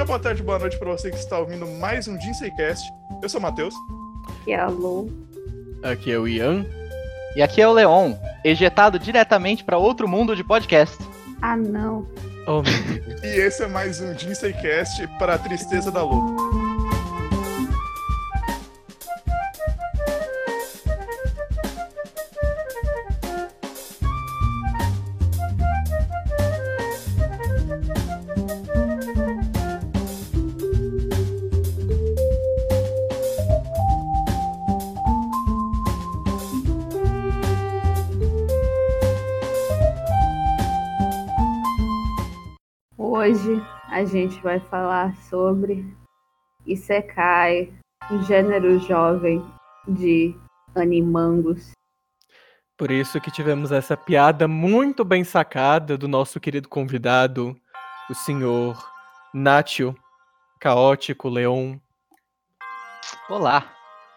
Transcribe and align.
dia, 0.00 0.04
boa 0.06 0.18
tarde, 0.18 0.42
boa 0.42 0.58
noite 0.58 0.78
pra 0.78 0.90
você 0.90 1.10
que 1.10 1.18
está 1.18 1.38
ouvindo 1.38 1.66
mais 1.66 2.08
um 2.08 2.18
Jinseicast. 2.18 2.90
Eu 3.22 3.28
sou 3.28 3.38
o 3.38 3.42
Matheus. 3.42 3.74
E 4.46 4.54
a 4.54 4.66
Lu. 4.66 5.12
Aqui 5.82 6.10
é 6.10 6.18
o 6.18 6.26
Ian. 6.26 6.64
E 7.36 7.42
aqui 7.42 7.60
é 7.60 7.68
o 7.68 7.72
Leon, 7.72 8.14
ejetado 8.42 8.98
diretamente 8.98 9.62
para 9.62 9.76
outro 9.76 10.08
mundo 10.08 10.34
de 10.34 10.42
podcast. 10.42 10.96
Ah, 11.42 11.54
não. 11.54 12.08
Oh, 12.46 12.62
meu 12.62 13.02
Deus. 13.04 13.22
E 13.22 13.26
esse 13.26 13.62
é 13.62 13.66
mais 13.66 14.00
um 14.00 14.16
Jinseicast 14.16 15.06
para 15.18 15.34
a 15.34 15.38
tristeza 15.38 15.90
da 15.90 16.02
Lu. 16.02 16.39
Gente 44.10 44.42
vai 44.42 44.58
falar 44.58 45.14
sobre 45.16 45.86
Isekai, 46.66 47.72
um 48.10 48.20
gênero 48.24 48.78
jovem 48.80 49.40
de 49.86 50.34
animangos. 50.74 51.70
Por 52.76 52.90
isso 52.90 53.20
que 53.20 53.30
tivemos 53.30 53.70
essa 53.70 53.96
piada 53.96 54.48
muito 54.48 55.04
bem 55.04 55.22
sacada 55.22 55.96
do 55.96 56.08
nosso 56.08 56.40
querido 56.40 56.68
convidado, 56.68 57.56
o 58.10 58.14
senhor 58.14 58.76
Nacho, 59.32 59.94
caótico 60.58 61.28
Leon. 61.28 61.76
Olá, 63.28 63.72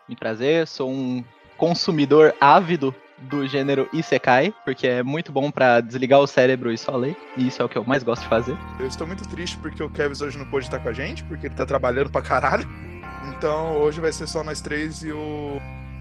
me 0.10 0.16
prazer, 0.16 0.66
sou 0.66 0.90
um 0.90 1.24
consumidor 1.56 2.34
ávido 2.42 2.96
do 3.20 3.48
gênero 3.48 3.88
Isekai, 3.94 4.54
porque 4.66 4.88
é 4.88 5.04
muito 5.04 5.32
bom 5.32 5.50
para 5.52 5.80
desligar 5.82 6.20
o 6.20 6.28
cérebro 6.28 6.72
e 6.72 6.78
só 6.78 6.96
ler, 6.96 7.16
e 7.38 7.48
isso 7.48 7.62
é 7.62 7.66
o 7.66 7.70
que 7.70 7.78
eu 7.78 7.84
mais 7.86 8.04
gosto 8.04 8.24
de 8.24 8.28
fazer. 8.30 8.58
Eu 8.80 8.88
estou 8.88 9.08
muito 9.08 9.28
triste 9.30 9.58
porque 9.58 9.82
o 9.82 9.90
Kevin 9.90 10.24
hoje 10.24 10.38
não 10.38 10.46
pôde 10.46 10.66
estar 10.66 10.80
com 10.80 10.90
a 10.90 10.94
gente, 10.94 11.24
porque 11.24 11.48
ele 11.48 11.56
tá 11.56 11.66
trabalhando 11.66 12.10
pra 12.10 12.22
caralho. 12.22 12.68
Então 13.30 13.78
hoje 13.78 14.02
vai 14.02 14.12
ser 14.12 14.28
só 14.28 14.44
nós 14.44 14.60
três 14.62 15.04
e 15.04 15.12
o, 15.12 15.60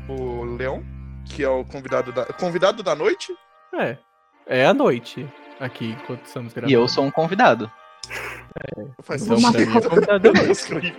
o 0.09 0.45
Leon, 0.57 0.83
que 1.27 1.43
é 1.45 1.49
o 1.49 1.65
convidado 1.65 2.11
da, 2.13 2.25
convidado 2.27 2.83
da 2.83 2.95
noite. 2.97 3.33
É, 3.75 3.97
é 4.47 4.67
a 4.67 4.75
noite 4.75 5.27
aqui 5.61 5.91
enquanto 6.01 6.25
estamos 6.27 6.53
gravando. 6.53 6.71
E 6.73 6.75
eu 6.75 6.89
sou 6.89 7.05
um 7.05 7.11
convidado. 7.11 7.71
Faz 9.03 9.23
Então, 9.23 9.37
mim, 9.37 9.45
é 9.47 9.51
sentido. 9.53 9.89
convidado 9.89 10.33
da 10.33 10.43
noite. 10.43 10.95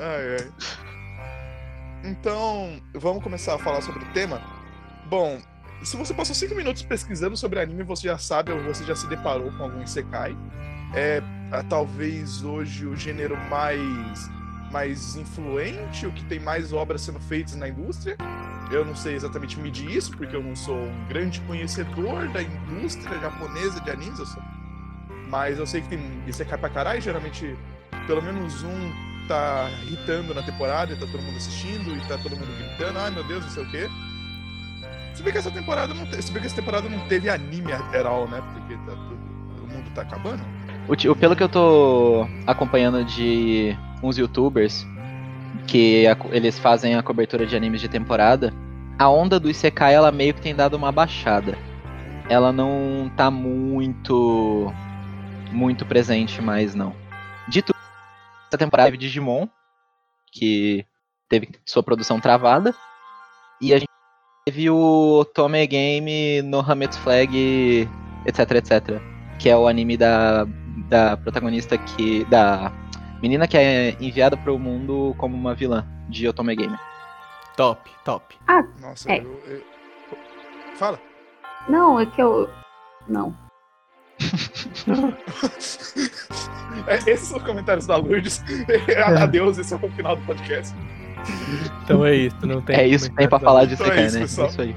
Ai, 0.00 0.36
ai. 0.40 0.52
Então, 2.04 2.82
vamos 2.92 3.22
começar 3.22 3.54
a 3.54 3.58
falar 3.58 3.80
sobre 3.80 4.04
o 4.04 4.12
tema. 4.12 4.42
Bom, 5.06 5.40
se 5.82 5.96
você 5.96 6.12
passou 6.12 6.34
cinco 6.34 6.54
minutos 6.54 6.82
pesquisando 6.82 7.34
sobre 7.34 7.58
anime, 7.58 7.82
você 7.82 8.08
já 8.08 8.18
sabe 8.18 8.52
ou 8.52 8.62
você 8.62 8.84
já 8.84 8.94
se 8.94 9.08
deparou 9.08 9.50
com 9.52 9.62
algum 9.62 9.82
Isekai. 9.82 10.36
É 10.94 11.22
ah, 11.50 11.62
talvez 11.62 12.42
hoje 12.42 12.86
o 12.86 12.94
gênero 12.94 13.36
mais, 13.48 14.30
mais 14.70 15.16
influente, 15.16 16.06
o 16.06 16.12
que 16.12 16.24
tem 16.26 16.38
mais 16.38 16.74
obras 16.74 17.00
sendo 17.00 17.20
feitas 17.20 17.54
na 17.54 17.68
indústria. 17.68 18.18
Eu 18.70 18.84
não 18.84 18.94
sei 18.94 19.14
exatamente 19.14 19.58
medir 19.58 19.90
isso, 19.90 20.14
porque 20.14 20.36
eu 20.36 20.42
não 20.42 20.54
sou 20.54 20.76
um 20.76 21.08
grande 21.08 21.40
conhecedor 21.42 22.28
da 22.28 22.42
indústria 22.42 23.18
japonesa 23.18 23.80
de 23.80 23.90
animes. 23.90 24.18
Eu 24.18 24.26
sou 24.26 24.42
mas 25.28 25.58
eu 25.58 25.66
sei 25.66 25.80
que 25.80 25.88
tem 25.88 26.00
Isekai 26.26 26.58
pra 26.58 26.68
caralho, 26.68 27.00
geralmente 27.00 27.56
pelo 28.06 28.22
menos 28.22 28.62
um 28.62 29.13
tá 29.28 29.70
irritando 29.86 30.34
na 30.34 30.42
temporada 30.42 30.92
e 30.92 30.96
tá 30.96 31.06
todo 31.06 31.22
mundo 31.22 31.36
assistindo 31.36 31.96
e 31.96 32.00
tá 32.08 32.18
todo 32.18 32.36
mundo 32.36 32.48
gritando, 32.58 32.98
ai 32.98 33.10
meu 33.10 33.24
Deus, 33.24 33.44
não 33.44 33.50
sei 33.50 33.62
o 33.62 33.70
quê. 33.70 33.88
Se 35.14 35.22
bem 35.22 35.32
que 35.32 35.38
essa 35.38 35.50
temporada 35.50 35.94
não, 35.94 36.06
te... 36.06 36.20
se 36.20 36.32
bem 36.32 36.40
que 36.40 36.46
essa 36.46 36.56
temporada 36.56 36.88
não 36.88 36.98
teve 37.06 37.28
anime 37.28 37.72
geral, 37.92 38.28
né? 38.28 38.42
Porque 38.52 38.74
tá 38.84 38.92
tudo... 38.92 39.18
o 39.62 39.66
mundo 39.66 39.90
tá 39.94 40.02
acabando. 40.02 40.42
O, 40.88 41.16
pelo 41.16 41.36
que 41.36 41.42
eu 41.42 41.48
tô 41.48 42.26
acompanhando 42.46 43.04
de 43.04 43.76
uns 44.02 44.18
youtubers, 44.18 44.86
que 45.66 46.06
a 46.06 46.16
eles 46.30 46.58
fazem 46.58 46.94
a 46.94 47.02
cobertura 47.02 47.46
de 47.46 47.56
animes 47.56 47.80
de 47.80 47.88
temporada, 47.88 48.52
a 48.98 49.08
onda 49.08 49.40
do 49.40 49.50
Isekai 49.50 49.94
ela 49.94 50.12
meio 50.12 50.34
que 50.34 50.40
tem 50.40 50.54
dado 50.54 50.74
uma 50.74 50.92
baixada. 50.92 51.56
Ela 52.28 52.52
não 52.52 53.10
tá 53.16 53.30
muito 53.30 54.72
muito 55.52 55.86
presente 55.86 56.42
mais 56.42 56.74
não. 56.74 56.94
Dito 57.48 57.73
essa 58.54 58.58
temporada 58.58 58.86
teve 58.88 58.98
Digimon, 58.98 59.48
que 60.32 60.86
teve 61.28 61.50
sua 61.66 61.82
produção 61.82 62.20
travada, 62.20 62.72
e 63.60 63.74
a 63.74 63.78
gente 63.78 63.88
teve 64.46 64.70
o 64.70 65.24
Tome 65.34 65.66
Game 65.66 66.40
no 66.42 66.60
Hametsu 66.60 67.00
Flag, 67.00 67.88
etc, 68.24 68.50
etc, 68.52 69.00
que 69.38 69.48
é 69.50 69.56
o 69.56 69.66
anime 69.66 69.96
da, 69.96 70.44
da 70.88 71.16
protagonista 71.16 71.76
que 71.76 72.24
da 72.26 72.72
menina 73.20 73.48
que 73.48 73.56
é 73.56 73.96
enviada 74.00 74.36
para 74.36 74.52
o 74.52 74.58
mundo 74.58 75.14
como 75.18 75.36
uma 75.36 75.54
vilã 75.54 75.84
de 76.08 76.28
Otome 76.28 76.54
Game. 76.54 76.76
Top, 77.56 77.90
top. 78.04 78.36
Nossa, 78.80 79.10
É. 79.10 79.18
eu, 79.20 79.42
eu- 79.46 79.64
Fala. 80.76 81.00
Não, 81.68 81.98
é 81.98 82.06
que 82.06 82.20
eu. 82.20 82.48
Não. 83.08 83.34
É, 86.86 86.96
Esses 87.10 87.28
são 87.28 87.38
os 87.38 87.44
comentários 87.44 87.86
da 87.86 87.96
Lourdes. 87.96 88.42
Adeus, 89.18 89.58
esse 89.58 89.72
é 89.72 89.76
o 89.76 89.90
final 89.90 90.16
do 90.16 90.22
podcast. 90.22 90.74
Então 91.82 92.04
é 92.04 92.14
isso, 92.14 92.36
não 92.46 92.60
tem 92.60 92.76
é 92.76 92.86
isso 92.86 93.08
que 93.08 93.16
tem 93.16 93.26
pra 93.26 93.38
falar 93.38 93.64
de 93.64 93.72
Então 93.74 93.86
é 93.86 94.04
Isekai, 94.04 94.06
isso, 94.06 94.16
né? 94.18 94.20
pessoal. 94.22 94.46
É 94.46 94.50
isso 94.50 94.60
aí. 94.60 94.74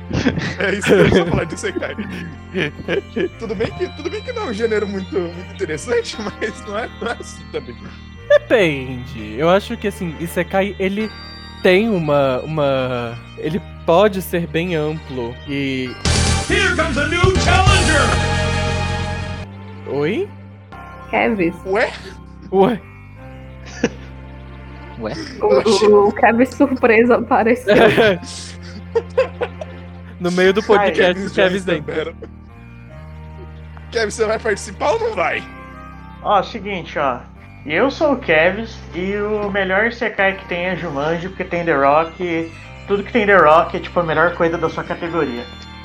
É 0.59 0.73
isso 0.75 0.87
que 0.87 0.93
eu 0.93 1.07
ia 1.17 1.25
falar 1.25 1.43
de 1.43 1.53
Isekai. 1.55 1.95
Tudo 3.39 3.55
bem 3.55 3.71
que, 3.71 3.87
tudo 3.89 4.09
bem 4.09 4.21
que 4.21 4.31
não 4.31 4.43
é 4.43 4.45
um 4.45 4.53
gênero 4.53 4.87
muito, 4.87 5.19
muito 5.19 5.53
interessante, 5.53 6.15
mas 6.21 6.65
não 6.65 6.77
é, 6.79 6.89
não 7.01 7.07
é 7.09 7.17
assim 7.19 7.43
também. 7.51 7.75
Depende. 8.29 9.35
Eu 9.37 9.49
acho 9.49 9.75
que 9.75 9.87
assim, 9.89 10.15
Isekai, 10.19 10.75
ele 10.79 11.11
tem 11.61 11.89
uma. 11.89 12.39
uma. 12.39 13.17
Ele 13.37 13.61
pode 13.85 14.21
ser 14.21 14.47
bem 14.47 14.75
amplo 14.75 15.35
e. 15.47 15.91
Here 16.49 16.75
comes 16.77 16.97
a 16.97 17.07
new 17.07 17.35
challenger! 17.41 18.36
Oi? 19.89 20.27
Kevis. 21.09 21.55
Ué? 21.65 21.91
Ué? 22.51 22.81
Ué? 24.99 25.13
O, 25.41 25.45
o, 25.45 26.07
o 26.09 26.11
Kevis 26.11 26.49
surpresa 26.49 27.15
apareceu. 27.15 27.75
no 30.19 30.31
meio 30.31 30.53
do 30.53 30.63
podcast, 30.63 31.13
Kevin 31.13 31.27
o 31.27 31.31
Kevin 31.31 31.59
já 31.59 31.65
dentro. 31.65 32.15
Kevin, 33.91 34.11
você 34.11 34.25
vai 34.25 34.39
participar 34.39 34.91
ou 34.91 34.99
não 34.99 35.15
vai? 35.15 35.43
Ó, 36.23 36.41
seguinte, 36.43 36.97
ó. 36.99 37.19
Eu 37.65 37.91
sou 37.91 38.13
o 38.13 38.17
Kevis 38.17 38.77
e 38.95 39.15
o 39.17 39.49
melhor 39.51 39.87
Isekai 39.87 40.37
que 40.37 40.45
tem 40.47 40.65
é 40.65 40.75
Jumanji, 40.75 41.29
porque 41.29 41.43
tem 41.43 41.63
The 41.63 41.75
Rock. 41.75 42.23
e 42.23 42.51
Tudo 42.87 43.03
que 43.03 43.11
tem 43.11 43.25
The 43.25 43.37
Rock 43.37 43.77
é 43.77 43.79
tipo 43.79 43.99
a 43.99 44.03
melhor 44.03 44.33
coisa 44.35 44.57
da 44.57 44.69
sua 44.69 44.83
categoria. 44.83 45.43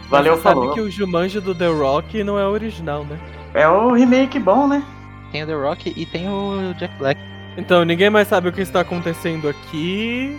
Valeu, 0.08 0.36
você 0.36 0.42
falou. 0.42 0.64
sabe 0.64 0.74
que 0.74 0.80
o 0.80 0.90
Jumanji 0.90 1.40
do 1.40 1.54
The 1.54 1.69
Rock 1.69 2.22
não 2.22 2.38
é 2.38 2.46
original, 2.46 3.04
né? 3.04 3.19
É 3.54 3.68
o 3.68 3.92
remake 3.92 4.38
bom, 4.38 4.66
né? 4.66 4.82
Tem 5.30 5.42
o 5.42 5.46
The 5.46 5.54
Rock 5.54 5.92
e 5.96 6.06
tem 6.06 6.28
o 6.28 6.74
Jack 6.78 6.94
Black. 6.98 7.20
Então, 7.56 7.84
ninguém 7.84 8.08
mais 8.10 8.28
sabe 8.28 8.49
o 8.49 8.52
que 8.52 8.60
está 8.62 8.81
acontecendo 8.81 9.49
aqui. 9.49 10.38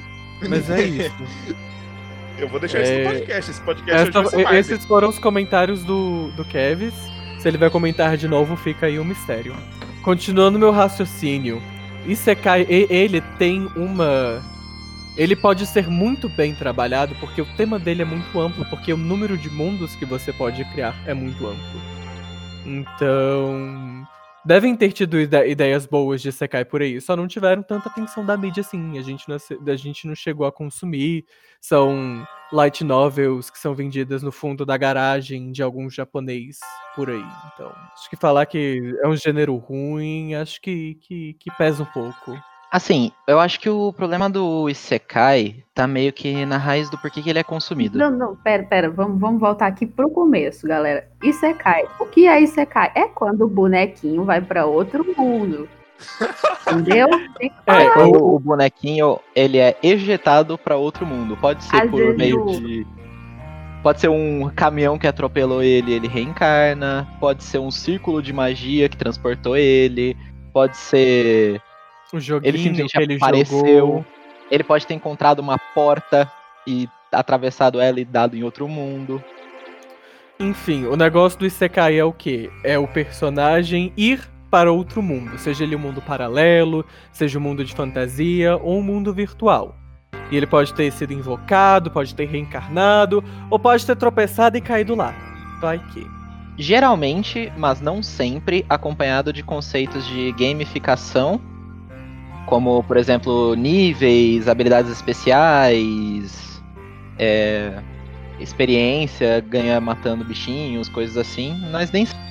Mas 0.50 0.70
é 0.70 0.84
isso. 0.84 1.14
Eu 2.38 2.48
vou 2.50 2.60
deixar 2.60 2.82
isso 2.82 2.92
É, 2.92 3.04
no 3.04 3.10
podcast. 3.12 3.52
Esse 3.52 3.62
podcast 3.62 4.02
hoje 4.02 4.10
Essa- 4.10 4.22
vai 4.22 4.30
ser 4.32 4.44
mais. 4.44 4.70
esses 4.72 4.86
foram 4.86 5.10
os 5.10 5.20
comentários 5.20 5.84
do, 5.84 6.32
do 6.32 6.44
Kevis. 6.44 6.94
Se 7.40 7.48
ele 7.48 7.58
vai 7.58 7.70
comentar 7.70 8.18
de 8.18 8.28
novo, 8.28 8.56
fica 8.56 8.88
aí 8.88 9.00
um 9.00 9.04
mistério. 9.04 9.56
Continuando 10.02 10.58
meu 10.58 10.72
raciocínio. 10.72 11.62
Isekai, 12.06 12.66
ele 12.70 13.22
tem 13.38 13.70
uma. 13.76 14.42
Ele 15.16 15.36
pode 15.36 15.66
ser 15.68 15.88
muito 15.88 16.28
bem 16.28 16.56
trabalhado, 16.56 17.16
porque 17.20 17.42
o 17.42 17.46
tema 17.56 17.78
dele 17.78 18.02
é 18.02 18.06
muito 18.06 18.40
amplo, 18.40 18.66
porque 18.66 18.92
o 18.92 18.98
número 18.98 19.38
de 19.38 19.50
mundos 19.50 19.96
que 19.96 20.06
você 20.06 20.34
pode 20.34 20.66
criar 20.66 20.96
é 21.06 21.14
muito 21.14 21.46
amplo. 21.46 21.82
Então. 22.66 24.06
Devem 24.46 24.76
ter 24.76 24.92
tido 24.92 25.18
ide- 25.22 25.48
ideias 25.48 25.86
boas 25.86 26.22
de 26.22 26.28
Isekai 26.28 26.66
por 26.66 26.82
aí, 26.82 27.00
só 27.00 27.16
não 27.16 27.28
tiveram 27.30 27.64
tanta 27.64 27.88
atenção 27.88 28.26
da 28.26 28.36
mídia 28.36 28.60
assim. 28.60 28.98
A 29.00 29.02
gente 29.02 29.28
não, 29.30 29.38
a 29.72 29.76
gente 29.78 30.06
não 30.06 30.14
chegou 30.16 30.46
a 30.46 30.52
consumir. 30.52 31.26
São 31.62 32.28
light 32.52 32.84
novels 32.84 33.50
que 33.50 33.58
são 33.58 33.74
vendidas 33.74 34.22
no 34.22 34.34
fundo 34.34 34.66
da 34.66 34.76
garagem 34.76 35.50
de 35.54 35.64
algum 35.64 35.90
japonês 35.90 36.60
por 36.94 37.10
aí. 37.10 37.24
Então, 37.54 37.72
acho 37.94 38.10
que 38.10 38.18
falar 38.18 38.46
que 38.46 38.82
é 39.02 39.08
um 39.08 39.16
gênero 39.16 39.56
ruim, 39.56 40.36
acho 40.36 40.60
que, 40.62 40.96
que, 40.96 41.36
que 41.36 41.50
pesa 41.58 41.84
um 41.84 41.86
pouco. 41.86 42.38
Assim, 42.74 43.12
eu 43.28 43.40
acho 43.40 43.60
que 43.60 43.70
o 43.70 43.94
problema 43.94 44.28
do 44.28 44.68
Isekai 44.68 45.58
tá 45.76 45.86
meio 45.86 46.12
que 46.12 46.44
na 46.44 46.58
raiz 46.58 46.90
do 46.90 46.98
porquê 46.98 47.22
que 47.22 47.30
ele 47.30 47.38
é 47.38 47.44
consumido. 47.44 48.00
Não, 48.00 48.10
não, 48.10 48.36
pera, 48.36 48.64
pera, 48.64 48.90
vamos, 48.90 49.20
vamos 49.22 49.40
voltar 49.40 49.68
aqui 49.68 49.86
pro 49.86 50.10
começo, 50.10 50.66
galera. 50.68 51.08
Isekai. 51.24 51.84
O 52.00 52.06
que 52.08 52.26
é 52.28 52.42
Isekai? 52.42 52.92
É 52.96 53.08
quando 53.08 53.44
o 53.44 53.48
bonequinho 53.48 54.24
vai 54.26 54.42
pra 54.42 54.66
outro 54.66 55.06
mundo. 55.16 55.70
Entendeu? 56.68 57.08
É. 57.68 57.90
Quando 57.92 58.16
o- 58.20 58.36
o 58.38 58.40
bonequinho 58.40 59.20
ele 59.36 59.60
é 59.60 59.78
ejetado 59.84 60.58
pra 60.58 60.76
outro 60.76 61.06
mundo. 61.06 61.38
Pode 61.38 61.64
ser 61.64 61.76
Às 61.84 61.92
por 61.92 62.18
meio 62.18 62.44
o- 62.44 62.60
de. 62.60 62.88
Pode 63.84 64.02
ser 64.02 64.08
um 64.10 64.50
caminhão 64.50 64.98
que 64.98 65.06
atropelou 65.06 65.62
ele, 65.62 65.94
ele 65.94 66.08
reencarna. 66.08 67.08
Pode 67.20 67.44
ser 67.44 67.60
um 67.60 67.70
círculo 67.70 68.20
de 68.20 68.34
magia 68.34 68.90
que 68.90 68.98
transportou 68.98 69.56
ele. 69.56 70.18
Pode 70.52 70.76
ser. 70.76 71.62
O 72.14 72.18
Ele 72.18 72.22
joguinho 72.22 72.58
simplesmente 72.58 72.92
que 72.94 73.02
ele 73.02 73.16
apareceu. 73.16 73.78
jogou. 73.78 74.06
Ele 74.52 74.64
pode 74.64 74.86
ter 74.86 74.94
encontrado 74.94 75.40
uma 75.40 75.58
porta 75.58 76.32
e 76.68 76.88
atravessado 77.12 77.80
ela 77.80 78.00
e 78.00 78.06
dado 78.06 78.38
em 78.38 78.44
outro 78.44 78.68
mundo. 78.68 79.24
Enfim, 80.40 80.86
o 80.86 80.96
negócio 80.96 81.40
do 81.40 81.46
Isekai 81.46 81.98
é 81.98 82.04
o 82.04 82.14
quê? 82.14 82.50
É 82.64 82.78
o 82.78 82.88
personagem 82.88 83.92
ir 83.98 84.30
para 84.52 84.72
outro 84.72 85.02
mundo, 85.02 85.38
seja 85.40 85.64
ele 85.64 85.76
um 85.76 85.80
mundo 85.80 86.02
paralelo, 86.02 86.86
seja 87.12 87.40
um 87.40 87.42
mundo 87.42 87.66
de 87.66 87.74
fantasia 87.74 88.56
ou 88.58 88.78
um 88.78 88.84
mundo 88.84 89.12
virtual. 89.12 89.76
E 90.30 90.38
ele 90.38 90.46
pode 90.46 90.74
ter 90.74 90.92
sido 90.92 91.14
invocado, 91.14 91.90
pode 91.90 92.14
ter 92.14 92.26
reencarnado, 92.28 93.24
ou 93.50 93.58
pode 93.58 93.86
ter 93.86 93.96
tropeçado 93.96 94.58
e 94.58 94.62
caído 94.62 94.94
lá. 94.94 95.14
Vai 95.60 95.80
que. 95.80 96.06
Geralmente, 96.58 97.52
mas 97.58 97.82
não 97.82 98.04
sempre, 98.04 98.64
acompanhado 98.70 99.34
de 99.34 99.42
conceitos 99.42 100.06
de 100.08 100.32
gamificação, 100.34 101.42
como, 102.46 102.84
por 102.84 102.98
exemplo, 102.98 103.56
níveis, 103.56 104.48
habilidades 104.48 104.92
especiais, 104.92 106.62
é, 107.18 107.82
experiência, 108.40 109.40
ganha 109.42 109.80
matando 109.80 110.24
bichinhos, 110.26 110.90
coisas 110.90 111.18
assim, 111.18 111.56
mas 111.72 111.92
nem 111.92 112.06
sempre. 112.06 112.24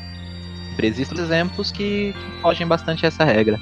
Existem 0.87 1.19
exemplos 1.19 1.71
que, 1.71 2.13
que 2.13 2.41
fogem 2.41 2.67
bastante 2.67 3.05
a 3.05 3.09
essa 3.09 3.25
regra. 3.25 3.59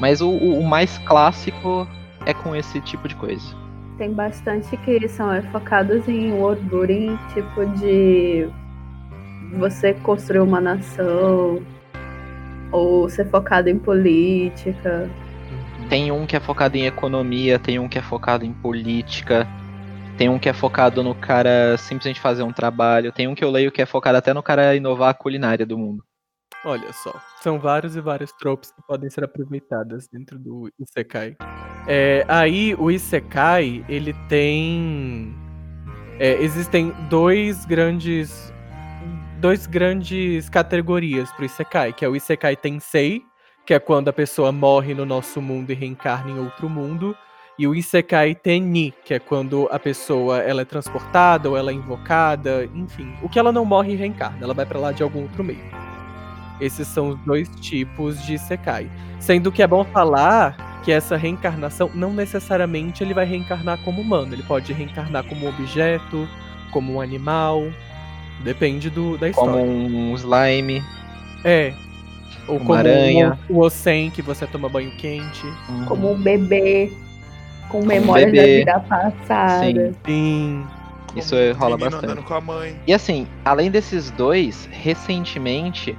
Mas 0.00 0.20
o, 0.20 0.30
o- 0.30 0.62
mais 0.64 0.98
clássico 0.98 1.86
é 2.26 2.34
com 2.34 2.56
esse 2.56 2.80
tipo 2.80 3.06
de 3.06 3.14
coisa. 3.14 3.54
Tem 3.98 4.12
bastante 4.12 4.76
que 4.78 5.06
são 5.08 5.32
é, 5.32 5.42
focados 5.42 6.08
em 6.08 6.32
world 6.32 6.60
building, 6.64 7.16
tipo 7.34 7.66
de 7.78 8.48
você 9.58 9.92
construir 10.02 10.40
uma 10.40 10.60
nação, 10.60 11.62
ou 12.72 13.08
ser 13.08 13.28
focado 13.28 13.68
em 13.68 13.78
política. 13.78 15.08
Tem 15.92 16.10
um 16.10 16.24
que 16.24 16.34
é 16.34 16.40
focado 16.40 16.74
em 16.74 16.86
economia, 16.86 17.58
tem 17.58 17.78
um 17.78 17.86
que 17.86 17.98
é 17.98 18.00
focado 18.00 18.46
em 18.46 18.52
política, 18.54 19.46
tem 20.16 20.26
um 20.26 20.38
que 20.38 20.48
é 20.48 20.52
focado 20.54 21.02
no 21.02 21.14
cara 21.14 21.76
simplesmente 21.76 22.18
fazer 22.18 22.42
um 22.42 22.50
trabalho, 22.50 23.12
tem 23.12 23.28
um 23.28 23.34
que 23.34 23.44
eu 23.44 23.50
leio 23.50 23.70
que 23.70 23.82
é 23.82 23.84
focado 23.84 24.16
até 24.16 24.32
no 24.32 24.42
cara 24.42 24.74
inovar 24.74 25.10
a 25.10 25.14
culinária 25.14 25.66
do 25.66 25.76
mundo. 25.76 26.02
Olha 26.64 26.90
só, 26.94 27.12
são 27.42 27.60
vários 27.60 27.94
e 27.94 28.00
vários 28.00 28.32
tropes 28.32 28.72
que 28.72 28.80
podem 28.88 29.10
ser 29.10 29.22
aproveitadas 29.22 30.08
dentro 30.08 30.38
do 30.38 30.72
Isekai. 30.80 31.36
É, 31.86 32.24
aí 32.26 32.74
o 32.78 32.90
Isekai, 32.90 33.84
ele 33.86 34.14
tem. 34.30 35.36
é, 36.18 36.42
existem 36.42 36.90
dois 37.10 37.66
grandes. 37.66 38.50
Dois 39.40 39.66
grandes 39.66 40.48
categorias 40.48 41.30
pro 41.32 41.44
Isekai, 41.44 41.92
que 41.92 42.02
é 42.02 42.08
o 42.08 42.16
Isekai 42.16 42.56
Tensei, 42.56 43.26
que 43.72 43.76
é 43.76 43.80
quando 43.80 44.08
a 44.08 44.12
pessoa 44.12 44.52
morre 44.52 44.92
no 44.92 45.06
nosso 45.06 45.40
mundo 45.40 45.72
e 45.72 45.74
reencarna 45.74 46.30
em 46.30 46.38
outro 46.38 46.68
mundo, 46.68 47.16
e 47.58 47.66
o 47.66 47.74
Isekai 47.74 48.34
Teni, 48.34 48.92
que 49.02 49.14
é 49.14 49.18
quando 49.18 49.66
a 49.72 49.78
pessoa 49.78 50.40
ela 50.40 50.60
é 50.60 50.64
transportada 50.66 51.48
ou 51.48 51.56
ela 51.56 51.70
é 51.70 51.74
invocada, 51.74 52.68
enfim, 52.74 53.14
o 53.22 53.30
que 53.30 53.38
ela 53.38 53.50
não 53.50 53.64
morre 53.64 53.94
e 53.94 53.96
reencarna, 53.96 54.36
ela 54.42 54.52
vai 54.52 54.66
pra 54.66 54.78
lá 54.78 54.92
de 54.92 55.02
algum 55.02 55.22
outro 55.22 55.42
meio. 55.42 55.64
Esses 56.60 56.86
são 56.86 57.08
os 57.08 57.18
dois 57.20 57.48
tipos 57.62 58.22
de 58.26 58.34
Isekai. 58.34 58.90
Sendo 59.18 59.50
que 59.50 59.62
é 59.62 59.66
bom 59.66 59.84
falar 59.84 60.82
que 60.84 60.92
essa 60.92 61.16
reencarnação 61.16 61.90
não 61.94 62.12
necessariamente 62.12 63.02
ele 63.02 63.14
vai 63.14 63.24
reencarnar 63.24 63.78
como 63.82 64.02
humano, 64.02 64.34
ele 64.34 64.42
pode 64.42 64.70
reencarnar 64.74 65.24
como 65.24 65.48
objeto, 65.48 66.28
como 66.70 66.92
um 66.92 67.00
animal, 67.00 67.62
depende 68.44 68.90
do, 68.90 69.16
da 69.16 69.30
história. 69.30 69.50
Como 69.50 69.64
um 69.64 70.14
slime, 70.14 70.82
É. 71.42 71.72
Ou 72.48 72.56
Uma 72.56 72.64
como 72.66 72.78
aranha. 72.78 73.38
o, 73.48 73.54
o 73.54 73.58
Osen, 73.60 74.10
que 74.10 74.20
você 74.22 74.46
toma 74.46 74.68
banho 74.68 74.90
quente. 74.96 75.46
um- 75.70 75.84
Como 75.84 76.12
um 76.12 76.20
bebê, 76.20 76.92
com 77.68 77.84
memórias 77.84 78.30
bebê. 78.32 78.64
da 78.64 78.78
vida 78.78 78.88
passada. 78.88 79.92
Sim. 80.04 80.64
Isso 81.14 81.34
é- 81.34 81.52
rola 81.52 81.76
bastante. 81.76 82.04
andando 82.06 82.22
com 82.22 82.34
a 82.34 82.40
mãe. 82.40 82.74
E 82.86 82.92
assim, 82.92 83.26
além 83.44 83.70
desses 83.70 84.10
dois, 84.10 84.68
recentemente 84.72 85.96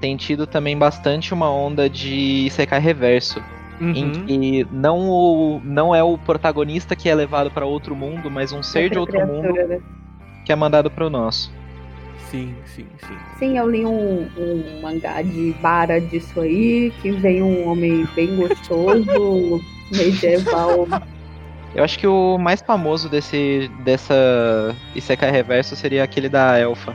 tem 0.00 0.16
tido 0.16 0.46
também 0.46 0.76
bastante 0.76 1.32
uma 1.32 1.50
onda 1.50 1.88
de 1.88 2.46
Isekai 2.46 2.80
reverso. 2.80 3.42
em 3.80 4.04
Uhum. 4.04 4.12
que 4.26 4.66
não, 4.70 5.00
o, 5.10 5.60
não 5.64 5.92
é 5.92 6.00
o 6.00 6.16
protagonista 6.16 6.94
que 6.94 7.08
é 7.08 7.14
levado 7.14 7.50
pra 7.50 7.66
outro 7.66 7.94
mundo, 7.96 8.30
mas 8.30 8.52
um 8.52 8.62
ser 8.62 8.88
de 8.88 8.96
outro 8.96 9.18
mundo 9.26 9.48
Criatura, 9.52 9.66
né? 9.66 9.80
que 10.46 10.52
é 10.52 10.54
mandado 10.54 10.88
pro 10.88 11.10
nosso. 11.10 11.52
Sim, 12.34 12.52
sim, 12.66 12.86
sim. 13.06 13.16
Sim, 13.38 13.58
eu 13.58 13.70
li 13.70 13.86
um, 13.86 14.28
um 14.36 14.80
mangá 14.82 15.22
de 15.22 15.54
Bara 15.62 16.00
disso 16.00 16.40
aí, 16.40 16.92
que 17.00 17.12
vem 17.12 17.40
um 17.40 17.68
homem 17.68 18.04
bem 18.16 18.34
gostoso, 18.34 19.62
medieval. 19.94 20.88
Eu 21.76 21.84
acho 21.84 21.96
que 21.96 22.08
o 22.08 22.36
mais 22.36 22.60
famoso 22.60 23.08
desse 23.08 23.70
dessa 23.84 24.74
Isekai 24.96 25.30
reverso 25.30 25.76
seria 25.76 26.02
aquele 26.02 26.28
da 26.28 26.58
elfa. 26.58 26.92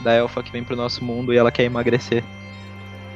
Da 0.00 0.14
elfa 0.14 0.42
que 0.42 0.52
vem 0.52 0.64
pro 0.64 0.74
nosso 0.74 1.04
mundo 1.04 1.34
e 1.34 1.36
ela 1.36 1.52
quer 1.52 1.64
emagrecer. 1.64 2.24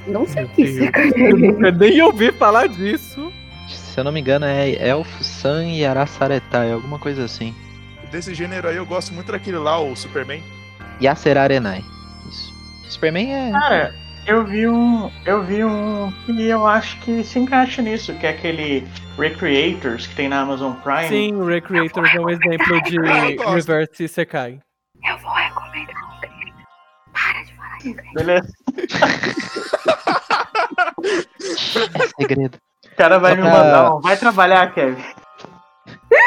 Não 0.07 0.27
sei 0.27 0.45
o 0.45 0.49
que 0.49 0.65
Deus. 0.65 0.91
isso 0.95 1.17
Eu 1.17 1.39
nunca 1.39 1.71
nem 1.71 2.03
ouvi 2.03 2.33
falar 2.33 2.67
disso. 2.67 3.33
Se 3.67 3.99
eu 3.99 4.05
não 4.05 4.13
me 4.13 4.21
engano 4.21 4.45
é 4.45 4.73
Elfo 4.73 5.25
San 5.25 5.65
e 5.65 5.87
Arasaretai, 5.87 6.71
alguma 6.71 6.99
coisa 6.99 7.25
assim. 7.25 7.55
Desse 8.11 8.35
gênero 8.35 8.69
aí 8.69 8.77
eu 8.77 8.85
gosto 8.85 9.15
muito 9.15 9.33
daquele 9.33 9.57
lá, 9.57 9.81
o 9.81 9.97
Superman. 9.97 10.43
Yasera 11.03 11.43
Arenai. 11.43 11.85
Isso. 12.29 12.53
Superman 12.91 13.33
é. 13.33 13.51
Cara, 13.53 13.95
eu 14.27 14.45
vi 14.45 14.69
um. 14.69 15.11
Eu 15.25 15.43
vi 15.43 15.65
um 15.65 16.13
que 16.27 16.43
eu 16.49 16.67
acho 16.67 16.99
que 17.01 17.25
se 17.25 17.39
encaixa 17.39 17.83
nisso, 17.83 18.15
que 18.15 18.27
é 18.27 18.31
aquele 18.31 18.87
Recreators 19.19 20.07
que 20.07 20.15
tem 20.15 20.29
na 20.29 20.41
Amazon 20.41 20.75
Prime. 20.77 21.09
Sim, 21.09 21.35
o 21.35 21.45
Recreators 21.47 22.15
é 22.15 22.21
um 22.21 22.31
exemplo 22.31 22.83
de 22.83 22.97
reverse 23.45 24.05
Isekai. 24.05 24.61
Eu 25.05 25.19
vou 25.19 25.33
recomendar 25.33 25.97
um 26.17 26.21
crime. 26.21 26.53
Para 27.13 27.43
de 27.43 27.53
falar 27.55 27.79
crime. 27.79 28.03
Beleza. 28.15 28.49
é 31.95 32.09
segredo. 32.21 32.59
O 32.93 32.97
cara 32.97 33.19
vai 33.19 33.33
Só 33.33 33.37
me 33.37 33.43
pra- 33.43 33.51
mandar 33.59 33.95
um. 33.97 34.01
Vai 34.01 34.17
trabalhar, 34.17 34.73
Kevin. 34.75 35.03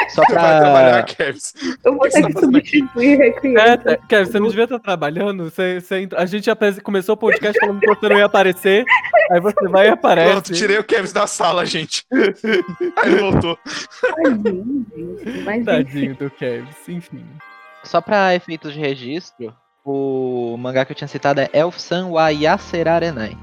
Só 0.08 0.22
Vai 0.22 0.58
trabalhar, 0.60 1.04
pra. 1.06 1.14
Kevs. 1.14 1.54
Eu 1.84 1.96
vou 1.96 2.08
ter 2.08 2.22
que 2.26 2.32
tá 2.32 2.40
substituir 2.40 3.16
Recreator. 3.18 3.92
é, 3.92 3.98
Kevin, 4.08 4.24
você 4.30 4.40
não 4.40 4.48
devia 4.48 4.64
estar 4.64 4.78
trabalhando. 4.78 5.44
Você, 5.50 5.80
você 5.80 6.00
entra- 6.00 6.20
A 6.20 6.26
gente 6.26 6.48
começou 6.82 7.14
o 7.14 7.18
podcast 7.18 7.58
falando 7.58 7.80
que 7.80 7.86
você 7.86 8.08
não 8.08 8.18
ia 8.18 8.26
aparecer. 8.26 8.84
Aí 9.30 9.40
você 9.40 9.68
vai 9.68 9.86
e 9.86 9.90
aparece. 9.90 10.30
Pronto, 10.30 10.52
tirei 10.52 10.78
o 10.78 10.84
Kevs 10.84 11.12
da 11.12 11.26
sala, 11.26 11.64
gente. 11.66 12.04
Aí 12.12 13.12
ele 13.12 13.16
voltou. 13.20 13.58
Tadinho, 14.22 14.86
gente. 15.24 15.40
Mas. 15.44 15.64
Tadinho 15.64 16.14
do 16.16 16.30
Kevin, 16.30 16.68
enfim. 16.88 17.24
Só 17.84 18.00
pra 18.00 18.34
efeitos 18.34 18.72
de 18.72 18.80
registro, 18.80 19.54
o 19.84 20.56
mangá 20.58 20.84
que 20.84 20.92
eu 20.92 20.96
tinha 20.96 21.06
citado 21.08 21.40
é 21.40 21.48
Elf-san 21.52 22.06
wa 22.08 22.28
Yasera 22.30 22.94
Arenai. 22.94 23.36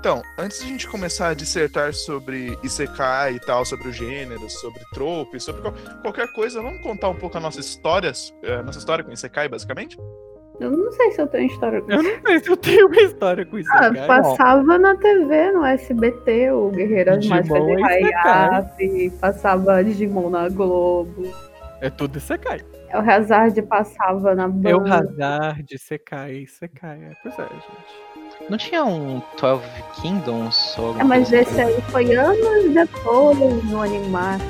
Então, 0.00 0.22
antes 0.38 0.60
de 0.60 0.64
a 0.64 0.68
gente 0.68 0.88
começar 0.88 1.28
a 1.28 1.34
dissertar 1.34 1.92
sobre 1.92 2.58
Isekai 2.62 3.34
e 3.34 3.40
tal, 3.40 3.66
sobre 3.66 3.88
o 3.88 3.92
gênero, 3.92 4.48
sobre 4.48 4.80
tropes, 4.94 5.42
sobre 5.44 5.60
qual- 5.60 5.74
qualquer 6.00 6.32
coisa, 6.32 6.62
vamos 6.62 6.80
contar 6.82 7.10
um 7.10 7.14
pouco 7.14 7.36
a 7.36 7.40
nossa 7.40 7.60
história, 7.60 8.10
a 8.58 8.62
nossa 8.62 8.78
história 8.78 9.04
com 9.04 9.12
Isekai, 9.12 9.46
basicamente? 9.46 9.98
Eu 10.58 10.70
não 10.70 10.90
sei 10.92 11.10
se 11.12 11.20
eu 11.20 11.26
tenho 11.26 11.46
história 11.50 11.82
com 11.82 11.92
Eu 11.92 12.00
isso. 12.02 12.12
não 12.14 12.20
sei 12.26 12.38
se 12.40 12.50
eu 12.50 12.56
tenho 12.56 12.86
uma 12.86 12.96
história 13.00 13.44
com 13.46 13.58
isso. 13.58 13.70
Ah, 13.74 13.90
passava 14.06 14.78
na 14.78 14.96
TV, 14.96 15.52
no 15.52 15.64
SBT, 15.66 16.50
o 16.50 16.70
Guerreiras 16.70 17.26
Mais 17.26 17.42
Digimon 17.46 17.78
é 17.86 17.92
Hayate, 18.14 19.12
passava 19.20 19.84
Digimon 19.84 20.30
na 20.30 20.48
Globo. 20.48 21.30
É 21.82 21.90
tudo 21.90 22.16
Isekai. 22.16 22.60
É 22.88 22.98
o 22.98 23.00
Hazard 23.10 23.60
passava 23.62 24.34
na 24.34 24.44
É 24.44 24.74
o 24.74 24.80
Band. 24.80 24.90
Hazard, 25.18 25.74
Isekai, 25.74 26.32
Isekai. 26.38 27.04
É, 27.04 27.12
pois 27.22 27.38
é, 27.38 27.42
gente. 27.42 28.09
Não 28.48 28.58
tinha 28.58 28.84
um 28.84 29.22
12 29.40 29.62
Kingdoms 30.00 30.74
ou 30.78 30.98
É, 30.98 31.04
mas 31.04 31.28
coisa 31.28 31.42
esse 31.42 31.60
aí 31.60 31.80
foi 31.90 32.14
anos 32.14 32.74
depois 32.74 33.64
no 33.64 33.82
Animar. 33.82 34.40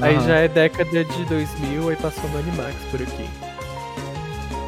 Aí 0.00 0.18
já 0.20 0.36
é 0.38 0.48
década 0.48 1.04
de 1.04 1.24
2000, 1.26 1.88
aí 1.90 1.96
passou 1.96 2.28
no 2.30 2.38
Animax 2.38 2.74
por 2.90 3.02
aqui. 3.02 3.28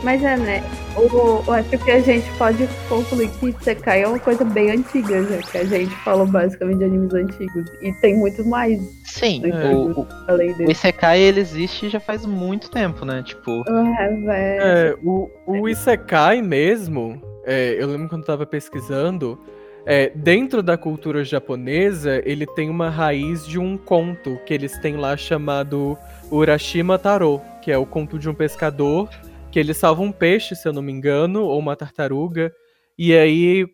Mas 0.02 0.22
é, 0.22 0.36
né? 0.36 0.62
O, 0.96 1.48
o, 1.48 1.52
acho 1.52 1.78
que 1.78 1.90
a 1.90 2.00
gente 2.00 2.28
pode 2.32 2.68
concluir 2.88 3.30
que 3.30 3.46
Isekai 3.48 4.02
é 4.02 4.08
uma 4.08 4.18
coisa 4.18 4.44
bem 4.44 4.72
antiga, 4.72 5.22
já 5.24 5.38
que 5.38 5.58
a 5.58 5.64
gente 5.64 5.94
falou 6.02 6.26
basicamente 6.26 6.78
de 6.78 6.84
animes 6.84 7.14
antigos. 7.14 7.70
E 7.80 7.92
tem 8.00 8.16
muito 8.16 8.44
mais 8.44 8.80
Sim, 9.04 9.42
o, 9.46 10.06
além 10.28 10.54
o. 10.54 10.70
Isekai 10.70 11.20
ele 11.20 11.40
existe 11.40 11.88
já 11.88 12.00
faz 12.00 12.26
muito 12.26 12.68
tempo, 12.68 13.04
né? 13.04 13.22
Tipo, 13.22 13.62
Ah, 13.68 14.08
velho. 14.08 14.62
É, 14.62 14.94
o, 15.02 15.30
o 15.46 15.68
Isekai 15.68 16.42
mesmo, 16.42 17.20
é, 17.44 17.76
eu 17.78 17.86
lembro 17.88 18.08
quando 18.08 18.22
eu 18.22 18.26
tava 18.26 18.46
pesquisando, 18.46 19.38
é, 19.84 20.10
dentro 20.14 20.62
da 20.62 20.76
cultura 20.76 21.24
japonesa, 21.24 22.22
ele 22.24 22.46
tem 22.46 22.70
uma 22.70 22.88
raiz 22.88 23.46
de 23.46 23.58
um 23.58 23.76
conto 23.76 24.38
que 24.46 24.54
eles 24.54 24.78
têm 24.78 24.96
lá 24.96 25.16
chamado 25.16 25.98
Urashima 26.30 26.98
Taro, 26.98 27.40
que 27.60 27.72
é 27.72 27.76
o 27.76 27.86
conto 27.86 28.18
de 28.18 28.28
um 28.28 28.34
pescador, 28.34 29.08
que 29.50 29.58
ele 29.58 29.74
salva 29.74 30.02
um 30.02 30.12
peixe, 30.12 30.54
se 30.54 30.68
eu 30.68 30.72
não 30.72 30.82
me 30.82 30.92
engano, 30.92 31.42
ou 31.42 31.58
uma 31.58 31.74
tartaruga, 31.74 32.52
e 32.96 33.12
aí 33.12 33.66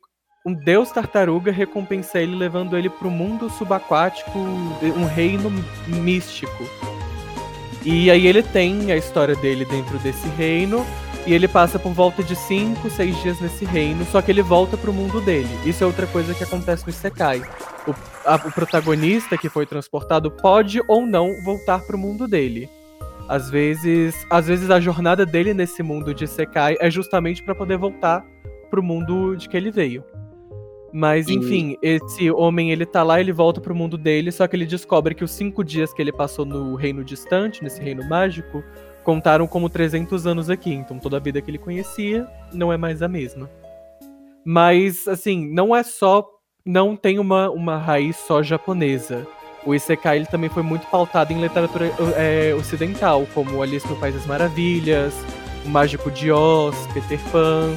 um 0.46 0.54
deus 0.54 0.90
tartaruga 0.90 1.52
recompensa 1.52 2.18
ele 2.18 2.34
levando 2.34 2.76
ele 2.76 2.88
pro 2.88 3.10
mundo 3.10 3.50
subaquático, 3.50 4.38
um 4.38 5.04
reino 5.04 5.50
místico. 5.86 6.64
E 7.84 8.10
aí 8.10 8.26
ele 8.26 8.42
tem 8.42 8.90
a 8.92 8.96
história 8.96 9.34
dele 9.36 9.64
dentro 9.64 9.98
desse 9.98 10.28
reino, 10.30 10.84
e 11.26 11.32
ele 11.34 11.46
passa 11.48 11.78
por 11.78 11.92
volta 11.92 12.22
de 12.22 12.34
5, 12.34 12.88
6 12.90 13.22
dias 13.22 13.40
nesse 13.40 13.64
reino, 13.64 14.04
só 14.06 14.20
que 14.22 14.30
ele 14.30 14.42
volta 14.42 14.76
pro 14.76 14.92
mundo 14.92 15.20
dele. 15.20 15.48
Isso 15.64 15.84
é 15.84 15.86
outra 15.86 16.06
coisa 16.06 16.32
que 16.34 16.42
acontece 16.44 16.84
no 16.84 16.90
Isekai. 16.90 17.42
O, 17.86 17.94
a- 18.24 18.36
o 18.46 18.52
protagonista 18.52 19.36
que 19.36 19.48
foi 19.48 19.66
transportado 19.66 20.30
pode 20.30 20.80
ou 20.88 21.06
não 21.06 21.30
voltar 21.44 21.80
pro 21.80 21.98
mundo 21.98 22.26
dele. 22.26 22.68
Às 23.28 23.50
vezes, 23.50 24.14
às 24.30 24.46
vezes 24.46 24.70
a 24.70 24.80
jornada 24.80 25.26
dele 25.26 25.52
nesse 25.52 25.82
mundo 25.82 26.14
de 26.14 26.24
Isekai 26.24 26.76
é 26.80 26.90
justamente 26.90 27.42
pra 27.42 27.54
poder 27.54 27.76
voltar 27.76 28.24
pro 28.70 28.82
mundo 28.82 29.36
de 29.36 29.48
que 29.48 29.56
ele 29.56 29.70
veio. 29.70 30.02
Mas 30.92 31.28
E- 31.28 31.34
enfim, 31.34 31.76
esse 31.82 32.30
homem 32.30 32.70
ele 32.70 32.86
tá 32.86 33.02
lá, 33.02 33.20
ele 33.20 33.32
volta 33.32 33.60
pro 33.60 33.74
mundo 33.74 33.98
dele, 33.98 34.32
só 34.32 34.46
que 34.46 34.56
ele 34.56 34.64
descobre 34.66 35.14
que 35.14 35.22
os 35.24 35.30
cinco 35.30 35.62
dias 35.62 35.92
que 35.92 36.00
ele 36.00 36.12
passou 36.12 36.44
no 36.44 36.74
reino 36.74 37.04
distante, 37.04 37.62
nesse 37.62 37.80
reino 37.82 38.06
mágico, 38.08 38.64
contaram 39.04 39.46
como 39.46 39.68
300 39.68 40.26
anos 40.26 40.48
aqui. 40.48 40.72
Então 40.72 40.98
toda 40.98 41.16
a 41.16 41.20
vida 41.20 41.40
que 41.42 41.50
ele 41.50 41.58
conhecia 41.58 42.26
não 42.52 42.72
é 42.72 42.76
mais 42.76 43.02
a 43.02 43.08
mesma. 43.08 43.50
Mas, 44.44 45.06
assim, 45.06 45.46
não 45.52 45.74
é 45.76 45.82
só. 45.82 46.26
Não 46.64 46.96
tem 46.96 47.18
uma, 47.18 47.50
uma 47.50 47.76
raiz 47.78 48.16
só 48.16 48.42
japonesa. 48.42 49.26
O 49.66 49.74
Isekai 49.74 50.16
ele 50.16 50.26
também 50.26 50.48
foi 50.48 50.62
muito 50.62 50.86
pautado 50.86 51.32
em 51.32 51.40
literatura 51.40 51.90
é, 52.16 52.54
ocidental, 52.54 53.26
como 53.34 53.62
Alice 53.62 53.86
no 53.88 53.96
País 53.96 54.14
das 54.14 54.26
Maravilhas, 54.26 55.14
O 55.66 55.68
Mágico 55.68 56.10
de 56.10 56.30
Oz, 56.30 56.76
Peter 56.94 57.18
Pan. 57.30 57.76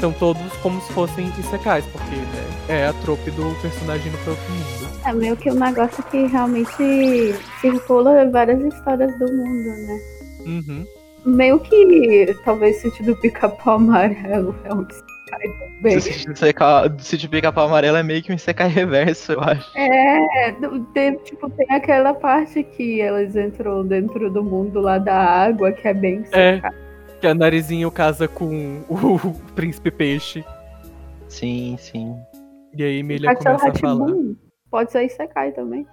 São 0.00 0.12
todos 0.12 0.52
como 0.62 0.80
se 0.82 0.92
fossem 0.92 1.26
Isekais, 1.38 1.84
porque 1.86 2.14
né, 2.14 2.46
é 2.68 2.86
a 2.86 2.92
trope 2.92 3.30
do 3.32 3.50
personagem 3.60 4.12
no 4.12 4.18
próprio 4.18 4.50
mundo. 4.50 4.88
É 5.04 5.12
meio 5.12 5.36
que 5.36 5.50
um 5.50 5.54
negócio 5.54 6.02
que 6.04 6.26
realmente 6.26 7.34
circula 7.60 8.28
várias 8.30 8.60
histórias 8.60 9.10
do 9.18 9.26
mundo, 9.26 9.68
né? 9.86 10.00
Uhum. 10.46 10.86
Meio 11.26 11.58
que 11.58 12.36
talvez 12.44 12.78
o 12.78 12.80
sítio 12.82 13.04
do 13.06 13.16
pica-pau 13.16 13.74
amarelo 13.76 14.54
é 14.64 14.72
um 14.72 14.86
Isekai 14.88 15.48
também. 15.58 15.96
o 15.96 16.00
sítio 16.00 16.32
Isekai- 16.32 16.88
o 16.88 17.00
sítio 17.00 17.28
pica-pau 17.28 17.66
amarelo 17.66 17.96
é 17.96 18.02
meio 18.04 18.22
que 18.22 18.30
um 18.32 18.36
Isekai 18.36 18.68
reverso, 18.68 19.32
eu 19.32 19.40
acho. 19.40 19.68
É, 19.76 20.52
tem, 20.94 21.16
tipo, 21.24 21.50
tem 21.50 21.66
aquela 21.70 22.14
parte 22.14 22.62
que 22.62 23.00
elas 23.00 23.34
entram 23.34 23.84
dentro 23.84 24.30
do 24.30 24.44
mundo 24.44 24.80
lá 24.80 24.98
da 24.98 25.16
água, 25.16 25.72
que 25.72 25.88
é 25.88 25.94
bem 25.94 26.24
É. 26.32 26.60
Que 27.20 27.26
a 27.26 27.34
Narizinho 27.34 27.90
casa 27.90 28.28
com 28.28 28.82
o 28.88 29.34
príncipe 29.54 29.90
peixe. 29.90 30.44
Sim, 31.28 31.76
sim. 31.78 32.16
E 32.74 32.82
aí 32.82 32.98
Emília 32.98 33.34
começa 33.34 33.68
a 33.68 33.74
falar. 33.74 34.12
Pode 34.70 34.92
ser 34.92 35.04
Isekai 35.04 35.52
também. 35.52 35.86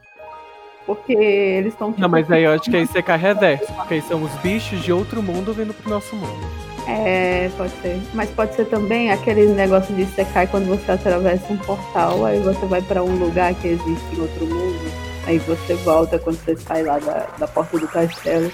Porque 0.85 1.13
eles 1.13 1.73
estão 1.73 1.89
tipo, 1.89 2.01
Não, 2.01 2.09
mas 2.09 2.29
aí 2.31 2.43
eu 2.43 2.51
acho 2.51 2.69
que 2.69 2.77
é 2.77 2.81
Isekai 2.81 3.17
reverso, 3.17 3.73
porque 3.73 3.95
aí 3.95 4.01
são 4.03 4.21
os 4.21 4.31
bichos 4.35 4.81
de 4.81 4.93
outro 4.93 5.23
mundo 5.23 5.51
vindo 5.53 5.73
pro 5.73 5.89
nosso 5.89 6.15
mundo. 6.15 6.45
É, 6.87 7.49
pode 7.57 7.71
ser. 7.81 7.99
Mas 8.13 8.29
pode 8.29 8.53
ser 8.53 8.65
também 8.65 9.11
aquele 9.11 9.47
negócio 9.47 9.95
de 9.95 10.03
Isekai 10.03 10.45
quando 10.45 10.67
você 10.67 10.91
atravessa 10.91 11.51
um 11.51 11.57
portal, 11.57 12.23
aí 12.23 12.39
você 12.39 12.63
vai 12.67 12.81
pra 12.81 13.03
um 13.03 13.15
lugar 13.15 13.55
que 13.55 13.69
existe 13.69 14.15
em 14.15 14.21
outro 14.21 14.45
mundo. 14.45 15.05
Aí 15.25 15.39
você 15.39 15.73
volta 15.75 16.19
quando 16.19 16.37
você 16.37 16.55
sai 16.55 16.83
lá 16.83 16.99
da, 16.99 17.27
da 17.39 17.47
porta 17.47 17.79
do 17.79 17.87
castelo. 17.87 18.51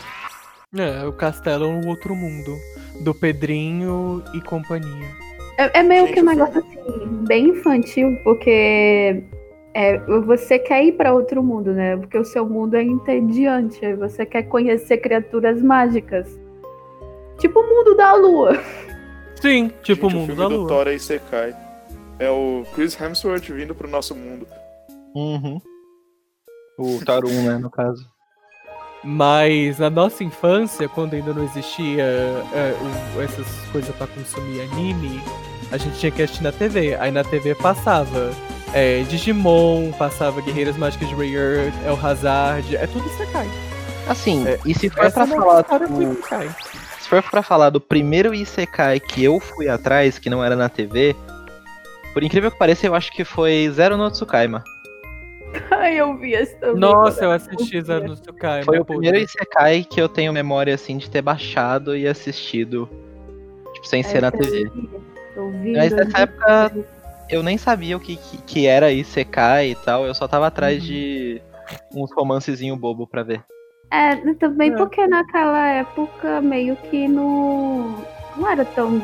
É, 0.77 1.05
o 1.05 1.11
castelo 1.11 1.65
é 1.65 1.67
um 1.67 1.87
outro 1.87 2.15
mundo. 2.15 2.55
Do 3.01 3.13
Pedrinho 3.13 4.23
e 4.33 4.41
companhia. 4.41 5.07
É, 5.57 5.79
é 5.79 5.83
meio 5.83 6.05
Gente, 6.07 6.13
que 6.13 6.21
um 6.21 6.25
negócio 6.25 6.59
assim, 6.59 7.07
bem 7.27 7.49
infantil, 7.49 8.17
porque 8.23 9.23
é, 9.73 9.97
você 10.25 10.59
quer 10.59 10.85
ir 10.85 10.93
pra 10.93 11.13
outro 11.13 11.43
mundo, 11.43 11.73
né? 11.73 11.97
Porque 11.97 12.17
o 12.17 12.23
seu 12.23 12.47
mundo 12.47 12.75
é 12.75 12.83
entediante. 12.83 13.95
Você 13.95 14.25
quer 14.25 14.43
conhecer 14.43 14.97
criaturas 14.97 15.61
mágicas. 15.61 16.27
Tipo 17.39 17.59
o 17.59 17.67
mundo 17.67 17.95
da 17.95 18.13
lua. 18.13 18.51
Sim, 19.41 19.71
tipo 19.81 20.07
o 20.07 20.09
Gente, 20.09 20.19
mundo 20.19 20.27
filme 20.27 20.41
da 20.41 20.47
do 20.47 20.57
lua. 20.57 20.67
Thor 20.67 20.87
é 20.87 20.95
Isekai. 20.95 21.55
É 22.19 22.29
o 22.29 22.63
Chris 22.75 22.99
Hemsworth 22.99 23.49
vindo 23.49 23.73
pro 23.73 23.89
nosso 23.89 24.15
mundo. 24.15 24.45
Uhum. 25.15 25.59
O 26.77 27.03
Tarum, 27.03 27.43
né, 27.43 27.57
no 27.57 27.69
caso. 27.69 28.10
Mas 29.03 29.79
na 29.79 29.89
nossa 29.89 30.23
infância, 30.23 30.87
quando 30.87 31.13
ainda 31.15 31.33
não 31.33 31.43
existia 31.43 32.03
é, 32.03 32.75
o- 33.15 33.21
essas 33.21 33.47
coisas 33.71 33.95
pra 33.95 34.05
consumir 34.07 34.61
anime, 34.61 35.21
a 35.71 35.77
gente 35.77 35.97
tinha 35.99 36.11
que 36.11 36.21
assistir 36.21 36.43
na 36.43 36.51
TV. 36.51 36.95
Aí 36.95 37.11
na 37.11 37.23
TV 37.23 37.55
passava 37.55 38.31
é, 38.73 39.01
Digimon, 39.03 39.91
passava 39.93 40.39
Guerreiras 40.41 40.77
Mágicas 40.77 41.09
de 41.09 41.15
Ray 41.15 41.33
Earth, 41.35 41.73
El 41.85 41.99
Hazard, 42.05 42.75
é 42.75 42.85
tudo 42.87 43.05
Isekai. 43.07 43.49
Assim, 44.07 44.47
É, 44.47 44.59
e 44.65 44.73
se 44.73 44.89
for 44.89 44.95
pra 44.97 45.07
é 45.07 45.11
falar 45.11 45.61
história 45.61 45.87
do 45.87 46.17
se 46.99 47.09
for 47.09 47.23
pra 47.23 47.43
falar 47.43 47.69
do 47.69 47.81
primeiro 47.81 48.33
Isekai 48.33 48.99
que 48.99 49.23
eu 49.23 49.39
fui 49.39 49.67
atrás, 49.67 50.17
que 50.19 50.29
não 50.29 50.43
era 50.43 50.55
na 50.55 50.69
TV, 50.69 51.15
por 52.13 52.23
incrível 52.23 52.51
que 52.51 52.57
pareça, 52.57 52.85
eu 52.87 52.95
acho 52.95 53.11
que 53.11 53.23
foi 53.25 53.69
Zero 53.73 53.97
no 53.97 54.09
Tsukaima. 54.11 54.63
Ai, 55.71 55.99
eu 55.99 56.17
vi 56.17 56.33
esse 56.33 56.55
também. 56.57 56.79
Nossa, 56.79 57.23
eu 57.25 57.31
assisti. 57.31 57.81
Zero 57.81 58.07
no 58.07 58.15
Tsukai. 58.15 58.63
Foi 58.63 58.79
o 58.79 58.85
primeiro 58.85 59.17
Isekai 59.17 59.83
que 59.83 59.99
eu 60.01 60.07
tenho 60.09 60.31
memória, 60.33 60.73
assim, 60.73 60.97
de 60.97 61.09
ter 61.09 61.21
baixado 61.21 61.95
e 61.95 62.07
assistido, 62.07 62.89
tipo, 63.73 63.87
sem 63.87 64.03
ser 64.03 64.21
na 64.21 64.31
TV. 64.31 64.63
eu 64.65 64.71
vi, 64.71 64.89
Eu 65.35 65.49
vi. 65.51 65.71
Mas 65.73 65.91
nessa 65.93 66.05
2013. 66.05 66.21
época 66.23 66.87
eu 67.29 67.41
nem 67.43 67.57
sabia 67.57 67.95
o 67.95 67.99
que, 67.99 68.15
que, 68.17 68.37
que 68.41 68.67
era 68.67 68.91
Isekai 68.91 69.71
e 69.71 69.75
tal, 69.75 70.05
eu 70.05 70.13
só 70.13 70.27
tava 70.27 70.47
atrás 70.47 70.79
Uhum. 70.81 70.87
de 70.87 71.41
uns 71.95 72.11
romancezinho 72.13 72.75
bobo 72.75 73.07
pra 73.07 73.23
ver. 73.23 73.41
É, 73.89 74.15
também 74.35 74.71
É. 74.71 74.75
porque 74.77 75.05
naquela 75.07 75.67
época 75.67 76.39
meio 76.41 76.75
que 76.77 77.07
no. 77.07 77.93
Não 78.37 78.49
era 78.49 78.63
tão. 78.63 79.01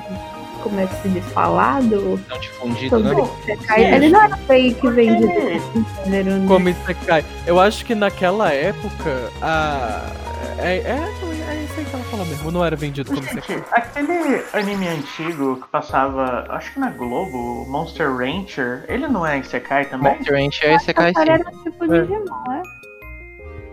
Como 0.68 0.82
é 0.82 0.88
que 0.88 0.96
se 1.02 1.10
diz? 1.10 1.26
Falado? 1.32 2.20
Tão 2.28 2.40
difundido, 2.40 2.90
Sobre 2.90 3.14
né? 3.14 3.96
Ele 3.96 4.10
não 4.10 4.22
era 4.22 4.38
meio 4.50 4.76
que 4.76 4.90
vendido 4.90 5.32
É. 5.32 6.48
como 6.48 6.66
né? 6.66 6.72
Isekai. 6.84 7.24
Eu 7.46 7.60
acho 7.60 7.86
que 7.86 7.96
naquela 7.96 8.52
época, 8.52 9.32
a. 9.42 10.12
É, 10.60 10.78
é, 10.78 10.90
é 10.90 11.64
isso 11.64 11.80
aí 11.80 11.86
que 11.86 11.96
ela 11.96 12.04
falou 12.06 12.26
mesmo, 12.26 12.52
não 12.52 12.66
era 12.66 12.76
vendido 12.76 13.14
como 13.14 13.24
Isekai. 13.24 13.58
Gente, 13.58 13.68
aquele 13.72 14.44
anime 14.54 14.88
antigo 14.88 15.62
que 15.62 15.68
passava, 15.68 16.46
acho 16.50 16.74
que 16.74 16.80
na 16.80 16.90
Globo, 16.90 17.66
Monster 17.70 18.14
Rancher, 18.16 18.84
ele 18.88 19.08
não 19.08 19.26
é 19.26 19.40
Isekai 19.40 19.86
também? 19.86 20.16
Monster 20.16 20.34
Rancher 20.36 20.70
é 20.70 20.76
Isekai 20.76 21.14
sim. 21.14 21.22
era 21.22 21.38
tipo 21.40 21.94
É. 21.94 22.02
Digimon, 22.02 22.52
é? 22.52 22.64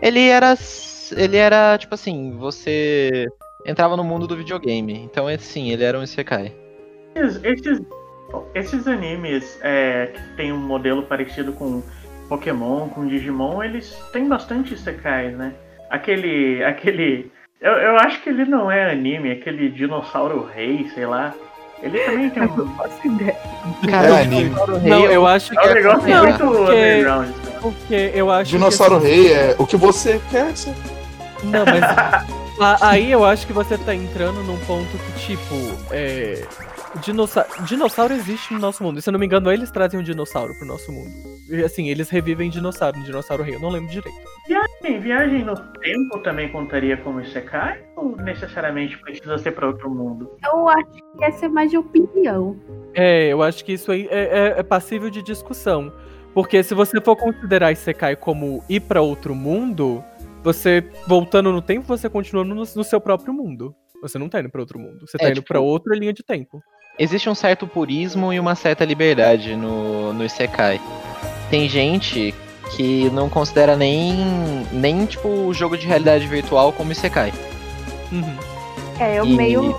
Ele 0.03 0.29
era. 0.29 0.55
Ele 1.17 1.37
era, 1.37 1.77
tipo 1.79 1.95
assim, 1.95 2.33
você 2.39 3.27
entrava 3.67 3.97
no 3.97 4.05
mundo 4.05 4.27
do 4.27 4.37
videogame. 4.37 4.93
Então, 5.05 5.29
é, 5.29 5.39
sim, 5.39 5.71
ele 5.71 5.85
era 5.85 5.99
um 5.99 6.03
Isekai. 6.03 6.53
Esses, 7.15 7.41
esses, 7.45 7.81
esses 8.55 8.87
animes 8.89 9.59
é, 9.63 10.11
que 10.13 10.37
tem 10.37 10.53
um 10.53 10.59
modelo 10.59 11.03
parecido 11.05 11.53
com 11.53 11.83
Pokémon, 12.29 12.89
com 12.89 13.07
Digimon, 13.07 13.63
eles 13.63 13.97
têm 14.13 14.29
bastante 14.29 14.75
Isekais, 14.75 15.37
né? 15.37 15.53
Aquele. 15.91 16.63
aquele. 16.65 17.31
Eu, 17.61 17.73
eu 17.73 17.97
acho 17.99 18.21
que 18.23 18.29
ele 18.31 18.45
não 18.45 18.71
é 18.71 18.91
anime, 18.91 19.31
aquele 19.31 19.69
dinossauro 19.71 20.45
rei, 20.45 20.89
sei 20.95 21.07
lá. 21.07 21.33
Ele 21.83 21.99
também 22.01 22.31
tem 22.31 22.43
Eu 22.45 22.49
não 22.57 22.65
um. 22.65 22.77
faço 22.77 23.07
ideia. 23.07 23.37
É 23.89 24.23
anime. 24.23 24.51
Não, 24.89 25.05
eu 25.07 25.27
acho 25.27 25.51
que 25.51 25.59
É 25.59 25.71
um 25.71 25.75
negócio 25.75 26.09
não, 26.09 26.23
muito 26.25 26.39
porque, 26.39 26.73
underground. 26.73 27.27
né? 27.29 27.35
porque 27.61 28.11
eu 28.15 28.31
acho 28.31 28.51
Dinossauro 28.51 29.01
que, 29.01 29.07
Rei 29.07 29.33
é 29.33 29.57
o 29.59 29.67
que 29.67 29.77
você 29.77 30.21
quer 30.31 30.57
ser. 30.57 30.75
Não, 31.45 31.65
mas 31.67 31.83
a- 32.61 32.89
aí 32.91 33.11
eu 33.13 33.25
acho 33.25 33.47
que 33.47 33.53
você 33.53 33.77
tá 33.79 33.95
entrando 33.95 34.43
num 34.45 34.59
ponto 34.67 34.89
que, 34.97 35.13
tipo, 35.27 35.55
é. 35.91 36.43
Dinossauro, 37.03 37.49
dinossauro 37.65 38.15
existe 38.15 38.53
no 38.55 38.61
nosso 38.61 38.83
mundo. 38.83 38.99
E, 38.99 39.03
se 39.03 39.09
eu 39.09 39.13
não 39.13 39.19
me 39.19 39.27
engano, 39.27 39.51
eles 39.53 39.71
trazem 39.71 39.99
um 39.99 40.03
dinossauro 40.03 40.55
pro 40.59 40.67
nosso 40.67 40.93
mundo. 40.93 41.11
Assim, 41.65 41.89
eles 41.89 42.09
revivem 42.09 42.49
dinossauro, 42.49 42.99
um 42.99 43.03
dinossauro 43.03 43.43
rei, 43.43 43.57
eu 43.57 43.61
não 43.61 43.69
lembro 43.69 43.91
direito. 43.91 44.17
Viagem, 44.47 45.01
viagem 45.01 45.45
no 45.45 45.55
tempo 45.81 46.19
também 46.23 46.49
contaria 46.51 46.97
como 46.97 47.21
Isekai? 47.21 47.83
Ou 47.97 48.17
necessariamente 48.17 48.97
precisa 48.99 49.37
ser 49.39 49.53
pra 49.53 49.67
outro 49.67 49.91
mundo? 49.91 50.31
Eu 50.47 50.69
acho 50.69 50.87
que 50.93 51.25
essa 51.25 51.47
é 51.47 51.49
mais 51.49 51.71
de 51.71 51.77
opinião. 51.77 52.57
É, 52.95 53.27
eu 53.29 53.43
acho 53.43 53.65
que 53.65 53.73
isso 53.73 53.91
aí 53.91 54.07
é, 54.11 54.23
é- 54.55 54.61
é 54.61 54.63
passível 54.63 55.11
de 55.11 55.23
discussão. 55.23 55.93
Porque 56.33 56.63
se 56.63 56.75
você 56.75 57.01
for 57.01 57.17
considerar 57.17 57.73
Isekai 57.73 58.17
como 58.17 58.63
ir 58.69 58.81
pra 58.81 59.01
outro 59.01 59.35
mundo, 59.35 60.03
você, 60.43 60.85
voltando 61.07 61.53
no 61.53 61.63
tempo, 61.63 61.87
você 61.87 62.09
continua 62.09 62.45
no, 62.45 62.55
no 62.55 62.85
seu 62.85 63.01
próprio 63.01 63.33
mundo. 63.33 63.75
Você 64.03 64.19
não 64.19 64.29
tá 64.29 64.41
indo 64.41 64.51
pra 64.51 64.61
outro 64.61 64.79
mundo. 64.79 65.07
Você 65.07 65.17
tá 65.17 65.27
É, 65.27 65.29
indo 65.29 65.37
tipo- 65.37 65.49
pra 65.49 65.61
outra 65.61 65.97
linha 65.97 66.13
de 66.13 66.23
tempo. 66.23 66.61
Existe 66.99 67.29
um 67.29 67.35
certo 67.35 67.67
purismo 67.67 68.33
e 68.33 68.39
uma 68.39 68.55
certa 68.55 68.85
liberdade 68.85 69.57
no, 69.57 70.13
no 70.13 70.25
Isekai. 70.25 70.81
Tem 71.51 71.69
gente 71.69 72.33
que 72.77 73.11
não 73.11 73.29
considera 73.29 73.77
nem, 73.77 74.15
nem 74.73 75.05
tipo, 75.05 75.29
o 75.29 75.53
jogo 75.53 75.77
de 75.77 75.87
realidade 75.87 76.27
virtual 76.27 76.73
como 76.73 76.93
Isekai. 76.93 77.33
Uhum. 78.13 78.37
É, 79.01 79.19
eu 79.19 79.25
E- 79.25 79.37
meio 79.37 79.77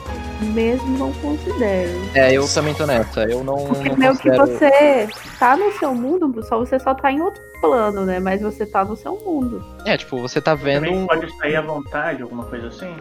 mesmo 0.54 0.98
não 0.98 1.14
considero. 1.14 1.92
É, 2.14 2.34
eu 2.34 2.46
também 2.54 2.74
tô 2.74 2.86
nessa. 2.86 3.24
Eu 3.24 3.44
não, 3.46 3.66
Porque 3.66 3.88
não 3.90 3.96
meio 3.98 4.18
que 4.18 4.30
considero... 4.30 4.48
você 4.48 5.08
tá 5.40 5.56
no 5.56 5.72
seu 5.74 5.96
mundo, 5.96 6.44
só 6.44 6.60
você 6.60 6.78
só 6.78 6.94
tá 6.94 7.10
em 7.10 7.22
outro 7.22 7.42
plano, 7.62 8.06
né? 8.06 8.20
Mas 8.20 8.42
você 8.42 8.66
tá 8.66 8.84
no 8.84 8.98
seu 8.98 9.18
mundo. 9.26 9.64
É, 9.86 9.96
tipo, 9.96 10.18
você 10.18 10.42
tá 10.42 10.54
vendo 10.54 10.84
Também 10.84 10.98
um... 11.04 11.08
pode 11.08 11.34
sair 11.38 11.56
à 11.56 11.62
vontade, 11.62 12.22
alguma 12.22 12.44
coisa 12.44 12.68
assim? 12.68 12.94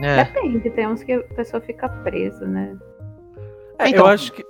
É, 0.00 0.24
Depende, 0.24 0.70
tem 0.70 0.86
uns 0.88 1.02
que 1.02 1.12
a 1.12 1.20
pessoa 1.34 1.60
fica 1.60 1.88
presa, 1.88 2.46
né? 2.46 2.74
É, 3.80 3.88
Então, 3.88 4.06
eu 4.06 4.12
acho 4.12 4.32
que. 4.32 4.44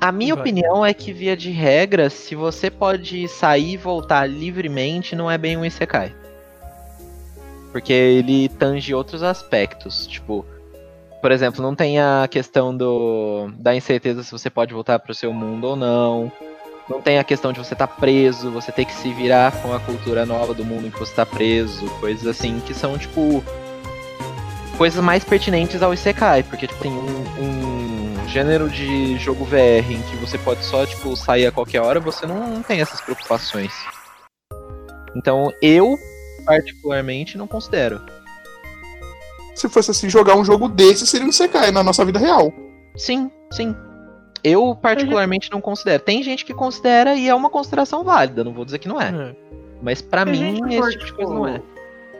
A 0.00 0.10
minha 0.10 0.34
Vai. 0.34 0.42
opinião 0.42 0.84
é 0.84 0.92
que, 0.92 1.12
via 1.12 1.36
de 1.36 1.50
regra, 1.50 2.10
se 2.10 2.34
você 2.34 2.68
pode 2.68 3.28
sair 3.28 3.74
e 3.74 3.76
voltar 3.76 4.28
livremente, 4.28 5.14
não 5.14 5.30
é 5.30 5.38
bem 5.38 5.56
um 5.56 5.64
Isekai. 5.64 6.12
Porque 7.70 7.92
ele 7.92 8.48
tange 8.48 8.92
outros 8.92 9.22
aspectos. 9.22 10.06
Tipo, 10.08 10.44
por 11.20 11.30
exemplo, 11.30 11.62
não 11.62 11.74
tem 11.74 12.00
a 12.00 12.26
questão 12.28 12.76
do 12.76 13.48
da 13.56 13.76
incerteza 13.76 14.24
se 14.24 14.32
você 14.32 14.50
pode 14.50 14.74
voltar 14.74 14.98
pro 14.98 15.14
seu 15.14 15.32
mundo 15.32 15.68
ou 15.68 15.76
não. 15.76 16.32
Não 16.90 17.00
tem 17.00 17.18
a 17.20 17.24
questão 17.24 17.52
de 17.52 17.60
você 17.60 17.74
estar 17.74 17.86
preso, 17.86 18.50
você 18.50 18.72
ter 18.72 18.84
que 18.84 18.92
se 18.92 19.12
virar 19.12 19.52
com 19.62 19.72
a 19.72 19.78
cultura 19.78 20.26
nova 20.26 20.52
do 20.52 20.64
mundo 20.64 20.88
em 20.88 20.90
que 20.90 20.98
você 20.98 21.14
tá 21.14 21.24
preso, 21.24 21.86
coisas 22.00 22.26
assim 22.26 22.60
que 22.66 22.74
são, 22.74 22.98
tipo, 22.98 23.42
coisas 24.76 25.02
mais 25.02 25.22
pertinentes 25.22 25.80
ao 25.80 25.94
Isekai, 25.94 26.42
porque 26.42 26.66
tipo, 26.66 26.82
tem 26.82 26.90
um, 26.90 27.24
um 27.40 28.01
gênero 28.32 28.70
de 28.70 29.18
jogo 29.18 29.44
VR 29.44 29.90
em 29.90 30.00
que 30.00 30.16
você 30.16 30.38
pode 30.38 30.64
só 30.64 30.86
tipo 30.86 31.14
sair 31.14 31.46
a 31.46 31.52
qualquer 31.52 31.82
hora, 31.82 32.00
você 32.00 32.26
não, 32.26 32.48
não 32.48 32.62
tem 32.62 32.80
essas 32.80 32.98
preocupações. 32.98 33.70
Então 35.14 35.52
eu 35.60 35.98
particularmente 36.46 37.36
não 37.36 37.46
considero. 37.46 38.00
Se 39.54 39.68
fosse 39.68 39.90
assim, 39.90 40.08
jogar 40.08 40.34
um 40.34 40.44
jogo 40.44 40.66
desse 40.66 41.06
seria 41.06 41.26
um 41.26 41.30
Isekai 41.30 41.70
na 41.70 41.82
nossa 41.82 42.06
vida 42.06 42.18
real. 42.18 42.50
Sim, 42.96 43.30
sim. 43.52 43.76
Eu 44.42 44.74
particularmente 44.74 45.50
não 45.52 45.60
considero. 45.60 46.02
Tem 46.02 46.22
gente 46.22 46.42
que 46.44 46.54
considera 46.54 47.14
e 47.14 47.28
é 47.28 47.34
uma 47.34 47.50
consideração 47.50 48.02
válida, 48.02 48.42
não 48.42 48.54
vou 48.54 48.64
dizer 48.64 48.78
que 48.78 48.88
não 48.88 49.00
é. 49.00 49.10
É. 49.10 49.36
Mas 49.82 50.00
pra 50.00 50.22
Se 50.22 50.30
a 50.30 50.32
mim 50.32 50.58
for, 50.78 50.88
esse 50.88 50.92
tipo 50.92 51.04
de 51.04 51.12
coisa 51.12 51.34
não 51.34 51.46
é. 51.46 51.60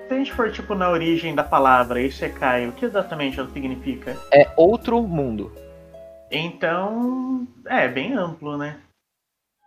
Se 0.09 0.15
a 0.15 0.19
gente 0.19 0.33
for, 0.33 0.53
tipo, 0.53 0.75
na 0.75 0.91
origem 0.91 1.35
da 1.35 1.43
palavra 1.43 2.03
Isekai, 2.03 2.69
o 2.69 2.73
que 2.73 2.85
exatamente 2.85 3.41
ela 3.41 3.49
significa? 3.51 4.15
É 4.31 4.47
outro 4.59 5.01
mundo. 5.03 5.51
Então, 6.33 7.47
é 7.67 7.87
bem 7.89 8.15
amplo, 8.15 8.57
né? 8.57 8.79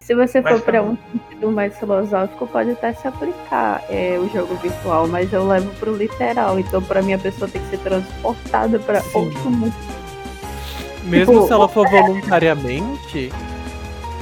Se 0.01 0.13
você 0.15 0.41
for 0.41 0.51
Mas 0.53 0.61
pra 0.61 0.73
tá- 0.73 0.81
um 0.81 0.97
sentido 1.11 1.51
mais 1.51 1.77
filosófico, 1.77 2.47
pode 2.47 2.71
até 2.71 2.91
se 2.93 3.07
aplicar 3.07 3.83
é, 3.89 4.17
o 4.19 4.27
jogo 4.29 4.55
virtual, 4.55 5.07
mas 5.07 5.31
eu 5.31 5.47
levo 5.47 5.69
pro 5.79 5.95
literal. 5.95 6.59
Então, 6.59 6.81
pra 6.83 7.01
mim, 7.01 7.13
a 7.13 7.19
pessoa 7.19 7.49
tem 7.49 7.61
que 7.61 7.69
ser 7.69 7.77
transportada 7.79 8.77
pra 8.79 8.99
Sim. 9.01 9.17
outro 9.17 9.49
mundo. 9.51 9.73
Mesmo 11.05 11.33
Tipo, 11.35 11.47
se 11.47 11.53
ela 11.53 11.69
for 11.69 11.87
voluntariamente, 11.89 13.31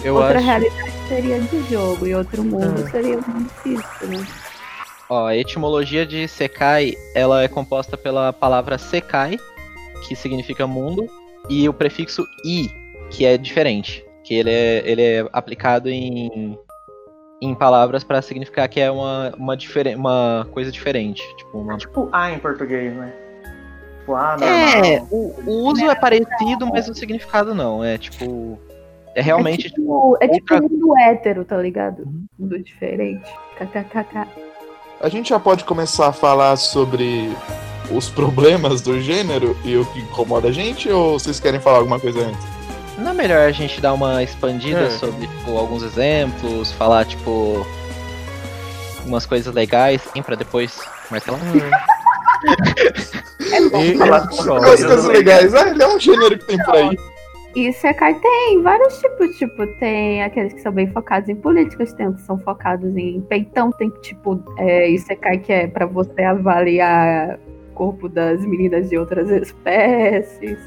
eu 0.04 0.16
Outra 0.16 0.38
acho. 0.38 0.46
realidade 0.48 0.92
seria 1.08 1.40
de 1.40 1.64
jogo 1.72 2.06
e 2.06 2.14
outro 2.14 2.44
mundo 2.44 2.84
Ah. 2.86 2.90
seria 2.92 3.18
muito 3.26 3.54
difícil, 3.54 4.08
né? 4.10 4.28
Ó, 5.10 5.28
a 5.28 5.36
etimologia 5.38 6.06
de 6.06 6.28
Sekai, 6.28 6.94
ela 7.16 7.42
é 7.42 7.48
composta 7.48 7.98
pela 7.98 8.32
palavra 8.34 8.78
Sekai, 8.78 9.38
que 10.08 10.16
significa 10.16 10.68
mundo, 10.68 11.08
e 11.50 11.68
o 11.68 11.74
prefixo 11.74 12.26
I, 12.46 12.70
que 13.10 13.26
é 13.26 13.38
diferente, 13.38 14.04
que 14.24 14.34
ele 14.34 14.50
é, 14.50 14.82
ele 14.90 15.02
é 15.02 15.26
aplicado 15.34 15.90
em, 15.90 16.58
em 17.42 17.54
palavras 17.54 18.04
para 18.04 18.22
significar 18.22 18.68
que 18.70 18.80
é 18.80 18.90
uma, 18.90 19.34
uma, 19.38 19.58
diferen- 19.58 19.96
uma 19.96 20.48
coisa 20.52 20.72
diferente, 20.72 21.22
tipo 21.38 21.58
uma 21.58 21.78
Tipo 21.78 22.10
A 22.12 22.32
em 22.32 22.40
português, 22.40 22.94
né? 22.96 23.12
Tipo 24.00 24.16
A 24.16 24.38
É, 24.42 25.00
normal. 25.00 25.08
o, 25.12 25.34
o 25.46 25.52
uso 25.72 25.90
é 25.90 25.96
parecido, 25.96 26.66
mas 26.68 26.88
o 26.90 26.94
significado 26.96 27.54
não. 27.54 27.84
É 27.84 27.98
tipo. 27.98 28.58
É 29.16 29.22
realmente. 29.22 29.68
é 29.68 29.70
tipo, 29.70 30.18
é 30.22 30.28
tipo 30.28 30.54
outra- 30.56 30.66
um 30.66 30.70
mundo 30.70 30.98
hétero, 30.98 31.46
tá 31.46 31.58
ligado? 31.58 32.00
Uhum. 32.04 32.26
Mundo 32.40 32.60
diferente. 32.60 33.30
KKKK. 33.58 34.28
A 35.00 35.08
gente 35.10 35.30
já 35.30 35.40
pode 35.40 35.64
começar 35.66 36.08
a 36.08 36.14
falar 36.14 36.56
sobre 36.56 37.30
os 37.92 38.10
problemas 38.10 38.82
do 38.82 39.00
gênero 39.02 39.56
e 39.64 39.76
o 39.78 39.86
que 39.86 40.00
incomoda 40.00 40.48
a 40.50 40.52
gente, 40.52 40.90
ou 40.90 41.20
vocês 41.20 41.40
querem 41.40 41.60
falar 41.60 41.80
alguma 41.80 42.00
coisa 42.00 42.20
antes? 42.28 42.40
Não 42.98 43.12
é 43.12 43.14
melhor 43.14 43.48
a 43.48 43.52
gente 43.52 43.82
dar 43.82 43.94
uma 43.94 44.22
expandida 44.24 44.82
É. 44.82 44.90
sobre 44.92 45.28
tipo, 45.28 45.58
alguns 45.58 45.84
exemplos, 45.84 46.72
falar, 46.74 47.06
tipo. 47.06 47.66
Umas 49.06 49.26
coisas 49.26 49.54
legais, 49.54 50.02
sim, 50.14 50.22
pra 50.22 50.36
depois 50.36 50.80
martelar? 51.12 51.40
E- 53.82 53.98
falar 53.98 54.28
e- 54.32 54.36
sobre 54.36 54.54
As 54.58 54.66
Coisas 54.66 54.86
coisas 54.86 55.06
legais, 55.06 55.54
ah, 55.54 55.70
ele 55.70 55.84
é 55.84 55.88
um 55.88 56.00
gênero 56.00 56.38
que 56.38 56.46
tem 56.46 56.58
por 56.64 56.76
aí. 56.76 56.98
E 57.56 57.72
Sekai 57.72 58.16
tem 58.16 58.62
vários 58.64 58.98
tipos, 58.98 59.38
tipo, 59.38 59.68
tem 59.80 60.24
aqueles 60.24 60.54
que 60.54 60.60
são 60.62 60.72
bem 60.72 60.88
focados 60.92 61.30
em 61.30 61.36
políticas, 61.36 61.94
tem 61.94 62.08
os 62.08 62.16
que 62.16 62.22
são 62.24 62.38
focados 62.40 62.98
em 62.98 63.22
peitão, 63.22 63.72
tem 63.72 63.90
tipo, 64.02 64.44
é, 64.58 64.90
Isekai 64.90 65.38
que 65.38 65.54
é 65.54 65.68
pra 65.68 65.86
você 65.86 66.24
avaliar 66.24 67.38
corpo 67.74 68.08
das 68.08 68.42
meninas 68.46 68.90
de 68.90 68.98
outras 68.98 69.30
espécies. 69.30 70.58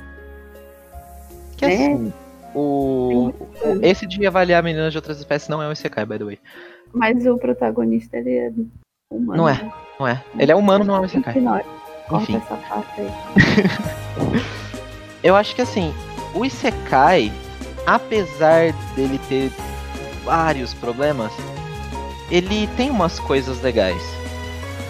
Que 1.56 1.64
É. 1.64 1.68
assim. 1.68 2.12
O, 2.58 3.32
esse 3.82 4.06
de 4.06 4.26
avaliar 4.26 4.62
meninas 4.62 4.90
de 4.90 4.96
outras 4.98 5.18
espécies 5.18 5.48
não 5.48 5.62
é 5.62 5.68
um 5.68 5.72
Isekai, 5.72 6.06
by 6.06 6.18
the 6.18 6.24
way. 6.24 6.38
Mas 6.92 7.26
o 7.26 7.36
protagonista, 7.36 8.16
ele 8.16 8.34
é 8.34 8.50
humano. 9.10 9.42
Não 9.42 9.48
é. 9.48 9.52
né? 9.62 9.72
Não 10.00 10.08
é. 10.08 10.24
Ele 10.38 10.52
é 10.52 10.56
humano, 10.56 10.84
não 10.84 10.96
é 10.96 11.00
um 11.00 11.04
Isekai. 11.04 11.34
Corta 12.08 12.32
Enfim. 12.32 12.36
essa 12.36 12.56
parte 12.56 13.00
aí. 13.00 13.10
Eu 15.22 15.34
acho 15.36 15.54
que 15.54 15.62
assim, 15.62 15.92
o 16.34 16.44
Isekai, 16.44 17.30
apesar 17.86 18.72
dele 18.94 19.18
ter 19.28 19.50
vários 20.24 20.72
problemas, 20.72 21.32
ele 22.30 22.66
tem 22.76 22.90
umas 22.90 23.18
coisas 23.20 23.60
legais. 23.60 24.02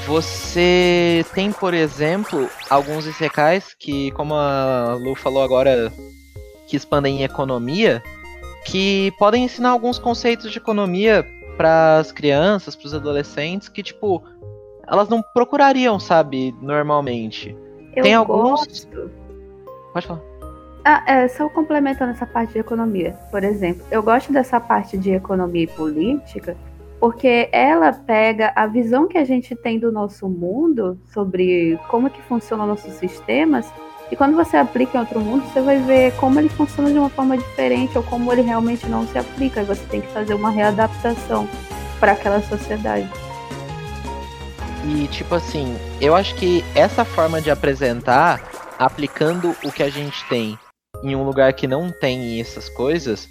Você 0.06 1.24
tem, 1.34 1.50
por 1.50 1.74
exemplo, 1.74 2.48
alguns 2.70 3.06
Isekais 3.06 3.74
que, 3.78 4.12
como 4.12 4.34
a 4.34 4.94
Lu 5.00 5.16
falou 5.16 5.42
agora, 5.42 5.92
que 6.68 6.76
expandem 6.76 7.20
em 7.20 7.24
economia, 7.24 8.00
que 8.64 9.12
podem 9.18 9.44
ensinar 9.44 9.70
alguns 9.70 9.98
conceitos 9.98 10.52
de 10.52 10.58
economia 10.58 11.26
para 11.56 11.98
as 11.98 12.12
crianças, 12.12 12.76
para 12.76 12.86
os 12.86 12.94
adolescentes, 12.94 13.68
que 13.68 13.82
tipo, 13.82 14.22
elas 14.86 15.08
não 15.08 15.22
procurariam, 15.34 15.98
sabe, 15.98 16.54
normalmente. 16.62 17.56
Eu 17.94 18.04
Tem 18.04 18.14
alguns- 18.14 18.60
gosto. 18.60 19.10
Pode 19.92 20.06
falar. 20.06 20.20
Ah, 20.84 21.02
é, 21.04 21.26
só 21.26 21.48
complementando 21.48 22.12
essa 22.12 22.26
parte 22.26 22.52
de 22.52 22.60
economia, 22.60 23.18
por 23.32 23.42
exemplo, 23.42 23.84
eu 23.90 24.00
gosto 24.04 24.32
dessa 24.32 24.60
parte 24.60 24.96
de 24.96 25.10
economia 25.10 25.64
e 25.64 25.66
política 25.66 26.56
porque 26.98 27.48
ela 27.52 27.92
pega 27.92 28.52
a 28.54 28.66
visão 28.66 29.06
que 29.06 29.18
a 29.18 29.24
gente 29.24 29.54
tem 29.54 29.78
do 29.78 29.92
nosso 29.92 30.28
mundo 30.28 30.98
sobre 31.12 31.78
como 31.88 32.10
que 32.10 32.22
funcionam 32.22 32.66
nossos 32.66 32.94
sistemas 32.94 33.70
e 34.10 34.14
quando 34.14 34.36
você 34.36 34.56
aplica 34.56 34.96
em 34.96 35.00
outro 35.00 35.20
mundo, 35.20 35.44
você 35.46 35.60
vai 35.60 35.78
ver 35.78 36.14
como 36.16 36.38
ele 36.38 36.48
funciona 36.48 36.90
de 36.90 36.98
uma 36.98 37.08
forma 37.08 37.36
diferente 37.36 37.96
ou 37.98 38.04
como 38.04 38.32
ele 38.32 38.42
realmente 38.42 38.86
não 38.86 39.06
se 39.06 39.18
aplica 39.18 39.62
e 39.62 39.64
você 39.64 39.84
tem 39.86 40.00
que 40.00 40.06
fazer 40.08 40.34
uma 40.34 40.50
readaptação 40.50 41.48
para 41.98 42.12
aquela 42.12 42.40
sociedade. 42.42 43.10
E 44.84 45.08
tipo 45.08 45.34
assim, 45.34 45.76
eu 46.00 46.14
acho 46.14 46.36
que 46.36 46.64
essa 46.74 47.04
forma 47.04 47.40
de 47.40 47.50
apresentar, 47.50 48.40
aplicando 48.78 49.56
o 49.64 49.72
que 49.72 49.82
a 49.82 49.90
gente 49.90 50.24
tem 50.28 50.56
em 51.02 51.16
um 51.16 51.24
lugar 51.24 51.52
que 51.52 51.66
não 51.66 51.90
tem 51.90 52.40
essas 52.40 52.68
coisas, 52.68 53.28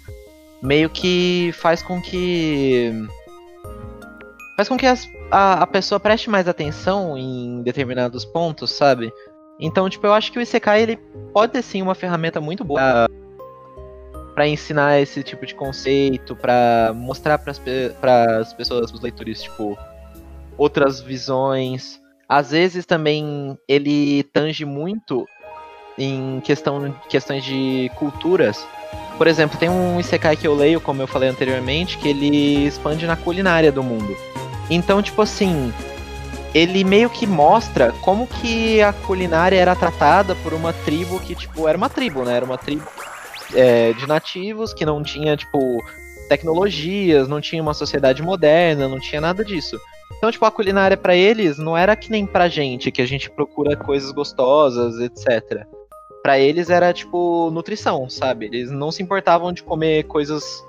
meio 0.62 0.90
que 0.90 1.52
faz 1.54 1.82
com 1.82 2.00
que. 2.00 2.92
Faz 4.56 4.68
com 4.68 4.76
que 4.76 4.86
as- 4.86 5.08
a, 5.30 5.62
a 5.62 5.66
pessoa 5.66 6.00
preste 6.00 6.30
mais 6.30 6.48
atenção 6.48 7.16
em 7.16 7.62
determinados 7.62 8.24
pontos, 8.24 8.70
sabe? 8.72 9.12
Então, 9.60 9.88
tipo, 9.88 10.06
eu 10.06 10.12
acho 10.14 10.32
que 10.32 10.38
o 10.38 10.42
Isekai 10.42 10.82
ele 10.82 10.96
pode 11.32 11.52
ter 11.52 11.62
sim 11.62 11.82
uma 11.82 11.94
ferramenta 11.94 12.40
muito 12.40 12.64
boa 12.64 13.06
para 14.34 14.46
ensinar 14.46 14.98
esse 15.00 15.22
tipo 15.22 15.46
de 15.46 15.54
conceito, 15.54 16.36
para 16.36 16.92
mostrar 16.94 17.38
para 17.38 18.38
as 18.38 18.52
pessoas, 18.52 18.92
os 18.92 19.00
leitores, 19.00 19.42
tipo, 19.42 19.78
outras 20.58 21.00
visões. 21.00 22.00
Às 22.28 22.50
vezes 22.50 22.84
também 22.84 23.58
ele 23.66 24.22
tange 24.24 24.64
muito 24.64 25.26
em 25.98 26.40
questão, 26.40 26.94
questões 27.08 27.42
de 27.44 27.90
culturas. 27.94 28.66
Por 29.16 29.26
exemplo, 29.26 29.58
tem 29.58 29.70
um 29.70 29.98
Isekai 29.98 30.36
que 30.36 30.46
eu 30.46 30.54
leio, 30.54 30.80
como 30.82 31.00
eu 31.00 31.06
falei 31.06 31.30
anteriormente, 31.30 31.96
que 31.96 32.08
ele 32.08 32.66
expande 32.66 33.06
na 33.06 33.16
culinária 33.16 33.72
do 33.72 33.82
mundo. 33.82 34.14
Então, 34.68 35.00
tipo 35.02 35.22
assim, 35.22 35.72
ele 36.54 36.84
meio 36.84 37.10
que 37.10 37.26
mostra 37.26 37.92
como 38.00 38.26
que 38.26 38.80
a 38.80 38.92
culinária 38.92 39.58
era 39.58 39.76
tratada 39.76 40.34
por 40.36 40.52
uma 40.52 40.72
tribo 40.72 41.20
que, 41.20 41.34
tipo, 41.34 41.68
era 41.68 41.76
uma 41.76 41.88
tribo, 41.88 42.24
né? 42.24 42.34
Era 42.34 42.44
uma 42.44 42.58
tribo 42.58 42.86
é, 43.54 43.92
de 43.92 44.06
nativos 44.06 44.72
que 44.72 44.84
não 44.84 45.02
tinha, 45.02 45.36
tipo, 45.36 45.78
tecnologias, 46.28 47.28
não 47.28 47.40
tinha 47.40 47.62
uma 47.62 47.74
sociedade 47.74 48.22
moderna, 48.22 48.88
não 48.88 48.98
tinha 48.98 49.20
nada 49.20 49.44
disso. 49.44 49.78
Então, 50.16 50.30
tipo, 50.30 50.44
a 50.44 50.50
culinária 50.50 50.96
para 50.96 51.14
eles 51.14 51.58
não 51.58 51.76
era 51.76 51.94
que 51.94 52.10
nem 52.10 52.26
pra 52.26 52.48
gente, 52.48 52.90
que 52.90 53.02
a 53.02 53.06
gente 53.06 53.30
procura 53.30 53.76
coisas 53.76 54.10
gostosas, 54.10 54.98
etc. 54.98 55.66
Para 56.22 56.38
eles 56.38 56.70
era, 56.70 56.92
tipo, 56.92 57.50
nutrição, 57.50 58.08
sabe? 58.08 58.46
Eles 58.46 58.70
não 58.70 58.90
se 58.90 59.02
importavam 59.02 59.52
de 59.52 59.62
comer 59.62 60.04
coisas 60.04 60.64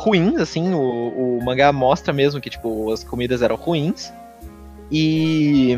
ruins, 0.00 0.40
assim. 0.40 0.72
O, 0.72 1.38
o 1.38 1.44
mangá 1.44 1.72
mostra 1.72 2.12
mesmo 2.12 2.40
que, 2.40 2.50
tipo, 2.50 2.90
as 2.92 3.04
comidas 3.04 3.42
eram 3.42 3.56
ruins. 3.56 4.12
E 4.90 5.76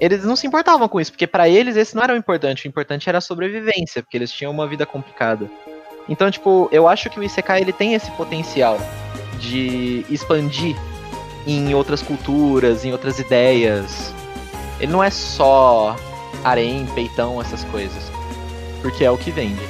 eles 0.00 0.24
não 0.24 0.36
se 0.36 0.46
importavam 0.46 0.88
com 0.88 1.00
isso, 1.00 1.12
porque 1.12 1.26
para 1.26 1.48
eles 1.48 1.76
esse 1.76 1.94
não 1.94 2.02
era 2.02 2.14
o 2.14 2.16
importante, 2.16 2.66
o 2.66 2.68
importante 2.68 3.08
era 3.08 3.18
a 3.18 3.20
sobrevivência, 3.20 4.02
porque 4.02 4.16
eles 4.16 4.32
tinham 4.32 4.50
uma 4.50 4.66
vida 4.66 4.86
complicada. 4.86 5.50
Então, 6.08 6.30
tipo, 6.30 6.68
eu 6.72 6.88
acho 6.88 7.10
que 7.10 7.18
o 7.18 7.22
Isekai 7.22 7.60
ele 7.60 7.72
tem 7.72 7.94
esse 7.94 8.10
potencial 8.12 8.78
de 9.38 10.04
expandir 10.08 10.76
em 11.46 11.74
outras 11.74 12.02
culturas, 12.02 12.84
em 12.84 12.92
outras 12.92 13.18
ideias. 13.18 14.12
Ele 14.80 14.92
não 14.92 15.02
é 15.02 15.10
só 15.10 15.96
harém, 16.42 16.86
peitão, 16.94 17.40
essas 17.40 17.64
coisas. 17.64 18.02
Porque 18.82 19.04
é 19.04 19.10
o 19.10 19.16
que 19.16 19.30
vende. 19.30 19.62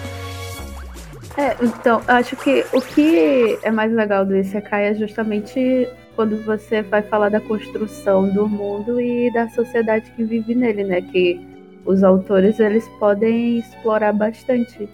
É, 1.37 1.57
então, 1.63 2.01
acho 2.07 2.37
que 2.37 2.65
o 2.73 2.81
que 2.81 3.59
é 3.63 3.71
mais 3.71 3.93
legal 3.93 4.25
do 4.25 4.37
Isekai 4.37 4.87
é 4.87 4.95
justamente 4.95 5.89
quando 6.15 6.37
você 6.45 6.83
vai 6.83 7.03
falar 7.03 7.29
da 7.29 7.41
construção 7.41 8.29
do 8.29 8.49
mundo 8.49 9.01
e 9.01 9.33
da 9.33 9.49
sociedade 9.49 10.11
que 10.13 10.23
vive 10.23 10.55
nele, 10.55 10.85
né? 10.85 11.01
Que 11.01 11.45
os 11.85 12.05
autores 12.05 12.61
eles 12.61 12.89
podem 13.01 13.59
explorar 13.59 14.13
bastante 14.13 14.89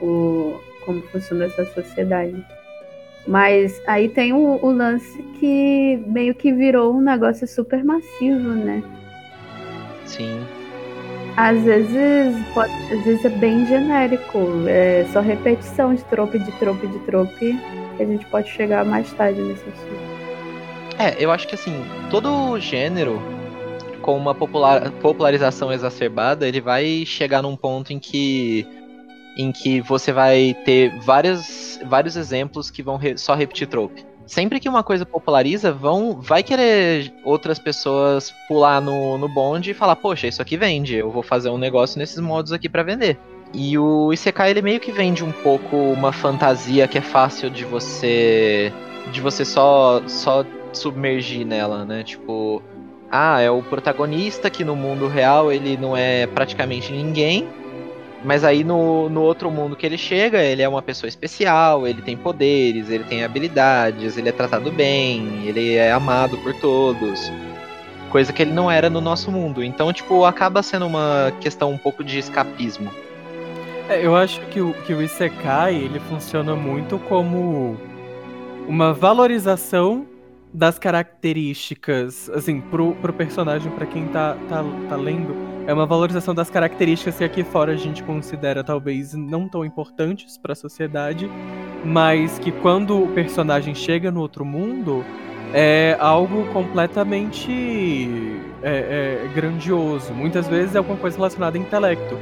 o 0.00 0.60
como 0.84 1.00
funciona 1.04 1.46
essa 1.46 1.64
sociedade. 1.72 2.44
Mas 3.26 3.80
aí 3.86 4.10
tem 4.10 4.34
o, 4.34 4.58
o 4.62 4.70
lance 4.70 5.22
que 5.40 5.96
meio 6.06 6.34
que 6.34 6.52
virou 6.52 6.94
um 6.94 7.00
negócio 7.00 7.48
super 7.48 7.82
massivo, 7.82 8.50
né? 8.50 8.82
Sim. 10.04 10.44
Às 11.36 11.60
vezes, 11.62 12.46
pode, 12.54 12.72
às 12.92 13.04
vezes 13.04 13.24
é 13.24 13.28
bem 13.28 13.66
genérico, 13.66 14.38
é 14.68 15.04
só 15.12 15.20
repetição 15.20 15.94
de 15.94 16.04
trope, 16.04 16.38
de 16.38 16.52
trope, 16.52 16.86
de 16.86 16.98
trope 17.00 17.58
que 17.96 18.02
a 18.02 18.06
gente 18.06 18.24
pode 18.26 18.48
chegar 18.50 18.84
mais 18.84 19.12
tarde 19.14 19.40
nesse 19.40 19.64
assunto. 19.68 20.14
É, 20.98 21.16
eu 21.18 21.32
acho 21.32 21.48
que 21.48 21.56
assim, 21.56 21.84
todo 22.08 22.58
gênero 22.60 23.20
com 24.00 24.16
uma 24.16 24.34
popular, 24.34 24.90
popularização 25.00 25.72
exacerbada, 25.72 26.46
ele 26.46 26.60
vai 26.60 27.04
chegar 27.04 27.42
num 27.42 27.56
ponto 27.56 27.92
em 27.92 27.98
que 27.98 28.66
em 29.36 29.50
que 29.50 29.80
você 29.80 30.12
vai 30.12 30.56
ter 30.64 30.96
vários, 31.00 31.80
vários 31.86 32.14
exemplos 32.16 32.70
que 32.70 32.82
vão 32.82 32.96
re, 32.96 33.18
só 33.18 33.34
repetir 33.34 33.66
trope. 33.66 34.06
Sempre 34.26 34.58
que 34.58 34.68
uma 34.68 34.82
coisa 34.82 35.04
populariza, 35.04 35.70
vão 35.70 36.20
vai 36.20 36.42
querer 36.42 37.12
outras 37.24 37.58
pessoas 37.58 38.32
pular 38.48 38.80
no, 38.80 39.18
no 39.18 39.28
bonde 39.28 39.70
e 39.70 39.74
falar, 39.74 39.96
poxa, 39.96 40.26
isso 40.26 40.40
aqui 40.40 40.56
vende, 40.56 40.96
eu 40.96 41.10
vou 41.10 41.22
fazer 41.22 41.50
um 41.50 41.58
negócio 41.58 41.98
nesses 41.98 42.18
modos 42.18 42.52
aqui 42.52 42.68
para 42.68 42.82
vender. 42.82 43.18
E 43.52 43.78
o 43.78 44.12
Isekai 44.12 44.50
ele 44.50 44.62
meio 44.62 44.80
que 44.80 44.90
vende 44.90 45.22
um 45.22 45.30
pouco 45.30 45.76
uma 45.76 46.12
fantasia 46.12 46.88
que 46.88 46.98
é 46.98 47.02
fácil 47.02 47.50
de 47.50 47.64
você 47.64 48.72
de 49.12 49.20
você 49.20 49.44
só 49.44 50.02
só 50.08 50.44
submergir 50.72 51.46
nela, 51.46 51.84
né? 51.84 52.02
Tipo, 52.02 52.62
ah, 53.10 53.40
é 53.40 53.50
o 53.50 53.62
protagonista 53.62 54.50
que 54.50 54.64
no 54.64 54.74
mundo 54.74 55.06
real 55.06 55.52
ele 55.52 55.76
não 55.76 55.96
é 55.96 56.26
praticamente 56.26 56.92
ninguém, 56.92 57.48
mas 58.24 58.42
aí 58.42 58.64
no, 58.64 59.10
no 59.10 59.20
outro 59.20 59.50
mundo 59.50 59.76
que 59.76 59.84
ele 59.84 59.98
chega, 59.98 60.42
ele 60.42 60.62
é 60.62 60.68
uma 60.68 60.80
pessoa 60.80 61.08
especial, 61.08 61.86
ele 61.86 62.00
tem 62.00 62.16
poderes, 62.16 62.88
ele 62.88 63.04
tem 63.04 63.22
habilidades, 63.22 64.16
ele 64.16 64.30
é 64.30 64.32
tratado 64.32 64.72
bem, 64.72 65.46
ele 65.46 65.74
é 65.74 65.92
amado 65.92 66.38
por 66.38 66.54
todos. 66.54 67.30
Coisa 68.10 68.32
que 68.32 68.42
ele 68.42 68.52
não 68.52 68.70
era 68.70 68.88
no 68.88 69.00
nosso 69.00 69.30
mundo. 69.30 69.62
Então, 69.62 69.92
tipo, 69.92 70.24
acaba 70.24 70.62
sendo 70.62 70.86
uma 70.86 71.32
questão 71.40 71.70
um 71.70 71.78
pouco 71.78 72.02
de 72.02 72.18
escapismo. 72.18 72.90
É, 73.90 74.04
eu 74.04 74.16
acho 74.16 74.40
que 74.46 74.60
o, 74.60 74.72
que 74.86 74.94
o 74.94 75.02
Isekai 75.02 75.74
ele 75.74 76.00
funciona 76.00 76.56
muito 76.56 76.98
como 77.00 77.76
uma 78.66 78.94
valorização 78.94 80.06
das 80.54 80.78
características, 80.78 82.30
assim, 82.30 82.60
pro, 82.60 82.94
pro 82.94 83.12
personagem, 83.12 83.72
para 83.72 83.86
quem 83.86 84.06
tá, 84.06 84.36
tá, 84.48 84.64
tá 84.88 84.96
lendo, 84.96 85.34
é 85.66 85.74
uma 85.74 85.84
valorização 85.84 86.32
das 86.32 86.48
características 86.48 87.18
que 87.18 87.24
aqui 87.24 87.42
fora 87.42 87.72
a 87.72 87.76
gente 87.76 88.04
considera 88.04 88.62
talvez 88.62 89.14
não 89.14 89.48
tão 89.48 89.64
importantes 89.64 90.38
para 90.38 90.52
a 90.52 90.56
sociedade, 90.56 91.28
mas 91.84 92.38
que 92.38 92.52
quando 92.52 93.02
o 93.02 93.08
personagem 93.08 93.74
chega 93.74 94.12
no 94.12 94.20
outro 94.20 94.44
mundo, 94.44 95.04
é 95.52 95.96
algo 95.98 96.46
completamente 96.52 97.52
é, 98.62 99.24
é, 99.26 99.34
grandioso. 99.34 100.14
Muitas 100.14 100.46
vezes 100.46 100.76
é 100.76 100.78
alguma 100.78 100.96
coisa 100.96 101.16
relacionada 101.16 101.58
a 101.58 101.60
intelecto. 101.60 102.16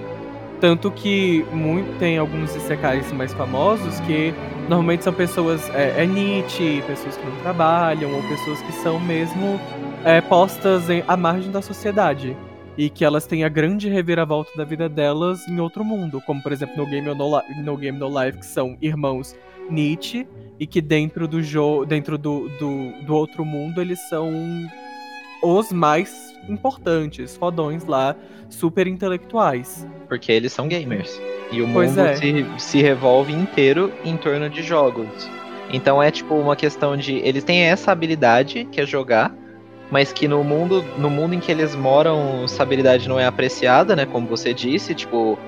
Tanto 0.62 0.92
que 0.92 1.44
muito, 1.51 1.98
tem 1.98 2.18
alguns 2.18 2.55
isekais 2.55 3.11
mais 3.11 3.35
famosos 3.35 3.98
que 3.98 4.33
normalmente 4.68 5.03
são 5.03 5.12
pessoas. 5.12 5.68
É, 5.70 6.05
é 6.05 6.07
Nietzsche, 6.07 6.81
pessoas 6.87 7.16
que 7.16 7.27
não 7.27 7.37
trabalham, 7.38 8.14
ou 8.14 8.22
pessoas 8.29 8.62
que 8.62 8.70
são 8.75 9.01
mesmo 9.01 9.59
é, 10.05 10.20
postas 10.20 10.88
em, 10.88 11.03
à 11.09 11.16
margem 11.16 11.51
da 11.51 11.61
sociedade. 11.61 12.37
E 12.79 12.88
que 12.88 13.05
elas 13.05 13.27
têm 13.27 13.42
a 13.42 13.48
grande 13.48 13.88
reviravolta 13.88 14.53
da 14.57 14.62
vida 14.62 14.88
delas 14.88 15.48
em 15.48 15.59
outro 15.59 15.85
mundo. 15.85 16.22
Como, 16.25 16.40
por 16.40 16.53
exemplo, 16.53 16.77
no 16.77 16.87
Game 16.87 17.12
No, 17.12 17.42
no, 17.64 17.77
Game 17.77 17.98
no 17.98 18.22
Life, 18.22 18.38
que 18.38 18.46
são 18.46 18.79
irmãos 18.81 19.35
Nietzsche, 19.68 20.29
e 20.61 20.64
que 20.64 20.81
dentro 20.81 21.27
do 21.27 21.42
jogo. 21.42 21.85
dentro 21.85 22.16
do, 22.16 22.48
do, 22.61 23.05
do 23.05 23.16
outro 23.16 23.44
mundo 23.44 23.81
eles 23.81 23.98
são 24.09 24.31
os 25.42 25.72
mais 25.72 26.33
importantes, 26.48 27.37
fodões 27.37 27.85
lá, 27.85 28.14
super 28.48 28.87
intelectuais. 28.87 29.87
Porque 30.09 30.31
eles 30.31 30.52
são 30.52 30.68
gamers. 30.68 31.20
E 31.50 31.61
o 31.62 31.68
Pois 31.72 31.90
mundo 31.96 32.07
é. 32.07 32.16
se, 32.16 32.46
se 32.59 32.83
revolve 32.83 33.33
inteiro 33.33 33.92
em 34.05 34.16
torno 34.16 34.48
de 34.48 34.62
jogos. 34.62 35.07
Então 35.72 36.02
é 36.02 36.11
tipo 36.11 36.35
uma 36.35 36.55
questão 36.57 36.96
de. 36.96 37.16
Eles 37.18 37.44
têm 37.44 37.62
essa 37.62 37.92
habilidade, 37.92 38.66
que 38.70 38.81
é 38.81 38.87
jogar, 38.87 39.35
mas 39.90 40.12
que 40.12 40.26
no 40.28 40.42
mundo, 40.44 40.85
no 40.98 41.09
mundo 41.11 41.35
em 41.35 41.40
que 41.40 41.50
eles 41.50 41.74
moram, 41.74 42.44
essa 42.44 42.62
habilidade 42.62 43.09
não 43.09 43.18
é 43.18 43.26
apreciada, 43.26 43.94
né? 43.96 44.07
Como 44.07 44.26
você 44.26 44.52
disse, 44.55 44.94
tipo. 44.94 45.38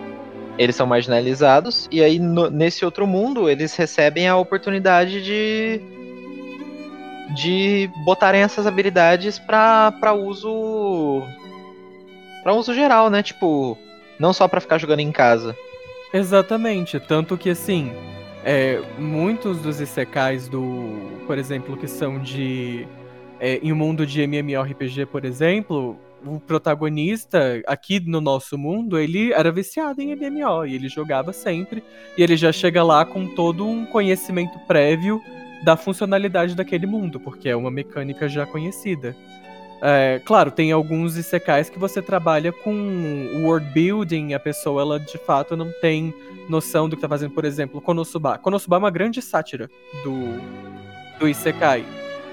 Eles 0.57 0.77
são 0.77 0.87
marginalizados, 0.87 1.89
e 1.91 2.01
aí 2.01 2.21
no- 2.21 2.49
nesse 2.49 2.85
outro 2.85 3.09
mundo 3.09 3.51
eles 3.51 3.75
recebem 3.75 4.29
a 4.29 4.37
oportunidade 4.37 5.21
de. 5.21 5.81
De 7.35 7.91
botarem 8.05 8.43
essas 8.43 8.67
habilidades 8.67 9.39
pra 9.39 10.13
uso. 10.13 11.23
pra 12.43 12.53
uso 12.53 12.75
geral, 12.75 13.09
né? 13.09 13.23
Tipo, 13.23 13.79
não 14.19 14.33
só 14.33 14.47
pra 14.47 14.61
ficar 14.61 14.79
jogando 14.79 15.01
em 15.01 15.13
casa. 15.13 15.57
Exatamente, 16.13 17.01
tanto 17.01 17.37
que 17.37 17.51
assim, 17.51 17.93
é, 18.45 18.81
muitos 18.99 19.59
dos 19.59 19.81
isekais 19.81 20.49
do, 20.49 21.21
por 21.27 21.39
exemplo, 21.39 21.77
que 21.77 21.89
são 21.89 22.21
de 22.21 22.87
é, 23.41 23.59
em 23.63 23.73
um 23.73 23.77
mundo 23.77 24.07
de 24.07 24.23
MMORPG, 24.23 25.07
por 25.07 25.25
exemplo, 25.25 25.99
o 26.25 26.39
protagonista 26.39 27.63
aqui 27.67 28.01
no 28.01 28.21
nosso 28.21 28.57
mundo, 28.57 28.99
ele 28.99 29.33
era 29.33 29.51
viciado 29.51 30.01
em 30.01 30.15
MMO 30.15 30.65
e 30.65 30.75
ele 30.75 30.89
jogava 30.89 31.33
sempre 31.33 31.83
e 32.17 32.23
ele 32.23 32.37
já 32.37 32.53
chega 32.53 32.83
lá 32.83 33.05
com 33.05 33.27
todo 33.35 33.67
um 33.67 33.85
conhecimento 33.85 34.59
prévio 34.67 35.21
da 35.65 35.77
funcionalidade 35.77 36.55
daquele 36.55 36.87
mundo, 36.87 37.19
porque 37.19 37.49
é 37.49 37.57
uma 37.57 37.71
mecânica 37.71 38.29
já 38.29 38.45
conhecida. 38.45 39.17
É, 39.83 40.21
claro, 40.25 40.51
tem 40.51 40.73
alguns 40.73 41.17
isekais 41.17 41.69
que 41.69 41.79
você 41.79 42.01
trabalha 42.01 42.53
com 42.53 43.43
world 43.43 43.67
building, 43.73 44.35
a 44.35 44.41
pessoa 44.41 44.83
ela 44.83 45.01
de 45.01 45.19
fato 45.19 45.57
não 45.57 45.71
tem 45.81 46.15
noção 46.49 46.89
do 46.89 46.97
que 46.97 47.03
tá 47.03 47.09
fazendo, 47.09 47.33
por 47.33 47.45
exemplo, 47.45 47.81
Konosuba. 47.81 48.39
Konosuba 48.39 48.77
é 48.77 48.79
uma 48.79 48.91
grande 48.91 49.21
sátira 49.21 49.71
do, 50.03 50.39
do 51.19 51.29
isekai. 51.29 51.85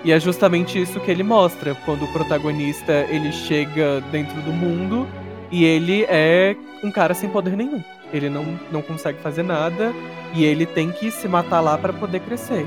E 0.03 0.11
é 0.11 0.19
justamente 0.19 0.81
isso 0.81 0.99
que 0.99 1.11
ele 1.11 1.23
mostra, 1.23 1.75
quando 1.85 2.05
o 2.05 2.11
protagonista 2.11 3.05
ele 3.09 3.31
chega 3.31 4.01
dentro 4.11 4.41
do 4.41 4.51
mundo 4.51 5.07
e 5.51 5.63
ele 5.63 6.03
é 6.09 6.55
um 6.83 6.91
cara 6.91 7.13
sem 7.13 7.29
poder 7.29 7.55
nenhum. 7.55 7.83
Ele 8.11 8.29
não, 8.29 8.59
não 8.71 8.81
consegue 8.81 9.19
fazer 9.19 9.43
nada 9.43 9.93
e 10.33 10.43
ele 10.43 10.65
tem 10.65 10.91
que 10.91 11.11
se 11.11 11.27
matar 11.27 11.61
lá 11.61 11.77
para 11.77 11.93
poder 11.93 12.19
crescer. 12.21 12.65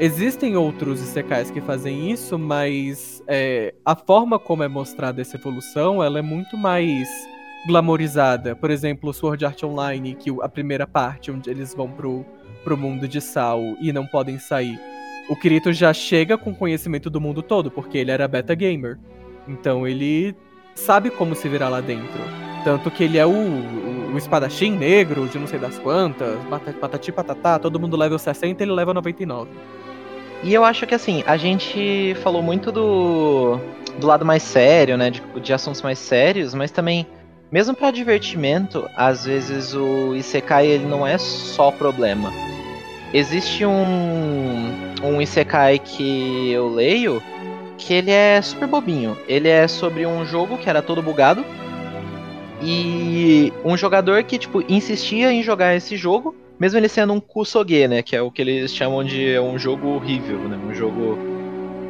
Existem 0.00 0.56
outros 0.56 1.00
Isekais 1.00 1.52
que 1.52 1.60
fazem 1.60 2.10
isso, 2.10 2.36
mas 2.36 3.22
é, 3.28 3.72
a 3.84 3.94
forma 3.94 4.40
como 4.40 4.64
é 4.64 4.68
mostrada 4.68 5.22
essa 5.22 5.36
evolução, 5.36 6.02
ela 6.02 6.18
é 6.18 6.22
muito 6.22 6.56
mais 6.56 7.08
glamorizada. 7.66 8.56
Por 8.56 8.70
exemplo, 8.70 9.14
Sword 9.14 9.46
Art 9.46 9.62
Online, 9.62 10.14
que 10.14 10.30
a 10.42 10.48
primeira 10.48 10.84
parte, 10.84 11.30
onde 11.30 11.48
eles 11.48 11.74
vão 11.74 11.88
pro, 11.88 12.26
pro 12.64 12.76
mundo 12.76 13.06
de 13.06 13.20
Sal 13.20 13.60
e 13.80 13.92
não 13.92 14.04
podem 14.04 14.36
sair. 14.36 14.80
O 15.28 15.36
Kirito 15.36 15.72
já 15.72 15.92
chega 15.92 16.36
com 16.36 16.52
conhecimento 16.52 17.08
do 17.08 17.20
mundo 17.20 17.40
todo, 17.40 17.70
porque 17.70 17.96
ele 17.96 18.10
era 18.10 18.26
beta 18.26 18.54
gamer. 18.54 18.98
Então 19.46 19.86
ele 19.86 20.34
sabe 20.74 21.08
como 21.08 21.36
se 21.36 21.48
virar 21.48 21.68
lá 21.68 21.80
dentro. 21.80 22.20
Tanto 22.64 22.90
que 22.90 23.04
ele 23.04 23.16
é 23.16 23.24
o, 23.24 23.30
o, 23.30 24.12
o 24.12 24.18
espadachim 24.18 24.72
negro 24.72 25.28
de 25.28 25.38
não 25.38 25.46
sei 25.46 25.58
das 25.58 25.78
quantas, 25.78 26.36
patati 26.80 27.12
patatá, 27.12 27.58
todo 27.58 27.78
mundo 27.78 27.96
level 27.96 28.18
60 28.18 28.62
ele 28.62 28.72
leva 28.72 28.92
99. 28.92 29.50
E 30.44 30.52
eu 30.52 30.62
acho 30.62 30.86
que 30.86 30.94
assim, 30.94 31.24
a 31.26 31.38
gente 31.38 32.14
falou 32.22 32.42
muito 32.42 32.70
do, 32.70 33.58
do 33.98 34.06
lado 34.06 34.26
mais 34.26 34.42
sério, 34.42 34.94
né? 34.98 35.08
De, 35.08 35.22
de 35.40 35.52
assuntos 35.54 35.80
mais 35.80 35.98
sérios, 35.98 36.52
mas 36.52 36.70
também, 36.70 37.06
mesmo 37.50 37.74
para 37.74 37.90
divertimento, 37.90 38.86
às 38.94 39.24
vezes 39.24 39.74
o 39.74 40.14
Isekai 40.14 40.66
ele 40.66 40.84
não 40.84 41.06
é 41.06 41.16
só 41.16 41.70
problema. 41.70 42.30
Existe 43.14 43.64
um, 43.64 44.70
um 45.02 45.22
Isekai 45.22 45.78
que 45.78 46.52
eu 46.52 46.68
leio 46.68 47.22
que 47.78 47.94
ele 47.94 48.10
é 48.10 48.42
super 48.42 48.68
bobinho. 48.68 49.16
Ele 49.26 49.48
é 49.48 49.66
sobre 49.66 50.04
um 50.04 50.26
jogo 50.26 50.58
que 50.58 50.68
era 50.68 50.82
todo 50.82 51.02
bugado. 51.02 51.42
E 52.62 53.50
um 53.64 53.76
jogador 53.78 54.22
que, 54.24 54.38
tipo, 54.38 54.62
insistia 54.68 55.32
em 55.32 55.42
jogar 55.42 55.74
esse 55.74 55.96
jogo 55.96 56.34
mesmo 56.58 56.78
ele 56.78 56.88
sendo 56.88 57.12
um 57.12 57.20
kusoge, 57.20 57.88
né? 57.88 58.02
Que 58.02 58.16
é 58.16 58.22
o 58.22 58.30
que 58.30 58.42
eles 58.42 58.74
chamam 58.74 59.02
de 59.04 59.38
um 59.38 59.58
jogo 59.58 59.88
horrível, 59.88 60.38
né? 60.38 60.56
Um 60.56 60.74
jogo 60.74 61.18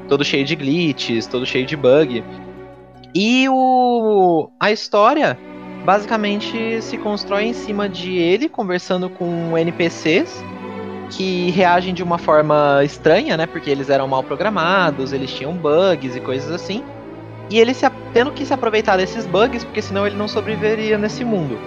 todo 0.09 0.25
cheio 0.25 0.45
de 0.45 0.55
glitches, 0.55 1.27
todo 1.27 1.47
cheio 1.47 1.67
de 1.67 1.77
bug. 1.77 2.25
E 3.15 3.47
o 3.49 4.51
a 4.59 4.73
história 4.73 5.39
basicamente 5.85 6.81
se 6.83 6.97
constrói 6.97 7.45
em 7.45 7.53
cima 7.53 7.89
de 7.89 8.17
ele 8.17 8.49
conversando 8.49 9.09
com 9.11 9.57
NPCs 9.57 10.43
que 11.11 11.51
reagem 11.51 11.93
de 11.93 12.03
uma 12.03 12.19
forma 12.19 12.81
estranha, 12.83 13.37
né? 13.37 13.47
Porque 13.47 13.71
eles 13.71 13.91
eram 13.91 14.09
mal 14.09 14.23
programados, 14.23 15.13
eles 15.13 15.33
tinham 15.33 15.53
bugs 15.53 16.17
e 16.17 16.21
coisas 16.21 16.51
assim. 16.51 16.83
E 17.51 17.59
ele 17.59 17.75
se, 17.75 17.89
tendo 18.13 18.33
que 18.33 18.45
se 18.45 18.55
aproveitar 18.55 18.97
desses 18.97 19.27
bugs, 19.27 19.65
porque 19.65 19.83
senão 19.83 20.07
ele 20.07 20.17
não 20.17 20.27
sobreviveria 20.27 20.97
nesse 20.97 21.25
mundo. 21.25 21.59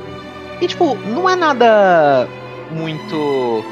E 0.60 0.67
tipo, 0.67 0.95
não 0.95 1.29
é 1.29 1.36
nada 1.36 2.27
muito, 2.71 3.63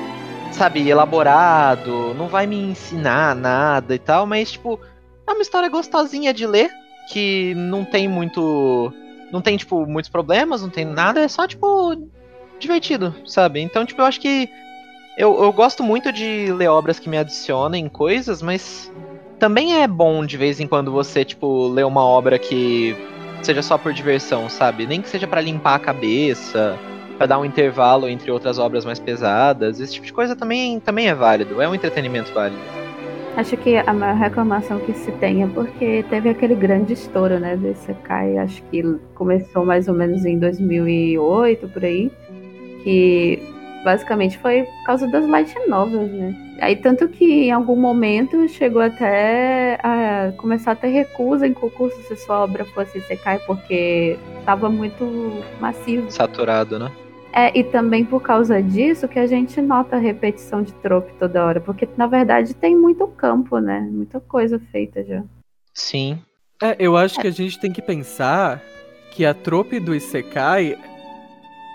sabe, 0.52 0.88
elaborado, 0.88 2.14
não 2.16 2.28
vai 2.28 2.48
me 2.48 2.58
ensinar 2.58 3.36
nada 3.36 3.96
e 3.96 4.00
tal, 4.00 4.26
mas, 4.26 4.52
tipo, 4.52 4.80
é 5.28 5.32
uma 5.32 5.42
história 5.42 5.70
gostosinha 5.70 6.34
de 6.34 6.46
ler, 6.46 6.70
que 7.12 7.54
não 7.56 7.84
tem 7.84 8.08
muito. 8.08 8.92
Não 9.32 9.42
tem, 9.42 9.58
tipo, 9.58 9.86
muitos 9.86 10.10
problemas, 10.10 10.62
não 10.62 10.70
tem 10.70 10.86
nada, 10.86 11.20
é 11.22 11.28
só, 11.28 11.48
tipo, 11.48 11.96
divertido, 12.60 13.14
sabe? 13.26 13.60
Então, 13.62 13.86
tipo, 13.86 14.02
eu 14.02 14.06
acho 14.06 14.20
que. 14.20 14.50
Eu, 15.18 15.44
eu 15.44 15.52
gosto 15.54 15.82
muito 15.82 16.12
de 16.12 16.52
ler 16.52 16.68
obras 16.68 17.00
que 17.00 17.08
me 17.08 17.18
adicionem 17.18 17.88
coisas, 17.88 18.42
mas 18.42 18.92
também 19.40 19.82
é 19.82 19.88
bom 19.88 20.26
de 20.26 20.36
vez 20.36 20.60
em 20.60 20.68
quando 20.68 20.92
você, 20.92 21.24
tipo, 21.24 21.68
ler 21.70 21.86
uma 21.86 22.04
obra 22.04 22.38
que 22.38 22.96
seja 23.42 23.62
só 23.62 23.78
por 23.78 23.94
diversão, 23.94 24.50
sabe? 24.50 24.86
Nem 24.86 25.02
que 25.02 25.08
seja 25.08 25.26
para 25.26 25.40
limpar 25.40 25.76
a 25.76 25.80
cabeça 25.80 26.78
para 27.18 27.28
dar 27.28 27.40
um 27.40 27.46
intervalo 27.46 28.08
entre 28.08 28.32
outras 28.32 28.60
obras 28.60 28.86
mais 28.86 29.00
pesadas. 29.00 29.80
Esse 29.80 29.94
tipo 29.94 30.06
de 30.06 30.14
coisa 30.14 30.36
também, 30.36 30.80
também 30.80 31.08
é 31.08 31.16
válido, 31.16 31.62
é 31.62 31.68
um 31.68 31.76
entretenimento 31.76 32.34
válido. 32.34 32.62
Acho 33.36 33.58
que 33.58 33.76
a 33.76 33.94
maior 33.94 34.16
reclamação 34.16 34.80
que 34.80 34.94
se 34.94 35.12
tem 35.14 35.44
é 35.44 35.48
porque 35.48 36.06
teve 36.10 36.30
aquele 36.30 36.56
grande 36.56 36.94
estouro, 36.94 37.38
né, 37.38 37.58
do 37.58 37.68
Isekai, 37.68 38.38
acho 38.38 38.64
que 38.72 38.82
começou 39.14 39.66
mais 39.66 39.90
ou 39.90 39.94
menos 39.94 40.24
em 40.24 40.40
2008, 40.40 41.68
por 41.68 41.84
aí, 41.84 42.10
que 42.82 43.44
basicamente 43.84 44.38
foi 44.38 44.64
por 44.64 44.84
causa 44.86 45.08
das 45.08 45.28
light 45.28 45.54
novels, 45.68 46.10
né. 46.12 46.34
Aí 46.62 46.78
tanto 46.78 47.10
que 47.10 47.48
em 47.48 47.52
algum 47.52 47.76
momento 47.76 48.48
chegou 48.48 48.82
até 48.82 49.78
a 49.84 50.32
começar 50.38 50.72
a 50.72 50.76
ter 50.76 50.88
recusa 50.88 51.46
em 51.46 51.54
concurso 51.54 52.02
se 52.04 52.16
sua 52.16 52.42
obra 52.42 52.64
fosse 52.64 53.00
Isekai, 53.00 53.40
porque 53.46 54.18
estava 54.40 54.70
muito 54.70 55.44
massivo. 55.60 56.10
Saturado, 56.10 56.80
né? 56.80 56.90
É, 57.38 57.52
e 57.54 57.66
também 57.66 58.06
por 58.06 58.22
causa 58.22 58.64
disso 58.64 59.10
que 59.10 59.20
a 59.20 59.28
gente 59.28 59.62
nota 59.62 59.98
a 59.98 60.00
repetição 60.00 60.64
de 60.64 60.72
trope 60.76 61.12
toda 61.20 61.46
hora, 61.46 61.60
porque 61.60 61.86
na 61.98 62.08
verdade 62.08 62.54
tem 62.54 62.78
muito 62.78 63.06
campo, 63.08 63.60
né? 63.60 63.82
Muita 63.92 64.22
coisa 64.22 64.58
feita 64.72 65.04
já. 65.04 65.22
Sim. 65.74 66.18
É, 66.64 66.78
eu 66.80 66.96
acho 66.96 67.20
é. 67.20 67.24
que 67.24 67.28
a 67.28 67.32
gente 67.32 67.60
tem 67.60 67.74
que 67.74 67.82
pensar 67.82 68.64
que 69.12 69.26
a 69.26 69.34
trope 69.34 69.82
do 69.82 69.94
Isekai. 69.94 70.78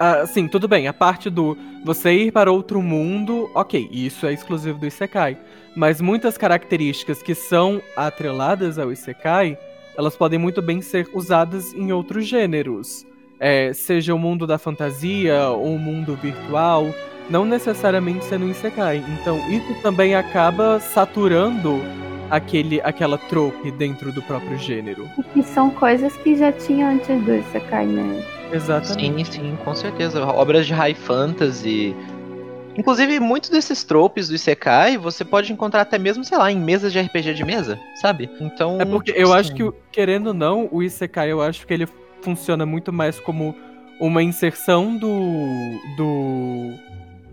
Assim, 0.00 0.48
tudo 0.48 0.66
bem, 0.66 0.88
a 0.88 0.94
parte 0.94 1.28
do 1.28 1.54
você 1.84 2.10
ir 2.10 2.32
para 2.32 2.50
outro 2.50 2.80
mundo, 2.80 3.50
ok, 3.54 3.86
isso 3.92 4.26
é 4.26 4.32
exclusivo 4.32 4.78
do 4.78 4.86
Isekai. 4.86 5.36
Mas 5.76 6.00
muitas 6.00 6.38
características 6.38 7.22
que 7.22 7.34
são 7.34 7.82
atreladas 7.94 8.78
ao 8.78 8.90
Isekai, 8.90 9.58
elas 9.94 10.16
podem 10.16 10.38
muito 10.38 10.62
bem 10.62 10.80
ser 10.80 11.06
usadas 11.12 11.74
em 11.74 11.92
outros 11.92 12.26
gêneros 12.26 13.04
é, 13.40 13.72
seja 13.72 14.14
o 14.14 14.18
mundo 14.18 14.46
da 14.46 14.58
fantasia 14.58 15.48
ou 15.48 15.74
o 15.74 15.78
mundo 15.78 16.14
virtual, 16.14 16.86
não 17.30 17.46
necessariamente 17.46 18.26
sendo 18.26 18.46
Isekai. 18.46 19.02
Então 19.20 19.38
isso 19.50 19.74
também 19.82 20.14
acaba 20.14 20.78
saturando 20.78 21.80
aquele, 22.28 22.80
aquela 22.82 23.16
trope 23.16 23.70
dentro 23.72 24.12
do 24.12 24.22
próprio 24.22 24.58
gênero. 24.58 25.08
E 25.34 25.42
são 25.42 25.70
coisas 25.70 26.14
que 26.18 26.36
já 26.36 26.52
tinha 26.52 26.90
antes 26.90 27.20
do 27.24 27.34
Isekai, 27.34 27.86
né? 27.86 28.22
Exatamente. 28.52 29.34
Sim, 29.34 29.42
sim, 29.42 29.58
com 29.64 29.74
certeza. 29.74 30.22
Obras 30.24 30.66
de 30.66 30.74
high 30.74 30.94
fantasy. 30.94 31.96
Inclusive, 32.76 33.18
muitos 33.20 33.50
desses 33.50 33.82
tropes 33.84 34.28
do 34.28 34.34
Isekai 34.34 34.96
você 34.96 35.24
pode 35.24 35.52
encontrar 35.52 35.82
até 35.82 35.98
mesmo, 35.98 36.24
sei 36.24 36.38
lá, 36.38 36.52
em 36.52 36.58
mesas 36.58 36.92
de 36.92 37.00
RPG 37.00 37.34
de 37.34 37.44
mesa, 37.44 37.78
sabe? 38.00 38.30
Então. 38.40 38.80
É 38.80 38.84
porque 38.84 39.12
tipo 39.12 39.24
eu 39.24 39.32
assim... 39.32 39.52
acho 39.52 39.54
que, 39.54 39.78
querendo 39.90 40.28
ou 40.28 40.34
não, 40.34 40.68
o 40.70 40.82
Isekai, 40.82 41.30
eu 41.32 41.42
acho 41.42 41.66
que 41.66 41.74
ele 41.74 41.86
funciona 42.22 42.64
muito 42.64 42.92
mais 42.92 43.18
como 43.18 43.54
uma 44.00 44.22
inserção 44.22 44.96
do, 44.96 45.10
do, 45.96 46.74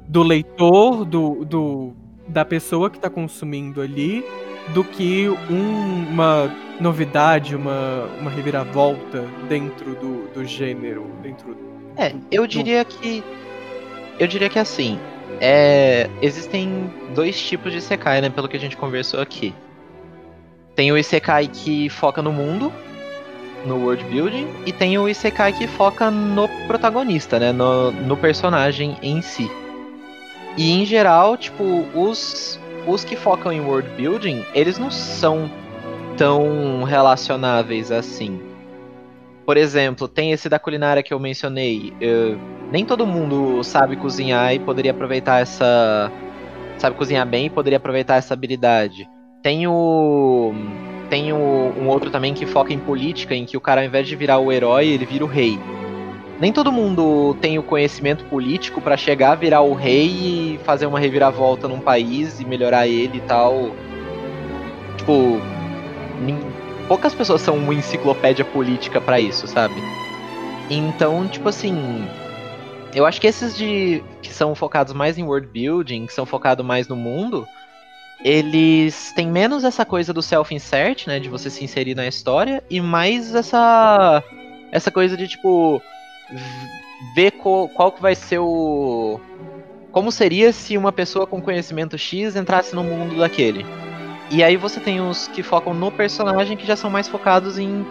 do 0.08 0.23
leitor, 0.23 1.06
do, 1.06 1.45
do, 1.45 1.93
da 2.28 2.43
pessoa 2.43 2.89
que 2.89 2.97
está 2.97 3.10
consumindo 3.10 3.82
ali, 3.82 4.23
do 4.73 4.84
que 4.84 5.30
um, 5.30 6.10
uma 6.10 6.54
novidade, 6.80 7.56
uma, 7.56 8.06
uma 8.19 8.30
reviravolta 8.30 9.23
dentro 9.47 9.95
do, 9.95 10.28
do 10.34 10.45
gênero, 10.45 11.10
dentro 11.23 11.56
É, 11.95 12.13
eu 12.30 12.45
diria 12.45 12.84
que 12.84 13.23
eu 14.19 14.28
diria 14.28 14.50
que 14.50 14.60
assim, 14.60 15.00
é, 15.39 16.10
existem 16.21 16.91
dois 17.13 17.39
tipos 17.39 17.71
de 17.71 17.78
Isekai, 17.78 18.19
né, 18.19 18.30
pelo 18.30 18.47
que 18.47 18.58
a 18.58 18.60
gente 18.60 18.76
conversou 18.76 19.21
aqui. 19.21 19.54
Tem 20.76 20.91
o 20.91 20.97
Isekai 20.97 21.47
que 21.47 21.89
foca 21.89 22.21
no 22.21 22.32
mundo, 22.32 22.73
no 23.67 23.75
world 23.84 24.03
building 24.06 24.47
e 24.65 24.71
tem 24.71 24.97
o 24.97 25.08
Isekai 25.08 25.53
que 25.53 25.67
foca 25.67 26.10
no 26.10 26.47
protagonista, 26.65 27.39
né, 27.39 27.51
no, 27.51 27.91
no 27.91 28.15
personagem 28.17 28.97
em 29.01 29.21
si. 29.21 29.51
E 30.58 30.71
em 30.71 30.86
geral, 30.86 31.38
tipo, 31.38 31.63
os 31.93 32.60
os 32.88 33.03
que 33.03 33.17
focam 33.17 33.51
em 33.51 33.60
world 33.60 33.89
building, 33.97 34.45
eles 34.53 34.77
não 34.77 34.89
são 34.89 35.51
tão 36.15 36.84
relacionáveis 36.84 37.91
assim. 37.91 38.39
Por 39.45 39.58
exemplo, 39.58 40.08
tem 40.08 40.32
esse 40.32 40.49
da 40.49 40.58
culinária 40.58 41.03
que 41.03 41.13
eu 41.13 41.19
mencionei. 41.19 41.93
Eu, 41.99 42.39
nem 42.71 42.86
todo 42.86 43.06
mundo 43.06 43.63
sabe 43.63 43.97
cozinhar 43.97 44.53
e 44.53 44.60
poderia 44.60 44.91
aproveitar 44.91 45.41
essa. 45.41 46.12
Sabe 46.77 46.95
cozinhar 46.95 47.25
bem 47.27 47.47
e 47.47 47.49
poderia 47.49 47.77
aproveitar 47.77 48.15
essa 48.15 48.34
habilidade. 48.34 49.10
Tem 49.41 49.67
o 49.67 50.53
um 51.88 51.89
outro 51.89 52.12
também 52.12 52.34
que 52.34 52.45
foca 52.45 52.73
em 52.73 52.80
política, 52.80 53.34
em 53.34 53.45
que 53.45 53.56
o 53.56 53.62
cara, 53.62 53.82
ao 53.82 53.88
invés 53.88 54.08
de 54.08 54.15
virar 54.15 54.39
o 54.39 54.52
herói, 54.52 54.88
ele 54.88 55.06
vira 55.06 55.23
o 55.23 55.28
rei. 55.28 55.58
Nem 56.39 56.52
todo 56.52 56.71
mundo 56.71 57.36
tem 57.41 57.58
o 57.58 57.63
conhecimento 57.63 58.26
político 58.26 58.80
para 58.80 58.97
chegar, 58.97 59.36
virar 59.36 59.62
o 59.62 59.73
rei 59.73 60.08
e 60.08 60.60
fazer 60.63 60.86
uma 60.86 61.00
reviravolta 61.00 61.67
num 61.67 61.80
país 61.80 62.39
e 62.39 62.45
melhorar 62.45 62.88
ele 62.88 63.17
e 63.17 63.21
tal. 63.21 63.71
Tipo, 64.97 65.39
poucas 66.88 67.15
pessoas 67.15 67.41
são 67.41 67.56
uma 67.56 67.73
enciclopédia 67.73 68.45
política 68.45 69.02
para 69.02 69.19
isso, 69.19 69.47
sabe? 69.47 69.76
Então, 70.69 71.28
tipo 71.28 71.50
assim, 71.50 72.06
eu 72.93 73.06
acho 73.06 73.19
que 73.19 73.28
esses 73.28 73.58
de 73.58 74.04
que 74.21 74.34
são 74.34 74.54
focados 74.54 74.93
mais 74.93 75.17
em 75.17 75.23
world 75.23 75.47
building, 75.47 76.06
que 76.06 76.13
são 76.13 76.26
focados 76.26 76.65
mais 76.65 76.88
no 76.88 76.95
mundo, 76.95 77.47
eles 78.23 79.12
têm 79.15 79.27
menos 79.27 79.63
essa 79.63 79.86
coisa 79.86 80.13
do 80.13 80.21
self-insert, 80.21 81.08
né, 81.08 81.19
de 81.19 81.30
você 81.30 81.49
se 81.49 81.63
inserir 81.63 81.95
na 81.95 82.08
história, 82.08 82.63
e 82.69 82.82
mais 82.82 83.34
essa 83.36 84.23
essa 84.71 84.91
coisa 84.91 85.15
de 85.15 85.27
tipo 85.27 85.82
ver 87.15 87.32
co- 87.32 87.69
qual 87.69 87.91
que 87.91 88.01
vai 88.01 88.15
ser 88.15 88.39
o. 88.39 89.19
Como 89.91 90.12
seria 90.12 90.51
se 90.51 90.77
uma 90.77 90.91
pessoa 90.91 91.25
com 91.25 91.41
conhecimento 91.41 91.97
X 91.97 92.36
entrasse 92.36 92.75
no 92.75 92.84
mundo 92.84 93.17
daquele. 93.17 93.65
E 94.30 94.43
aí 94.43 94.58
você 94.58 94.80
tem 94.80 94.99
os 94.99 95.27
que 95.30 95.41
focam 95.41 95.73
no 95.73 95.91
personagem 95.91 96.58
que 96.58 96.67
já 96.67 96.75
são 96.75 96.89
mais 96.89 97.08
focados 97.08 97.58
em, 97.58 97.86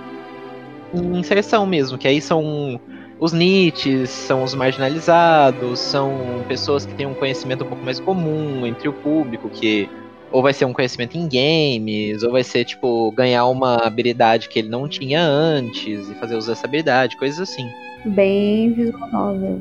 em 0.93 1.19
inserção 1.19 1.65
mesmo, 1.67 1.97
que 1.97 2.07
aí 2.07 2.21
são 2.21 2.79
os 3.19 3.33
niches, 3.33 4.11
são 4.11 4.43
os 4.45 4.55
marginalizados, 4.55 5.81
são 5.81 6.45
pessoas 6.47 6.85
que 6.85 6.95
têm 6.95 7.07
um 7.07 7.15
conhecimento 7.15 7.65
um 7.65 7.69
pouco 7.69 7.83
mais 7.83 7.99
comum 7.99 8.67
entre 8.67 8.87
o 8.87 8.93
público, 8.93 9.49
que 9.49 9.89
ou 10.31 10.43
vai 10.43 10.53
ser 10.53 10.65
um 10.65 10.73
conhecimento 10.73 11.17
em 11.17 11.29
games, 11.29 12.23
ou 12.23 12.33
vai 12.33 12.45
ser 12.45 12.65
tipo 12.65 13.11
ganhar 13.13 13.47
uma 13.47 13.77
habilidade 13.77 14.49
que 14.49 14.59
ele 14.59 14.69
não 14.69 14.89
tinha 14.89 15.21
antes 15.23 16.09
e 16.09 16.15
fazer 16.15 16.37
usar 16.37 16.53
essa 16.53 16.67
habilidade, 16.67 17.17
coisas 17.17 17.41
assim. 17.41 17.69
Bem 18.05 18.73
visual 18.73 19.09
novel. 19.11 19.61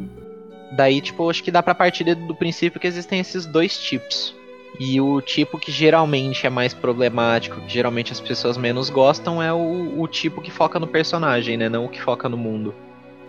Daí, 0.72 1.00
tipo, 1.00 1.30
acho 1.30 1.44
que 1.44 1.52
dá 1.52 1.64
pra 1.64 1.74
partir 1.74 2.04
do 2.16 2.36
princípio 2.36 2.80
que 2.80 2.88
existem 2.88 3.20
esses 3.20 3.46
dois 3.46 3.78
tipos. 3.78 4.36
E 4.80 5.00
o 5.00 5.22
tipo 5.22 5.58
que 5.58 5.72
geralmente 5.72 6.46
é 6.46 6.50
mais 6.50 6.74
problemático, 6.74 7.62
que 7.62 7.72
geralmente 7.72 8.12
as 8.12 8.20
pessoas 8.20 8.58
menos 8.58 8.90
gostam, 8.90 9.42
é 9.42 9.54
o, 9.54 10.02
o 10.02 10.08
tipo 10.08 10.42
que 10.42 10.52
foca 10.52 10.80
no 10.80 10.88
personagem, 10.88 11.56
né? 11.56 11.70
Não 11.70 11.86
o 11.86 11.90
que 11.90 12.02
foca 12.02 12.28
no 12.28 12.36
mundo. 12.36 12.76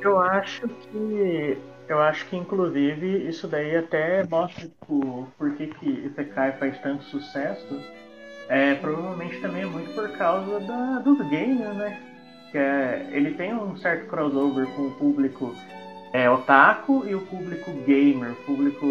Eu 0.00 0.18
acho 0.18 0.68
que. 0.68 1.56
Eu 1.88 2.00
acho 2.00 2.26
que 2.26 2.36
inclusive 2.36 3.28
isso 3.28 3.46
daí 3.46 3.76
até 3.76 4.24
mostra 4.24 4.64
tipo, 4.64 5.28
por 5.38 5.52
que, 5.54 5.68
que 5.68 5.88
Isekai 5.88 6.52
faz 6.52 6.78
tanto 6.80 7.04
sucesso. 7.04 7.80
É, 8.48 8.74
provavelmente 8.74 9.40
também 9.40 9.62
é 9.62 9.66
muito 9.66 9.92
por 9.94 10.08
causa 10.16 10.60
da, 10.60 10.98
dos 10.98 11.18
games, 11.18 11.74
né? 11.76 12.00
Que 12.50 12.58
é, 12.58 13.08
ele 13.12 13.32
tem 13.32 13.54
um 13.54 13.76
certo 13.76 14.08
crossover 14.08 14.66
com 14.74 14.86
o 14.86 14.90
público 14.92 15.54
é, 16.12 16.28
otaku 16.30 17.04
e 17.06 17.14
o 17.14 17.20
público 17.20 17.70
gamer, 17.86 18.34
público 18.46 18.86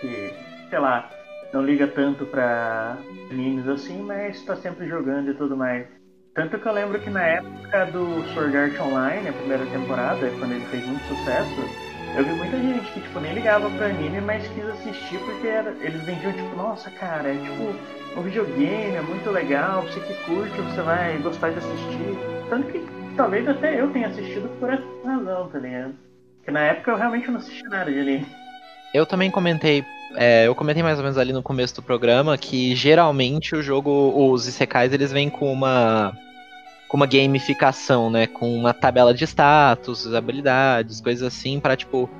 que, 0.00 0.32
sei 0.68 0.78
lá, 0.78 1.10
não 1.52 1.62
liga 1.62 1.86
tanto 1.86 2.24
pra 2.26 2.96
animes 3.30 3.66
assim, 3.68 4.02
mas 4.02 4.42
tá 4.44 4.56
sempre 4.56 4.86
jogando 4.86 5.30
e 5.30 5.34
tudo 5.34 5.56
mais. 5.56 5.86
Tanto 6.34 6.58
que 6.58 6.66
eu 6.66 6.72
lembro 6.72 7.00
que 7.00 7.10
na 7.10 7.22
época 7.22 7.86
do 7.86 8.22
Sword 8.32 8.56
Art 8.56 8.80
Online, 8.80 9.28
a 9.28 9.32
primeira 9.32 9.66
temporada, 9.66 10.30
quando 10.38 10.52
ele 10.52 10.64
fez 10.66 10.86
muito 10.86 11.04
sucesso, 11.06 11.89
eu 12.16 12.24
vi 12.24 12.32
muita 12.32 12.58
gente 12.58 12.90
que 12.92 13.00
tipo, 13.00 13.20
nem 13.20 13.32
ligava 13.34 13.70
pra 13.70 13.86
anime, 13.86 14.20
mas 14.20 14.46
quis 14.48 14.64
assistir 14.66 15.18
porque 15.20 15.46
era- 15.46 15.74
eles 15.80 16.02
vendiam 16.02 16.32
tipo, 16.32 16.56
nossa 16.56 16.90
cara, 16.90 17.28
é 17.28 17.34
tipo 17.34 17.74
um 18.18 18.22
videogame, 18.22 18.96
é 18.96 19.00
muito 19.02 19.30
legal, 19.30 19.82
você 19.82 20.00
que 20.00 20.12
curte, 20.24 20.60
você 20.60 20.82
vai 20.82 21.16
gostar 21.18 21.50
de 21.50 21.58
assistir. 21.58 22.16
Tanto 22.48 22.66
que 22.72 22.84
talvez 23.16 23.46
até 23.48 23.80
eu 23.80 23.90
tenha 23.92 24.08
assistido 24.08 24.48
por 24.58 24.72
essa 24.72 24.82
razão, 25.04 25.48
tá 25.48 25.58
ligado? 25.58 25.94
Porque 26.38 26.50
na 26.50 26.60
época 26.60 26.90
eu 26.90 26.96
realmente 26.96 27.30
não 27.30 27.38
assisti 27.38 27.62
nada 27.68 27.90
de 27.90 28.00
anime. 28.00 28.26
Eu 28.92 29.06
também 29.06 29.30
comentei, 29.30 29.84
é, 30.16 30.48
eu 30.48 30.54
comentei 30.56 30.82
mais 30.82 30.98
ou 30.98 31.04
menos 31.04 31.16
ali 31.16 31.32
no 31.32 31.44
começo 31.44 31.76
do 31.76 31.82
programa 31.82 32.36
que 32.36 32.74
geralmente 32.74 33.54
o 33.54 33.62
jogo, 33.62 34.12
os 34.32 34.48
Isekais, 34.48 34.92
eles 34.92 35.12
vêm 35.12 35.30
com 35.30 35.52
uma 35.52 36.12
com 36.90 36.96
uma 36.96 37.06
gamificação, 37.06 38.10
né, 38.10 38.26
com 38.26 38.52
uma 38.52 38.74
tabela 38.74 39.14
de 39.14 39.22
status, 39.22 40.12
habilidades, 40.12 41.00
coisas 41.00 41.22
assim 41.22 41.60
pra 41.60 41.76
tipo 41.76 42.10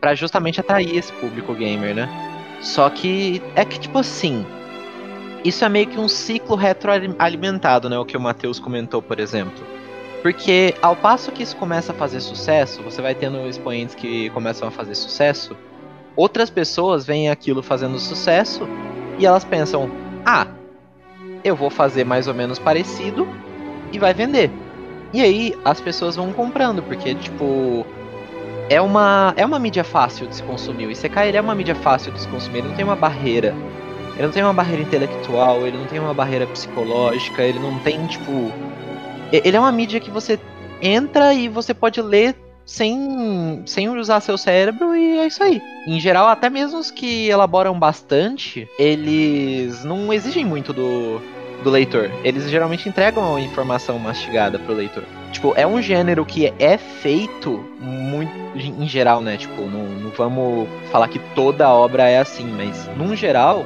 para 0.00 0.14
justamente 0.14 0.58
atrair 0.58 0.96
esse 0.96 1.12
público 1.12 1.52
gamer, 1.52 1.94
né? 1.94 2.08
Só 2.62 2.88
que 2.88 3.42
é 3.54 3.66
que 3.66 3.78
tipo 3.78 3.98
assim, 3.98 4.46
isso 5.44 5.62
é 5.62 5.68
meio 5.68 5.88
que 5.88 6.00
um 6.00 6.08
ciclo 6.08 6.56
retroalimentado, 6.56 7.90
né, 7.90 7.98
o 7.98 8.04
que 8.04 8.16
o 8.16 8.20
Matheus 8.20 8.58
comentou, 8.58 9.02
por 9.02 9.20
exemplo. 9.20 9.62
Porque 10.22 10.74
ao 10.80 10.96
passo 10.96 11.30
que 11.30 11.42
isso 11.42 11.56
começa 11.56 11.92
a 11.92 11.94
fazer 11.94 12.20
sucesso, 12.20 12.82
você 12.82 13.02
vai 13.02 13.14
tendo 13.14 13.46
expoentes 13.46 13.94
que 13.94 14.30
começam 14.30 14.68
a 14.68 14.70
fazer 14.70 14.94
sucesso, 14.94 15.54
outras 16.16 16.48
pessoas 16.48 17.04
veem 17.04 17.28
aquilo 17.28 17.62
fazendo 17.62 17.98
sucesso 17.98 18.66
e 19.18 19.26
elas 19.26 19.44
pensam: 19.44 19.90
ah, 20.24 20.46
eu 21.44 21.54
vou 21.54 21.68
fazer 21.68 22.04
mais 22.04 22.26
ou 22.26 22.32
menos 22.32 22.58
parecido 22.58 23.28
e 23.92 23.98
vai 23.98 24.12
vender. 24.14 24.50
E 25.12 25.22
aí 25.22 25.54
as 25.64 25.80
pessoas 25.80 26.16
vão 26.16 26.32
comprando, 26.32 26.82
porque 26.82 27.14
tipo. 27.14 27.86
É 28.70 28.82
uma, 28.82 29.32
é 29.34 29.46
uma 29.46 29.58
mídia 29.58 29.82
fácil 29.82 30.26
de 30.26 30.36
se 30.36 30.42
consumir. 30.42 30.86
O 30.86 30.90
Isekai 30.90 31.28
ele 31.28 31.38
é 31.38 31.40
uma 31.40 31.54
mídia 31.54 31.74
fácil 31.74 32.12
de 32.12 32.20
se 32.20 32.28
consumir. 32.28 32.58
Ele 32.58 32.68
não 32.68 32.74
tem 32.74 32.84
uma 32.84 32.96
barreira. 32.96 33.54
Ele 34.14 34.26
não 34.26 34.32
tem 34.32 34.42
uma 34.42 34.52
barreira 34.52 34.82
intelectual, 34.82 35.66
ele 35.66 35.78
não 35.78 35.86
tem 35.86 35.98
uma 35.98 36.12
barreira 36.12 36.46
psicológica, 36.46 37.42
ele 37.42 37.58
não 37.58 37.78
tem, 37.78 38.06
tipo. 38.06 38.52
Ele 39.32 39.56
é 39.56 39.60
uma 39.60 39.72
mídia 39.72 40.00
que 40.00 40.10
você 40.10 40.38
entra 40.82 41.32
e 41.32 41.48
você 41.48 41.72
pode 41.72 42.02
ler 42.02 42.36
sem, 42.66 43.62
sem 43.64 43.88
usar 43.88 44.20
seu 44.20 44.36
cérebro 44.36 44.94
e 44.94 45.18
é 45.18 45.26
isso 45.26 45.42
aí. 45.42 45.62
Em 45.86 45.98
geral, 45.98 46.28
até 46.28 46.50
mesmo 46.50 46.78
os 46.78 46.90
que 46.90 47.28
elaboram 47.28 47.78
bastante, 47.78 48.68
eles 48.78 49.84
não 49.84 50.12
exigem 50.12 50.44
muito 50.44 50.72
do, 50.72 51.22
do 51.62 51.70
leitor. 51.70 52.10
Eles 52.24 52.48
geralmente 52.48 52.88
entregam 52.88 53.34
a 53.34 53.40
informação 53.40 53.98
mastigada 53.98 54.58
pro 54.58 54.74
leitor. 54.74 55.04
Tipo, 55.32 55.52
é 55.56 55.66
um 55.66 55.80
gênero 55.82 56.24
que 56.24 56.52
é 56.58 56.78
feito 56.78 57.58
muito 57.80 58.32
em 58.56 58.88
geral, 58.88 59.20
né? 59.20 59.36
Tipo, 59.36 59.62
não, 59.62 59.84
não 59.84 60.10
vamos 60.10 60.68
falar 60.90 61.08
que 61.08 61.18
toda 61.34 61.68
obra 61.68 62.08
é 62.08 62.18
assim, 62.18 62.46
mas 62.46 62.88
num 62.96 63.14
geral 63.14 63.64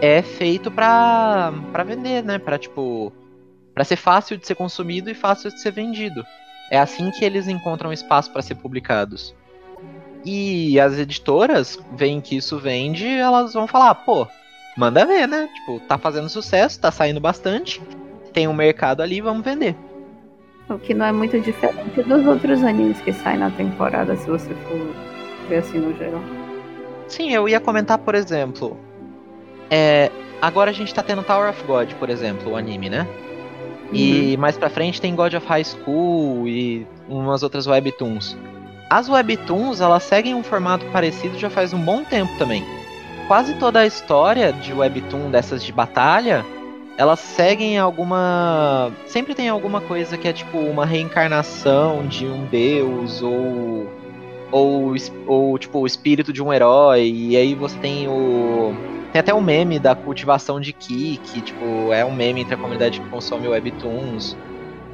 é 0.00 0.22
feito 0.22 0.70
pra, 0.70 1.52
pra 1.72 1.84
vender, 1.84 2.22
né? 2.24 2.38
Pra, 2.38 2.58
tipo, 2.58 3.12
pra 3.74 3.84
ser 3.84 3.96
fácil 3.96 4.36
de 4.36 4.46
ser 4.46 4.54
consumido 4.54 5.10
e 5.10 5.14
fácil 5.14 5.50
de 5.50 5.60
ser 5.60 5.70
vendido. 5.70 6.24
É 6.70 6.78
assim 6.78 7.10
que 7.10 7.24
eles 7.24 7.48
encontram 7.48 7.92
espaço 7.92 8.30
para 8.30 8.42
ser 8.42 8.54
publicados. 8.56 9.34
E 10.24 10.78
as 10.78 10.98
editoras 10.98 11.78
veem 11.94 12.20
que 12.20 12.36
isso 12.36 12.58
vende, 12.58 13.06
elas 13.06 13.54
vão 13.54 13.66
falar, 13.66 13.94
pô, 13.94 14.26
manda 14.76 15.04
ver, 15.04 15.26
né? 15.26 15.48
Tipo, 15.54 15.80
tá 15.80 15.98
fazendo 15.98 16.28
sucesso, 16.28 16.80
tá 16.80 16.90
saindo 16.90 17.20
bastante, 17.20 17.80
tem 18.32 18.48
um 18.48 18.52
mercado 18.52 19.02
ali, 19.02 19.20
vamos 19.20 19.44
vender. 19.44 19.76
O 20.68 20.78
que 20.78 20.94
não 20.94 21.06
é 21.06 21.12
muito 21.12 21.38
diferente 21.40 22.02
dos 22.02 22.26
outros 22.26 22.62
animes 22.62 23.00
que 23.00 23.12
saem 23.12 23.38
na 23.38 23.50
temporada, 23.50 24.16
se 24.16 24.26
você 24.28 24.54
for 24.54 24.94
ver 25.48 25.56
assim 25.56 25.78
no 25.78 25.96
geral. 25.96 26.22
Sim, 27.08 27.32
eu 27.32 27.48
ia 27.48 27.58
comentar, 27.58 27.98
por 27.98 28.14
exemplo, 28.14 28.76
é, 29.68 30.10
agora 30.40 30.70
a 30.70 30.72
gente 30.72 30.94
tá 30.94 31.02
tendo 31.02 31.24
Tower 31.24 31.50
of 31.50 31.64
God, 31.64 31.92
por 31.94 32.08
exemplo, 32.08 32.52
o 32.52 32.56
anime, 32.56 32.88
né? 32.88 33.06
E 33.92 34.36
mais 34.36 34.56
pra 34.56 34.70
frente 34.70 35.00
tem 35.00 35.16
God 35.16 35.34
of 35.34 35.46
High 35.46 35.64
School 35.64 36.46
e 36.46 36.86
umas 37.08 37.42
outras 37.42 37.66
webtoons. 37.66 38.36
As 38.88 39.08
webtoons, 39.08 39.80
elas 39.80 40.04
seguem 40.04 40.34
um 40.34 40.42
formato 40.42 40.86
parecido 40.86 41.36
já 41.38 41.50
faz 41.50 41.72
um 41.72 41.80
bom 41.80 42.04
tempo 42.04 42.32
também. 42.38 42.64
Quase 43.30 43.54
toda 43.54 43.78
a 43.78 43.86
história 43.86 44.52
de 44.52 44.72
webtoon 44.72 45.30
dessas 45.30 45.62
de 45.62 45.72
batalha, 45.72 46.44
elas 46.96 47.20
seguem 47.20 47.78
alguma, 47.78 48.90
sempre 49.06 49.36
tem 49.36 49.48
alguma 49.48 49.80
coisa 49.80 50.18
que 50.18 50.26
é 50.26 50.32
tipo 50.32 50.58
uma 50.58 50.84
reencarnação 50.84 52.08
de 52.08 52.26
um 52.26 52.44
deus 52.46 53.22
ou 53.22 53.88
ou, 54.50 54.94
ou 55.28 55.56
tipo 55.60 55.78
o 55.78 55.86
espírito 55.86 56.32
de 56.32 56.42
um 56.42 56.52
herói 56.52 57.08
e 57.08 57.36
aí 57.36 57.54
você 57.54 57.78
tem 57.78 58.08
o 58.08 58.74
tem 59.12 59.20
até 59.20 59.32
um 59.32 59.40
meme 59.40 59.78
da 59.78 59.94
cultivação 59.94 60.60
de 60.60 60.72
Ki, 60.72 61.20
que 61.22 61.40
tipo, 61.40 61.92
é 61.92 62.04
um 62.04 62.12
meme 62.12 62.40
entre 62.40 62.54
a 62.54 62.58
comunidade 62.58 63.00
que 63.00 63.08
consome 63.10 63.46
webtoons. 63.46 64.36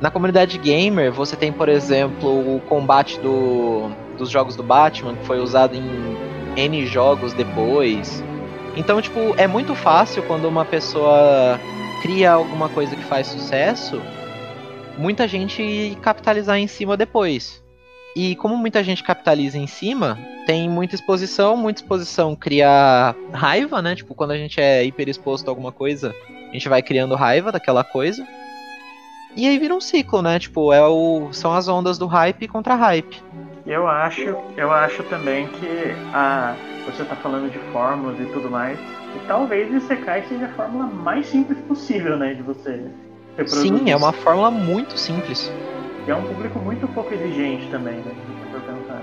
Na 0.00 0.10
comunidade 0.10 0.58
gamer, 0.58 1.10
você 1.10 1.36
tem, 1.36 1.50
por 1.50 1.68
exemplo, 1.68 2.56
o 2.56 2.60
combate 2.60 3.18
do, 3.20 3.90
dos 4.18 4.28
jogos 4.30 4.54
do 4.54 4.62
Batman, 4.62 5.14
que 5.14 5.24
foi 5.24 5.38
usado 5.38 5.74
em 5.74 5.82
N 6.56 6.86
jogos 6.86 7.32
depois. 7.32 8.22
Então, 8.76 9.00
tipo, 9.00 9.34
é 9.38 9.46
muito 9.46 9.74
fácil 9.74 10.22
quando 10.24 10.46
uma 10.46 10.64
pessoa 10.64 11.58
cria 12.02 12.32
alguma 12.32 12.68
coisa 12.68 12.94
que 12.94 13.04
faz 13.04 13.26
sucesso, 13.26 14.02
muita 14.98 15.26
gente 15.26 15.96
capitalizar 16.02 16.58
em 16.58 16.66
cima 16.66 16.96
depois. 16.96 17.64
E 18.14 18.36
como 18.36 18.56
muita 18.56 18.82
gente 18.84 19.02
capitaliza 19.02 19.58
em 19.58 19.66
cima, 19.66 20.18
tem 20.46 20.68
muita 20.68 20.94
exposição, 20.94 21.56
muita 21.56 21.80
exposição 21.80 22.36
cria 22.36 23.14
raiva, 23.32 23.82
né? 23.82 23.94
Tipo, 23.94 24.14
quando 24.14 24.30
a 24.30 24.38
gente 24.38 24.60
é 24.60 24.84
hiper 24.84 25.08
exposto 25.08 25.48
a 25.48 25.50
alguma 25.50 25.72
coisa, 25.72 26.14
a 26.48 26.52
gente 26.52 26.68
vai 26.68 26.82
criando 26.82 27.14
raiva 27.14 27.50
daquela 27.50 27.82
coisa. 27.82 28.26
E 29.36 29.46
aí 29.46 29.58
vira 29.58 29.74
um 29.74 29.80
ciclo, 29.80 30.22
né? 30.22 30.38
Tipo, 30.38 30.72
é 30.72 30.82
o, 30.82 31.28
são 31.30 31.52
as 31.52 31.68
ondas 31.68 31.98
do 31.98 32.06
hype 32.06 32.48
contra 32.48 32.74
hype. 32.74 33.22
Eu 33.66 33.86
acho, 33.86 34.34
eu 34.56 34.72
acho 34.72 35.02
também 35.04 35.46
que 35.48 35.94
a, 36.14 36.54
você 36.86 37.04
tá 37.04 37.14
falando 37.16 37.50
de 37.50 37.58
fórmulas 37.72 38.18
e 38.18 38.24
tudo 38.32 38.48
mais, 38.48 38.78
e 38.78 39.26
talvez 39.26 39.72
Isekai 39.74 40.24
seja 40.28 40.46
a 40.46 40.48
fórmula 40.50 40.86
mais 40.86 41.26
simples 41.26 41.58
possível, 41.66 42.16
né, 42.16 42.34
de 42.34 42.42
você 42.42 42.88
reproduzir. 43.36 43.78
Sim, 43.78 43.90
é 43.90 43.96
uma 43.96 44.12
fórmula 44.12 44.50
muito 44.50 44.96
simples. 44.96 45.52
E 46.06 46.10
é 46.10 46.14
um 46.14 46.22
público 46.22 46.58
muito 46.60 46.86
pouco 46.88 47.12
exigente 47.12 47.68
também, 47.68 47.96
né, 47.96 48.12
se 48.44 48.50
for 48.52 48.60
pensar. 48.60 49.02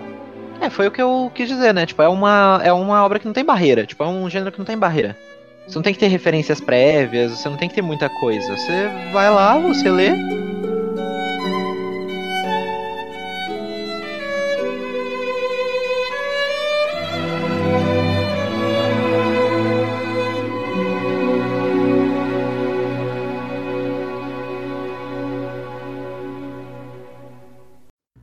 É, 0.62 0.70
foi 0.70 0.88
o 0.88 0.92
que 0.92 1.02
eu 1.02 1.30
quis 1.36 1.50
dizer, 1.50 1.74
né? 1.74 1.86
Tipo, 1.86 2.02
é 2.02 2.08
uma, 2.08 2.62
é 2.64 2.72
uma 2.72 3.04
obra 3.04 3.20
que 3.20 3.26
não 3.26 3.34
tem 3.34 3.44
barreira. 3.44 3.86
Tipo, 3.86 4.04
é 4.04 4.08
um 4.08 4.30
gênero 4.30 4.50
que 4.52 4.60
não 4.60 4.66
tem 4.66 4.78
barreira. 4.78 5.18
Você 5.68 5.76
não 5.76 5.84
tem 5.84 5.94
que 5.94 6.00
ter 6.00 6.08
referências 6.08 6.60
prévias, 6.60 7.32
você 7.32 7.50
não 7.50 7.58
tem 7.58 7.70
que 7.70 7.76
ter 7.76 7.82
muita 7.82 8.10
coisa. 8.10 8.56
Você 8.56 8.90
vai 9.12 9.30
lá, 9.30 9.58
você 9.58 9.90
lê. 9.90 10.12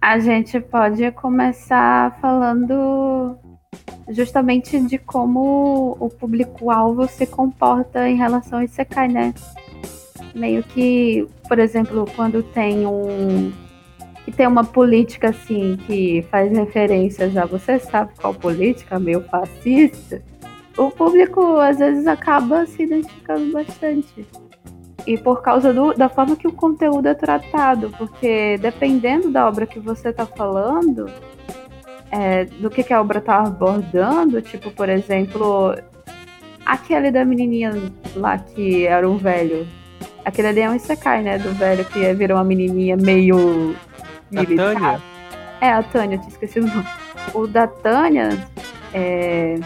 A 0.03 0.19
gente 0.19 0.59
pode 0.61 1.11
começar 1.13 2.19
falando 2.21 3.39
justamente 4.11 4.79
de 4.81 4.99
como 4.99 5.97
o 6.01 6.09
público-alvo 6.09 7.07
se 7.09 7.27
comporta 7.27 8.09
em 8.09 8.17
relação 8.17 8.59
a 8.59 8.65
Isekai, 8.65 9.09
né? 9.09 9.35
Meio 10.35 10.63
que, 10.63 11.27
por 11.49 11.59
exemplo, 11.59 12.05
quando 12.15 12.43
tem 12.43 12.87
um. 12.87 13.53
que 14.25 14.33
tem 14.33 14.47
uma 14.47 14.65
política 14.65 15.31
assim 15.31 15.77
que 15.87 16.23
faz 16.31 16.51
referências 16.53 17.37
a 17.37 17.47
você 17.47 17.79
sabe 17.79 18.13
qual 18.21 18.35
política, 18.35 18.99
meio 18.99 19.23
fascista, 19.23 20.23
o 20.77 20.91
público 20.91 21.59
às 21.59 21.79
vezes 21.79 22.07
acaba 22.07 22.67
se 22.67 22.83
identificando 22.83 23.53
bastante. 23.53 24.27
E 25.07 25.17
por 25.17 25.41
causa 25.41 25.73
do, 25.73 25.95
da 25.95 26.11
forma 26.11 26.37
que 26.37 26.47
o 26.47 26.53
conteúdo 26.53 27.09
é 27.09 27.15
tratado, 27.15 27.91
porque 27.97 28.59
dependendo 28.59 29.31
da 29.31 29.49
obra 29.49 29.67
que 29.67 29.81
você 29.81 30.11
está 30.11 30.27
falando, 30.27 31.07
é, 32.11 32.45
do 32.45 32.69
que, 32.69 32.83
que 32.83 32.93
a 32.93 33.01
obra 33.01 33.19
está 33.19 33.39
abordando, 33.39 34.43
tipo, 34.43 34.71
por 34.71 34.89
exemplo, 34.89 35.75
aquele 36.67 37.11
da 37.11 37.25
menininha 37.25 37.73
lá 38.17 38.39
que 38.39 38.87
era 38.87 39.09
um 39.09 39.17
velho. 39.17 39.67
Aquele 40.25 40.49
ali 40.49 40.61
é 40.61 40.71
um 40.71 40.75
Isekai, 40.75 41.23
né? 41.23 41.39
Do 41.39 41.53
velho 41.55 41.85
que 41.85 42.13
virou 42.15 42.37
uma 42.37 42.45
menininha 42.45 42.97
meio 42.97 43.75
A 44.37 44.45
Tânia? 44.45 45.01
É, 45.61 45.73
a 45.73 45.83
Tânia, 45.83 46.17
eu 46.17 46.21
tinha 46.21 46.31
esquecido 46.31 46.67
o 46.67 46.69
nome. 46.69 46.87
O 47.35 47.47
da 47.47 47.67
Tânia, 47.67 48.31
é, 48.93 49.59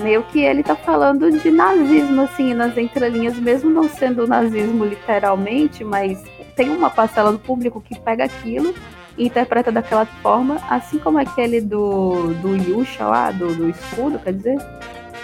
meio 0.00 0.22
que 0.24 0.40
ele 0.40 0.62
tá 0.62 0.74
falando 0.74 1.30
de 1.30 1.50
nazismo, 1.50 2.22
assim, 2.22 2.52
nas 2.54 2.76
entrelinhas, 2.76 3.38
mesmo 3.38 3.70
não 3.70 3.88
sendo 3.88 4.26
nazismo 4.26 4.84
literalmente, 4.84 5.84
mas 5.84 6.22
tem 6.56 6.70
uma 6.70 6.90
parcela 6.90 7.32
do 7.32 7.38
público 7.38 7.80
que 7.80 7.98
pega 8.00 8.24
aquilo 8.24 8.74
e 9.16 9.26
interpreta 9.26 9.70
daquela 9.70 10.06
forma, 10.06 10.58
assim 10.68 10.98
como 10.98 11.18
aquele 11.18 11.60
do, 11.60 12.34
do 12.34 12.56
Yusha 12.56 13.04
lá, 13.04 13.30
do, 13.30 13.54
do 13.54 13.68
escudo, 13.68 14.18
quer 14.18 14.32
dizer? 14.32 14.58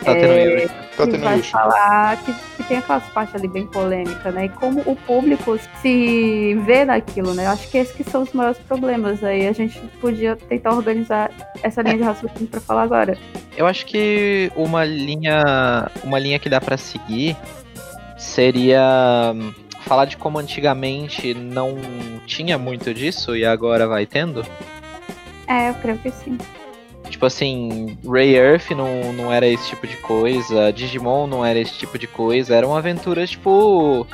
Tá 0.05 0.15
tendo 0.15 0.33
É. 0.33 0.67
Tá 0.97 1.05
que 1.05 1.13
tendo 1.13 1.25
vai 1.25 1.39
isso. 1.39 1.51
falar 1.51 2.17
que, 2.19 2.33
que 2.57 2.63
tem 2.65 2.79
aquelas 2.79 3.05
partes 3.11 3.35
ali 3.35 3.49
bem 3.49 3.67
polêmicas, 3.67 4.33
né? 4.35 4.47
E 4.47 4.49
como 4.49 4.81
o 4.87 4.97
público 4.97 5.59
se 5.83 6.55
vê 6.65 6.85
naquilo, 6.85 7.35
né? 7.35 7.47
Eu 7.47 7.51
acho 7.51 7.69
que 7.71 7.77
esses 7.79 7.95
que 7.95 8.05
são 8.05 8.23
os 8.23 8.33
maiores 8.33 8.59
problemas. 8.61 9.23
Aí 9.23 9.47
a 9.47 9.53
gente 9.53 9.79
podia 10.01 10.37
tentar 10.37 10.73
organizar 10.73 11.31
essa 11.63 11.83
linha 11.83 11.99
de 11.99 12.03
raciocínio 12.03 12.49
pra 12.49 12.61
falar 12.61 12.83
agora. 12.83 13.17
Eu 13.57 13.67
acho 13.67 13.85
que 13.87 14.51
uma 14.57 14.85
linha, 14.85 15.91
uma 16.03 16.19
linha 16.19 16.39
que 16.39 16.49
dá 16.49 16.61
pra 16.61 16.77
seguir 16.79 17.37
seria 18.17 19.33
hum, 19.35 19.53
falar 19.81 20.05
de 20.05 20.17
como 20.17 20.39
antigamente 20.39 21.35
não 21.35 21.77
tinha 22.27 22.59
muito 22.59 22.93
disso 22.95 23.37
e 23.37 23.45
agora 23.45 23.87
vai 23.87 24.07
tendo. 24.07 24.45
É, 25.47 25.71
eu 25.71 25.75
creio 25.75 25.99
que 25.99 26.11
sim. 26.11 26.39
Tipo 27.11 27.27
assim, 27.27 27.99
Ray 28.09 28.37
Earth 28.37 28.71
não, 28.71 29.13
não 29.13 29.33
era 29.33 29.47
esse 29.47 29.69
tipo 29.69 29.87
de 29.87 29.97
coisa, 29.97 30.73
Digimon 30.73 31.27
não 31.27 31.45
era 31.45 31.59
esse 31.59 31.77
tipo 31.77 31.99
de 31.99 32.07
coisa, 32.07 32.55
eram 32.55 32.77
aventuras 32.77 33.31
tipo. 33.31 34.07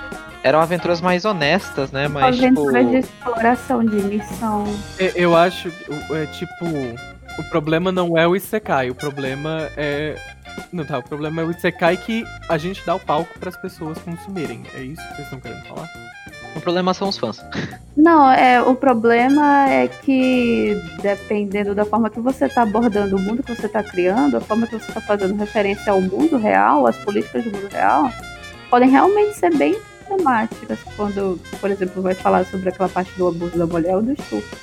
Eram 0.43 0.61
aventuras 0.61 1.01
mais 1.01 1.25
honestas, 1.25 1.93
né? 1.93 2.09
Mas 2.09 2.37
tipo. 2.37 2.47
Aventura 2.47 2.85
de 2.85 2.97
exploração, 2.97 3.85
de 3.85 3.97
missão. 3.97 4.64
Eu, 4.99 5.09
eu 5.14 5.37
acho 5.37 5.69
é 5.69 6.27
tipo. 6.27 6.64
O 7.39 7.51
problema 7.51 7.93
não 7.93 8.17
é 8.17 8.27
o 8.27 8.35
Isekai, 8.35 8.89
o 8.91 8.95
problema 8.95 9.69
é. 9.77 10.17
Não 10.73 10.85
tá, 10.85 10.99
o 10.99 11.03
problema 11.03 11.43
é 11.43 11.45
o 11.45 11.51
Isekai 11.51 11.97
que 11.97 12.25
a 12.49 12.59
gente 12.59 12.85
dá 12.85 12.95
o 12.95 13.01
palco 13.01 13.39
para 13.39 13.49
as 13.49 13.57
pessoas 13.57 13.99
consumirem. 13.99 14.63
É 14.75 14.83
isso 14.83 15.03
que 15.03 15.15
vocês 15.15 15.27
estão 15.27 15.41
querendo 15.41 15.65
falar? 15.67 15.89
O 16.57 16.61
problema 16.61 16.95
são 16.95 17.09
os 17.09 17.19
fãs. 17.19 17.45
Não, 17.97 18.31
é, 18.31 18.63
o 18.63 18.75
problema 18.75 19.69
é 19.69 19.89
que 19.89 20.75
dependendo 21.03 21.75
da 21.75 21.85
forma 21.85 22.09
que 22.09 22.19
você 22.19 22.47
está 22.47 22.63
abordando 22.63 23.17
o 23.17 23.21
mundo 23.21 23.43
que 23.43 23.55
você 23.55 23.67
está 23.67 23.83
criando, 23.83 24.39
a 24.39 24.41
forma 24.41 24.67
que 24.67 24.79
você 24.79 24.89
está 24.89 25.01
fazendo 25.01 25.37
referência 25.37 25.93
ao 25.93 26.01
mundo 26.01 26.39
real, 26.39 26.87
às 26.87 26.97
políticas 26.97 27.45
do 27.45 27.51
mundo 27.51 27.69
real, 27.71 28.11
podem 28.71 28.89
realmente 28.89 29.35
ser 29.35 29.55
bem 29.55 29.79
temáticas 30.09 30.79
quando, 30.97 31.39
por 31.61 31.71
exemplo, 31.71 32.03
vai 32.03 32.15
falar 32.15 32.47
sobre 32.47 32.71
aquela 32.71 32.89
parte 32.89 33.13
do 33.19 33.29
abuso 33.29 33.59
da 33.59 33.67
mulher 33.67 33.97
ou 33.97 34.03
do 34.03 34.13
estupro. 34.13 34.59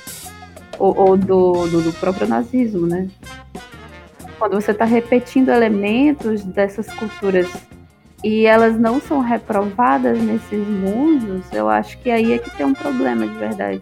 Ou, 0.78 0.96
ou 0.98 1.16
do, 1.16 1.68
do, 1.68 1.82
do 1.82 1.92
próprio 1.92 2.26
nazismo, 2.26 2.86
né? 2.86 3.08
Quando 4.44 4.60
você 4.60 4.72
está 4.72 4.84
repetindo 4.84 5.48
elementos 5.48 6.44
dessas 6.44 6.92
culturas 6.92 7.50
e 8.22 8.44
elas 8.44 8.78
não 8.78 9.00
são 9.00 9.20
reprovadas 9.20 10.20
nesses 10.20 10.68
mundos, 10.68 11.50
eu 11.50 11.66
acho 11.66 11.96
que 12.00 12.10
aí 12.10 12.34
é 12.34 12.38
que 12.38 12.54
tem 12.54 12.66
um 12.66 12.74
problema 12.74 13.26
de 13.26 13.32
verdade. 13.38 13.80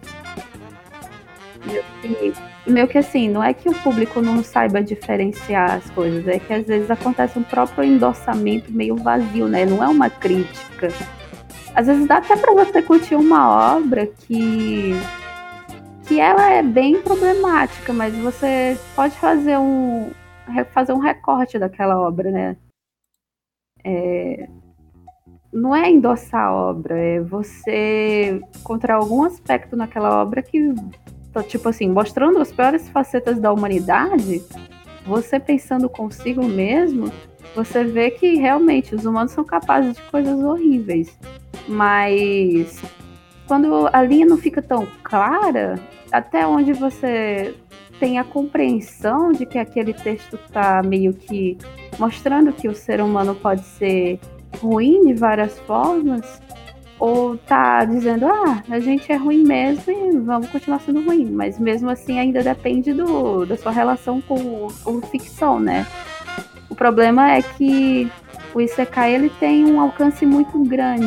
Que, 2.01 2.33
meio 2.65 2.87
que 2.87 2.97
assim, 2.97 3.27
não 3.27 3.43
é 3.43 3.53
que 3.53 3.67
o 3.67 3.73
público 3.73 4.21
não 4.21 4.41
saiba 4.41 4.81
diferenciar 4.81 5.69
as 5.69 5.89
coisas, 5.89 6.25
é 6.29 6.39
que 6.39 6.53
às 6.53 6.65
vezes 6.65 6.89
acontece 6.89 7.37
um 7.37 7.43
próprio 7.43 7.83
endossamento 7.83 8.71
meio 8.71 8.95
vazio, 8.95 9.49
né? 9.49 9.65
Não 9.65 9.83
é 9.83 9.87
uma 9.89 10.09
crítica. 10.09 10.93
Às 11.75 11.87
vezes 11.87 12.07
dá 12.07 12.19
até 12.19 12.37
pra 12.37 12.53
você 12.53 12.81
curtir 12.81 13.15
uma 13.15 13.75
obra 13.75 14.07
que 14.07 14.93
que 16.07 16.21
ela 16.21 16.49
é 16.53 16.63
bem 16.63 17.01
problemática, 17.01 17.91
mas 17.91 18.15
você 18.15 18.77
pode 18.95 19.15
fazer 19.17 19.57
um 19.57 20.09
fazer 20.71 20.93
um 20.93 20.99
recorte 20.99 21.57
daquela 21.57 21.99
obra, 21.99 22.31
né? 22.31 22.57
É, 23.83 24.47
não 25.51 25.75
é 25.75 25.89
endossar 25.89 26.47
a 26.47 26.53
obra, 26.53 26.97
é 26.97 27.19
você 27.19 28.41
encontrar 28.59 28.95
algum 28.95 29.23
aspecto 29.23 29.75
naquela 29.75 30.21
obra 30.21 30.41
que, 30.41 30.73
tá, 31.31 31.43
tipo 31.43 31.69
assim, 31.69 31.89
mostrando 31.89 32.39
as 32.39 32.51
piores 32.51 32.89
facetas 32.89 33.39
da 33.39 33.51
humanidade, 33.51 34.41
você 35.05 35.39
pensando 35.39 35.89
consigo 35.89 36.43
mesmo, 36.43 37.11
você 37.55 37.83
vê 37.83 38.09
que 38.09 38.35
realmente 38.35 38.95
os 38.95 39.05
humanos 39.05 39.31
são 39.31 39.43
capazes 39.43 39.95
de 39.95 40.01
coisas 40.03 40.41
horríveis. 40.41 41.17
Mas 41.67 42.81
quando 43.47 43.87
a 43.93 44.01
linha 44.01 44.25
não 44.25 44.37
fica 44.37 44.61
tão 44.61 44.87
clara, 45.03 45.75
até 46.11 46.47
onde 46.47 46.73
você 46.73 47.55
tem 47.99 48.19
a 48.19 48.23
compreensão 48.23 49.31
de 49.31 49.45
que 49.45 49.57
aquele 49.57 49.93
texto 49.93 50.35
está 50.35 50.81
meio 50.83 51.13
que 51.13 51.57
mostrando 51.99 52.51
que 52.51 52.67
o 52.67 52.75
ser 52.75 53.01
humano 53.01 53.35
pode 53.35 53.63
ser 53.63 54.19
ruim 54.59 55.05
de 55.05 55.13
várias 55.13 55.57
formas, 55.59 56.41
ou 56.99 57.37
tá 57.37 57.83
dizendo, 57.83 58.25
ah, 58.27 58.63
a 58.69 58.79
gente 58.79 59.11
é 59.11 59.15
ruim 59.15 59.43
mesmo 59.43 59.91
e 59.91 60.17
vamos 60.19 60.49
continuar 60.49 60.79
sendo 60.79 61.03
ruim, 61.03 61.25
mas 61.25 61.59
mesmo 61.59 61.89
assim 61.89 62.17
ainda 62.17 62.41
depende 62.41 62.93
do, 62.93 63.45
da 63.45 63.57
sua 63.57 63.71
relação 63.71 64.21
com 64.21 64.67
o, 64.85 65.01
ficção, 65.01 65.59
né? 65.59 65.85
O 66.69 66.75
problema 66.75 67.31
é 67.31 67.41
que 67.41 68.09
o 68.53 68.61
Isekai 68.61 69.15
ele 69.15 69.29
tem 69.39 69.65
um 69.65 69.81
alcance 69.81 70.25
muito 70.25 70.57
grande. 70.63 71.05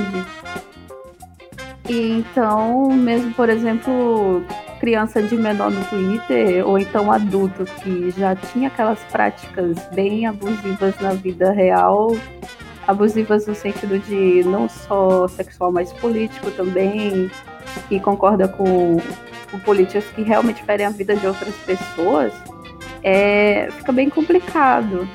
E 1.88 2.10
então, 2.18 2.92
mesmo 2.92 3.32
por 3.32 3.48
exemplo, 3.48 4.44
criança 4.80 5.22
de 5.22 5.36
menor 5.36 5.70
no 5.70 5.84
Twitter, 5.84 6.66
ou 6.66 6.78
então 6.78 7.10
adulto 7.10 7.64
que 7.64 8.10
já 8.10 8.34
tinha 8.34 8.68
aquelas 8.68 8.98
práticas 9.10 9.76
bem 9.94 10.26
abusivas 10.26 10.98
na 11.00 11.12
vida 11.12 11.52
real, 11.52 12.16
abusivas 12.86 13.46
no 13.46 13.54
sentido 13.54 13.98
de 13.98 14.44
não 14.44 14.68
só 14.68 15.26
sexual, 15.28 15.72
mas 15.72 15.92
político 15.94 16.50
também, 16.50 17.30
e 17.90 18.00
concorda 18.00 18.48
com, 18.48 18.98
com 19.50 19.58
políticas 19.60 20.04
que 20.14 20.22
realmente 20.22 20.62
ferem 20.62 20.86
a 20.86 20.90
vida 20.90 21.16
de 21.16 21.26
outras 21.26 21.54
pessoas, 21.56 22.32
é, 23.02 23.68
fica 23.70 23.92
bem 23.92 24.08
complicado. 24.08 25.08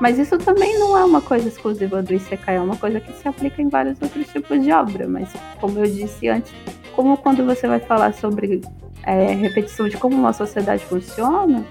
Mas 0.00 0.18
isso 0.18 0.38
também 0.38 0.78
não 0.78 0.96
é 0.96 1.04
uma 1.04 1.20
coisa 1.20 1.46
exclusiva 1.46 2.02
do 2.02 2.14
Isekai, 2.14 2.56
é 2.56 2.60
uma 2.60 2.76
coisa 2.76 2.98
que 2.98 3.12
se 3.12 3.28
aplica 3.28 3.60
em 3.60 3.68
vários 3.68 4.00
outros 4.00 4.26
tipos 4.28 4.62
de 4.62 4.72
obra. 4.72 5.06
Mas, 5.06 5.30
como 5.60 5.78
eu 5.78 5.84
disse 5.84 6.26
antes, 6.26 6.50
como 6.96 7.18
quando 7.18 7.44
você 7.44 7.68
vai 7.68 7.80
falar 7.80 8.14
sobre 8.14 8.62
é, 9.04 9.32
repetição 9.32 9.88
de 9.88 9.96
como 9.96 10.16
uma 10.16 10.32
sociedade 10.32 10.84
funciona, 10.84 11.64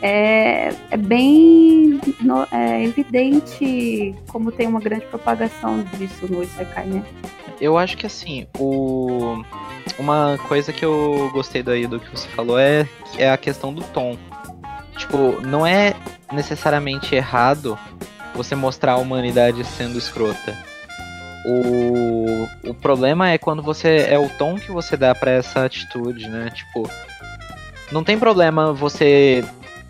é, 0.00 0.72
é 0.90 0.96
bem 0.96 2.00
no- 2.20 2.46
é 2.50 2.82
evidente 2.84 4.14
como 4.28 4.50
tem 4.50 4.66
uma 4.66 4.80
grande 4.80 5.06
propagação 5.06 5.82
disso 5.96 6.26
no 6.28 6.42
Isekai, 6.42 6.86
né? 6.86 7.02
Eu 7.60 7.78
acho 7.78 7.96
que 7.96 8.06
assim, 8.06 8.46
o... 8.58 9.40
uma 9.98 10.36
coisa 10.48 10.72
que 10.72 10.84
eu 10.84 11.30
gostei 11.32 11.62
daí 11.62 11.86
do 11.86 12.00
que 12.00 12.10
você 12.10 12.26
falou 12.30 12.58
é, 12.58 12.88
é 13.16 13.30
a 13.30 13.36
questão 13.36 13.72
do 13.72 13.82
tom. 13.84 14.16
Tipo, 14.96 15.40
não 15.46 15.64
é 15.64 15.94
necessariamente 16.32 17.14
errado 17.14 17.78
você 18.34 18.56
mostrar 18.56 18.92
a 18.92 18.96
humanidade 18.96 19.62
sendo 19.64 19.96
escrota. 19.98 20.56
O, 21.44 22.70
o 22.70 22.74
problema 22.74 23.30
é 23.30 23.38
quando 23.38 23.62
você. 23.62 24.06
É 24.08 24.18
o 24.18 24.28
tom 24.28 24.56
que 24.56 24.70
você 24.70 24.96
dá 24.96 25.14
pra 25.14 25.30
essa 25.30 25.64
atitude, 25.64 26.28
né? 26.28 26.50
Tipo. 26.50 26.88
Não 27.90 28.02
tem 28.02 28.18
problema 28.18 28.72
você, 28.72 29.44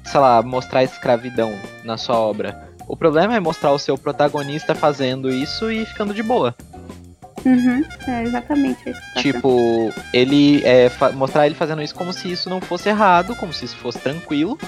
sei 0.04 0.20
lá, 0.20 0.42
mostrar 0.42 0.82
escravidão 0.82 1.54
na 1.84 1.96
sua 1.96 2.18
obra. 2.18 2.72
O 2.88 2.96
problema 2.96 3.36
é 3.36 3.40
mostrar 3.40 3.70
o 3.70 3.78
seu 3.78 3.96
protagonista 3.96 4.74
fazendo 4.74 5.30
isso 5.30 5.70
e 5.70 5.86
ficando 5.86 6.12
de 6.12 6.22
boa. 6.22 6.54
Uhum, 7.44 7.84
é 8.06 8.22
exatamente 8.22 8.84
tá 8.84 9.20
Tipo, 9.20 9.92
ele 10.12 10.62
é, 10.64 10.90
mostrar 11.14 11.46
ele 11.46 11.54
fazendo 11.54 11.82
isso 11.82 11.94
como 11.94 12.12
se 12.12 12.30
isso 12.30 12.48
não 12.48 12.60
fosse 12.60 12.88
errado, 12.88 13.34
como 13.34 13.52
se 13.52 13.64
isso 13.64 13.76
fosse 13.76 13.98
tranquilo. 13.98 14.58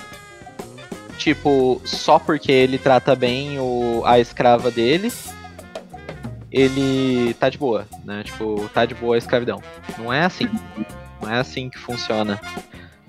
Tipo, 1.18 1.80
só 1.84 2.18
porque 2.18 2.50
ele 2.50 2.76
trata 2.76 3.14
bem 3.14 3.58
o, 3.58 4.02
a 4.04 4.18
escrava 4.18 4.70
dele, 4.70 5.12
ele 6.54 7.34
tá 7.34 7.48
de 7.48 7.58
boa, 7.58 7.84
né? 8.04 8.22
Tipo, 8.22 8.70
tá 8.72 8.86
de 8.86 8.94
boa 8.94 9.16
a 9.16 9.18
escravidão. 9.18 9.60
Não 9.98 10.12
é 10.12 10.24
assim. 10.24 10.48
Não 11.20 11.28
é 11.28 11.40
assim 11.40 11.68
que 11.68 11.76
funciona. 11.76 12.40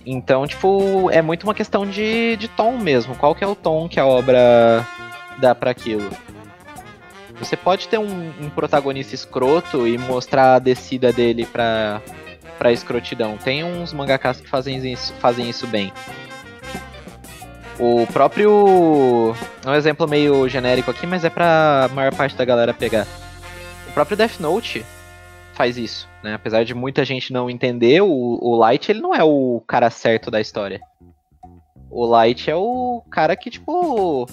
Então, 0.04 0.48
tipo, 0.48 1.12
é 1.12 1.22
muito 1.22 1.44
uma 1.44 1.54
questão 1.54 1.86
de, 1.86 2.36
de 2.38 2.48
tom 2.48 2.76
mesmo. 2.80 3.16
Qual 3.16 3.36
que 3.36 3.44
é 3.44 3.48
o 3.48 3.54
tom 3.54 3.88
que 3.88 4.00
a 4.00 4.06
obra 4.06 4.86
dá 5.38 5.54
pra 5.54 5.70
aquilo? 5.70 6.10
Você 7.38 7.56
pode 7.56 7.88
ter 7.88 8.00
um, 8.00 8.34
um 8.42 8.50
protagonista 8.50 9.14
escroto 9.14 9.88
e 9.88 9.96
mostrar 9.96 10.56
a 10.56 10.60
descida 10.60 11.14
dele 11.14 11.46
pra, 11.46 12.02
pra 12.58 12.72
escrotidão. 12.72 13.38
Tem 13.38 13.64
uns 13.64 13.94
mangakas 13.94 14.42
que 14.42 14.50
fazem 14.50 14.92
isso, 14.92 15.14
fazem 15.20 15.48
isso 15.48 15.68
bem. 15.68 15.94
O 17.78 18.08
próprio. 18.08 19.36
É 19.64 19.70
um 19.70 19.76
exemplo 19.76 20.08
meio 20.08 20.50
genérico 20.50 20.90
aqui, 20.90 21.06
mas 21.06 21.24
é 21.24 21.30
pra 21.30 21.90
maior 21.94 22.16
parte 22.16 22.36
da 22.36 22.46
galera 22.46 22.74
pegar. 22.74 23.06
O 23.96 24.04
próprio 24.04 24.18
Death 24.18 24.42
Note 24.42 24.86
faz 25.54 25.78
isso, 25.78 26.06
né? 26.22 26.34
Apesar 26.34 26.66
de 26.66 26.74
muita 26.74 27.06
gente 27.06 27.32
não 27.32 27.50
entender, 27.50 28.02
o, 28.02 28.10
o 28.42 28.54
Light 28.58 28.92
ele 28.92 29.00
não 29.00 29.16
é 29.16 29.24
o 29.24 29.64
cara 29.66 29.90
certo 29.90 30.30
da 30.30 30.42
história. 30.42 30.82
O 31.90 32.06
Light 32.06 32.52
é 32.52 32.56
o 32.58 33.02
cara 33.10 33.38
que, 33.38 33.50
tipo. 33.50 34.28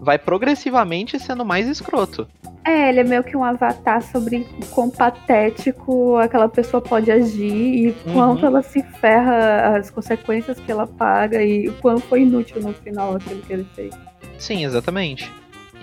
Vai 0.00 0.18
progressivamente 0.18 1.18
sendo 1.18 1.44
mais 1.44 1.68
escroto. 1.68 2.26
É, 2.64 2.88
ele 2.88 3.00
é 3.00 3.04
meio 3.04 3.22
que 3.22 3.36
um 3.36 3.44
avatar 3.44 4.00
sobre 4.00 4.46
o 4.58 4.66
quão 4.68 4.88
patético 4.88 6.16
aquela 6.16 6.48
pessoa 6.48 6.80
pode 6.80 7.12
agir 7.12 7.88
e 7.88 7.92
quanto 8.14 8.40
Uhum. 8.40 8.46
ela 8.46 8.62
se 8.62 8.82
ferra, 8.82 9.76
as 9.76 9.90
consequências 9.90 10.58
que 10.58 10.72
ela 10.72 10.86
paga 10.86 11.42
e 11.42 11.68
o 11.68 11.74
quão 11.74 11.98
foi 11.98 12.22
inútil 12.22 12.62
no 12.62 12.72
final 12.72 13.14
aquilo 13.16 13.42
que 13.42 13.52
ele 13.52 13.66
fez. 13.74 13.94
Sim, 14.38 14.64
exatamente. 14.64 15.30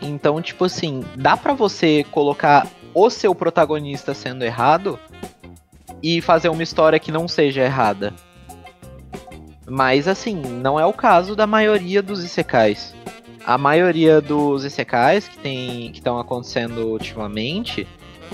Então, 0.01 0.41
tipo 0.41 0.65
assim, 0.65 1.03
dá 1.15 1.37
pra 1.37 1.53
você 1.53 2.03
colocar 2.11 2.67
o 2.93 3.09
seu 3.09 3.35
protagonista 3.35 4.13
sendo 4.13 4.43
errado 4.43 4.99
e 6.01 6.21
fazer 6.21 6.49
uma 6.49 6.63
história 6.63 6.99
que 6.99 7.11
não 7.11 7.27
seja 7.27 7.61
errada. 7.61 8.13
Mas 9.69 10.07
assim, 10.07 10.35
não 10.35 10.79
é 10.79 10.85
o 10.85 10.93
caso 10.93 11.35
da 11.35 11.45
maioria 11.47 12.01
dos 12.01 12.23
isekais. 12.23 12.93
A 13.45 13.57
maioria 13.57 14.19
dos 14.19 14.65
isekais 14.65 15.27
que 15.27 15.37
tem 15.37 15.91
que 15.91 15.99
estão 15.99 16.19
acontecendo 16.19 16.87
ultimamente, 16.87 17.87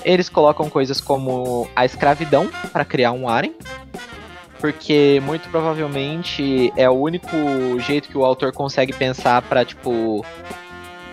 eles 0.03 0.29
colocam 0.29 0.69
coisas 0.69 0.99
como 0.99 1.67
a 1.75 1.85
escravidão 1.85 2.49
pra 2.71 2.83
criar 2.83 3.11
um 3.11 3.29
harem, 3.29 3.55
porque 4.59 5.21
muito 5.23 5.47
provavelmente 5.49 6.73
é 6.75 6.89
o 6.89 6.93
único 6.93 7.37
jeito 7.79 8.09
que 8.09 8.17
o 8.17 8.25
autor 8.25 8.51
consegue 8.51 8.93
pensar 8.93 9.41
pra 9.43 9.63
tipo 9.63 10.25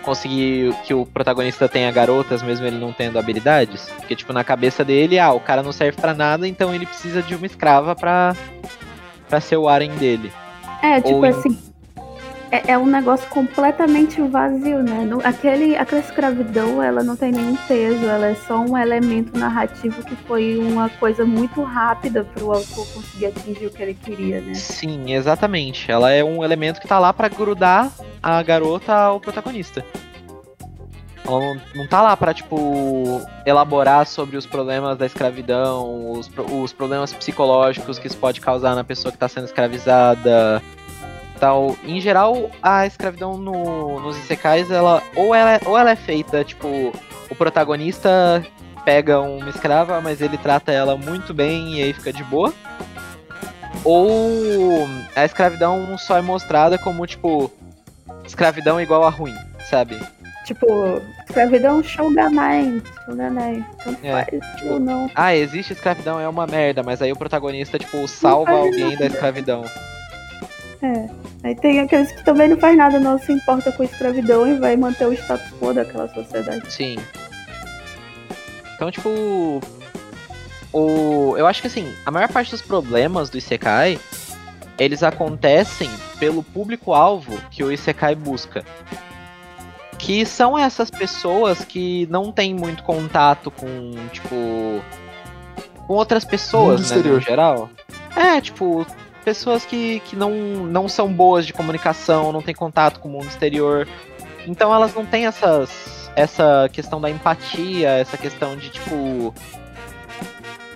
conseguir 0.05 0.73
que 0.85 0.93
o 0.93 1.05
protagonista 1.05 1.67
tenha 1.67 1.91
garotas 1.91 2.41
mesmo 2.41 2.65
ele 2.65 2.77
não 2.77 2.93
tendo 2.93 3.19
habilidades, 3.19 3.89
porque 3.97 4.15
tipo 4.15 4.31
na 4.31 4.43
cabeça 4.43 4.85
dele, 4.85 5.19
ah, 5.19 5.33
o 5.33 5.39
cara 5.39 5.63
não 5.63 5.71
serve 5.71 5.99
pra 5.99 6.13
nada, 6.13 6.47
então 6.47 6.73
ele 6.73 6.85
precisa 6.85 7.21
de 7.21 7.35
uma 7.35 7.45
escrava 7.45 7.95
pra 7.95 8.35
para 9.27 9.41
ser 9.41 9.57
o 9.57 9.67
harem 9.67 9.89
dele. 9.95 10.31
É, 10.81 11.01
tipo 11.01 11.15
Ou 11.15 11.25
assim. 11.25 11.57
É, 12.51 12.71
é 12.73 12.77
um 12.77 12.85
negócio 12.85 13.27
completamente 13.29 14.21
vazio, 14.21 14.81
né? 14.83 15.03
Não- 15.05 15.19
aquele, 15.23 15.75
aquela 15.75 16.01
escravidão, 16.01 16.81
ela 16.81 17.03
não 17.03 17.15
tem 17.15 17.31
nenhum 17.31 17.55
peso, 17.67 18.05
ela 18.05 18.27
é 18.27 18.35
só 18.35 18.59
um 18.59 18.77
elemento 18.77 19.37
narrativo 19.37 20.03
que 20.03 20.15
foi 20.15 20.57
uma 20.57 20.87
coisa 20.89 21.25
muito 21.25 21.63
rápida 21.63 22.23
pro 22.23 22.51
autor 22.51 22.87
conseguir 22.93 23.27
atingir 23.27 23.65
o 23.65 23.69
que 23.71 23.81
ele 23.81 23.93
queria, 23.95 24.41
né? 24.41 24.53
Sim, 24.53 25.13
exatamente. 25.13 25.91
Ela 25.91 26.11
é 26.11 26.23
um 26.23 26.43
elemento 26.43 26.79
que 26.79 26.87
tá 26.87 26.99
lá 26.99 27.11
pra 27.11 27.27
grudar 27.27 27.91
a 28.21 28.41
garota 28.43 28.93
ao 28.93 29.19
protagonista. 29.19 29.83
Ela 31.27 31.39
não, 31.39 31.61
não 31.73 31.87
tá 31.87 32.03
lá 32.03 32.15
pra, 32.15 32.31
tipo, 32.35 33.19
elaborar 33.45 34.05
sobre 34.05 34.37
os 34.37 34.45
problemas 34.45 34.95
da 34.95 35.07
escravidão, 35.07 36.11
os, 36.11 36.29
os 36.51 36.71
problemas 36.71 37.11
psicológicos 37.11 37.97
que 37.97 38.05
isso 38.05 38.17
pode 38.17 38.39
causar 38.39 38.75
na 38.75 38.83
pessoa 38.83 39.11
que 39.11 39.17
tá 39.17 39.27
sendo 39.27 39.45
escravizada. 39.45 40.61
Tal. 41.39 41.75
Em 41.83 41.99
geral, 41.99 42.49
a 42.63 42.85
escravidão 42.85 43.37
no- 43.37 43.99
nos 43.99 44.17
isekais, 44.17 44.71
ela 44.71 45.01
ou, 45.15 45.35
ela 45.35 45.53
é, 45.55 45.59
ou 45.65 45.77
ela 45.77 45.91
é 45.91 45.95
feita, 45.95 46.43
tipo, 46.43 46.67
o 47.29 47.35
protagonista 47.35 48.43
pega 48.85 49.19
uma 49.19 49.49
escrava, 49.49 49.99
mas 49.99 50.21
ele 50.21 50.37
trata 50.37 50.71
ela 50.71 50.95
muito 50.95 51.33
bem 51.33 51.75
e 51.75 51.83
aí 51.83 51.91
fica 51.93 52.13
de 52.13 52.23
boa. 52.23 52.53
Ou 53.83 54.87
a 55.15 55.25
escravidão 55.25 55.97
só 55.97 56.17
é 56.17 56.21
mostrada 56.21 56.77
como, 56.77 57.05
tipo, 57.05 57.51
escravidão 58.25 58.79
igual 58.81 59.03
a 59.03 59.09
ruim, 59.09 59.35
sabe? 59.69 59.99
Tipo, 60.45 61.01
escravidão 61.27 61.83
shogunai, 61.83 62.81
shogunai, 63.05 63.65
tanto 63.83 63.99
É, 64.05 64.11
faz 64.11 64.27
ou 64.71 64.79
não. 64.79 65.09
Ah, 65.15 65.35
existe 65.35 65.73
escravidão, 65.73 66.19
é 66.19 66.27
uma 66.29 66.45
merda, 66.47 66.83
mas 66.83 67.01
aí 67.01 67.11
o 67.11 67.15
protagonista, 67.17 67.77
tipo, 67.79 68.07
salva 68.07 68.51
alguém 68.51 68.95
da 68.97 69.07
escravidão. 69.07 69.65
É. 70.81 71.24
Aí 71.45 71.53
tem 71.53 71.79
aqueles 71.79 72.11
que 72.11 72.23
também 72.23 72.49
não 72.49 72.57
faz 72.57 72.75
nada, 72.75 72.99
não 72.99 73.19
se 73.19 73.31
importa 73.31 73.71
com 73.71 73.83
a 73.83 73.85
escravidão 73.85 74.47
e 74.47 74.57
vai 74.57 74.75
manter 74.75 75.05
o 75.05 75.13
status 75.13 75.47
quo 75.59 75.75
daquela 75.75 76.07
sociedade. 76.07 76.73
Sim. 76.73 76.97
Então, 78.73 78.89
tipo. 78.89 79.61
O... 80.73 81.35
Eu 81.37 81.45
acho 81.45 81.61
que 81.61 81.67
assim, 81.67 81.93
a 82.03 82.09
maior 82.09 82.29
parte 82.29 82.49
dos 82.49 82.63
problemas 82.63 83.29
do 83.29 83.37
Isekai, 83.37 83.99
eles 84.79 85.03
acontecem 85.03 85.87
pelo 86.17 86.41
público-alvo 86.41 87.39
que 87.51 87.63
o 87.63 87.71
Isekai 87.71 88.15
busca. 88.15 88.65
Que 89.99 90.25
são 90.25 90.57
essas 90.57 90.89
pessoas 90.89 91.63
que 91.63 92.07
não 92.09 92.31
têm 92.31 92.55
muito 92.55 92.81
contato 92.81 93.51
com, 93.51 93.93
tipo. 94.11 94.81
com 95.85 95.93
outras 95.93 96.25
pessoas, 96.25 96.81
Mundo 96.81 96.89
né, 96.89 96.95
no 96.95 97.17
exterior. 97.17 97.21
geral. 97.21 97.69
É, 98.15 98.41
tipo, 98.41 98.83
pessoas 99.25 99.65
que, 99.65 99.99
que 100.01 100.15
não, 100.15 100.31
não 100.67 100.87
são 100.87 101.11
boas 101.11 101.47
de 101.47 101.51
comunicação, 101.51 102.31
não 102.31 102.43
têm 102.43 102.53
contato 102.53 102.99
com 102.99 103.09
o 103.09 103.11
mundo 103.11 103.25
exterior. 103.25 103.87
Então 104.47 104.73
elas 104.73 104.93
não 104.93 105.03
têm 105.03 105.25
essas, 105.25 106.11
essa 106.15 106.69
questão 106.71 107.01
da 107.01 107.09
empatia, 107.09 107.89
essa 107.89 108.17
questão 108.17 108.55
de, 108.55 108.69
tipo, 108.69 109.33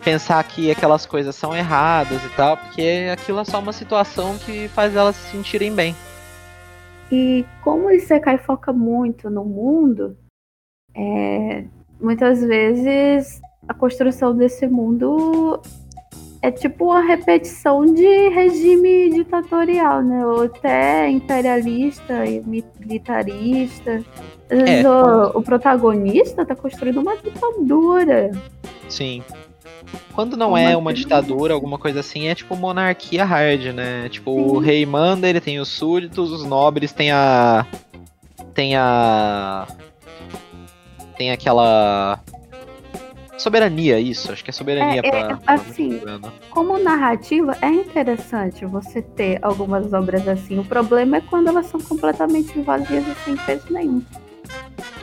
pensar 0.03 0.43
que 0.43 0.71
aquelas 0.71 1.05
coisas 1.05 1.35
são 1.35 1.55
erradas 1.55 2.23
e 2.25 2.29
tal, 2.29 2.57
porque 2.57 3.09
aquilo 3.13 3.39
é 3.39 3.45
só 3.45 3.59
uma 3.59 3.71
situação 3.71 4.35
que 4.39 4.67
faz 4.69 4.95
elas 4.95 5.15
se 5.15 5.31
sentirem 5.31 5.73
bem. 5.73 5.95
E 7.11 7.45
como 7.63 7.85
o 7.85 7.91
Isekai 7.91 8.39
foca 8.39 8.73
muito 8.73 9.29
no 9.29 9.45
mundo, 9.45 10.17
é, 10.95 11.65
muitas 12.01 12.41
vezes 12.41 13.39
a 13.67 13.73
construção 13.75 14.35
desse 14.35 14.67
mundo 14.67 15.61
é 16.41 16.51
tipo 16.51 16.85
uma 16.85 17.01
repetição 17.01 17.85
de 17.85 18.29
regime 18.29 19.09
ditatorial, 19.09 20.01
né? 20.01 20.25
Ou 20.25 20.43
até 20.43 21.09
imperialista 21.09 22.25
e 22.25 22.41
militarista. 22.41 24.03
Às 24.49 24.57
vezes 24.57 24.85
É, 24.85 24.89
o, 24.89 25.37
o 25.37 25.41
protagonista 25.41 26.45
tá 26.45 26.55
construindo 26.55 26.99
uma 26.99 27.15
ditadura. 27.17 28.31
Sim. 28.87 29.21
Quando 30.13 30.37
não 30.37 30.49
Uma 30.49 30.61
é 30.61 30.77
uma 30.77 30.93
ditadura, 30.93 31.53
alguma 31.53 31.77
coisa 31.77 32.01
assim, 32.01 32.27
é 32.27 32.35
tipo 32.35 32.55
monarquia 32.55 33.25
hard, 33.25 33.73
né? 33.73 34.07
Tipo, 34.09 34.31
o 34.31 34.59
Sim. 34.59 34.65
rei 34.65 34.85
manda, 34.85 35.27
ele 35.27 35.41
tem 35.41 35.59
os 35.59 35.67
súditos, 35.67 36.31
os 36.31 36.45
nobres 36.45 36.91
tem 36.91 37.11
a. 37.11 37.65
Tem 38.53 38.75
a. 38.75 39.67
Tem 41.17 41.31
aquela. 41.31 42.19
Soberania, 43.39 43.99
isso. 43.99 44.31
Acho 44.31 44.43
que 44.43 44.49
é 44.49 44.53
soberania 44.53 44.99
É, 45.03 45.09
pra. 45.09 45.19
é, 45.19 45.35
pra- 45.35 45.39
assim, 45.53 46.01
Como 46.49 46.77
narrativa, 46.77 47.55
é 47.61 47.69
interessante 47.69 48.65
você 48.65 49.01
ter 49.01 49.39
algumas 49.41 49.93
obras 49.93 50.27
assim. 50.27 50.59
O 50.59 50.65
problema 50.65 51.17
é 51.17 51.21
quando 51.21 51.47
elas 51.47 51.65
são 51.67 51.79
completamente 51.79 52.59
vazias 52.61 53.05
e 53.07 53.15
sem 53.23 53.35
peso 53.37 53.63
nenhum. 53.71 54.03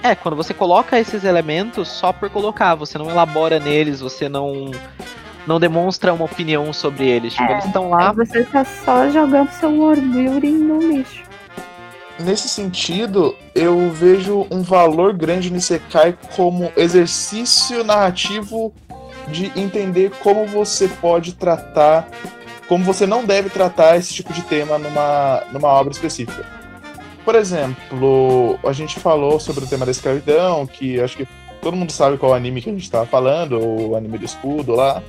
É, 0.03 0.15
quando 0.15 0.37
você 0.37 0.53
coloca 0.55 0.99
esses 0.99 1.25
elementos 1.25 1.89
só 1.89 2.13
por 2.13 2.29
colocar, 2.31 2.75
você 2.75 2.99
não 2.99 3.11
elabora 3.11 3.59
neles, 3.59 4.01
você 4.01 4.29
não. 4.29 4.71
Não 5.47 5.61
demonstra 5.61 6.13
uma 6.13 6.25
opinião 6.25 6.73
sobre 6.73 7.09
eles. 7.09 7.33
Tipo, 7.35 7.45
É, 7.49 7.53
eles 7.53 7.65
estão 7.67 7.89
lá. 7.89 8.11
Você 8.13 8.43
tá 8.45 8.65
só 8.65 9.09
jogando 9.09 9.49
seu 9.51 9.71
world 9.71 10.01
building 10.09 10.59
no 10.59 10.79
lixo. 10.81 11.23
Nesse 12.19 12.49
sentido, 12.49 13.37
eu 13.55 13.91
vejo 13.91 14.47
um 14.51 14.63
valor 14.63 15.13
grande 15.13 15.51
no 15.51 15.59
Isekai 15.59 16.17
como 16.35 16.73
exercício 16.77 17.85
narrativo 17.85 18.73
de 19.29 19.53
entender 19.59 20.11
como 20.23 20.47
você 20.47 20.89
pode 20.89 21.35
tratar, 21.35 22.09
como 22.69 22.85
você 22.85 23.07
não 23.07 23.25
deve 23.25 23.51
tratar 23.51 23.99
esse 23.99 24.15
tipo 24.15 24.33
de 24.33 24.43
tema 24.43 24.79
numa, 24.79 25.43
numa 25.53 25.69
obra 25.69 25.93
específica. 25.93 26.47
Por 27.23 27.35
exemplo, 27.35 28.59
a 28.65 28.73
gente 28.73 28.99
falou 28.99 29.39
sobre 29.39 29.65
o 29.65 29.67
tema 29.67 29.85
da 29.85 29.91
escravidão, 29.91 30.67
que 30.67 30.99
acho 31.01 31.19
que 31.19 31.29
todo 31.61 31.77
mundo 31.77 31.93
sabe 31.93 32.17
qual 32.17 32.33
anime 32.33 32.63
que 32.63 32.71
a 32.71 32.73
gente 32.73 32.91
tava 32.91 33.05
falando, 33.05 33.59
o 33.59 33.97
anime 33.97 34.17
do 34.17 34.25
escudo 34.25 34.75
lá. 34.75 35.03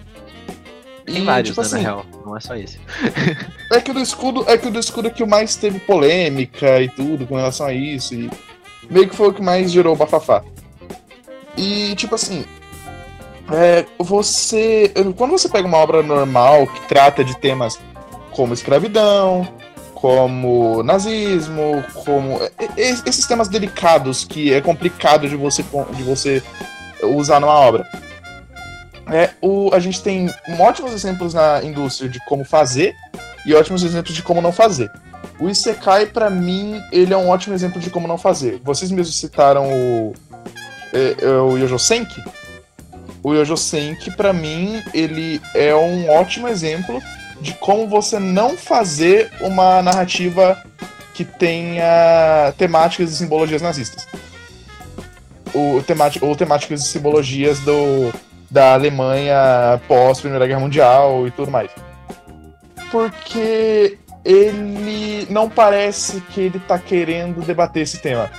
Tem 1.07 1.21
E, 1.21 1.25
vários, 1.25 1.49
tipo 1.49 1.61
né, 1.61 1.65
assim, 1.67 1.75
na 1.77 1.81
real. 1.81 2.05
Não 2.25 2.37
é 2.37 2.39
só 2.39 2.55
esse. 2.55 2.79
É 3.71 3.81
que 3.81 3.91
o 3.91 3.93
do 3.93 3.99
escudo 3.99 4.45
é 4.47 4.57
que 4.57 4.67
o 4.67 4.71
do 4.71 4.79
escudo 4.79 5.07
é 5.07 5.11
que 5.11 5.25
mais 5.25 5.55
teve 5.55 5.79
polêmica 5.79 6.81
e 6.81 6.87
tudo 6.89 7.25
com 7.25 7.35
relação 7.35 7.65
a 7.65 7.73
isso. 7.73 8.13
E 8.13 8.29
meio 8.89 9.09
que 9.09 9.15
foi 9.15 9.27
o 9.29 9.33
que 9.33 9.41
mais 9.41 9.71
gerou 9.71 9.93
o 9.93 9.97
bafafá. 9.97 10.41
E 11.57 11.93
tipo 11.95 12.15
assim. 12.15 12.45
é, 13.51 13.85
você. 13.99 14.91
Quando 15.17 15.31
você 15.31 15.49
pega 15.49 15.67
uma 15.67 15.77
obra 15.77 16.01
normal 16.03 16.67
que 16.67 16.87
trata 16.87 17.23
de 17.23 17.35
temas 17.37 17.77
como 18.31 18.53
escravidão, 18.53 19.47
como 19.93 20.81
nazismo, 20.83 21.83
como. 22.05 22.39
e- 22.59 22.81
e- 22.81 23.01
esses 23.09 23.25
temas 23.25 23.47
delicados 23.49 24.23
que 24.23 24.53
é 24.53 24.61
complicado 24.61 25.27
de 25.27 25.35
você, 25.35 25.63
de 25.93 26.03
você 26.03 26.41
usar 27.03 27.39
numa 27.41 27.53
obra. 27.53 27.85
É, 29.09 29.31
o, 29.41 29.73
a 29.73 29.79
gente 29.79 30.01
tem 30.01 30.29
ótimos 30.59 30.93
exemplos 30.93 31.33
na 31.33 31.63
indústria 31.63 32.09
de 32.09 32.19
como 32.25 32.43
fazer 32.43 32.93
e 33.45 33.53
ótimos 33.53 33.83
exemplos 33.83 34.13
de 34.13 34.21
como 34.21 34.41
não 34.41 34.51
fazer. 34.51 34.91
O 35.39 35.49
Isekai, 35.49 36.07
pra 36.07 36.29
mim, 36.29 36.81
ele 36.91 37.13
é 37.13 37.17
um 37.17 37.29
ótimo 37.29 37.53
exemplo 37.53 37.79
de 37.79 37.89
como 37.89 38.07
não 38.07 38.17
fazer. 38.17 38.59
Vocês 38.63 38.91
mesmos 38.91 39.17
citaram 39.17 39.71
o, 39.71 40.13
é, 40.93 41.15
é, 41.21 41.29
o 41.29 41.57
Yojo 41.57 41.79
Senki. 41.79 42.21
O 43.23 43.33
Yojo 43.33 43.55
Senki, 43.55 44.11
pra 44.11 44.33
mim, 44.33 44.81
ele 44.93 45.41
é 45.53 45.75
um 45.75 46.09
ótimo 46.09 46.47
exemplo 46.47 47.01
de 47.39 47.53
como 47.53 47.87
você 47.87 48.19
não 48.19 48.57
fazer 48.57 49.31
uma 49.41 49.81
narrativa 49.81 50.61
que 51.13 51.23
tenha 51.23 52.53
temáticas 52.57 53.11
e 53.11 53.15
simbologias 53.15 53.61
nazistas. 53.61 54.07
O, 55.53 55.81
temati 55.81 56.23
ou 56.23 56.35
temáticas 56.35 56.81
e 56.81 56.87
simbologias 56.87 57.59
do, 57.59 58.11
da 58.49 58.73
Alemanha 58.73 59.79
pós 59.87 60.19
Primeira 60.19 60.47
Guerra 60.47 60.59
Mundial 60.59 61.27
e 61.27 61.31
tudo 61.31 61.51
mais. 61.51 61.69
Porque 62.91 63.97
ele 64.23 65.27
não 65.29 65.49
parece 65.49 66.21
que 66.21 66.41
ele 66.41 66.59
tá 66.59 66.77
querendo 66.77 67.41
debater 67.45 67.83
esse 67.83 67.99
tema, 67.99 68.29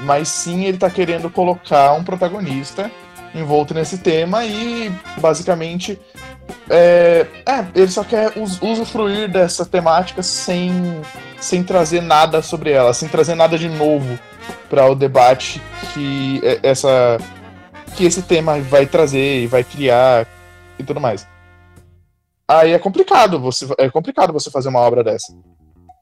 mas 0.00 0.28
sim 0.28 0.64
ele 0.64 0.78
tá 0.78 0.90
querendo 0.90 1.28
colocar 1.30 1.92
um 1.94 2.04
protagonista 2.04 2.90
envolto 3.34 3.74
nesse 3.74 3.98
tema 3.98 4.44
e 4.44 4.90
basicamente 5.20 5.98
é, 6.70 7.26
é, 7.46 7.64
ele 7.74 7.88
só 7.88 8.02
quer 8.02 8.32
us- 8.36 8.60
usufruir 8.62 9.28
dessa 9.30 9.66
temática 9.66 10.22
sem, 10.22 11.00
sem 11.38 11.62
trazer 11.62 12.00
nada 12.00 12.40
sobre 12.40 12.70
ela, 12.70 12.94
sem 12.94 13.08
trazer 13.08 13.34
nada 13.34 13.58
de 13.58 13.68
novo 13.68 14.18
para 14.70 14.86
o 14.86 14.94
debate 14.94 15.60
que 15.92 16.40
é- 16.42 16.60
essa 16.62 17.18
que 17.98 18.04
esse 18.04 18.22
tema 18.22 18.60
vai 18.60 18.86
trazer 18.86 19.42
e 19.42 19.46
vai 19.48 19.64
criar 19.64 20.24
e 20.78 20.84
tudo 20.84 21.00
mais. 21.00 21.26
Aí 22.46 22.70
é 22.70 22.78
complicado 22.78 23.40
você 23.40 23.66
é 23.76 23.90
complicado 23.90 24.32
você 24.32 24.52
fazer 24.52 24.68
uma 24.68 24.78
obra 24.78 25.02
dessa. 25.02 25.36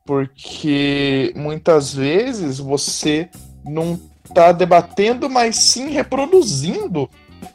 Porque 0.05 1.33
muitas 1.35 1.95
vezes 1.95 2.59
você 2.59 3.31
não 3.65 3.99
tá 4.35 4.53
debatendo, 4.53 5.31
mas 5.31 5.57
sim 5.57 5.89
reproduzindo 5.89 7.09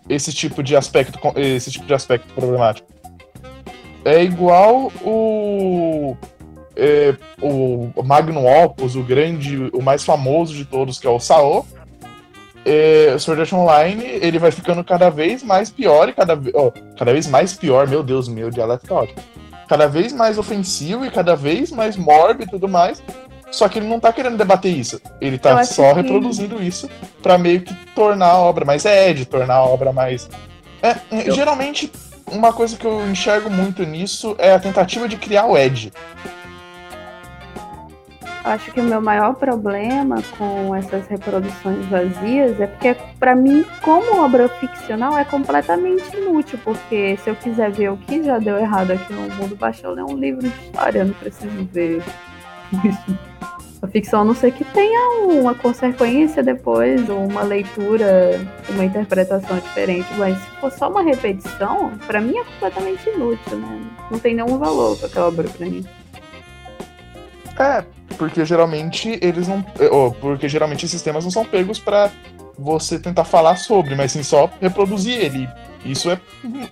esse 0.10 0.34
tipo 0.34 0.64
de 0.64 0.76
aspecto 0.76 1.20
esse 1.36 1.70
tipo 1.70 1.86
de 1.86 1.94
aspecto 1.94 2.34
problemático. 2.34 2.92
É 4.04 4.24
igual 4.24 4.92
o 5.04 6.18
é, 6.76 7.16
o 7.40 7.92
Magnum 8.04 8.48
Opus, 8.64 8.96
o 8.96 9.04
grande, 9.04 9.70
o 9.72 9.84
mais 9.84 10.04
famoso 10.04 10.56
de 10.56 10.66
todos, 10.66 10.98
que 10.98 11.06
é 11.06 11.10
o 11.12 11.20
Sao, 11.20 11.64
é, 12.66 13.14
o 13.16 13.20
Sword 13.20 13.42
Art 13.42 13.54
Online, 13.54 14.04
ele 14.06 14.38
vai 14.40 14.52
ficando 14.52 14.84
cada 14.84 15.10
vez 15.10 15.44
mais 15.44 15.70
pior 15.70 16.10
e 16.10 16.14
cada, 16.14 16.40
ó, 16.54 16.72
cada 16.98 17.12
vez 17.12 17.28
mais 17.28 17.54
pior, 17.54 17.88
meu 17.88 18.04
Deus, 18.04 18.28
meu 18.28 18.50
dialeto 18.50 18.88
tá 18.88 18.96
ótimo. 18.96 19.22
Cada 19.68 19.88
vez 19.88 20.12
mais 20.12 20.38
ofensivo 20.38 21.06
e 21.06 21.10
cada 21.12 21.36
vez 21.36 21.72
mais 21.72 21.96
mórbido 21.96 22.44
e 22.44 22.52
tudo 22.52 22.68
mais. 22.68 23.02
Só 23.52 23.68
que 23.68 23.80
ele 23.80 23.88
não 23.88 24.00
tá 24.00 24.14
querendo 24.14 24.38
debater 24.38 24.72
isso. 24.72 25.02
Ele 25.20 25.36
Eu 25.36 25.40
tá 25.40 25.64
só 25.66 25.94
que- 25.94 26.02
reproduzindo 26.02 26.62
isso 26.64 26.90
pra 27.22 27.38
meio 27.38 27.62
que 27.62 27.74
tornar 27.94 28.28
a 28.28 28.38
obra 28.38 28.64
mais 28.64 28.86
Ed, 28.86 29.26
tornar 29.26 29.56
a 29.56 29.64
obra 29.64 29.92
mais. 29.92 30.30
É, 30.82 30.96
é, 31.12 31.32
Geralmente, 31.32 31.92
uma 32.32 32.54
coisa 32.54 32.78
que 32.78 32.86
eu 32.86 33.06
enxergo 33.10 33.50
muito 33.50 33.84
nisso 33.86 34.36
é 34.38 34.54
a 34.54 34.60
tentativa 34.60 35.08
de 35.08 35.18
criar 35.18 35.46
o 35.48 35.58
Ed. 35.58 35.92
Acho 38.44 38.72
que 38.72 38.80
o 38.80 38.84
meu 38.84 39.00
maior 39.00 39.36
problema 39.36 40.16
com 40.38 40.76
essas 40.76 41.06
reproduções 41.08 41.86
vazias 41.86 42.60
é 42.60 42.66
porque, 42.66 42.96
pra 43.20 43.36
mim, 43.36 43.64
como 43.84 44.20
obra 44.24 44.50
ficcional, 44.50 45.16
é 45.16 45.24
completamente 45.24 46.16
inútil. 46.18 46.60
Porque 46.64 47.18
se 47.24 47.30
eu 47.30 47.36
quiser 47.36 47.72
ver 47.72 47.92
o 47.92 47.98
que 47.98 48.24
já 48.24 48.40
deu 48.40 48.58
errado 48.58 48.92
aqui 48.92 49.14
no 49.14 49.22
mundo, 49.36 49.56
basta 49.56 49.86
eu 49.86 49.94
ler 49.94 50.04
um 50.04 50.18
livro 50.18 50.42
de 50.42 50.48
história, 50.48 51.06
não 51.06 51.14
preciso 51.14 51.68
ver 51.72 52.02
isso. 52.84 53.20
A 53.82 53.88
ficção, 53.88 54.22
a 54.22 54.26
não 54.26 54.36
ser 54.36 54.52
que 54.52 54.64
tenha 54.64 55.24
uma 55.24 55.56
consequência 55.56 56.44
depois, 56.44 57.10
uma 57.10 57.42
leitura, 57.42 58.40
uma 58.70 58.86
interpretação 58.86 59.58
diferente. 59.58 60.08
Mas 60.18 60.38
se 60.38 60.50
for 60.60 60.72
só 60.72 60.90
uma 60.90 61.02
repetição, 61.02 61.92
pra 62.06 62.22
mim 62.22 62.38
é 62.38 62.44
completamente 62.44 63.10
inútil, 63.10 63.58
né? 63.58 63.82
Não 64.10 64.20
tem 64.20 64.36
nenhum 64.36 64.58
valor 64.58 64.98
aquela 65.04 65.28
obra 65.28 65.48
pra 65.48 65.66
mim. 65.66 65.84
É, 67.60 67.84
porque 68.22 68.46
geralmente 68.46 69.18
eles 69.20 69.48
não. 69.48 69.66
é, 69.80 69.90
ó, 69.92 70.12
porque 70.12 70.48
geralmente 70.48 70.86
esses 70.86 71.02
temas 71.02 71.24
não 71.24 71.32
são 71.32 71.44
pegos 71.44 71.80
pra 71.80 72.12
você 72.56 73.00
tentar 73.00 73.24
falar 73.24 73.56
sobre, 73.56 73.96
mas 73.96 74.12
sim 74.12 74.22
só 74.22 74.48
reproduzir 74.62 75.18
ele. 75.18 75.50
Isso 75.84 76.08
é. 76.12 76.20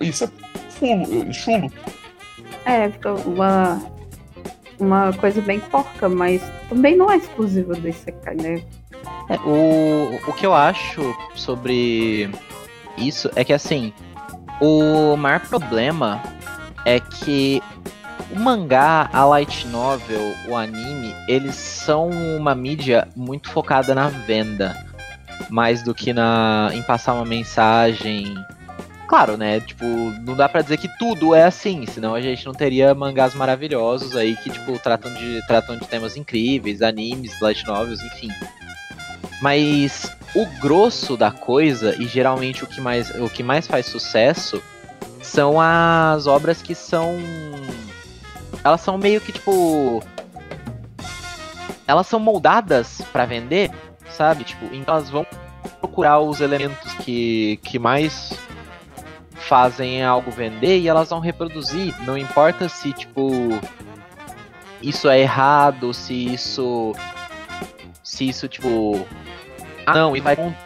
Isso 0.00 0.22
é 0.22 0.28
fulo, 0.70 1.34
chulo. 1.34 1.72
É, 2.64 2.88
fica 2.88 3.14
uma, 3.14 3.82
uma 4.78 5.12
coisa 5.14 5.40
bem 5.40 5.58
porca, 5.58 6.08
mas 6.08 6.40
também 6.68 6.96
não 6.96 7.10
é 7.10 7.16
exclusivo 7.16 7.74
do 7.74 7.88
Isekai, 7.88 8.36
né? 8.36 8.62
É, 9.28 9.34
o, 9.44 10.20
o 10.30 10.32
que 10.32 10.46
eu 10.46 10.54
acho 10.54 11.02
sobre 11.34 12.30
isso 12.96 13.28
é 13.34 13.42
que 13.42 13.52
assim, 13.52 13.92
o 14.60 15.16
maior 15.16 15.40
problema 15.40 16.22
é 16.86 17.00
que 17.00 17.60
o 18.30 18.38
mangá, 18.38 19.10
a 19.12 19.24
light 19.24 19.66
novel, 19.66 20.32
o 20.48 20.56
anime, 20.56 20.99
eles 21.30 21.54
são 21.54 22.10
uma 22.10 22.54
mídia 22.54 23.06
muito 23.14 23.48
focada 23.50 23.94
na 23.94 24.08
venda, 24.08 24.76
mais 25.48 25.82
do 25.82 25.94
que 25.94 26.12
na 26.12 26.70
em 26.72 26.82
passar 26.82 27.14
uma 27.14 27.24
mensagem. 27.24 28.34
Claro, 29.06 29.36
né? 29.36 29.60
Tipo, 29.60 29.84
não 30.24 30.36
dá 30.36 30.48
pra 30.48 30.60
dizer 30.60 30.76
que 30.76 30.88
tudo 30.98 31.34
é 31.34 31.44
assim, 31.44 31.86
senão 31.86 32.14
a 32.14 32.20
gente 32.20 32.44
não 32.46 32.52
teria 32.52 32.94
mangás 32.94 33.34
maravilhosos 33.34 34.16
aí 34.16 34.36
que 34.36 34.50
tipo 34.50 34.76
tratam 34.78 35.12
de 35.14 35.40
tratam 35.46 35.76
de 35.76 35.86
temas 35.86 36.16
incríveis, 36.16 36.82
animes, 36.82 37.40
light 37.40 37.64
novels, 37.66 38.00
enfim. 38.02 38.30
Mas 39.40 40.10
o 40.34 40.46
grosso 40.60 41.16
da 41.16 41.30
coisa, 41.30 41.94
e 42.00 42.06
geralmente 42.06 42.64
o 42.64 42.66
que 42.66 42.80
mais, 42.80 43.10
o 43.10 43.28
que 43.28 43.42
mais 43.42 43.66
faz 43.66 43.86
sucesso, 43.86 44.62
são 45.22 45.60
as 45.60 46.26
obras 46.26 46.60
que 46.60 46.74
são. 46.74 47.16
Elas 48.64 48.80
são 48.80 48.98
meio 48.98 49.20
que 49.20 49.32
tipo. 49.32 50.02
Elas 51.90 52.06
são 52.06 52.20
moldadas 52.20 53.02
pra 53.12 53.26
vender, 53.26 53.68
sabe? 54.08 54.44
Tipo, 54.44 54.66
então 54.72 54.94
elas 54.94 55.10
vão 55.10 55.26
procurar 55.80 56.20
os 56.20 56.40
elementos 56.40 56.92
que, 56.94 57.58
que 57.64 57.80
mais 57.80 58.32
fazem 59.34 60.04
algo 60.04 60.30
vender 60.30 60.78
e 60.78 60.86
elas 60.86 61.10
vão 61.10 61.18
reproduzir. 61.18 61.92
Não 62.04 62.16
importa 62.16 62.68
se, 62.68 62.92
tipo. 62.92 63.58
Isso 64.80 65.08
é 65.08 65.18
errado, 65.18 65.92
se 65.92 66.14
isso. 66.14 66.94
Se 68.04 68.28
isso, 68.28 68.46
tipo. 68.46 69.04
Ah, 69.84 69.92
não, 69.92 70.16
e 70.16 70.20
vai 70.20 70.36
contra 70.36 70.56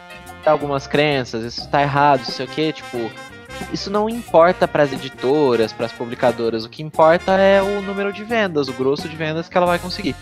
algumas 0.45 0.85
crenças, 0.85 1.43
isso 1.43 1.67
tá 1.69 1.81
errado, 1.81 2.19
não 2.19 2.25
sei 2.25 2.45
o 2.45 2.49
que, 2.49 2.71
tipo. 2.71 3.09
Isso 3.73 3.89
não 3.89 4.07
importa 4.07 4.67
para 4.67 4.83
as 4.83 4.93
editoras, 4.93 5.73
para 5.73 5.87
as 5.87 5.91
publicadoras. 5.91 6.65
O 6.65 6.69
que 6.69 6.83
importa 6.83 7.31
é 7.31 7.63
o 7.63 7.81
número 7.81 8.13
de 8.13 8.23
vendas, 8.23 8.67
o 8.67 8.73
grosso 8.73 9.09
de 9.09 9.15
vendas 9.15 9.49
que 9.49 9.57
ela 9.57 9.65
vai 9.65 9.79
conseguir. 9.79 10.15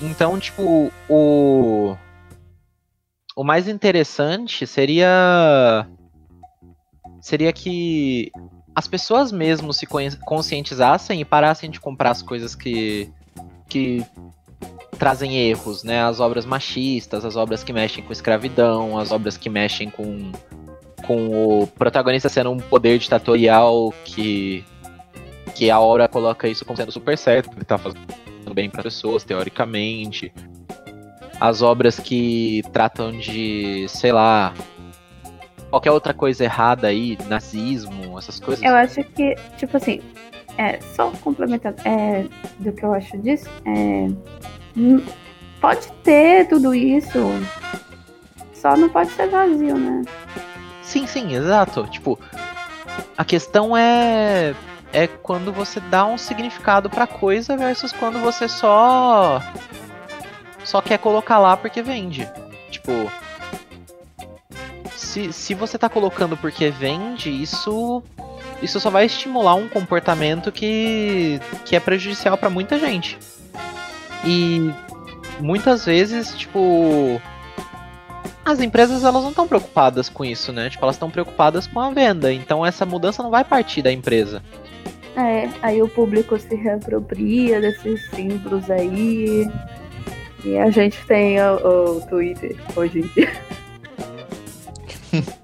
Então, 0.00 0.38
tipo, 0.38 0.90
o. 1.08 1.96
O 3.36 3.44
mais 3.44 3.68
interessante 3.68 4.66
seria. 4.66 5.86
Seria 7.20 7.52
que 7.52 8.32
as 8.74 8.88
pessoas 8.88 9.30
mesmo 9.30 9.72
se 9.72 9.86
conscientizassem 10.24 11.20
e 11.20 11.24
parassem 11.24 11.70
de 11.70 11.80
comprar 11.80 12.10
as 12.10 12.22
coisas 12.22 12.54
que. 12.54 13.10
que 13.68 14.04
trazem 14.98 15.36
erros, 15.38 15.82
né? 15.82 16.02
As 16.02 16.20
obras 16.20 16.44
machistas, 16.44 17.24
as 17.24 17.36
obras 17.36 17.64
que 17.64 17.72
mexem 17.72 18.04
com 18.04 18.12
escravidão, 18.12 18.98
as 18.98 19.10
obras 19.10 19.36
que 19.36 19.48
mexem 19.48 19.88
com, 19.88 20.30
com 21.06 21.62
o 21.62 21.66
protagonista 21.66 22.28
sendo 22.28 22.50
um 22.50 22.58
poder 22.58 22.98
ditatorial 22.98 23.94
que 24.04 24.62
que 25.54 25.70
a 25.70 25.80
obra 25.80 26.06
coloca 26.06 26.46
isso 26.48 26.64
como 26.64 26.76
sendo 26.76 26.92
super 26.92 27.18
certo, 27.18 27.50
ele 27.56 27.64
tá 27.64 27.76
fazendo 27.76 28.06
bem 28.54 28.70
para 28.70 28.82
pessoas, 28.82 29.24
teoricamente. 29.24 30.32
As 31.40 31.62
obras 31.62 31.98
que 31.98 32.62
tratam 32.72 33.12
de, 33.12 33.86
sei 33.88 34.12
lá, 34.12 34.52
qualquer 35.70 35.90
outra 35.90 36.12
coisa 36.12 36.44
errada 36.44 36.88
aí, 36.88 37.16
nazismo, 37.28 38.18
essas 38.18 38.38
coisas. 38.38 38.62
Eu 38.62 38.74
acho 38.74 39.02
que, 39.04 39.34
tipo 39.56 39.76
assim, 39.76 40.00
é, 40.58 40.78
só 40.94 41.10
complementando 41.22 41.76
é, 41.84 42.26
do 42.58 42.72
que 42.72 42.84
eu 42.84 42.92
acho 42.92 43.16
disso, 43.18 43.48
é, 43.64 44.08
pode 45.60 45.90
ter 46.04 46.48
tudo 46.48 46.74
isso, 46.74 47.18
só 48.52 48.76
não 48.76 48.88
pode 48.88 49.10
ser 49.12 49.28
vazio, 49.28 49.78
né? 49.78 50.02
Sim, 50.82 51.06
sim, 51.06 51.34
exato. 51.34 51.86
Tipo, 51.86 52.18
a 53.16 53.24
questão 53.24 53.76
é 53.76 54.54
é 54.92 55.06
quando 55.06 55.52
você 55.52 55.80
dá 55.80 56.04
um 56.06 56.18
significado 56.18 56.90
pra 56.90 57.06
coisa 57.06 57.56
versus 57.56 57.92
quando 57.92 58.18
você 58.20 58.48
só 58.48 59.40
só 60.64 60.80
quer 60.80 60.98
colocar 60.98 61.38
lá 61.38 61.56
porque 61.56 61.82
vende. 61.82 62.28
Tipo, 62.70 63.10
se, 64.96 65.32
se 65.32 65.54
você 65.54 65.78
tá 65.78 65.88
colocando 65.88 66.36
porque 66.36 66.70
vende, 66.70 67.30
isso 67.30 68.02
isso 68.62 68.78
só 68.78 68.90
vai 68.90 69.06
estimular 69.06 69.54
um 69.54 69.68
comportamento 69.68 70.52
que 70.52 71.40
que 71.64 71.74
é 71.74 71.80
prejudicial 71.80 72.36
pra 72.36 72.50
muita 72.50 72.78
gente. 72.78 73.18
E 74.24 74.70
muitas 75.40 75.86
vezes, 75.86 76.36
tipo, 76.36 77.20
as 78.44 78.60
empresas 78.60 79.04
elas 79.04 79.22
não 79.22 79.30
estão 79.30 79.48
preocupadas 79.48 80.08
com 80.08 80.24
isso, 80.24 80.52
né? 80.52 80.68
Tipo, 80.68 80.84
elas 80.84 80.96
estão 80.96 81.10
preocupadas 81.10 81.66
com 81.66 81.80
a 81.80 81.90
venda. 81.90 82.32
Então 82.32 82.64
essa 82.64 82.84
mudança 82.84 83.22
não 83.22 83.30
vai 83.30 83.44
partir 83.44 83.82
da 83.82 83.92
empresa. 83.92 84.42
É, 85.20 85.50
aí 85.60 85.82
o 85.82 85.88
público 85.88 86.38
se 86.38 86.54
reapropria 86.54 87.60
desses 87.60 88.08
símbolos 88.10 88.70
aí. 88.70 89.46
E 90.44 90.56
a 90.56 90.70
gente 90.70 91.04
tem 91.06 91.38
o, 91.40 91.96
o 91.96 92.00
Twitter 92.06 92.56
hoje 92.74 93.00
em 93.00 93.06
dia. 93.08 93.30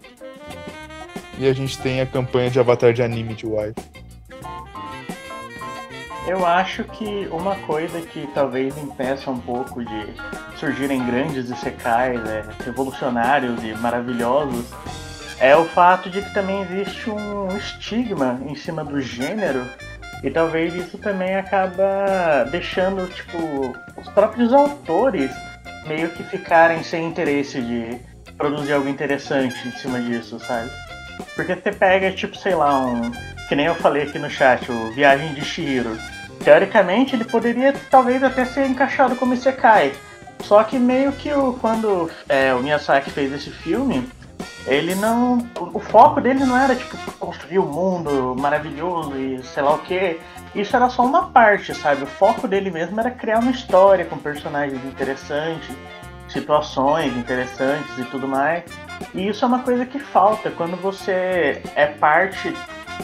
E 1.38 1.46
a 1.46 1.52
gente 1.52 1.78
tem 1.78 2.00
a 2.00 2.06
campanha 2.06 2.48
de 2.48 2.58
avatar 2.58 2.94
de 2.94 3.02
anime 3.02 3.34
de 3.34 3.44
wife. 3.44 3.74
Eu 6.26 6.46
acho 6.46 6.82
que 6.84 7.28
uma 7.30 7.54
coisa 7.56 8.00
que 8.00 8.26
talvez 8.34 8.76
impeça 8.78 9.30
um 9.30 9.38
pouco 9.38 9.84
de 9.84 10.14
surgirem 10.58 11.04
grandes 11.04 11.50
isekais, 11.50 12.18
é, 12.26 12.42
revolucionários 12.64 13.62
e 13.62 13.74
maravilhosos, 13.74 14.64
é 15.40 15.56
o 15.56 15.64
fato 15.66 16.08
de 16.08 16.22
que 16.22 16.32
também 16.32 16.62
existe 16.62 17.10
um 17.10 17.48
estigma 17.56 18.40
em 18.46 18.54
cima 18.54 18.84
do 18.84 19.00
gênero 19.00 19.64
e 20.22 20.30
talvez 20.30 20.74
isso 20.74 20.98
também 20.98 21.36
acaba 21.36 22.44
deixando 22.50 23.06
tipo 23.12 23.74
os 23.96 24.08
próprios 24.08 24.52
autores 24.52 25.30
meio 25.86 26.08
que 26.10 26.22
ficarem 26.24 26.82
sem 26.82 27.06
interesse 27.06 27.60
de 27.60 27.98
produzir 28.36 28.72
algo 28.72 28.88
interessante 28.88 29.56
em 29.68 29.72
cima 29.72 30.00
disso, 30.00 30.38
sabe? 30.40 30.70
Porque 31.34 31.54
você 31.54 31.72
pega 31.72 32.10
tipo, 32.12 32.36
sei 32.36 32.54
lá, 32.54 32.78
um 32.78 33.10
que 33.48 33.54
nem 33.54 33.66
eu 33.66 33.74
falei 33.76 34.02
aqui 34.02 34.18
no 34.18 34.28
chat, 34.28 34.70
o 34.70 34.90
Viagem 34.92 35.32
de 35.34 35.44
Shihiro. 35.44 35.96
Teoricamente 36.42 37.14
ele 37.14 37.24
poderia 37.24 37.72
talvez 37.90 38.22
até 38.22 38.44
ser 38.44 38.66
encaixado 38.66 39.16
como 39.16 39.34
Isekai. 39.34 39.92
Só 40.42 40.62
que 40.64 40.78
meio 40.78 41.12
que 41.12 41.32
o, 41.32 41.54
quando 41.54 42.10
é, 42.28 42.52
o 42.54 42.62
Miyazaki 42.62 43.10
fez 43.10 43.32
esse 43.32 43.50
filme, 43.50 44.06
ele 44.66 44.94
não. 44.94 45.38
O 45.56 45.78
foco 45.78 46.20
dele 46.20 46.44
não 46.44 46.56
era 46.56 46.74
tipo 46.74 46.96
construir 47.18 47.58
o 47.58 47.64
um 47.64 47.72
mundo 47.72 48.34
maravilhoso 48.38 49.16
e 49.16 49.42
sei 49.42 49.62
lá 49.62 49.74
o 49.74 49.78
que. 49.78 50.18
Isso 50.54 50.74
era 50.74 50.88
só 50.88 51.04
uma 51.04 51.28
parte, 51.30 51.74
sabe? 51.74 52.02
O 52.02 52.06
foco 52.06 52.48
dele 52.48 52.70
mesmo 52.70 52.98
era 52.98 53.10
criar 53.10 53.38
uma 53.38 53.50
história 53.50 54.04
com 54.04 54.16
personagens 54.16 54.82
interessantes, 54.84 55.68
situações 56.28 57.16
interessantes 57.16 57.98
e 57.98 58.04
tudo 58.04 58.26
mais. 58.26 58.64
E 59.14 59.28
isso 59.28 59.44
é 59.44 59.48
uma 59.48 59.60
coisa 59.60 59.84
que 59.84 59.98
falta 59.98 60.50
quando 60.50 60.76
você 60.76 61.62
é 61.74 61.86
parte. 61.86 62.52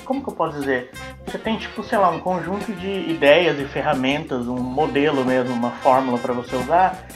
Como 0.05 0.23
que 0.23 0.31
eu 0.31 0.35
posso 0.35 0.59
dizer? 0.59 0.91
Você 1.27 1.39
tem, 1.39 1.59
tipo, 1.59 1.83
sei 1.85 1.99
lá, 1.99 2.09
um 2.09 2.19
conjunto 2.19 2.73
de 2.73 3.11
ideias 3.11 3.61
e 3.61 3.65
ferramentas, 3.67 4.49
um 4.49 4.59
modelo 4.59 5.25
mesmo, 5.25 5.55
uma 5.55 5.71
fórmula 5.71 6.19
para 6.19 6.33
você 6.33 6.57
usar. 6.57 7.07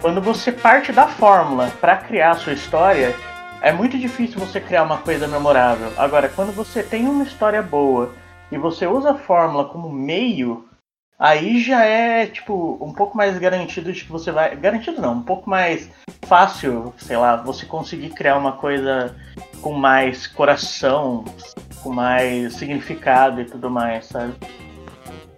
Quando 0.00 0.20
você 0.20 0.50
parte 0.50 0.90
da 0.90 1.06
fórmula 1.06 1.70
para 1.80 1.98
criar 1.98 2.30
a 2.30 2.34
sua 2.34 2.54
história, 2.54 3.14
é 3.62 3.72
muito 3.72 3.96
difícil 3.96 4.40
você 4.40 4.60
criar 4.60 4.82
uma 4.82 4.98
coisa 4.98 5.28
memorável. 5.28 5.92
Agora, 5.96 6.28
quando 6.28 6.52
você 6.52 6.82
tem 6.82 7.08
uma 7.08 7.22
história 7.22 7.62
boa 7.62 8.12
e 8.50 8.58
você 8.58 8.86
usa 8.86 9.12
a 9.12 9.18
fórmula 9.18 9.66
como 9.66 9.88
meio, 9.88 10.68
aí 11.16 11.62
já 11.62 11.84
é, 11.84 12.26
tipo, 12.26 12.76
um 12.80 12.92
pouco 12.92 13.16
mais 13.16 13.38
garantido 13.38 13.92
de 13.92 14.04
que 14.04 14.10
você 14.10 14.32
vai. 14.32 14.56
Garantido 14.56 15.00
não, 15.00 15.14
um 15.14 15.22
pouco 15.22 15.48
mais 15.48 15.88
fácil, 16.22 16.92
sei 16.98 17.16
lá, 17.16 17.36
você 17.36 17.64
conseguir 17.64 18.10
criar 18.10 18.36
uma 18.36 18.52
coisa 18.52 19.14
com 19.62 19.72
mais 19.72 20.26
coração, 20.26 21.24
com 21.82 21.92
mais 21.92 22.54
significado 22.54 23.40
e 23.40 23.44
tudo 23.44 23.70
mais, 23.70 24.06
sabe? 24.06 24.34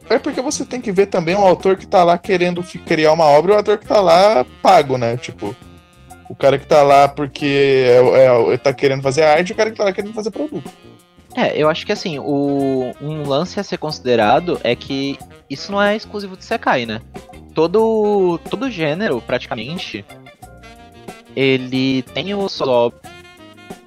É 0.08 0.18
porque 0.18 0.40
você 0.40 0.64
tem 0.64 0.80
que 0.80 0.92
ver 0.92 1.06
também 1.06 1.34
um 1.34 1.46
autor 1.46 1.76
que 1.76 1.86
tá 1.86 2.02
lá 2.02 2.16
querendo 2.16 2.62
criar 2.62 3.12
uma 3.12 3.24
obra 3.24 3.52
e 3.52 3.54
o 3.54 3.58
autor 3.58 3.78
que 3.78 3.86
tá 3.86 4.00
lá 4.00 4.46
pago, 4.62 4.96
né? 4.96 5.16
Tipo, 5.16 5.54
o 6.28 6.34
cara 6.34 6.58
que 6.58 6.66
tá 6.66 6.82
lá 6.82 7.08
porque 7.08 7.84
é, 7.86 8.54
é, 8.54 8.56
tá 8.56 8.72
querendo 8.72 9.02
fazer 9.02 9.22
arte 9.22 9.50
e 9.50 9.52
o 9.52 9.56
cara 9.56 9.70
que 9.70 9.76
tá 9.76 9.84
lá 9.84 9.92
querendo 9.92 10.14
fazer 10.14 10.30
produto. 10.30 10.70
É, 11.36 11.60
eu 11.60 11.68
acho 11.68 11.84
que 11.84 11.92
assim, 11.92 12.18
o, 12.18 12.94
um 13.00 13.26
lance 13.26 13.58
a 13.58 13.64
ser 13.64 13.76
considerado 13.76 14.60
é 14.62 14.76
que 14.76 15.18
isso 15.50 15.72
não 15.72 15.82
é 15.82 15.96
exclusivo 15.96 16.36
de 16.36 16.44
Sekai, 16.44 16.86
né? 16.86 17.00
Todo, 17.54 18.38
todo 18.50 18.70
gênero, 18.70 19.20
praticamente, 19.20 20.04
ele 21.36 22.02
tem 22.02 22.34
o 22.34 22.48
solo. 22.48 22.92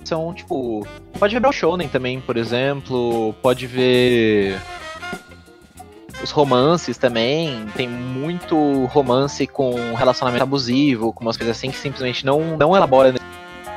São, 0.03 0.33
tipo. 0.33 0.87
Pode 1.19 1.37
ver 1.37 1.47
o 1.47 1.51
Shonen 1.51 1.87
também, 1.87 2.19
por 2.21 2.37
exemplo. 2.37 3.33
Pode 3.41 3.67
ver. 3.67 4.57
Os 6.21 6.31
romances 6.31 6.97
também. 6.97 7.65
Tem 7.75 7.87
muito 7.87 8.85
romance 8.85 9.45
com 9.47 9.93
relacionamento 9.93 10.43
abusivo, 10.43 11.13
com 11.13 11.23
umas 11.23 11.37
coisas 11.37 11.55
assim 11.55 11.71
que 11.71 11.77
simplesmente 11.77 12.25
não, 12.25 12.57
não 12.57 12.75
elabora 12.75 13.11
nesse 13.11 13.25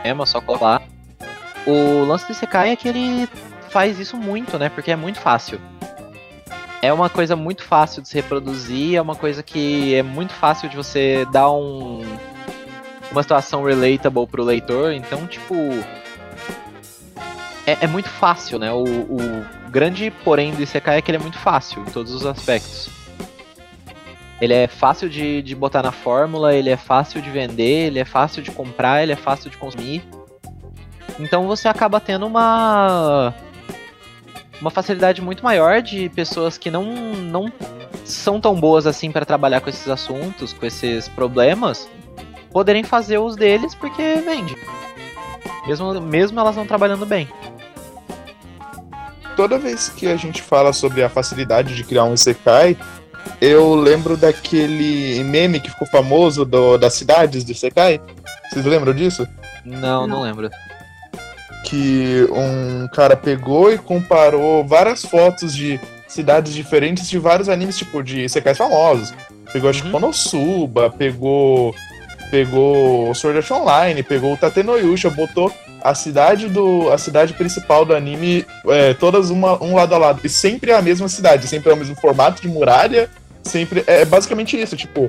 tema, 0.02 0.26
só 0.26 0.40
colocar 0.40 0.64
lá. 0.64 0.82
O 1.66 2.04
lance 2.04 2.26
do 2.26 2.34
Sekai 2.34 2.70
é 2.70 2.76
que 2.76 2.88
ele 2.88 3.28
faz 3.68 3.98
isso 3.98 4.16
muito, 4.16 4.58
né? 4.58 4.68
Porque 4.68 4.90
é 4.90 4.96
muito 4.96 5.20
fácil. 5.20 5.60
É 6.82 6.90
uma 6.92 7.10
coisa 7.10 7.36
muito 7.36 7.62
fácil 7.62 8.00
de 8.00 8.08
se 8.08 8.14
reproduzir, 8.14 8.96
é 8.96 9.02
uma 9.02 9.14
coisa 9.14 9.42
que 9.42 9.94
é 9.94 10.02
muito 10.02 10.32
fácil 10.32 10.68
de 10.68 10.76
você 10.76 11.26
dar 11.30 11.50
um 11.52 12.00
uma 13.10 13.22
situação 13.22 13.64
relatable 13.64 14.26
pro 14.26 14.42
leitor, 14.42 14.92
então, 14.92 15.26
tipo. 15.26 15.54
É, 17.66 17.78
é 17.82 17.86
muito 17.86 18.08
fácil, 18.08 18.58
né? 18.58 18.72
O, 18.72 18.84
o, 18.84 19.46
grande 19.70 20.10
porém 20.24 20.52
do 20.52 20.62
Isekai 20.62 20.98
é 20.98 21.02
que 21.02 21.10
ele 21.10 21.18
é 21.18 21.20
muito 21.20 21.38
fácil 21.38 21.82
em 21.82 21.90
todos 21.90 22.12
os 22.12 22.26
aspectos. 22.26 22.88
Ele 24.40 24.54
é 24.54 24.66
fácil 24.66 25.08
de, 25.08 25.42
de 25.42 25.54
botar 25.54 25.82
na 25.82 25.92
fórmula, 25.92 26.54
ele 26.54 26.70
é 26.70 26.76
fácil 26.76 27.20
de 27.20 27.30
vender, 27.30 27.86
ele 27.86 27.98
é 27.98 28.04
fácil 28.04 28.42
de 28.42 28.50
comprar, 28.50 29.02
ele 29.02 29.12
é 29.12 29.16
fácil 29.16 29.50
de 29.50 29.58
consumir. 29.58 30.02
Então 31.18 31.46
você 31.46 31.68
acaba 31.68 32.00
tendo 32.00 32.26
uma 32.26 33.34
uma 34.60 34.70
facilidade 34.70 35.22
muito 35.22 35.42
maior 35.42 35.80
de 35.80 36.08
pessoas 36.10 36.58
que 36.58 36.70
não, 36.70 36.84
não 36.84 37.50
são 38.04 38.40
tão 38.40 38.54
boas 38.54 38.86
assim 38.86 39.10
para 39.10 39.24
trabalhar 39.24 39.60
com 39.60 39.70
esses 39.70 39.88
assuntos, 39.88 40.52
com 40.52 40.66
esses 40.66 41.08
problemas, 41.08 41.88
poderem 42.50 42.82
fazer 42.82 43.18
os 43.18 43.36
deles 43.36 43.74
porque 43.74 44.16
vende. 44.16 44.56
Mesmo, 45.66 46.00
mesmo 46.00 46.40
elas 46.40 46.56
não 46.56 46.66
trabalhando 46.66 47.06
bem. 47.06 47.28
Toda 49.36 49.58
vez 49.58 49.88
que 49.88 50.06
a 50.06 50.16
gente 50.16 50.42
fala 50.42 50.72
sobre 50.72 51.02
a 51.02 51.08
facilidade 51.08 51.74
de 51.74 51.84
criar 51.84 52.04
um 52.04 52.14
Isekai, 52.14 52.76
eu 53.40 53.74
lembro 53.74 54.16
daquele 54.16 55.22
meme 55.24 55.60
que 55.60 55.70
ficou 55.70 55.86
famoso 55.86 56.44
do, 56.44 56.76
das 56.76 56.94
cidades 56.94 57.44
do 57.44 57.52
Isekai. 57.52 58.00
Vocês 58.50 58.64
lembram 58.64 58.92
disso? 58.92 59.26
Não, 59.64 60.06
não 60.06 60.22
lembro 60.22 60.50
que 61.64 62.26
um 62.32 62.88
cara 62.88 63.16
pegou 63.16 63.72
e 63.72 63.78
comparou 63.78 64.66
várias 64.66 65.04
fotos 65.04 65.54
de 65.54 65.78
cidades 66.08 66.52
diferentes 66.52 67.08
de 67.08 67.18
vários 67.18 67.48
animes, 67.48 67.78
tipo, 67.78 68.02
de 68.02 68.28
secais 68.28 68.58
famosos. 68.58 69.14
Pegou, 69.52 69.70
acho 69.70 69.82
que 69.82 69.86
uhum. 69.86 69.92
Konosuba, 69.92 70.90
pegou 70.90 71.74
pegou 72.30 73.12
Sword 73.14 73.38
Art 73.38 73.50
Online, 73.50 74.02
pegou 74.02 74.32
o 74.32 74.36
Tatenoyusha, 74.36 75.10
botou 75.10 75.52
a 75.82 75.94
cidade 75.94 76.48
do 76.48 76.90
a 76.90 76.98
cidade 76.98 77.34
principal 77.34 77.84
do 77.84 77.94
anime 77.94 78.46
é, 78.68 78.94
todas 78.94 79.30
uma, 79.30 79.62
um 79.62 79.74
lado 79.74 79.94
a 79.94 79.98
lado 79.98 80.20
e 80.24 80.28
sempre 80.28 80.70
é 80.70 80.76
a 80.76 80.82
mesma 80.82 81.08
cidade, 81.08 81.46
sempre 81.46 81.70
é 81.70 81.74
o 81.74 81.76
mesmo 81.76 81.96
formato 81.96 82.42
de 82.42 82.48
muralha, 82.48 83.10
sempre 83.42 83.84
é 83.86 84.04
basicamente 84.04 84.60
isso, 84.60 84.76
tipo, 84.76 85.08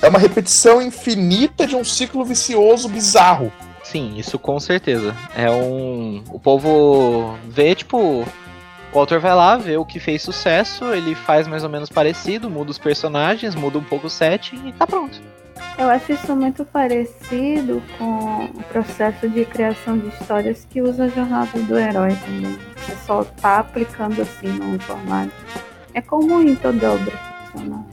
é 0.00 0.08
uma 0.08 0.18
repetição 0.18 0.80
infinita 0.80 1.66
de 1.66 1.74
um 1.74 1.84
ciclo 1.84 2.24
vicioso 2.24 2.88
bizarro. 2.88 3.52
Sim, 3.82 4.16
isso 4.16 4.38
com 4.38 4.60
certeza. 4.60 5.16
É 5.34 5.50
um. 5.50 6.22
O 6.30 6.38
povo 6.38 7.38
vê, 7.48 7.74
tipo. 7.74 8.26
O 8.92 8.98
autor 8.98 9.18
vai 9.18 9.34
lá, 9.34 9.56
vê 9.56 9.76
o 9.76 9.84
que 9.84 10.00
fez 10.00 10.22
sucesso, 10.22 10.94
ele 10.94 11.14
faz 11.14 11.46
mais 11.46 11.62
ou 11.62 11.68
menos 11.68 11.90
parecido, 11.90 12.48
muda 12.48 12.70
os 12.70 12.78
personagens, 12.78 13.54
muda 13.54 13.76
um 13.78 13.84
pouco 13.84 14.06
o 14.06 14.10
setting 14.10 14.66
e 14.66 14.72
tá 14.72 14.86
pronto. 14.86 15.20
Eu 15.78 15.88
acho 15.88 16.12
isso 16.12 16.34
muito 16.34 16.64
parecido 16.64 17.80
com 17.96 18.46
o 18.46 18.62
processo 18.64 19.28
de 19.28 19.44
criação 19.44 19.96
de 19.96 20.08
histórias 20.08 20.66
que 20.68 20.82
usa 20.82 21.04
a 21.04 21.08
jornada 21.08 21.56
do 21.56 21.78
herói 21.78 22.16
também. 22.16 22.58
Você 22.76 22.96
só 23.06 23.22
tá 23.22 23.60
aplicando 23.60 24.20
assim 24.20 24.48
no 24.48 24.80
formato. 24.80 25.30
É 25.94 26.02
comum 26.02 26.42
em 26.42 26.56
toda 26.56 26.92
obra 26.92 27.12
funcionar. 27.52 27.84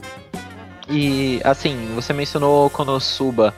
E 0.88 1.40
assim, 1.44 1.94
você 1.94 2.12
mencionou 2.12 2.68
Konosuba. 2.70 3.54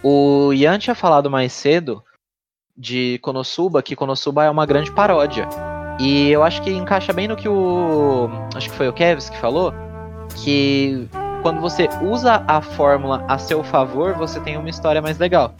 O 0.00 0.52
Ian 0.52 0.78
tinha 0.78 0.94
falado 0.94 1.28
mais 1.28 1.52
cedo 1.52 2.04
de 2.76 3.18
Konosuba, 3.20 3.82
que 3.82 3.96
Konosuba 3.96 4.44
é 4.44 4.50
uma 4.50 4.64
grande 4.64 4.92
paródia. 4.92 5.48
E 5.98 6.30
eu 6.30 6.44
acho 6.44 6.62
que 6.62 6.70
encaixa 6.70 7.12
bem 7.12 7.26
no 7.26 7.36
que 7.36 7.48
o. 7.48 8.28
Acho 8.54 8.70
que 8.70 8.76
foi 8.76 8.88
o 8.88 8.92
Kevs 8.92 9.28
que 9.28 9.38
falou. 9.38 9.74
Que 10.44 11.08
quando 11.42 11.60
você 11.60 11.88
usa 12.00 12.44
a 12.46 12.62
fórmula 12.62 13.24
a 13.28 13.36
seu 13.36 13.64
favor, 13.64 14.14
você 14.14 14.40
tem 14.40 14.56
uma 14.56 14.70
história 14.70 15.02
mais 15.02 15.18
legal. 15.18 15.54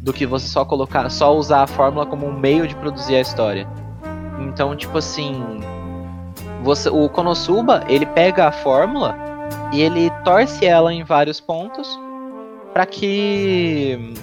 Do 0.00 0.12
que 0.12 0.24
você 0.24 0.46
só 0.46 0.64
colocar, 0.64 1.10
só 1.10 1.36
usar 1.36 1.62
a 1.62 1.66
fórmula 1.66 2.06
como 2.06 2.26
um 2.26 2.32
meio 2.32 2.66
de 2.68 2.76
produzir 2.76 3.16
a 3.16 3.20
história. 3.20 3.66
Então, 4.38 4.76
tipo 4.76 4.96
assim, 4.96 5.60
você, 6.62 6.88
o 6.88 7.08
Konosuba, 7.08 7.84
ele 7.88 8.06
pega 8.06 8.46
a 8.46 8.52
fórmula 8.52 9.16
e 9.72 9.82
ele 9.82 10.10
torce 10.24 10.64
ela 10.64 10.94
em 10.94 11.02
vários 11.02 11.40
pontos 11.40 11.98
para 12.72 12.86
que 12.86 14.14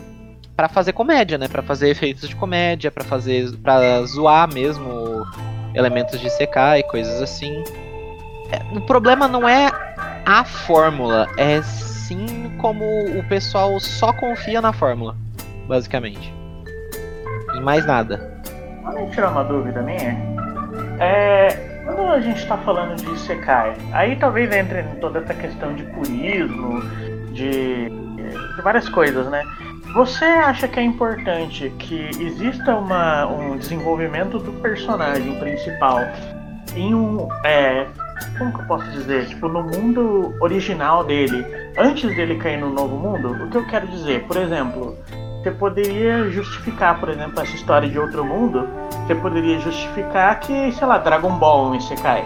para 0.56 0.70
fazer 0.70 0.94
comédia, 0.94 1.38
né? 1.38 1.48
Para 1.48 1.64
fazer 1.64 1.90
efeitos 1.90 2.30
de 2.30 2.36
comédia, 2.36 2.92
para 2.92 3.04
fazer 3.04 3.52
para 3.58 4.04
zoar 4.06 4.54
mesmo 4.54 5.26
elementos 5.74 6.20
de 6.20 6.30
secar 6.30 6.80
e 6.80 6.84
coisas 6.84 7.22
assim. 7.22 7.64
É, 8.52 8.78
o 8.78 8.82
problema 8.82 9.28
não 9.28 9.50
é 9.50 9.72
a 10.26 10.44
fórmula, 10.44 11.28
é 11.38 11.62
sim 11.62 12.56
como 12.60 12.86
o 13.18 13.24
pessoal 13.28 13.80
só 13.80 14.14
confia 14.14 14.62
na 14.62 14.72
fórmula, 14.72 15.16
basicamente. 15.68 16.34
E 17.56 17.60
mais 17.60 17.86
nada. 17.86 18.42
Podem 18.84 19.10
tirar 19.10 19.32
uma 19.32 19.44
dúvida 19.44 19.82
minha? 19.82 20.18
É, 21.00 21.82
quando 21.86 22.02
a 22.12 22.20
gente 22.22 22.38
está 22.38 22.58
falando 22.58 22.96
de 22.96 23.10
Isekai, 23.12 23.76
aí 23.92 24.16
talvez 24.16 24.52
entre 24.54 24.82
em 24.82 24.96
toda 25.00 25.20
essa 25.20 25.34
questão 25.34 25.74
de 25.74 25.84
purismo, 25.84 26.82
de, 27.34 27.90
de 27.90 28.62
várias 28.64 28.88
coisas, 28.90 29.28
né? 29.30 29.44
Você 29.94 30.26
acha 30.26 30.68
que 30.68 30.80
é 30.80 30.84
importante 30.84 31.70
que 31.78 32.10
exista 32.20 32.76
uma, 32.76 33.28
um 33.28 33.58
desenvolvimento 33.58 34.40
do 34.40 34.52
personagem 34.54 35.38
principal 35.40 36.00
em 36.76 36.96
um. 36.96 37.28
É, 37.46 37.86
como 38.38 38.54
que 38.54 38.62
eu 38.62 38.66
posso 38.66 38.90
dizer? 38.92 39.28
Tipo, 39.28 39.48
no 39.48 39.64
mundo 39.64 40.36
original 40.40 41.04
dele, 41.04 41.46
antes 41.78 42.16
dele 42.16 42.36
cair 42.36 42.58
no 42.58 42.70
novo 42.70 42.96
mundo? 42.96 43.32
O 43.44 43.50
que 43.50 43.58
eu 43.58 43.68
quero 43.68 43.88
dizer? 43.88 44.24
Por 44.24 44.38
exemplo, 44.38 44.98
você 45.44 45.52
poderia 45.52 46.30
justificar, 46.30 47.00
por 47.00 47.10
exemplo, 47.10 47.42
essa 47.42 47.54
história 47.54 47.90
de 47.90 48.00
outro 48.00 48.24
mundo. 48.24 48.68
Você 49.06 49.14
poderia 49.14 49.60
justificar 49.60 50.40
que, 50.40 50.72
sei 50.72 50.88
lá, 50.88 50.98
Dragon 50.98 51.32
Ball 51.38 51.72
um 51.72 51.76
Isekai. 51.76 52.24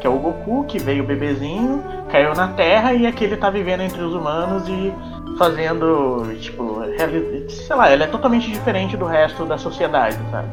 Que 0.00 0.06
é 0.06 0.10
o 0.10 0.18
Goku, 0.18 0.64
que 0.64 0.78
veio 0.78 1.02
bebezinho, 1.02 1.82
caiu 2.10 2.34
na 2.34 2.48
Terra 2.48 2.92
e 2.92 3.06
aqui 3.06 3.24
ele 3.24 3.36
tá 3.36 3.50
vivendo 3.50 3.80
entre 3.80 4.00
os 4.00 4.14
humanos 4.14 4.68
e 4.68 4.92
fazendo, 5.38 6.26
tipo, 6.40 6.82
sei 7.48 7.74
lá, 7.74 7.90
ele 7.90 8.02
é 8.02 8.06
totalmente 8.06 8.50
diferente 8.50 8.96
do 8.96 9.06
resto 9.06 9.44
da 9.44 9.56
sociedade, 9.56 10.18
sabe? 10.30 10.48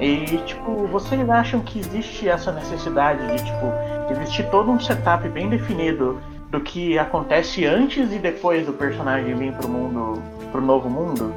E, 0.00 0.38
tipo, 0.46 0.86
vocês 0.86 1.28
acham 1.28 1.60
que 1.60 1.78
existe 1.78 2.26
essa 2.26 2.50
necessidade 2.50 3.20
de, 3.26 3.44
tipo, 3.44 3.66
existir 4.10 4.48
todo 4.50 4.70
um 4.70 4.80
setup 4.80 5.28
bem 5.28 5.50
definido 5.50 6.18
do 6.50 6.60
que 6.60 6.98
acontece 6.98 7.66
antes 7.66 8.10
e 8.10 8.18
depois 8.18 8.64
do 8.64 8.72
personagem 8.72 9.34
vir 9.34 9.52
pro 9.52 9.68
mundo, 9.68 10.22
pro 10.50 10.60
novo 10.62 10.88
mundo? 10.88 11.34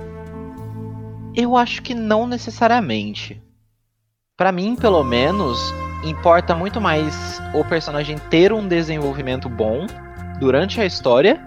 Eu 1.36 1.57
acho 1.57 1.82
que 1.82 1.93
não 1.93 2.26
necessariamente. 2.26 3.41
Para 4.38 4.51
mim, 4.51 4.76
pelo 4.76 5.03
menos, 5.03 5.74
importa 6.03 6.55
muito 6.55 6.80
mais 6.80 7.41
o 7.53 7.66
personagem 7.66 8.18
ter 8.30 8.53
um 8.53 8.66
desenvolvimento 8.66 9.49
bom 9.49 9.86
durante 10.39 10.80
a 10.80 10.86
história 10.86 11.39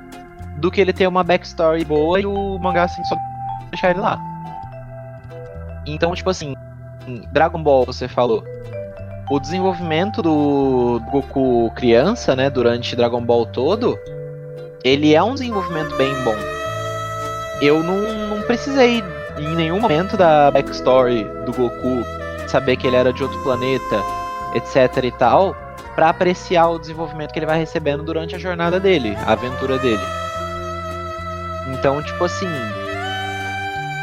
do 0.59 0.71
que 0.71 0.81
ele 0.81 0.93
ter 0.93 1.07
uma 1.07 1.25
backstory 1.25 1.85
boa 1.85 2.21
e 2.21 2.27
o 2.27 2.59
mangá 2.59 2.85
assim 2.85 3.03
só 3.05 3.17
deixar 3.71 3.91
ele 3.91 4.01
lá. 4.01 4.21
Então, 5.87 6.15
tipo 6.15 6.31
assim, 6.31 6.55
Dragon 7.33 7.63
Ball, 7.63 7.85
você 7.85 8.09
falou. 8.09 8.45
O 9.31 9.41
desenvolvimento 9.41 10.23
do 10.23 11.01
Goku 11.11 11.71
criança, 11.75 12.37
né, 12.37 12.49
durante 12.49 12.95
Dragon 12.95 13.21
Ball 13.21 13.45
todo, 13.47 13.99
ele 14.85 15.15
é 15.15 15.23
um 15.23 15.35
desenvolvimento 15.35 15.97
bem 15.97 16.15
bom. 16.23 16.37
Eu 17.61 17.83
não, 17.83 17.97
não 18.29 18.43
precisei 18.43 19.03
em 19.39 19.55
nenhum 19.57 19.81
momento 19.81 20.17
da 20.17 20.51
backstory 20.51 21.25
do 21.45 21.53
Goku 21.53 22.05
saber 22.47 22.77
que 22.77 22.87
ele 22.87 22.97
era 22.97 23.13
de 23.13 23.23
outro 23.23 23.43
planeta, 23.43 24.03
etc 24.55 25.05
e 25.05 25.11
tal, 25.11 25.57
para 25.95 26.11
apreciar 26.11 26.69
o 26.69 26.79
desenvolvimento 26.79 27.33
que 27.33 27.39
ele 27.39 27.47
vai 27.47 27.59
recebendo 27.59 28.03
durante 28.03 28.35
a 28.35 28.39
jornada 28.39 28.79
dele, 28.79 29.17
a 29.27 29.33
aventura 29.33 29.79
dele. 29.79 30.03
Então, 31.73 32.03
tipo 32.03 32.23
assim, 32.23 32.47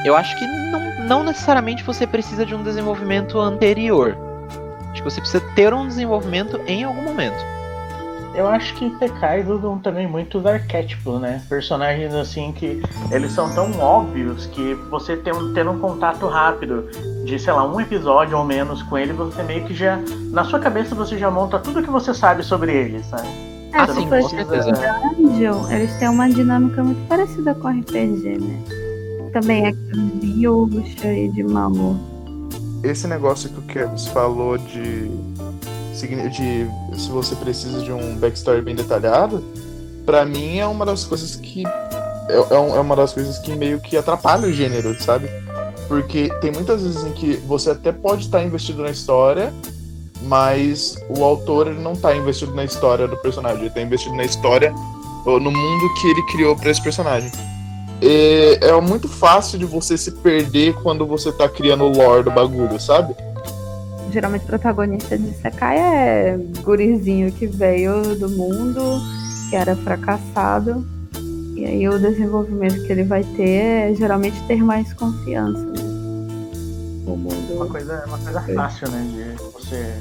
eu 0.06 0.16
acho 0.18 0.38
que 0.38 0.46
não, 0.46 0.93
não 1.08 1.24
necessariamente 1.24 1.84
você 1.84 2.08
precisa 2.08 2.46
de 2.46 2.56
um 2.56 2.64
desenvolvimento 2.64 3.40
anterior. 3.40 4.18
Acho 4.92 5.02
que 5.04 5.10
você 5.10 5.20
precisa 5.20 5.44
ter 5.56 5.74
um 5.74 5.88
desenvolvimento 5.88 6.60
em 6.68 6.84
algum 6.84 7.02
momento. 7.04 7.54
Eu 8.36 8.48
acho 8.48 8.74
que 8.74 8.90
Tekais 8.98 9.48
usam 9.48 9.78
também 9.78 10.08
muito 10.08 10.40
os 10.40 10.46
arquétipos, 10.46 11.22
né? 11.22 11.42
Personagens 11.48 12.14
assim 12.16 12.52
que 12.52 12.82
eles 13.12 13.32
são 13.32 13.54
tão 13.54 13.80
óbvios 13.80 14.48
que 14.48 14.74
você 14.90 15.16
tendo, 15.16 15.54
tendo 15.54 15.72
um 15.72 15.80
contato 15.80 16.26
rápido 16.28 16.90
de, 17.26 17.38
sei 17.38 17.54
lá, 17.54 17.64
um 17.68 17.80
episódio 17.80 18.36
ou 18.36 18.44
menos 18.44 18.82
com 18.84 18.98
ele, 18.98 19.14
você 19.14 19.44
meio 19.44 19.64
que 19.66 19.76
já. 19.76 20.00
Na 20.32 20.44
sua 20.44 20.60
cabeça 20.60 20.96
você 20.96 21.16
já 21.18 21.30
monta 21.30 21.60
tudo 21.60 21.84
que 21.84 21.92
você 21.92 22.12
sabe 22.12 22.42
sobre 22.44 22.74
ele, 22.74 23.04
sabe? 23.04 23.28
É, 23.72 23.78
Ah, 23.78 23.88
sim, 23.88 24.10
com 24.10 24.30
certeza. 24.30 24.72
Dungeon, 25.16 25.72
eles 25.72 25.94
têm 25.98 26.10
uma 26.10 26.28
dinâmica 26.28 26.84
muito 26.84 27.08
parecida 27.08 27.54
com 27.54 27.68
RPG, 27.68 28.40
né? 28.40 28.83
Também 29.34 29.66
é 29.68 29.74
Yusha 30.24 31.12
e 31.12 31.28
de 31.28 31.44
Mamu. 31.44 32.00
Esse 32.84 33.08
negócio 33.08 33.50
que 33.50 33.60
o 33.60 33.64
Kevs 33.64 34.06
falou 34.08 34.58
de, 34.58 35.10
de 35.10 36.68
se 36.96 37.10
você 37.10 37.36
precisa 37.36 37.82
de 37.82 37.92
um 37.92 38.16
backstory 38.18 38.62
bem 38.62 38.76
detalhado, 38.76 39.44
pra 40.06 40.24
mim 40.24 40.60
é 40.60 40.68
uma 40.68 40.86
das 40.86 41.04
coisas 41.04 41.36
que 41.36 41.66
é, 41.66 42.36
é 42.36 42.54
é 42.54 42.80
uma 42.80 42.96
das 42.96 43.14
coisas 43.14 43.40
que 43.40 43.56
meio 43.56 43.80
que 43.80 43.98
atrapalha 43.98 44.48
o 44.48 44.54
gênero, 44.54 44.94
sabe? 45.02 45.28
Porque 45.88 46.30
tem 46.40 46.52
muitas 46.52 46.84
vezes 46.84 47.04
em 47.04 47.12
que 47.14 47.38
você 47.48 47.72
até 47.72 47.92
pode 47.92 48.26
estar 48.26 48.44
investido 48.44 48.84
na 48.84 48.92
história, 48.92 49.52
mas 50.24 50.96
o 51.10 51.24
autor 51.24 51.68
ele 51.68 51.80
não 51.80 51.96
tá 51.96 52.16
investido 52.16 52.54
na 52.54 52.64
história 52.64 53.08
do 53.08 53.18
personagem, 53.18 53.62
ele 53.62 53.70
tá 53.70 53.82
investido 53.82 54.16
na 54.16 54.24
história 54.24 54.74
ou 55.26 55.40
no 55.40 55.52
mundo 55.52 55.94
que 56.02 56.08
ele 56.08 56.22
criou 56.28 56.56
pra 56.56 56.70
esse 56.70 56.82
personagem. 56.82 57.32
É, 58.02 58.68
é 58.68 58.82
muito 58.82 59.08
fácil 59.08 59.58
de 59.58 59.66
você 59.66 59.98
se 59.98 60.12
perder 60.12 60.74
quando 60.82 61.06
você 61.06 61.32
tá 61.32 61.48
criando 61.48 61.86
o 61.86 61.90
lore 61.96 62.24
do 62.24 62.32
bagulho, 62.32 62.80
sabe? 62.80 63.16
Geralmente 64.12 64.44
o 64.44 64.48
protagonista 64.48 65.18
de 65.18 65.34
Sekai 65.34 65.78
é 65.78 66.38
gurizinho 66.62 67.32
que 67.32 67.48
veio 67.48 68.16
do 68.16 68.30
mundo, 68.30 69.02
que 69.50 69.56
era 69.56 69.76
fracassado. 69.76 70.86
E 71.56 71.66
aí 71.66 71.88
o 71.88 71.98
desenvolvimento 71.98 72.86
que 72.86 72.92
ele 72.92 73.04
vai 73.04 73.24
ter 73.24 73.92
é 73.92 73.96
geralmente 73.96 74.40
ter 74.48 74.62
mais 74.64 74.94
confiança, 74.94 75.60
né? 75.66 75.82
O 77.06 77.14
Uma 77.14 77.18
mundo. 77.18 77.70
coisa, 77.72 78.04
uma 78.08 78.18
coisa 78.18 78.42
fácil, 78.54 78.90
né? 78.90 79.08
De 79.38 79.44
você 79.54 79.94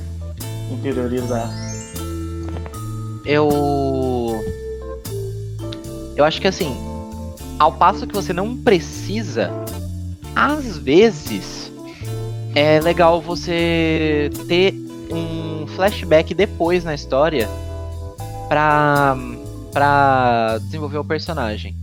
interiorizar. 0.73 1.51
Eu. 3.25 3.49
Eu 6.17 6.25
acho 6.25 6.41
que 6.41 6.49
assim, 6.49 6.75
ao 7.59 7.73
passo 7.73 8.07
que 8.07 8.15
você 8.15 8.33
não 8.33 8.57
precisa, 8.57 9.51
às 10.35 10.79
vezes 10.79 11.73
é 12.55 12.81
legal 12.81 13.21
você 13.21 14.31
ter 14.49 14.75
um 15.11 15.67
flashback 15.69 16.35
depois 16.35 16.85
na 16.85 16.95
história 16.95 17.49
pra, 18.49 19.17
pra 19.73 20.59
desenvolver 20.59 20.99
o 20.99 21.05
personagem. 21.05 21.77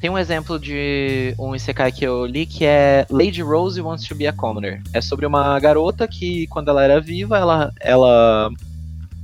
Tem 0.00 0.10
um 0.10 0.18
exemplo 0.18 0.58
de 0.58 1.34
um 1.38 1.54
Isekai 1.54 1.90
que 1.90 2.04
eu 2.04 2.26
li 2.26 2.44
que 2.44 2.64
é 2.64 3.06
Lady 3.10 3.42
Rose 3.42 3.80
Wants 3.80 4.06
to 4.06 4.14
be 4.14 4.26
a 4.26 4.32
Commoner. 4.32 4.82
É 4.92 5.00
sobre 5.00 5.26
uma 5.26 5.58
garota 5.58 6.06
que, 6.06 6.46
quando 6.48 6.68
ela 6.68 6.84
era 6.84 7.00
viva, 7.00 7.38
ela, 7.38 7.72
ela 7.80 8.50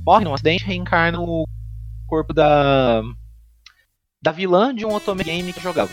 morre 0.05 0.25
num 0.25 0.33
acidente 0.33 0.63
e 0.63 0.67
reencarna 0.67 1.19
no 1.19 1.45
corpo 2.07 2.33
da 2.33 3.01
da 4.23 4.31
vilã 4.31 4.73
de 4.73 4.85
um 4.85 4.93
otome 4.93 5.21
game 5.23 5.51
que 5.51 5.59
jogava. 5.61 5.91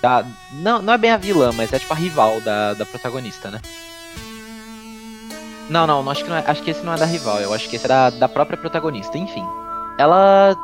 Da, 0.00 0.24
não, 0.52 0.80
não 0.80 0.92
é 0.92 0.98
bem 0.98 1.10
a 1.10 1.16
vilã, 1.16 1.50
mas 1.52 1.72
é 1.72 1.78
tipo 1.80 1.92
a 1.92 1.96
rival 1.96 2.40
da, 2.40 2.74
da 2.74 2.86
protagonista, 2.86 3.50
né? 3.50 3.60
Não, 5.68 5.84
não, 5.84 6.08
acho 6.08 6.22
que, 6.22 6.30
não 6.30 6.36
é- 6.36 6.44
acho 6.46 6.62
que 6.62 6.70
esse 6.70 6.82
não 6.84 6.92
é 6.94 6.96
da 6.96 7.04
rival, 7.04 7.40
eu 7.40 7.52
acho 7.52 7.68
que 7.68 7.74
esse 7.74 7.84
é 7.86 7.88
da, 7.88 8.10
da 8.10 8.28
própria 8.28 8.56
protagonista. 8.56 9.18
Enfim, 9.18 9.44
ela 9.98 10.56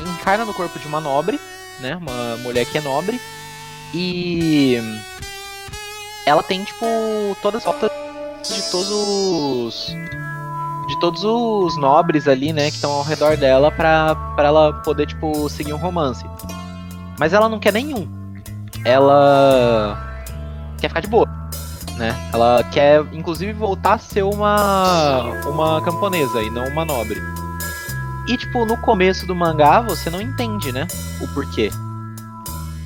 encarna 0.00 0.44
no 0.44 0.54
corpo 0.54 0.78
de 0.78 0.86
uma 0.86 1.00
nobre, 1.00 1.40
né? 1.80 1.96
Uma 1.96 2.36
mulher 2.36 2.64
que 2.64 2.78
é 2.78 2.80
nobre. 2.80 3.20
E 3.92 4.76
ela 6.24 6.42
tem, 6.44 6.62
tipo, 6.62 6.86
todas 7.42 7.66
as 7.66 7.74
fotos 7.74 7.90
de 8.48 8.70
todos 8.70 8.88
os. 8.90 9.96
De 10.88 10.98
todos 11.00 11.22
os 11.22 11.76
nobres 11.76 12.26
ali, 12.26 12.52
né, 12.52 12.70
que 12.70 12.76
estão 12.76 12.90
ao 12.90 13.04
redor 13.04 13.36
dela 13.36 13.70
pra, 13.70 14.14
pra 14.34 14.48
ela 14.48 14.72
poder, 14.82 15.06
tipo, 15.06 15.48
seguir 15.48 15.74
um 15.74 15.76
romance. 15.76 16.24
Mas 17.18 17.32
ela 17.32 17.48
não 17.48 17.58
quer 17.58 17.72
nenhum. 17.72 18.08
Ela 18.84 19.98
quer 20.80 20.88
ficar 20.88 21.00
de 21.00 21.08
boa, 21.08 21.28
né? 21.96 22.16
Ela 22.32 22.64
quer, 22.72 23.04
inclusive, 23.12 23.52
voltar 23.52 23.94
a 23.94 23.98
ser 23.98 24.22
uma, 24.22 25.22
uma 25.46 25.82
camponesa 25.82 26.40
e 26.40 26.50
não 26.50 26.66
uma 26.68 26.84
nobre. 26.84 27.20
E, 28.28 28.36
tipo, 28.36 28.64
no 28.64 28.76
começo 28.78 29.26
do 29.26 29.34
mangá, 29.34 29.80
você 29.80 30.08
não 30.08 30.20
entende, 30.20 30.70
né? 30.70 30.86
O 31.20 31.28
porquê. 31.28 31.70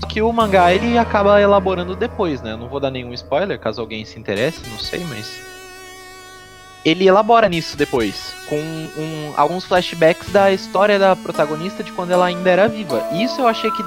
Só 0.00 0.06
que 0.08 0.22
o 0.22 0.32
mangá, 0.32 0.72
ele 0.72 0.96
acaba 0.96 1.40
elaborando 1.40 1.94
depois, 1.94 2.40
né? 2.40 2.52
Eu 2.52 2.58
não 2.58 2.68
vou 2.68 2.80
dar 2.80 2.90
nenhum 2.90 3.12
spoiler, 3.12 3.58
caso 3.58 3.80
alguém 3.80 4.04
se 4.04 4.18
interesse, 4.18 4.60
não 4.68 4.78
sei, 4.78 5.04
mas... 5.04 5.51
Ele 6.84 7.06
elabora 7.06 7.48
nisso 7.48 7.76
depois, 7.76 8.34
com 8.48 8.56
um- 8.58 9.32
alguns 9.36 9.64
flashbacks 9.64 10.30
da 10.30 10.50
história 10.52 10.98
da 10.98 11.14
protagonista 11.14 11.82
de 11.84 11.92
quando 11.92 12.10
ela 12.10 12.26
ainda 12.26 12.50
era 12.50 12.68
viva. 12.68 13.06
E 13.12 13.22
isso 13.22 13.40
eu 13.40 13.46
achei 13.46 13.70
que 13.70 13.84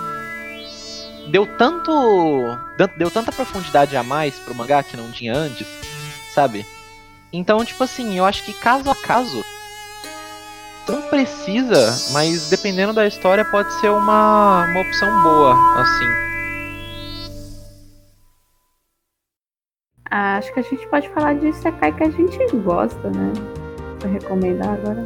deu 1.29 1.45
tanto. 1.57 1.91
deu 2.97 3.09
tanta 3.11 3.31
profundidade 3.31 3.97
a 3.97 4.03
mais 4.03 4.35
pro 4.35 4.55
mangá 4.55 4.81
que 4.83 4.95
não 4.95 5.11
tinha 5.11 5.35
antes, 5.35 5.67
sabe? 6.33 6.65
Então, 7.33 7.63
tipo 7.65 7.83
assim, 7.83 8.17
eu 8.17 8.23
acho 8.25 8.43
que 8.43 8.53
caso 8.53 8.89
a 8.89 8.95
caso. 8.95 9.43
Não 10.87 11.01
precisa, 11.03 11.97
mas 12.11 12.49
dependendo 12.49 12.93
da 12.93 13.07
história 13.07 13.43
pode 13.43 13.73
ser 13.79 13.89
uma, 13.89 14.65
uma 14.65 14.81
opção 14.81 15.21
boa, 15.23 15.81
assim. 15.81 16.05
Acho 20.09 20.53
que 20.53 20.59
a 20.59 20.63
gente 20.63 20.87
pode 20.87 21.09
falar 21.09 21.33
de 21.35 21.51
Sekai 21.53 21.91
que 21.91 22.03
a 22.03 22.09
gente 22.09 22.37
gosta, 22.57 23.09
né? 23.09 23.33
Pra 23.99 24.09
recomendar 24.09 24.69
agora. 24.73 25.05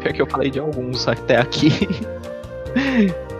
Pior 0.00 0.12
que 0.12 0.22
eu 0.22 0.26
falei 0.26 0.50
de 0.50 0.58
alguns 0.58 1.06
até 1.08 1.38
aqui. 1.38 1.70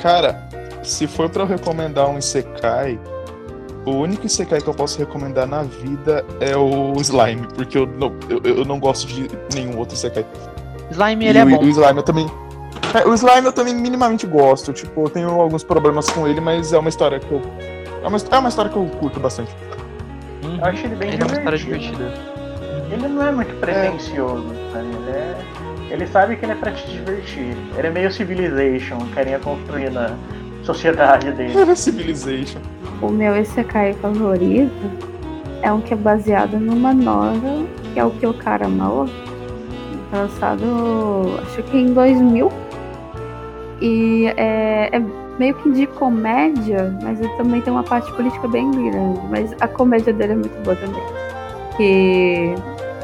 Cara, 0.00 0.48
se 0.82 1.06
for 1.06 1.28
pra 1.28 1.42
eu 1.44 1.46
recomendar 1.46 2.08
um 2.08 2.18
Isekai, 2.18 2.98
o 3.86 3.92
único 3.92 4.26
Isekai 4.26 4.60
que 4.60 4.68
eu 4.68 4.74
posso 4.74 4.98
recomendar 4.98 5.46
na 5.46 5.62
vida 5.62 6.24
é 6.40 6.56
o 6.56 6.94
Slime, 7.00 7.46
porque 7.54 7.78
eu 7.78 7.86
não, 7.86 8.12
eu, 8.28 8.40
eu 8.42 8.64
não 8.64 8.80
gosto 8.80 9.06
de 9.06 9.28
nenhum 9.54 9.78
outro 9.78 9.94
Isekai. 9.94 10.26
Slime 10.90 11.24
E 11.24 11.28
ele 11.28 11.38
é 11.38 11.44
o, 11.44 11.50
bom. 11.50 11.64
o 11.64 11.68
Slime 11.68 11.96
eu 11.98 12.02
também. 12.02 12.26
É, 12.94 13.08
o 13.08 13.14
Slime 13.14 13.46
eu 13.46 13.52
também 13.52 13.74
minimamente 13.74 14.26
gosto. 14.26 14.72
Tipo, 14.72 15.04
eu 15.04 15.10
tenho 15.10 15.28
alguns 15.28 15.64
problemas 15.64 16.10
com 16.10 16.26
ele, 16.26 16.40
mas 16.40 16.72
é 16.72 16.78
uma 16.78 16.88
história 16.88 17.18
que 17.18 17.30
eu. 17.30 17.40
É 18.02 18.08
uma, 18.08 18.18
é 18.18 18.38
uma 18.38 18.48
história 18.48 18.70
que 18.70 18.76
eu 18.76 18.84
curto 18.98 19.18
bastante. 19.20 19.54
Uhum. 20.42 20.56
Eu 20.56 20.64
acho 20.64 20.84
ele 20.84 20.96
bem 20.96 21.12
Ele 21.12 21.22
é 21.22 21.26
uma 21.26 21.36
história 21.36 21.58
divertido. 21.58 21.96
divertida. 21.96 22.32
Ele 22.90 23.08
não 23.08 23.26
é 23.26 23.32
muito 23.32 23.54
pretencioso, 23.60 24.46
sabe? 24.72 24.86
Ele, 24.86 25.10
é... 25.10 25.36
ele 25.90 26.06
sabe 26.06 26.36
que 26.36 26.44
ele 26.44 26.52
é 26.52 26.54
pra 26.56 26.72
te 26.72 26.86
divertir. 26.90 27.56
Ele 27.78 27.86
é 27.86 27.90
meio 27.90 28.12
Civilization, 28.12 28.98
carinha 29.14 29.38
construindo 29.38 29.98
a 29.98 30.14
sociedade 30.64 31.30
dele. 31.32 31.74
Civilization. 31.76 32.60
O 33.00 33.08
meu 33.08 33.36
Isekai 33.36 33.94
favorito 33.94 34.72
é 35.62 35.72
um 35.72 35.80
que 35.80 35.94
é 35.94 35.96
baseado 35.96 36.58
numa 36.58 36.92
novel, 36.92 37.66
que 37.94 38.00
é 38.00 38.04
o 38.04 38.10
Kyokara 38.10 38.68
Mao, 38.68 39.08
lançado 40.12 41.40
acho 41.42 41.62
que 41.62 41.78
em 41.78 41.94
2000. 41.94 42.50
E 43.82 44.26
é, 44.36 44.90
é 44.92 45.02
meio 45.40 45.54
que 45.56 45.72
de 45.72 45.88
comédia, 45.88 46.96
mas 47.02 47.20
ele 47.20 47.32
também 47.36 47.60
tem 47.60 47.72
uma 47.72 47.82
parte 47.82 48.12
política 48.12 48.46
bem 48.46 48.70
grande. 48.70 49.20
Mas 49.28 49.52
a 49.60 49.66
comédia 49.66 50.12
dele 50.12 50.34
é 50.34 50.36
muito 50.36 50.62
boa 50.62 50.76
também. 50.76 51.02
Que 51.76 52.54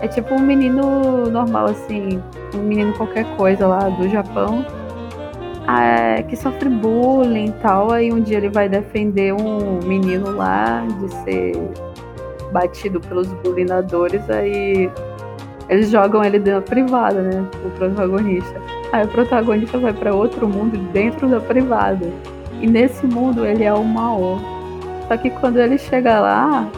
é 0.00 0.06
tipo 0.06 0.34
um 0.34 0.38
menino 0.38 1.28
normal, 1.28 1.66
assim, 1.66 2.22
um 2.54 2.58
menino 2.58 2.92
qualquer 2.92 3.24
coisa 3.36 3.66
lá 3.66 3.88
do 3.88 4.08
Japão, 4.08 4.64
ah, 5.66 6.22
que 6.28 6.36
sofre 6.36 6.68
bullying 6.68 7.46
e 7.46 7.52
tal. 7.60 7.90
Aí 7.90 8.12
um 8.12 8.20
dia 8.20 8.36
ele 8.36 8.48
vai 8.48 8.68
defender 8.68 9.34
um 9.34 9.80
menino 9.84 10.30
lá 10.36 10.86
de 11.00 11.12
ser 11.24 11.56
batido 12.52 13.00
pelos 13.00 13.26
bullyingadores, 13.42 14.30
aí 14.30 14.88
eles 15.68 15.90
jogam 15.90 16.22
ele 16.22 16.38
dentro 16.38 16.60
da 16.60 16.66
privada, 16.66 17.20
né? 17.20 17.44
O 17.66 17.70
protagonista. 17.70 18.77
Aí 18.92 19.04
o 19.04 19.08
protagonista 19.08 19.78
vai 19.78 19.92
pra 19.92 20.14
outro 20.14 20.48
mundo 20.48 20.78
dentro 20.92 21.28
da 21.28 21.40
privada. 21.40 22.10
E 22.60 22.66
nesse 22.66 23.06
mundo 23.06 23.44
ele 23.44 23.64
é 23.64 23.72
o 23.72 23.84
Mao. 23.84 24.38
Só 25.06 25.16
que 25.16 25.30
quando 25.30 25.58
ele 25.58 25.78
chega 25.78 26.20
lá, 26.20 26.68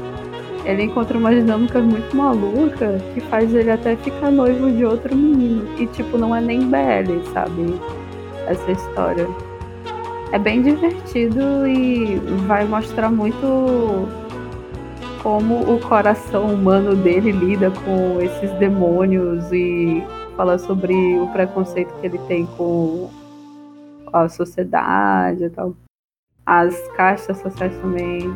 ele 0.64 0.84
encontra 0.84 1.16
uma 1.16 1.34
dinâmica 1.34 1.80
muito 1.80 2.14
maluca 2.16 3.00
que 3.14 3.20
faz 3.22 3.54
ele 3.54 3.70
até 3.70 3.96
ficar 3.96 4.30
noivo 4.30 4.70
de 4.70 4.84
outro 4.84 5.14
menino. 5.14 5.68
E 5.78 5.86
tipo, 5.86 6.18
não 6.18 6.34
é 6.34 6.40
nem 6.40 6.60
BL, 6.60 7.22
sabe? 7.32 7.74
Essa 8.46 8.72
história. 8.72 9.26
É 10.32 10.38
bem 10.38 10.62
divertido 10.62 11.66
e 11.66 12.16
vai 12.46 12.64
mostrar 12.64 13.10
muito 13.10 14.08
como 15.22 15.74
o 15.74 15.80
coração 15.80 16.46
humano 16.46 16.94
dele 16.94 17.32
lida 17.32 17.70
com 17.84 18.20
esses 18.20 18.50
demônios 18.52 19.50
e 19.52 20.02
fala 20.40 20.56
sobre 20.56 20.94
o 21.18 21.26
preconceito 21.26 21.92
que 22.00 22.06
ele 22.06 22.16
tem 22.26 22.46
com 22.56 23.10
a 24.10 24.26
sociedade 24.26 25.44
e 25.44 25.50
tal. 25.50 25.76
As 26.46 26.74
castas 26.96 27.36
sociais 27.42 27.76
também. 27.82 28.34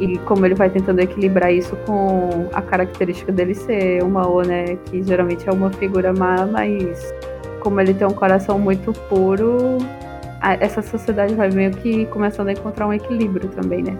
E 0.00 0.16
como 0.20 0.46
ele 0.46 0.54
vai 0.54 0.70
tentando 0.70 1.00
equilibrar 1.00 1.52
isso 1.52 1.76
com 1.84 2.48
a 2.54 2.62
característica 2.62 3.30
dele 3.30 3.54
ser 3.54 4.02
uma 4.02 4.26
O, 4.26 4.40
né? 4.40 4.76
Que 4.86 5.02
geralmente 5.02 5.46
é 5.46 5.52
uma 5.52 5.70
figura 5.72 6.10
má, 6.14 6.46
mas 6.46 7.12
como 7.60 7.78
ele 7.82 7.92
tem 7.92 8.06
um 8.06 8.14
coração 8.14 8.58
muito 8.58 8.90
puro, 9.10 9.76
essa 10.58 10.80
sociedade 10.80 11.34
vai 11.34 11.50
meio 11.50 11.70
que 11.72 12.06
começando 12.06 12.48
a 12.48 12.52
encontrar 12.52 12.86
um 12.86 12.94
equilíbrio 12.94 13.50
também, 13.50 13.82
né? 13.82 13.94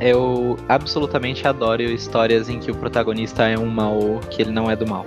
Eu 0.00 0.56
absolutamente 0.68 1.46
adoro 1.46 1.82
histórias 1.82 2.48
em 2.48 2.60
que 2.60 2.70
o 2.70 2.74
protagonista 2.76 3.48
é 3.48 3.58
um 3.58 3.66
mal 3.66 4.20
que 4.30 4.42
ele 4.42 4.52
não 4.52 4.70
é 4.70 4.76
do 4.76 4.86
mal. 4.86 5.04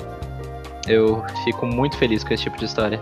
Eu 0.88 1.24
fico 1.44 1.66
muito 1.66 1.98
feliz 1.98 2.24
com 2.24 2.34
esse 2.34 2.44
tipo 2.44 2.58
de 2.58 2.66
história. 2.66 3.00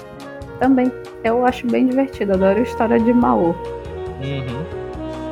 Também. 0.60 0.92
Eu 1.24 1.46
acho 1.46 1.68
bem 1.68 1.88
divertido, 1.88 2.34
adoro 2.34 2.60
a 2.60 2.64
história 2.64 3.00
de 3.00 3.14
Mao. 3.14 3.56
Uhum. 4.22 4.84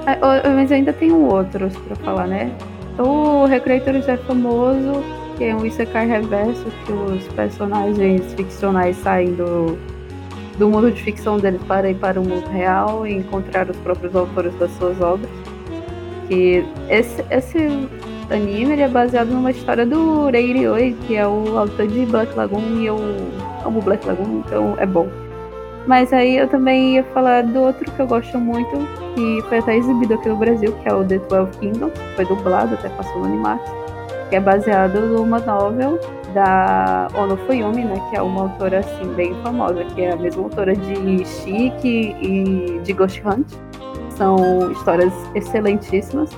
É, 0.06 0.50
Mas 0.50 0.72
ainda 0.72 0.92
tem 0.92 1.12
um 1.12 1.28
outro 1.28 1.70
pra 1.70 1.96
falar, 1.98 2.28
né? 2.28 2.52
O 2.98 3.46
Recreators 3.46 4.08
é 4.08 4.18
famoso, 4.18 5.04
que 5.38 5.46
é 5.46 5.56
um 5.56 5.66
Isekai 5.66 6.08
reverso, 6.08 6.66
que 6.86 6.92
os 6.92 7.24
personagens 7.30 8.34
ficcionais 8.34 8.98
saem 8.98 9.34
do, 9.34 9.78
do 10.58 10.70
mundo 10.70 10.92
de 10.92 11.02
ficção 11.02 11.38
deles 11.38 11.62
para 11.64 11.90
ir 11.90 11.96
para 11.96 12.20
o 12.20 12.24
mundo 12.24 12.48
real 12.50 13.08
e 13.08 13.14
encontrar 13.14 13.70
os 13.70 13.78
próprios 13.78 14.16
autores 14.16 14.54
das 14.56 14.72
suas 14.72 15.00
obras. 15.00 15.30
Que 16.28 16.66
esse, 16.90 17.24
esse 17.30 17.88
anime 18.32 18.74
ele 18.74 18.82
é 18.82 18.88
baseado 18.88 19.30
numa 19.30 19.52
história 19.52 19.86
do 19.86 20.30
Rei 20.30 20.54
Ryoi, 20.54 20.96
que 21.06 21.16
é 21.16 21.28
o 21.28 21.58
autor 21.58 21.88
de 21.88 22.06
Black 22.06 22.36
Lagoon, 22.36 22.80
e 22.80 22.86
eu 22.86 22.98
amo 23.66 23.82
Black 23.82 24.06
Lagoon, 24.08 24.42
então 24.46 24.76
é 24.78 24.86
bom. 24.86 25.08
Mas 25.88 26.14
aí 26.14 26.38
eu 26.38 26.48
também 26.48 26.96
ia 26.96 27.04
falar 27.06 27.44
do 27.44 27.60
outro 27.60 27.90
que 27.92 28.00
eu 28.00 28.08
gosto 28.08 28.38
muito, 28.38 28.72
que 29.16 29.42
foi 29.50 29.58
até 29.58 29.76
exibido 29.78 30.14
aqui 30.14 30.30
no 30.30 30.36
Brasil, 30.36 30.72
que 30.82 30.90
é 30.90 30.94
o 30.94 31.04
The 31.04 31.20
Twelve 31.20 31.58
Kingdoms, 31.58 31.94
foi 32.16 32.26
dublado, 32.26 32.76
até 32.76 32.90
passou 32.90 33.20
no 33.20 33.26
Animax, 33.26 33.62
que 34.30 34.36
é 34.36 34.40
baseado 34.40 35.02
numa 35.02 35.40
novel 35.40 36.00
da 36.34 37.08
Ono 37.16 37.36
Fuyumi, 37.46 37.84
né, 37.84 38.02
que 38.10 38.18
é 38.18 38.22
uma 38.22 38.44
autora 38.44 38.80
assim 38.80 39.14
bem 39.16 39.34
famosa, 39.44 39.84
que 39.96 40.02
é 40.04 40.14
a 40.14 40.16
mesma 40.16 40.44
autora 40.44 40.76
de 40.76 41.26
Chique 41.26 42.16
e 42.22 42.80
de 42.84 42.94
Ghost 42.94 43.22
Hunt. 43.26 43.48
São 44.12 44.72
histórias 44.72 45.14
excelentíssimas. 45.36 46.30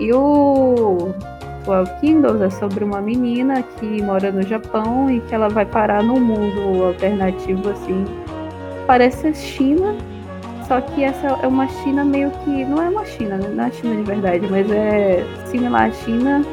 E 0.00 0.12
o 0.12 1.12
Twelve 1.64 1.90
Kingdoms 2.00 2.40
é 2.40 2.50
sobre 2.50 2.84
uma 2.84 3.00
menina 3.00 3.62
que 3.62 4.02
mora 4.02 4.30
no 4.30 4.42
Japão 4.42 5.10
e 5.10 5.20
que 5.20 5.34
ela 5.34 5.48
vai 5.48 5.66
parar 5.66 6.02
num 6.02 6.20
mundo 6.20 6.84
alternativo 6.84 7.70
assim. 7.70 8.04
Parece 8.86 9.34
China, 9.34 9.94
só 10.66 10.80
que 10.80 11.02
essa 11.02 11.26
é 11.42 11.46
uma 11.46 11.66
China 11.68 12.04
meio 12.04 12.30
que. 12.44 12.64
Não 12.64 12.82
é 12.82 12.88
uma 12.88 13.04
China, 13.04 13.36
né? 13.36 13.48
não 13.48 13.64
é 13.64 13.70
China 13.70 13.96
de 13.96 14.02
verdade, 14.02 14.46
mas 14.50 14.70
é 14.70 15.24
similar 15.46 15.88
à 15.88 15.90
China. 15.90 16.44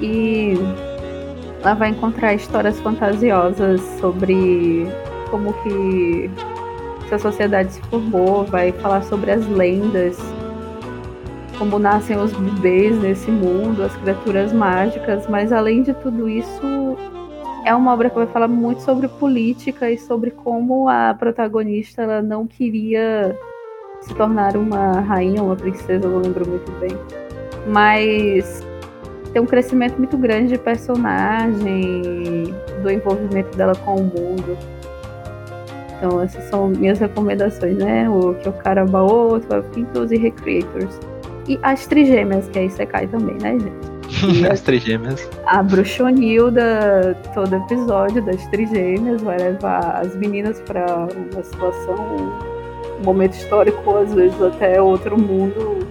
E 0.00 0.54
ela 1.62 1.74
vai 1.74 1.90
encontrar 1.90 2.34
histórias 2.34 2.80
fantasiosas 2.80 3.80
sobre 4.00 4.88
como 5.30 5.52
que 5.62 6.30
essa 7.04 7.18
sociedade 7.18 7.72
se 7.74 7.80
formou, 7.82 8.44
vai 8.44 8.72
falar 8.72 9.02
sobre 9.02 9.30
as 9.30 9.46
lendas 9.46 10.18
como 11.60 11.78
nascem 11.78 12.16
os 12.16 12.32
bebês 12.32 12.98
nesse 13.02 13.30
mundo, 13.30 13.82
as 13.82 13.94
criaturas 13.96 14.50
mágicas, 14.50 15.28
mas 15.28 15.52
além 15.52 15.82
de 15.82 15.92
tudo 15.92 16.26
isso, 16.26 16.96
é 17.66 17.74
uma 17.74 17.92
obra 17.92 18.08
que 18.08 18.16
vai 18.16 18.26
falar 18.28 18.48
muito 18.48 18.80
sobre 18.80 19.06
política 19.06 19.90
e 19.90 19.98
sobre 19.98 20.30
como 20.30 20.88
a 20.88 21.12
protagonista 21.12 22.00
ela 22.00 22.22
não 22.22 22.46
queria 22.46 23.38
se 24.00 24.14
tornar 24.14 24.56
uma 24.56 25.00
rainha, 25.00 25.42
uma 25.42 25.54
princesa, 25.54 26.08
não 26.08 26.20
lembro 26.20 26.48
muito 26.48 26.72
bem. 26.80 26.96
Mas 27.66 28.66
tem 29.34 29.42
um 29.42 29.46
crescimento 29.46 29.98
muito 29.98 30.16
grande 30.16 30.54
de 30.54 30.58
personagem, 30.58 32.54
do 32.82 32.90
envolvimento 32.90 33.54
dela 33.54 33.74
com 33.84 33.96
o 33.96 34.04
mundo. 34.04 34.56
Então 35.98 36.22
essas 36.22 36.42
são 36.44 36.68
minhas 36.68 36.98
recomendações, 36.98 37.76
né? 37.76 38.08
O 38.08 38.32
Kyokarabaô, 38.36 39.38
12 39.38 39.68
Quintos 39.74 40.10
e 40.10 40.16
Recreators. 40.16 41.09
E 41.50 41.58
as 41.64 41.84
trigêmeas, 41.84 42.48
que 42.48 42.60
aí 42.60 42.70
você 42.70 42.86
cai 42.86 43.08
também, 43.08 43.36
né, 43.42 43.58
gente? 43.58 44.46
As 44.46 44.60
trigêmeas. 44.60 45.28
A 45.46 45.60
bruxonilda, 45.64 47.16
todo 47.34 47.56
episódio 47.56 48.24
das 48.24 48.46
trigêmeas, 48.46 49.20
vai 49.20 49.36
levar 49.36 50.00
as 50.00 50.14
meninas 50.14 50.60
para 50.60 50.86
uma 50.96 51.42
situação, 51.42 51.96
um 53.00 53.04
momento 53.04 53.32
histórico, 53.32 53.96
às 53.96 54.14
vezes 54.14 54.40
até 54.40 54.80
outro 54.80 55.20
mundo, 55.20 55.84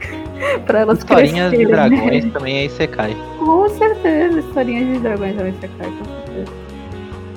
para 0.66 0.80
elas 0.80 0.98
Historinhas 0.98 1.52
de 1.52 1.64
né? 1.64 1.72
dragões 1.72 2.30
também 2.30 2.58
aí 2.58 2.68
você 2.68 2.86
cai. 2.86 3.16
Com 3.38 3.66
certeza, 3.70 4.40
historinhas 4.40 4.88
de 4.88 4.98
dragões 4.98 5.36
também 5.36 5.52
você 5.52 5.68
cai, 5.78 5.90
com 5.90 6.04
certeza. 6.04 6.52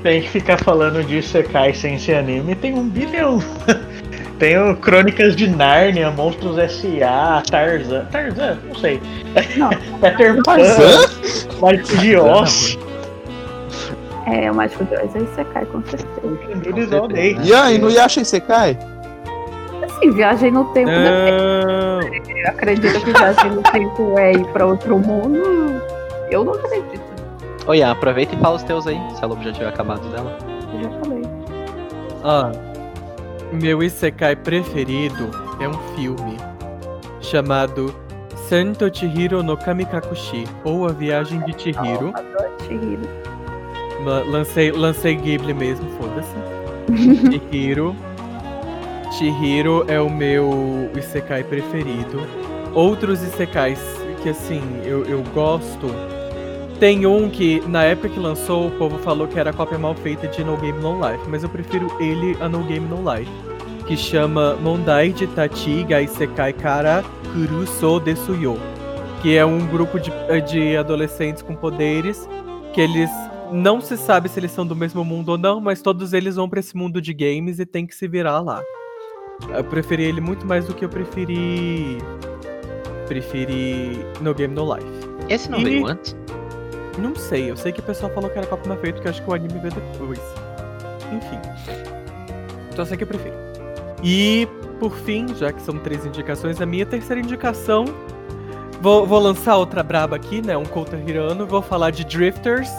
Tem 0.03 0.21
que 0.21 0.29
ficar 0.29 0.57
falando 0.57 1.05
de 1.05 1.19
Isekai 1.19 1.73
sem 1.73 1.97
ser 1.97 2.15
anime, 2.15 2.53
tem 2.53 2.73
um 2.73 2.89
bilhão. 2.89 3.39
Tem 4.41 4.57
o 4.57 4.75
Crônicas 4.75 5.35
de 5.35 5.47
Nárnia, 5.47 6.09
Monstros 6.09 6.57
S.A., 6.57 7.43
Tarzan. 7.47 8.05
Tarzan? 8.05 8.57
Não 8.67 8.73
sei. 8.73 8.99
Não. 9.55 9.69
Peter 9.99 10.41
Pan, 10.41 10.57
Mágico 11.61 11.97
de 11.99 12.17
Oz. 12.17 12.79
É, 14.25 14.49
o 14.51 14.55
Mágico 14.55 14.83
de 14.85 14.95
Oz 14.95 15.15
aí 15.15 15.21
você 15.21 15.43
cai, 15.43 15.63
com 15.67 15.83
certeza. 15.83 16.09
Eles 16.65 16.91
odeiam. 16.91 17.43
E 17.43 17.53
aí, 17.53 17.77
no 17.77 17.91
Yasha 17.91 18.21
Isekai? 18.21 18.79
Assim, 19.83 20.09
viagem 20.09 20.49
no 20.49 20.65
tempo, 20.73 20.89
É. 20.89 20.97
né? 20.97 21.31
Não, 21.31 22.01
Eu 22.01 22.47
acredito 22.47 22.99
que 22.99 23.13
viagem 23.13 23.51
no 23.51 23.61
tempo 23.61 24.17
é 24.17 24.31
ir 24.31 24.45
pra 24.47 24.65
outro 24.65 24.97
mundo. 24.97 25.39
Eu 26.31 26.43
não 26.43 26.53
acredito. 26.53 26.99
Ian, 27.71 27.91
aproveita 27.91 28.33
e 28.33 28.39
fala 28.39 28.55
os 28.55 28.63
teus 28.63 28.87
aí, 28.87 28.99
se 29.15 29.23
a 29.23 29.27
Lobo 29.27 29.43
já 29.43 29.51
tiver 29.51 29.67
acabado 29.67 30.01
dela. 30.09 30.35
Eu 30.73 30.81
já 30.81 30.89
falei. 30.99 31.21
Ah, 32.23 32.51
meu 33.51 33.81
Isekai 33.83 34.35
preferido 34.35 35.29
é 35.59 35.67
um 35.67 35.73
filme 35.95 36.37
chamado 37.19 37.93
Santo 38.47 38.89
Chihiro 38.93 39.41
no 39.43 39.55
Kamikakushi, 39.55 40.45
ou 40.63 40.85
A 40.87 40.91
Viagem 40.91 41.39
de 41.41 41.53
Chihiro. 41.61 42.11
Adoro 42.15 42.51
Chihiro. 42.67 43.01
La- 44.03 44.23
Lancei, 44.23 44.71
lancei 44.71 45.15
Ghibli 45.15 45.53
mesmo, 45.53 45.87
foda-se. 45.97 46.35
Chihiro. 47.51 47.95
Chihiro 49.17 49.85
é 49.87 49.99
o 49.99 50.09
meu 50.09 50.89
Isekai 50.97 51.43
preferido. 51.43 52.21
Outros 52.73 53.21
Isekais 53.21 53.79
que, 54.23 54.29
assim, 54.29 54.61
eu, 54.85 55.05
eu 55.05 55.21
gosto. 55.33 55.87
Tem 56.81 57.05
um 57.05 57.29
que, 57.29 57.61
na 57.67 57.83
época 57.83 58.09
que 58.09 58.19
lançou, 58.19 58.65
o 58.69 58.71
povo 58.71 58.97
falou 58.97 59.27
que 59.27 59.39
era 59.39 59.51
a 59.51 59.53
cópia 59.53 59.77
mal 59.77 59.93
feita 59.93 60.27
de 60.27 60.43
No 60.43 60.57
Game 60.57 60.81
No 60.81 60.95
Life, 60.95 61.29
mas 61.29 61.43
eu 61.43 61.49
prefiro 61.49 61.87
ele 61.99 62.35
a 62.41 62.49
No 62.49 62.63
Game 62.63 62.87
No 62.87 62.97
Life. 63.13 63.29
Que 63.85 63.95
chama 63.95 64.55
Mondai 64.55 65.11
de 65.13 65.27
Tachi 65.27 65.83
ga 65.83 66.01
Isekai 66.01 66.53
Kara 66.53 67.03
Kuruso 67.33 67.99
Desuyo. 67.99 68.57
Que 69.21 69.37
é 69.37 69.45
um 69.45 69.59
grupo 69.67 69.99
de, 69.99 70.11
de 70.51 70.75
adolescentes 70.75 71.43
com 71.43 71.55
poderes 71.55 72.27
que 72.73 72.81
eles 72.81 73.11
não 73.51 73.79
se 73.79 73.95
sabe 73.95 74.27
se 74.27 74.39
eles 74.39 74.49
são 74.49 74.65
do 74.65 74.75
mesmo 74.75 75.05
mundo 75.05 75.29
ou 75.29 75.37
não, 75.37 75.61
mas 75.61 75.83
todos 75.83 76.13
eles 76.13 76.35
vão 76.35 76.49
pra 76.49 76.61
esse 76.61 76.75
mundo 76.75 76.99
de 76.99 77.13
games 77.13 77.59
e 77.59 77.65
tem 77.67 77.85
que 77.85 77.93
se 77.93 78.07
virar 78.07 78.39
lá. 78.39 78.59
Eu 79.55 79.63
preferi 79.65 80.05
ele 80.05 80.19
muito 80.19 80.47
mais 80.47 80.65
do 80.65 80.73
que 80.73 80.83
eu 80.83 80.89
preferi. 80.89 81.99
Preferi 83.07 83.99
No 84.19 84.33
Game 84.33 84.55
No 84.55 84.73
Life. 84.73 84.87
Esse 85.29 85.51
não 85.51 85.59
E- 85.59 85.63
veio 85.63 85.85
antes? 85.85 86.15
Não 87.01 87.15
sei, 87.15 87.49
eu 87.49 87.57
sei 87.57 87.71
que 87.71 87.79
o 87.79 87.83
pessoal 87.83 88.11
falou 88.13 88.29
que 88.29 88.37
era 88.37 88.47
Copa 88.47 88.63
feito, 88.77 88.95
porque 88.95 89.07
eu 89.07 89.11
acho 89.11 89.23
que 89.23 89.29
o 89.29 89.33
anime 89.33 89.59
veio 89.59 89.73
depois. 89.73 90.19
Enfim. 91.11 91.39
Então 92.69 92.83
eu 92.83 92.85
sei 92.85 92.95
que 92.95 93.03
eu 93.03 93.07
prefiro. 93.07 93.35
E, 94.03 94.47
por 94.79 94.95
fim, 94.97 95.27
já 95.35 95.51
que 95.51 95.61
são 95.61 95.77
três 95.77 96.05
indicações, 96.05 96.61
a 96.61 96.65
minha 96.65 96.85
terceira 96.85 97.21
indicação. 97.21 97.85
Vou, 98.79 99.05
vou 99.05 99.19
lançar 99.19 99.57
outra 99.57 99.83
braba 99.83 100.15
aqui, 100.15 100.41
né? 100.41 100.57
Um 100.57 100.65
Kouta 100.65 100.95
Hirano. 100.95 101.45
Vou 101.45 101.61
falar 101.61 101.91
de 101.91 102.03
Drifters. 102.03 102.71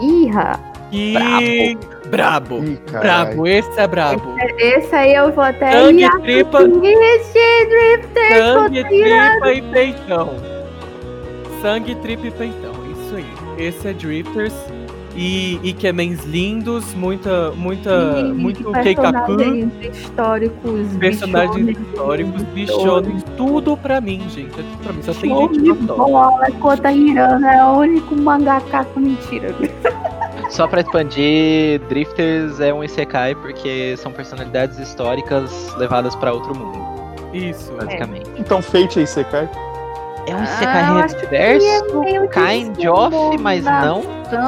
Irra! 0.00 0.60
E. 0.92 1.76
Brabo! 2.10 2.64
Ih, 2.64 2.76
caralho. 2.86 3.26
Brabo, 3.26 3.46
esse 3.46 3.80
é 3.80 3.86
brabo. 3.86 4.34
Esse 4.58 4.94
aí 4.94 5.14
eu 5.14 5.30
vou 5.32 5.44
até 5.44 5.72
Sangue, 5.72 6.04
ir 6.04 6.20
tripa, 6.20 6.58
assistir 6.58 7.68
Drifter 7.68 8.38
sangue, 8.38 8.84
tripa 8.84 9.52
e 9.52 9.62
peitão. 9.62 10.36
Sangue, 11.60 11.94
tripa 11.96 12.26
e 12.26 12.30
peitão, 12.30 12.72
isso 12.92 13.16
aí. 13.16 13.37
Esse 13.58 13.88
é 13.88 13.92
Drifters. 13.92 14.54
E 15.20 15.58
Ikemens 15.64 16.24
lindos, 16.24 16.94
muita, 16.94 17.50
muita, 17.50 18.20
E 18.20 18.32
muito 18.32 18.70
Keikaku, 18.70 19.36
personagens 19.36 19.72
históricos, 19.96 20.96
personagens 21.00 21.66
bichones, 21.66 21.88
históricos, 21.88 22.42
bichones. 22.54 23.24
tudo 23.36 23.76
pra 23.76 24.00
mim, 24.00 24.22
gente. 24.28 24.52
É 24.52 24.62
tudo 24.62 24.78
pra 24.80 24.92
mim, 24.92 25.02
só 25.02 25.12
tem 25.14 25.30
Show 25.30 25.52
gente 25.54 25.62
que 25.62 25.72
bola, 25.72 26.46
Kota 26.60 26.92
Hirano 26.92 27.46
é 27.46 27.64
o 27.64 27.78
único 27.78 28.14
mangaka 28.14 28.84
com 28.84 29.00
mentira. 29.00 29.52
Só 30.50 30.66
pra 30.66 30.80
expandir, 30.80 31.80
Drifters 31.88 32.58
é 32.60 32.72
um 32.72 32.82
Isekai 32.82 33.34
porque 33.34 33.96
são 33.98 34.10
personalidades 34.12 34.78
históricas 34.78 35.74
levadas 35.76 36.14
pra 36.14 36.32
outro 36.32 36.56
mundo, 36.56 36.78
Isso. 37.34 37.70
basicamente. 37.72 38.30
Então, 38.38 38.62
Fate 38.62 39.00
é 39.00 39.02
Isekai? 39.02 39.48
É, 40.30 40.34
um 40.34 40.38
Ah, 40.38 40.44
Isekai 40.44 41.08
que 41.08 41.20
reverso, 41.26 42.02
é 42.04 42.26
kind 42.28 42.86
of, 42.86 43.38
mas 43.40 43.64
não. 43.64 44.02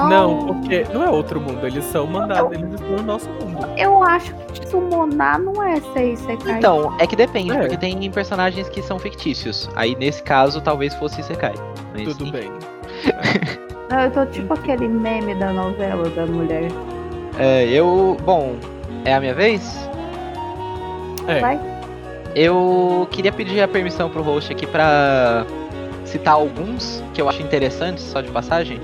Não, 0.08 0.46
porque 0.46 0.84
não 0.92 1.02
é 1.02 1.08
outro 1.08 1.40
mundo, 1.40 1.66
eles 1.66 1.84
são 1.86 2.06
mandados, 2.06 2.52
eles 2.52 2.70
estão 2.74 2.96
no 2.96 3.02
nosso 3.02 3.28
mundo. 3.30 3.66
Eu 3.78 4.02
acho 4.02 4.34
que 4.52 4.68
summonar 4.68 5.38
não 5.40 5.62
é 5.62 5.80
ser 5.94 6.12
Isekai. 6.12 6.58
Então, 6.58 6.94
é 6.98 7.06
que 7.06 7.16
depende, 7.16 7.52
É. 7.52 7.58
porque 7.60 7.76
tem 7.78 8.10
personagens 8.10 8.68
que 8.68 8.82
são 8.82 8.98
fictícios. 8.98 9.70
Aí 9.76 9.94
nesse 9.96 10.22
caso, 10.22 10.60
talvez 10.60 10.94
fosse 10.94 11.20
Isekai. 11.20 11.54
Mas, 11.94 12.04
Tudo 12.04 12.24
enfim. 12.24 12.32
bem. 12.32 12.52
Não, 13.90 14.00
eu 14.02 14.10
tô 14.12 14.24
tipo 14.26 14.54
aquele 14.54 14.86
meme 14.86 15.34
da 15.34 15.52
novela 15.52 16.08
da 16.10 16.24
mulher. 16.26 16.68
É, 17.38 17.64
eu. 17.66 18.16
Bom, 18.24 18.54
é 19.04 19.14
a 19.14 19.20
minha 19.20 19.34
vez? 19.34 19.88
É. 21.26 21.40
Vai. 21.40 21.58
Eu 22.34 23.08
queria 23.10 23.32
pedir 23.32 23.60
a 23.60 23.66
permissão 23.66 24.08
pro 24.08 24.22
host 24.22 24.52
aqui 24.52 24.64
pra 24.66 25.44
citar 26.10 26.34
alguns 26.34 27.02
que 27.14 27.20
eu 27.20 27.28
acho 27.28 27.42
interessantes, 27.42 28.04
só 28.04 28.20
de 28.20 28.30
passagem. 28.30 28.80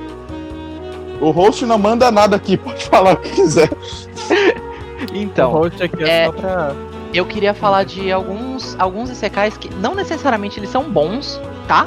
O 1.20 1.30
host 1.30 1.64
não 1.66 1.78
manda 1.78 2.10
nada 2.10 2.36
aqui, 2.36 2.56
pode 2.58 2.84
falar 2.84 3.14
o 3.14 3.16
que 3.16 3.30
quiser. 3.30 3.70
o 5.12 5.16
Então, 5.16 5.52
host 5.52 5.82
aqui 5.82 6.04
é, 6.04 6.22
é- 6.22 6.26
só 6.26 6.32
pra. 6.32 6.74
eu 7.12 7.24
queria 7.26 7.54
falar 7.54 7.84
de 7.84 8.10
alguns 8.12 8.76
alguns 8.78 9.10
Isekais 9.10 9.56
que 9.56 9.72
não 9.76 9.94
necessariamente 9.94 10.58
eles 10.58 10.70
são 10.70 10.84
bons, 10.90 11.40
tá? 11.66 11.86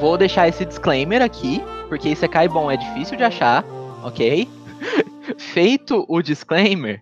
Vou 0.00 0.16
deixar 0.18 0.48
esse 0.48 0.64
disclaimer 0.64 1.22
aqui, 1.22 1.62
porque 1.88 2.08
Isekai 2.08 2.48
bom 2.48 2.70
é 2.70 2.76
difícil 2.76 3.16
de 3.16 3.22
achar, 3.22 3.64
ok? 4.02 4.48
Feito 5.38 6.04
o 6.08 6.20
disclaimer, 6.20 7.01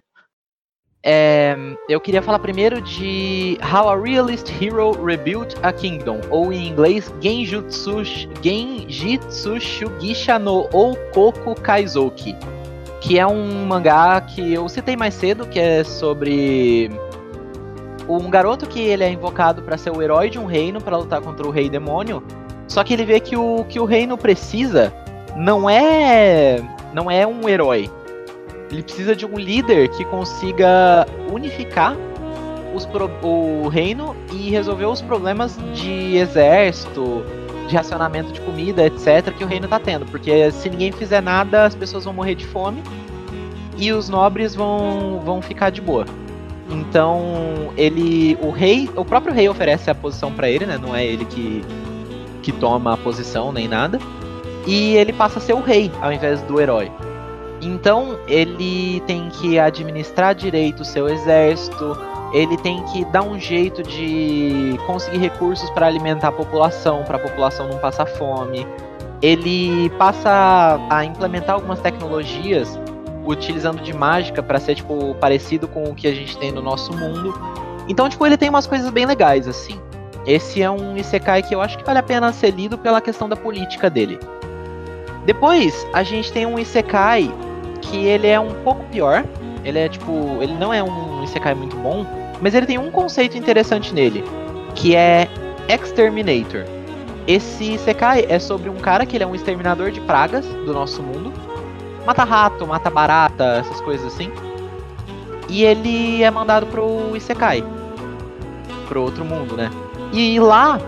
é, 1.02 1.56
eu 1.88 1.98
queria 1.98 2.20
falar 2.20 2.38
primeiro 2.38 2.80
de 2.82 3.58
How 3.62 3.88
a 3.88 3.96
Realist 3.96 4.50
Hero 4.60 4.92
Rebuilt 5.02 5.54
a 5.62 5.72
Kingdom, 5.72 6.20
ou 6.28 6.52
em 6.52 6.68
inglês 6.68 7.12
Genjutsu, 7.20 8.04
Genjitsu 8.42 9.58
Shugisha 9.58 10.38
no 10.38 10.68
Oukoku 10.72 11.54
Kaizoki, 11.54 12.36
que 13.00 13.18
é 13.18 13.26
um 13.26 13.64
mangá 13.66 14.20
que 14.20 14.52
eu 14.52 14.68
citei 14.68 14.94
mais 14.94 15.14
cedo, 15.14 15.46
que 15.46 15.58
é 15.58 15.82
sobre 15.84 16.90
um 18.06 18.28
garoto 18.28 18.66
que 18.66 18.80
ele 18.80 19.04
é 19.04 19.10
invocado 19.10 19.62
para 19.62 19.78
ser 19.78 19.90
o 19.90 20.02
herói 20.02 20.28
de 20.28 20.38
um 20.38 20.44
reino 20.44 20.80
para 20.82 20.98
lutar 20.98 21.22
contra 21.22 21.46
o 21.46 21.50
rei 21.50 21.70
demônio. 21.70 22.22
Só 22.68 22.84
que 22.84 22.92
ele 22.92 23.04
vê 23.04 23.20
que 23.20 23.36
o 23.36 23.64
que 23.64 23.80
o 23.80 23.84
reino 23.84 24.18
precisa 24.18 24.92
não 25.34 25.68
é 25.68 26.60
não 26.92 27.10
é 27.10 27.26
um 27.26 27.48
herói. 27.48 27.90
Ele 28.70 28.82
precisa 28.82 29.16
de 29.16 29.26
um 29.26 29.36
líder 29.36 29.88
que 29.88 30.04
consiga 30.04 31.06
unificar 31.32 31.96
pro- 32.92 33.10
o 33.22 33.68
reino 33.68 34.16
e 34.32 34.48
resolver 34.50 34.86
os 34.86 35.02
problemas 35.02 35.58
de 35.74 36.16
exército, 36.16 37.22
de 37.68 37.76
racionamento 37.76 38.32
de 38.32 38.40
comida, 38.40 38.86
etc, 38.86 39.34
que 39.36 39.44
o 39.44 39.46
reino 39.46 39.68
tá 39.68 39.78
tendo, 39.78 40.06
porque 40.06 40.50
se 40.50 40.70
ninguém 40.70 40.90
fizer 40.92 41.20
nada, 41.20 41.64
as 41.64 41.74
pessoas 41.74 42.04
vão 42.04 42.14
morrer 42.14 42.34
de 42.34 42.46
fome 42.46 42.82
e 43.76 43.92
os 43.92 44.08
nobres 44.08 44.54
vão 44.54 45.20
vão 45.24 45.42
ficar 45.42 45.70
de 45.70 45.80
boa. 45.80 46.06
Então, 46.70 47.72
ele. 47.76 48.38
O 48.40 48.50
rei. 48.50 48.88
O 48.94 49.04
próprio 49.04 49.34
rei 49.34 49.48
oferece 49.48 49.90
a 49.90 49.94
posição 49.94 50.32
pra 50.32 50.48
ele, 50.48 50.64
né? 50.66 50.78
Não 50.80 50.94
é 50.94 51.04
ele 51.04 51.24
que, 51.24 51.64
que 52.42 52.52
toma 52.52 52.94
a 52.94 52.96
posição 52.96 53.50
nem 53.50 53.66
nada. 53.66 53.98
E 54.66 54.94
ele 54.94 55.12
passa 55.12 55.40
a 55.40 55.42
ser 55.42 55.52
o 55.54 55.60
rei 55.60 55.90
ao 56.00 56.12
invés 56.12 56.40
do 56.42 56.60
herói. 56.60 56.90
Então, 57.60 58.18
ele 58.26 59.02
tem 59.06 59.28
que 59.28 59.58
administrar 59.58 60.34
direito 60.34 60.80
o 60.80 60.84
seu 60.84 61.08
exército, 61.08 61.96
ele 62.32 62.56
tem 62.56 62.82
que 62.84 63.04
dar 63.06 63.22
um 63.22 63.38
jeito 63.38 63.82
de 63.82 64.78
conseguir 64.86 65.18
recursos 65.18 65.68
para 65.70 65.86
alimentar 65.86 66.28
a 66.28 66.32
população, 66.32 67.02
para 67.04 67.16
a 67.16 67.20
população 67.20 67.68
não 67.68 67.78
passar 67.78 68.06
fome. 68.06 68.66
Ele 69.20 69.90
passa 69.98 70.78
a 70.88 71.04
implementar 71.04 71.56
algumas 71.56 71.80
tecnologias 71.80 72.78
utilizando 73.26 73.82
de 73.82 73.92
mágica 73.92 74.42
para 74.42 74.58
ser 74.58 74.76
tipo 74.76 75.14
parecido 75.16 75.68
com 75.68 75.84
o 75.84 75.94
que 75.94 76.06
a 76.06 76.14
gente 76.14 76.38
tem 76.38 76.50
no 76.50 76.62
nosso 76.62 76.96
mundo. 76.96 77.34
Então, 77.88 78.08
tipo, 78.08 78.24
ele 78.24 78.36
tem 78.36 78.48
umas 78.48 78.66
coisas 78.66 78.88
bem 78.90 79.04
legais 79.04 79.46
assim. 79.46 79.78
Esse 80.26 80.62
é 80.62 80.70
um 80.70 80.96
isekai 80.96 81.42
que 81.42 81.54
eu 81.54 81.60
acho 81.60 81.76
que 81.76 81.84
vale 81.84 81.98
a 81.98 82.02
pena 82.02 82.32
ser 82.32 82.50
lido 82.50 82.78
pela 82.78 83.00
questão 83.00 83.28
da 83.28 83.36
política 83.36 83.90
dele. 83.90 84.18
Depois, 85.26 85.86
a 85.92 86.02
gente 86.02 86.32
tem 86.32 86.46
um 86.46 86.58
isekai 86.58 87.30
que 87.80 88.06
ele 88.06 88.26
é 88.26 88.38
um 88.38 88.52
pouco 88.62 88.84
pior. 88.84 89.24
Ele 89.64 89.78
é 89.78 89.88
tipo, 89.88 90.38
ele 90.40 90.54
não 90.54 90.72
é 90.72 90.82
um 90.82 91.22
isekai 91.22 91.54
muito 91.54 91.76
bom, 91.76 92.06
mas 92.40 92.54
ele 92.54 92.66
tem 92.66 92.78
um 92.78 92.90
conceito 92.90 93.36
interessante 93.36 93.92
nele, 93.92 94.24
que 94.74 94.96
é 94.96 95.28
Exterminator. 95.68 96.64
Esse 97.26 97.74
Isekai 97.74 98.26
é 98.28 98.38
sobre 98.38 98.68
um 98.68 98.76
cara 98.76 99.04
que 99.04 99.16
ele 99.16 99.24
é 99.24 99.26
um 99.26 99.34
exterminador 99.34 99.90
de 99.90 100.00
pragas 100.00 100.44
do 100.46 100.72
nosso 100.72 101.02
mundo. 101.02 101.32
Mata 102.06 102.24
rato, 102.24 102.66
mata 102.66 102.90
barata, 102.90 103.58
essas 103.58 103.80
coisas 103.82 104.06
assim. 104.12 104.32
E 105.48 105.62
ele 105.62 106.22
é 106.22 106.30
mandado 106.30 106.66
pro 106.66 107.16
Isekai. 107.16 107.62
Pro 108.88 109.02
outro 109.02 109.24
mundo, 109.24 109.56
né? 109.56 109.70
E 110.12 110.40
lá, 110.40 110.80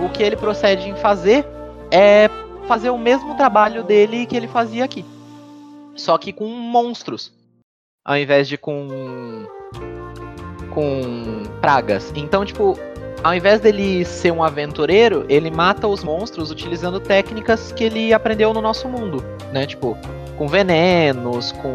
o 0.00 0.08
que 0.08 0.22
ele 0.22 0.36
procede 0.36 0.88
em 0.88 0.96
fazer 0.96 1.46
é 1.90 2.28
fazer 2.66 2.90
o 2.90 2.98
mesmo 2.98 3.34
trabalho 3.36 3.82
dele 3.82 4.26
que 4.26 4.36
ele 4.36 4.48
fazia 4.48 4.84
aqui. 4.84 5.04
Só 6.00 6.16
que 6.16 6.32
com 6.32 6.46
monstros. 6.48 7.32
Ao 8.04 8.16
invés 8.16 8.48
de 8.48 8.56
com 8.56 8.88
com 10.70 11.42
pragas. 11.60 12.12
Então, 12.14 12.44
tipo, 12.44 12.78
ao 13.22 13.34
invés 13.34 13.60
dele 13.60 14.04
ser 14.04 14.32
um 14.32 14.42
aventureiro, 14.42 15.26
ele 15.28 15.50
mata 15.50 15.86
os 15.86 16.02
monstros 16.02 16.50
utilizando 16.50 17.00
técnicas 17.00 17.72
que 17.72 17.84
ele 17.84 18.12
aprendeu 18.14 18.54
no 18.54 18.62
nosso 18.62 18.88
mundo, 18.88 19.22
né? 19.52 19.66
Tipo, 19.66 19.98
com 20.38 20.48
venenos, 20.48 21.52
com 21.52 21.74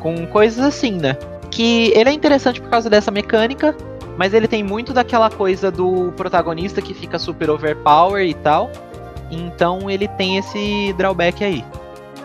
com 0.00 0.26
coisas 0.26 0.64
assim, 0.64 0.92
né? 0.92 1.16
Que 1.50 1.92
ele 1.94 2.10
é 2.10 2.12
interessante 2.12 2.60
por 2.60 2.70
causa 2.70 2.88
dessa 2.88 3.10
mecânica, 3.10 3.76
mas 4.16 4.32
ele 4.34 4.48
tem 4.48 4.64
muito 4.64 4.92
daquela 4.92 5.30
coisa 5.30 5.70
do 5.70 6.12
protagonista 6.16 6.80
que 6.80 6.94
fica 6.94 7.18
super 7.18 7.50
overpower 7.50 8.26
e 8.26 8.34
tal. 8.34 8.70
Então 9.30 9.90
ele 9.90 10.08
tem 10.08 10.38
esse 10.38 10.92
drawback 10.94 11.44
aí. 11.44 11.64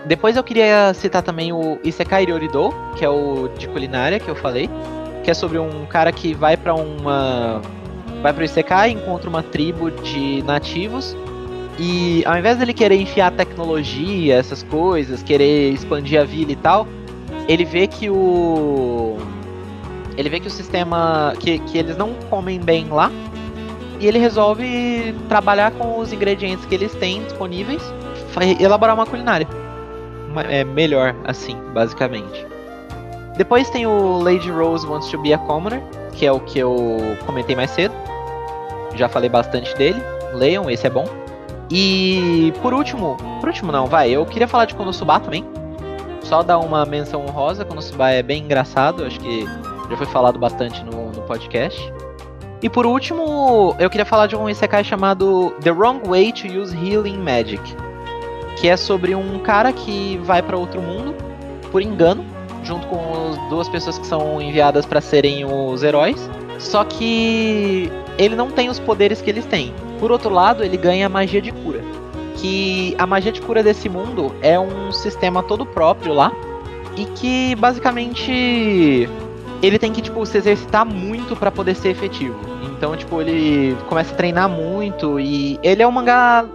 Depois 0.05 0.37
eu 0.37 0.43
queria 0.43 0.93
citar 0.93 1.21
também 1.21 1.51
o 1.51 1.79
Isekai 1.83 2.25
Ryorido, 2.25 2.73
que 2.95 3.03
é 3.03 3.09
o 3.09 3.49
de 3.57 3.67
culinária 3.67 4.19
que 4.19 4.29
eu 4.29 4.35
falei, 4.35 4.69
que 5.23 5.31
é 5.31 5.33
sobre 5.33 5.59
um 5.59 5.85
cara 5.85 6.11
que 6.11 6.33
vai 6.33 6.55
para 6.55 6.73
uma 6.73 7.61
vai 8.21 8.33
pro 8.33 8.43
Isekai, 8.43 8.91
encontra 8.91 9.29
uma 9.29 9.43
tribo 9.43 9.91
de 9.91 10.41
nativos 10.43 11.15
e 11.77 12.23
ao 12.25 12.37
invés 12.37 12.57
dele 12.57 12.73
querer 12.73 12.95
enfiar 12.95 13.31
tecnologia, 13.31 14.35
essas 14.35 14.63
coisas, 14.63 15.21
querer 15.21 15.71
expandir 15.71 16.19
a 16.19 16.23
vila 16.23 16.51
e 16.51 16.55
tal, 16.55 16.87
ele 17.47 17.63
vê 17.63 17.85
que 17.87 18.09
o 18.09 19.17
ele 20.17 20.29
vê 20.29 20.39
que 20.39 20.47
o 20.47 20.51
sistema 20.51 21.33
que, 21.39 21.59
que 21.59 21.77
eles 21.77 21.95
não 21.95 22.13
comem 22.29 22.59
bem 22.59 22.87
lá 22.89 23.11
e 23.99 24.07
ele 24.07 24.17
resolve 24.17 25.13
trabalhar 25.27 25.71
com 25.71 25.99
os 25.99 26.11
ingredientes 26.11 26.65
que 26.65 26.73
eles 26.73 26.93
têm 26.95 27.23
disponíveis, 27.23 27.81
elaborar 28.59 28.95
uma 28.95 29.05
culinária. 29.05 29.47
É 30.39 30.63
melhor 30.63 31.15
assim, 31.23 31.57
basicamente. 31.73 32.45
Depois 33.37 33.69
tem 33.69 33.85
o 33.85 34.19
Lady 34.19 34.49
Rose 34.49 34.85
Wants 34.85 35.09
to 35.09 35.21
Be 35.21 35.33
a 35.33 35.37
Commoner, 35.37 35.81
que 36.13 36.25
é 36.25 36.31
o 36.31 36.39
que 36.39 36.57
eu 36.57 36.97
comentei 37.25 37.55
mais 37.55 37.71
cedo. 37.71 37.93
Já 38.95 39.07
falei 39.07 39.29
bastante 39.29 39.75
dele. 39.75 40.01
Leiam, 40.33 40.69
esse 40.69 40.87
é 40.87 40.89
bom. 40.89 41.05
E 41.69 42.53
por 42.61 42.73
último, 42.73 43.17
por 43.39 43.49
último 43.49 43.71
não, 43.71 43.87
vai, 43.87 44.09
eu 44.09 44.25
queria 44.25 44.47
falar 44.47 44.65
de 44.65 44.73
Konosuba 44.73 45.19
também. 45.19 45.45
Só 46.21 46.41
dar 46.41 46.57
uma 46.59 46.85
menção 46.85 47.25
honrosa, 47.25 47.63
Konosuba 47.63 48.09
é 48.09 48.23
bem 48.23 48.43
engraçado, 48.43 49.05
acho 49.05 49.19
que 49.19 49.45
já 49.89 49.97
foi 49.97 50.07
falado 50.07 50.39
bastante 50.39 50.83
no, 50.83 51.11
no 51.11 51.21
podcast. 51.23 51.93
E 52.61 52.69
por 52.69 52.85
último, 52.85 53.75
eu 53.77 53.89
queria 53.89 54.05
falar 54.05 54.27
de 54.27 54.35
um 54.35 54.49
isekai 54.49 54.83
chamado 54.83 55.53
The 55.61 55.71
Wrong 55.71 56.01
Way 56.07 56.33
to 56.33 56.47
Use 56.47 56.75
Healing 56.75 57.19
Magic, 57.19 57.61
que 58.57 58.67
é 58.67 58.75
sobre 58.77 59.15
um 59.15 59.39
cara 59.39 59.71
que 59.71 60.19
vai 60.23 60.41
para 60.41 60.57
outro 60.57 60.81
mundo 60.81 61.15
por 61.71 61.81
engano 61.81 62.25
junto 62.63 62.85
com 62.87 63.29
as 63.31 63.49
duas 63.49 63.69
pessoas 63.69 63.97
que 63.97 64.05
são 64.05 64.41
enviadas 64.41 64.85
para 64.85 64.99
serem 64.99 65.45
os 65.45 65.81
heróis. 65.83 66.29
Só 66.59 66.83
que 66.83 67.91
ele 68.17 68.35
não 68.35 68.51
tem 68.51 68.69
os 68.69 68.79
poderes 68.79 69.21
que 69.21 69.29
eles 69.29 69.45
têm. 69.45 69.73
Por 69.99 70.11
outro 70.11 70.29
lado, 70.29 70.63
ele 70.63 70.75
ganha 70.75 71.07
magia 71.07 71.41
de 71.41 71.51
cura. 71.51 71.81
Que 72.35 72.93
a 72.97 73.07
magia 73.07 73.31
de 73.31 73.41
cura 73.41 73.63
desse 73.63 73.87
mundo 73.87 74.35
é 74.41 74.59
um 74.59 74.91
sistema 74.91 75.41
todo 75.41 75.65
próprio 75.65 76.13
lá. 76.13 76.31
E 76.95 77.05
que 77.05 77.55
basicamente 77.55 79.07
ele 79.61 79.79
tem 79.79 79.91
que 79.91 80.01
tipo 80.01 80.23
se 80.25 80.37
exercitar 80.37 80.85
muito 80.85 81.35
para 81.35 81.51
poder 81.51 81.75
ser 81.75 81.89
efetivo. 81.89 82.35
Então, 82.63 82.95
tipo, 82.95 83.21
ele 83.21 83.75
começa 83.87 84.13
a 84.13 84.17
treinar 84.17 84.49
muito 84.49 85.19
e 85.19 85.59
ele 85.63 85.81
é 85.81 85.87
um 85.87 85.91
mangá 85.91 86.45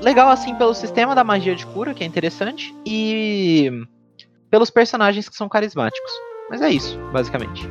legal 0.00 0.30
assim 0.30 0.54
pelo 0.54 0.74
sistema 0.74 1.14
da 1.14 1.22
magia 1.22 1.54
de 1.54 1.66
cura, 1.66 1.94
que 1.94 2.02
é 2.02 2.06
interessante, 2.06 2.74
e 2.84 3.70
pelos 4.50 4.70
personagens 4.70 5.28
que 5.28 5.36
são 5.36 5.48
carismáticos. 5.48 6.10
Mas 6.48 6.62
é 6.62 6.70
isso, 6.70 6.98
basicamente. 7.12 7.68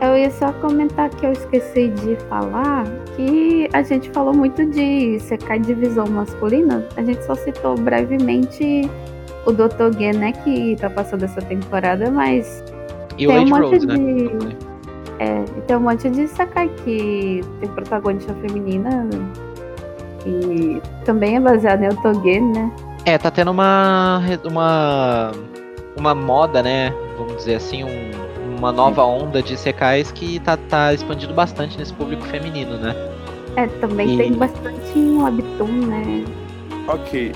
Eu 0.00 0.16
ia 0.16 0.30
só 0.30 0.52
comentar 0.52 1.10
que 1.10 1.26
eu 1.26 1.32
esqueci 1.32 1.88
de 1.88 2.16
falar 2.28 2.84
que 3.16 3.68
a 3.72 3.82
gente 3.82 4.10
falou 4.10 4.32
muito 4.32 4.64
de 4.66 5.18
secar 5.18 5.58
divisão 5.58 6.06
masculina. 6.06 6.86
A 6.96 7.02
gente 7.02 7.24
só 7.24 7.34
citou 7.34 7.74
brevemente 7.74 8.88
o 9.44 9.52
Dr. 9.52 9.98
Gen, 9.98 10.12
né, 10.12 10.32
que 10.32 10.76
tá 10.76 10.88
passando 10.90 11.24
essa 11.24 11.40
temporada, 11.42 12.10
mas. 12.10 12.62
E 13.16 13.26
o 13.26 13.32
Lady 13.32 13.52
um 13.52 13.56
Rose, 13.56 13.86
né? 13.86 13.94
De... 13.96 14.68
É, 15.18 15.44
e 15.56 15.60
tem 15.62 15.76
um 15.76 15.80
monte 15.80 16.08
de 16.08 16.28
Sakai 16.28 16.68
que 16.84 17.40
tem 17.58 17.68
protagonista 17.70 18.32
feminina 18.34 19.08
que 20.20 20.82
também 21.04 21.36
é 21.36 21.40
baseado 21.40 21.82
em 21.82 21.88
Otogen, 21.88 22.52
né? 22.52 22.70
É, 23.04 23.16
tá 23.16 23.30
tendo 23.30 23.50
uma, 23.50 24.20
uma 24.44 25.32
uma 25.98 26.14
moda, 26.14 26.62
né? 26.62 26.92
Vamos 27.16 27.36
dizer 27.36 27.56
assim, 27.56 27.84
um, 27.84 28.10
uma 28.56 28.72
nova 28.72 29.04
onda 29.04 29.42
de 29.42 29.56
secais 29.56 30.10
que 30.10 30.38
tá, 30.40 30.56
tá 30.56 30.94
expandindo 30.94 31.34
bastante 31.34 31.76
nesse 31.78 31.92
público 31.92 32.24
feminino, 32.26 32.78
né? 32.78 32.94
É, 33.56 33.66
também 33.66 34.14
e... 34.14 34.16
tem 34.16 34.32
bastante 34.32 34.96
um 34.96 35.24
webtoon, 35.24 35.86
né? 35.86 36.24
Ok. 36.86 37.32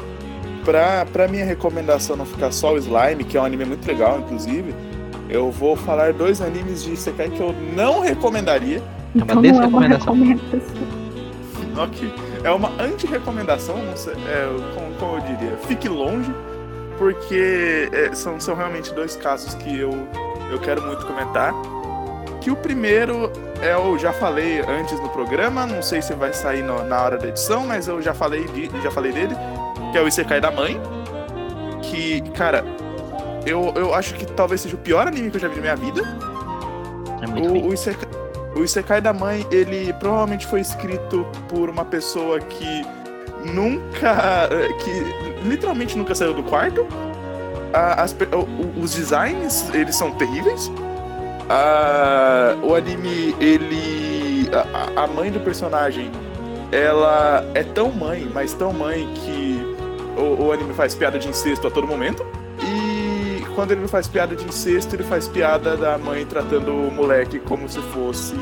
Pra, 0.65 1.05
pra 1.13 1.27
minha 1.27 1.45
recomendação 1.45 2.17
não 2.17 2.25
ficar 2.25 2.53
só 2.53 2.75
o 2.75 2.79
Slime, 2.79 3.25
que 3.25 3.37
é 3.37 3.41
um 3.41 3.45
anime 3.45 3.65
muito 3.65 3.85
legal, 3.87 4.21
inclusive, 4.21 4.73
eu 5.29 5.51
vou 5.51 5.75
falar 5.75 6.13
dois 6.13 6.41
animes 6.41 6.85
de 6.85 6.97
Sekai 6.97 7.29
que 7.29 7.41
eu 7.41 7.53
não 7.75 8.01
recomendaria. 8.01 8.81
É 9.19 9.33
uma 9.33 9.43
desrecomendação. 9.43 10.17
É 11.77 11.81
ok. 11.81 12.32
É 12.45 12.51
uma 12.51 12.71
anti-recomendação, 12.83 13.77
é, 13.77 14.75
como, 14.75 14.95
como 14.97 15.17
eu 15.17 15.21
diria, 15.21 15.57
fique 15.59 15.89
longe 15.89 16.33
porque 16.99 17.89
é, 17.93 18.15
são, 18.15 18.39
são 18.39 18.55
realmente 18.55 18.93
dois 18.95 19.17
casos 19.17 19.55
que 19.55 19.77
eu, 19.77 19.91
eu 20.51 20.61
quero 20.61 20.83
muito 20.83 21.05
comentar. 21.05 21.53
Que 22.41 22.51
o 22.51 22.57
primeiro 22.57 23.33
é 23.61 23.75
eu 23.75 23.99
já 23.99 24.13
falei 24.13 24.61
antes 24.61 24.99
no 25.01 25.09
programa, 25.09 25.67
não 25.67 25.83
sei 25.83 26.03
se 26.03 26.15
vai 26.15 26.33
sair 26.33 26.63
no, 26.63 26.85
na 26.85 27.03
hora 27.03 27.19
da 27.19 27.29
edição, 27.29 27.67
mas 27.67 27.89
eu 27.89 28.01
já 28.03 28.15
falei, 28.15 28.45
de, 28.47 28.71
já 28.83 28.91
falei 28.91 29.13
dele, 29.13 29.35
que 29.91 29.99
é 29.99 30.03
o 30.03 30.09
Isekai 30.09 30.41
da 30.41 30.51
Mãe. 30.51 30.81
Que, 31.83 32.21
cara, 32.31 32.65
eu, 33.45 33.73
eu 33.77 33.95
acho 33.95 34.15
que 34.15 34.25
talvez 34.25 34.61
seja 34.61 34.77
o 34.77 34.79
pior 34.79 35.07
anime 35.07 35.31
que 35.31 35.37
eu 35.37 35.41
já 35.41 35.49
vi 35.49 35.57
na 35.57 35.61
minha 35.63 35.77
vida. 35.77 36.03
É 37.21 37.27
muito 37.27 37.49
o, 37.49 37.69
o, 37.69 37.75
Isekai, 37.75 38.09
o 38.55 38.63
Isekai 38.63 39.01
da 39.01 39.13
Mãe, 39.13 39.47
ele 39.51 39.93
provavelmente 39.95 40.47
foi 40.47 40.61
escrito 40.61 41.27
por 41.49 41.71
uma 41.71 41.85
pessoa 41.85 42.39
que 42.39 42.87
nunca. 43.45 44.49
que 44.83 45.49
literalmente 45.49 45.97
nunca 45.97 46.15
saiu 46.15 46.35
do 46.35 46.43
quarto. 46.43 46.87
As, 47.73 48.15
os 48.81 48.95
designs, 48.95 49.71
eles 49.73 49.97
são 49.97 50.13
terríveis. 50.13 50.71
o 52.63 52.75
anime, 52.75 53.35
ele. 53.41 54.51
A, 54.53 55.05
a 55.05 55.07
mãe 55.07 55.31
do 55.31 55.41
personagem, 55.41 56.11
ela 56.71 57.45
é 57.55 57.63
tão 57.63 57.91
mãe, 57.91 58.31
mas 58.33 58.53
tão 58.53 58.73
mãe 58.73 59.09
que 59.15 59.77
o, 60.17 60.45
o 60.45 60.53
anime 60.53 60.75
faz 60.75 60.95
piada 60.95 61.19
de 61.19 61.29
incesto 61.29 61.67
a 61.67 61.71
todo 61.71 61.87
momento. 61.87 62.25
Quando 63.55 63.73
ele 63.73 63.81
não 63.83 63.89
faz 63.89 64.07
piada 64.09 64.35
de 64.35 64.45
incesto, 64.47 64.97
ele 64.97 65.03
faz 65.05 65.29
piada 65.29 65.77
da 65.77 65.99
mãe 65.99 66.25
tratando 66.25 66.73
o 66.75 66.91
moleque 66.91 67.39
como 67.39 67.69
se 67.69 67.81
fosse 67.81 68.35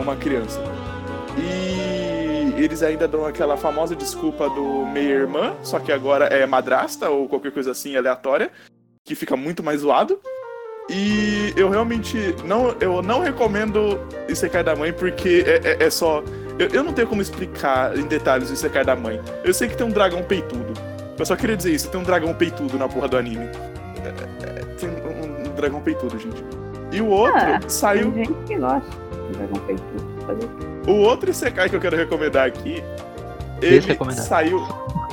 uma 0.00 0.16
criança. 0.16 0.60
E 1.38 2.52
eles 2.62 2.82
ainda 2.82 3.06
dão 3.06 3.26
aquela 3.26 3.56
famosa 3.56 3.94
desculpa 3.94 4.48
do 4.48 4.86
meia-irmã, 4.86 5.54
só 5.62 5.78
que 5.78 5.92
agora 5.92 6.26
é 6.26 6.46
madrasta 6.46 7.10
ou 7.10 7.28
qualquer 7.28 7.52
coisa 7.52 7.72
assim 7.72 7.96
aleatória, 7.96 8.50
que 9.04 9.14
fica 9.14 9.36
muito 9.36 9.62
mais 9.62 9.80
zoado. 9.80 10.18
E 10.90 11.52
eu 11.56 11.68
realmente 11.70 12.34
não, 12.44 12.74
eu 12.80 13.00
não 13.02 13.20
recomendo 13.20 13.98
Isekai 14.28 14.64
da 14.64 14.74
Mãe 14.74 14.92
porque 14.92 15.44
é, 15.46 15.70
é- 15.82 15.84
é 15.86 15.90
só. 15.90 16.22
Eu, 16.58 16.68
eu 16.68 16.82
não 16.84 16.92
tenho 16.92 17.06
como 17.08 17.22
explicar 17.22 17.96
em 17.96 18.02
detalhes 18.06 18.50
o 18.50 18.52
Isekai 18.52 18.84
da 18.84 18.96
Mãe. 18.96 19.20
Eu 19.44 19.54
sei 19.54 19.68
que 19.68 19.76
tem 19.76 19.86
um 19.86 19.90
dragão 19.90 20.22
peitudo. 20.22 20.72
Eu 21.18 21.24
só 21.24 21.36
queria 21.36 21.56
dizer 21.56 21.72
isso, 21.72 21.88
tem 21.88 22.00
um 22.00 22.04
dragão 22.04 22.34
peitudo 22.34 22.76
na 22.78 22.88
porra 22.88 23.06
do 23.08 23.16
anime. 23.16 23.48
É- 24.04 24.44
é- 24.60 24.64
tem 24.76 24.88
um, 24.88 25.48
um 25.48 25.54
dragão 25.54 25.80
peitudo, 25.80 26.18
gente. 26.18 26.42
E 26.90 27.00
o 27.00 27.06
outro 27.08 27.38
Ah, 27.40 27.60
saiu. 27.68 28.12
Tem 28.12 28.24
gente 28.24 28.34
que 28.46 28.56
gosta 28.56 28.90
de 29.30 29.38
dragão 29.38 29.60
peitudo. 29.66 30.12
O 30.90 30.96
outro 31.02 31.30
Isekai 31.30 31.68
que 31.68 31.76
eu 31.76 31.80
quero 31.80 31.96
recomendar 31.96 32.46
aqui. 32.46 32.82
Ele 33.60 33.80
saiu. 34.12 34.60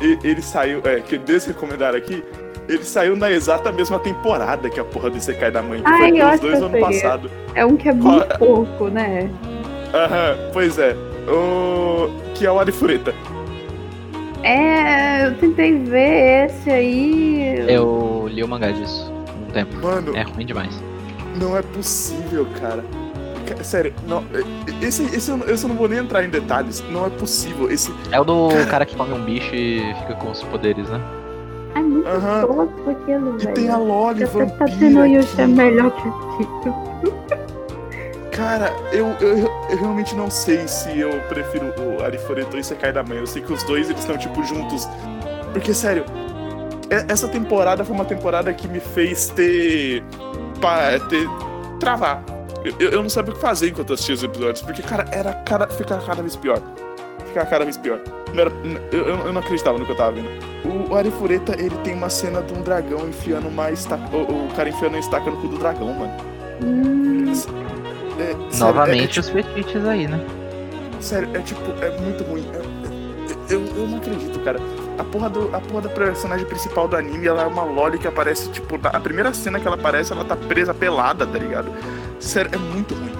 e- 0.01 0.17
Ele 0.23 0.41
saiu. 0.41 0.81
É, 0.83 0.99
que 0.99 1.17
desrecomendar 1.17 1.93
aqui. 1.95 2.23
Ele 2.67 2.83
saiu 2.83 3.15
na 3.15 3.31
exata 3.31 3.71
mesma 3.71 3.97
temporada 3.99 4.69
que 4.69 4.79
a 4.79 4.83
porra 4.83 5.09
do 5.09 5.17
Isekai 5.17 5.49
da 5.51 5.61
mãe. 5.61 5.79
Que 5.81 5.87
Ai, 5.87 6.09
foi 6.11 6.21
eu 6.21 6.29
os 6.29 6.39
dois 6.39 6.53
que 6.57 6.61
eu 6.61 6.65
ano 6.67 6.69
peguei. 6.71 7.01
passado. 7.01 7.31
É 7.55 7.65
um 7.65 7.75
que 7.77 7.89
é 7.89 7.93
Qual- 7.93 8.13
muito 8.15 8.37
pouco, 8.39 8.87
né? 8.89 9.29
Aham, 9.93 10.37
pois 10.53 10.77
é. 10.77 10.95
O... 11.27 12.09
Que 12.33 12.45
é 12.45 12.51
o 12.51 12.59
Arifureta. 12.59 13.13
É, 14.43 15.27
eu 15.27 15.35
tentei 15.37 15.77
ver 15.77 16.45
esse 16.47 16.69
aí. 16.69 17.65
Eu 17.67 18.27
li 18.29 18.43
o 18.43 18.47
mangá 18.47 18.71
disso 18.71 19.11
há 19.27 19.49
um 19.49 19.51
tempo. 19.51 19.75
Mano, 19.77 20.15
É 20.15 20.21
ruim 20.23 20.45
demais. 20.45 20.81
não 21.39 21.57
é 21.57 21.61
possível, 21.61 22.47
cara. 22.59 22.83
Ca- 23.45 23.63
Sério, 23.63 23.93
não, 24.07 24.23
é- 24.33 24.85
esse, 24.85 25.03
esse, 25.15 25.29
eu, 25.31 25.37
não- 25.37 25.47
esse 25.49 25.63
eu 25.65 25.69
não 25.69 25.75
vou 25.75 25.89
nem 25.89 25.99
entrar 25.99 26.23
em 26.23 26.29
detalhes. 26.29 26.83
Não 26.91 27.05
é 27.05 27.09
possível. 27.09 27.69
Esse. 27.71 27.93
É 28.11 28.19
o 28.19 28.23
do 28.23 28.49
Cara. 28.49 28.65
cara 28.65 28.85
que 28.85 28.95
come 28.95 29.13
um 29.13 29.23
bicho 29.23 29.53
e 29.53 29.81
fica 30.01 30.13
com 30.15 30.31
os 30.31 30.41
poderes, 30.43 30.87
né? 30.89 31.01
É 31.75 31.79
muito 31.79 32.07
Aham. 32.07 32.41
tosco 32.47 32.89
aquilo, 32.91 33.35
E 33.39 33.43
velho. 33.43 33.53
tem 33.55 33.69
a 33.69 33.77
Loli 33.77 34.25
Você 34.25 34.45
tá 34.45 34.65
vampira. 34.65 35.07
Yusha 35.07 35.47
melhor 35.47 35.91
que 35.91 36.07
aquilo. 36.07 37.18
Cara, 38.31 38.71
eu, 38.91 39.07
eu, 39.19 39.37
eu 39.69 39.77
realmente 39.77 40.15
não 40.15 40.29
sei 40.29 40.67
se 40.67 40.97
eu 40.99 41.19
prefiro 41.27 41.73
o 41.77 42.03
Arifureta 42.03 42.53
ou 42.53 42.59
Isekai 42.59 42.93
da 42.93 43.03
Mãe. 43.03 43.17
Eu 43.17 43.27
sei 43.27 43.41
que 43.41 43.51
os 43.51 43.63
dois 43.63 43.89
eles 43.89 43.99
estão, 44.01 44.17
tipo, 44.17 44.43
juntos. 44.43 44.87
Porque, 45.51 45.73
sério, 45.73 46.05
essa 47.07 47.27
temporada 47.27 47.83
foi 47.83 47.93
uma 47.95 48.05
temporada 48.05 48.53
que 48.53 48.67
me 48.67 48.79
fez 48.79 49.29
ter. 49.29 50.03
Pa, 50.61 50.99
ter. 51.09 51.27
travar. 51.79 52.23
Eu, 52.79 52.91
eu- 52.91 53.01
não 53.03 53.09
sabia 53.09 53.31
o 53.31 53.35
que 53.35 53.41
fazer 53.41 53.69
enquanto 53.69 53.93
assistia 53.93 54.15
os 54.15 54.23
episódios. 54.23 54.61
Porque, 54.61 54.81
cara, 54.81 55.05
era 55.11 55.33
cada, 55.33 55.67
ficava 55.67 56.05
cada 56.05 56.21
vez 56.21 56.35
pior. 56.35 56.61
Ficava 57.27 57.45
cada 57.47 57.63
vez 57.65 57.77
pior. 57.77 57.99
Não 58.33 58.41
era- 58.41 58.51
eu, 58.91 59.07
eu- 59.07 59.33
não 59.33 59.41
acreditava 59.41 59.77
no 59.77 59.85
que 59.85 59.91
eu 59.91 59.95
tava 59.97 60.11
vendo. 60.11 60.29
O, 60.65 60.91
o 60.91 60.95
Arifureta, 60.95 61.53
ele 61.59 61.75
tem 61.83 61.93
uma 61.95 62.09
cena 62.09 62.41
de 62.41 62.53
um 62.53 62.61
dragão 62.61 63.07
enfiando 63.07 63.47
uma 63.47 63.71
estaca. 63.71 64.15
O, 64.15 64.45
o 64.45 64.53
cara 64.55 64.69
enfiando 64.69 64.93
uma 64.93 64.99
estaca 64.99 65.29
no 65.31 65.37
cu 65.37 65.47
do 65.47 65.57
dragão, 65.57 65.93
mano. 65.93 66.13
Hum, 66.61 67.33
É, 68.19 68.25
sério, 68.25 68.35
é- 68.51 68.55
é 68.55 68.59
Novamente 68.59 69.19
os 69.19 69.29
fetiches 69.29 69.85
aí, 69.85 70.07
né? 70.07 70.19
Sério, 70.99 71.29
é 71.33 71.39
tipo, 71.39 71.61
é 71.83 71.97
muito 72.01 72.23
ruim. 72.25 72.45
É- 72.53 72.57
é- 72.57 73.55
eu, 73.55 73.65
eu 73.65 73.87
não 73.87 73.97
acredito, 73.97 74.39
cara. 74.41 74.59
A 74.97 75.03
porra, 75.03 75.29
do, 75.29 75.55
a 75.55 75.59
porra 75.61 75.81
da 75.83 75.89
personagem 75.89 76.45
principal 76.45 76.87
do 76.87 76.95
anime, 76.97 77.25
ela 77.27 77.43
é 77.43 77.45
uma 77.45 77.63
Loli 77.63 77.97
que 77.97 78.07
aparece, 78.07 78.49
tipo, 78.51 78.77
na, 78.77 78.89
a 78.89 78.99
primeira 78.99 79.33
cena 79.33 79.59
que 79.59 79.65
ela 79.65 79.77
aparece, 79.77 80.11
ela 80.11 80.25
tá 80.25 80.35
presa 80.35 80.73
pelada, 80.73 81.25
tá 81.25 81.39
ligado? 81.39 81.71
Sério, 82.19 82.51
é 82.53 82.57
muito 82.57 82.93
ruim. 82.93 83.13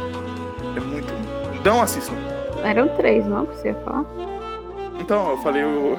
É 0.76 0.80
muito 0.82 1.08
ruim. 1.10 1.62
Não 1.64 1.82
assistam. 1.82 2.14
eram 2.64 2.90
três, 2.90 3.26
não? 3.26 3.46
Que 3.46 3.56
você 3.56 3.70
ia 3.70 3.76
falar? 3.76 4.04
Então, 5.00 5.32
eu 5.32 5.38
falei, 5.38 5.64
o- 5.64 5.94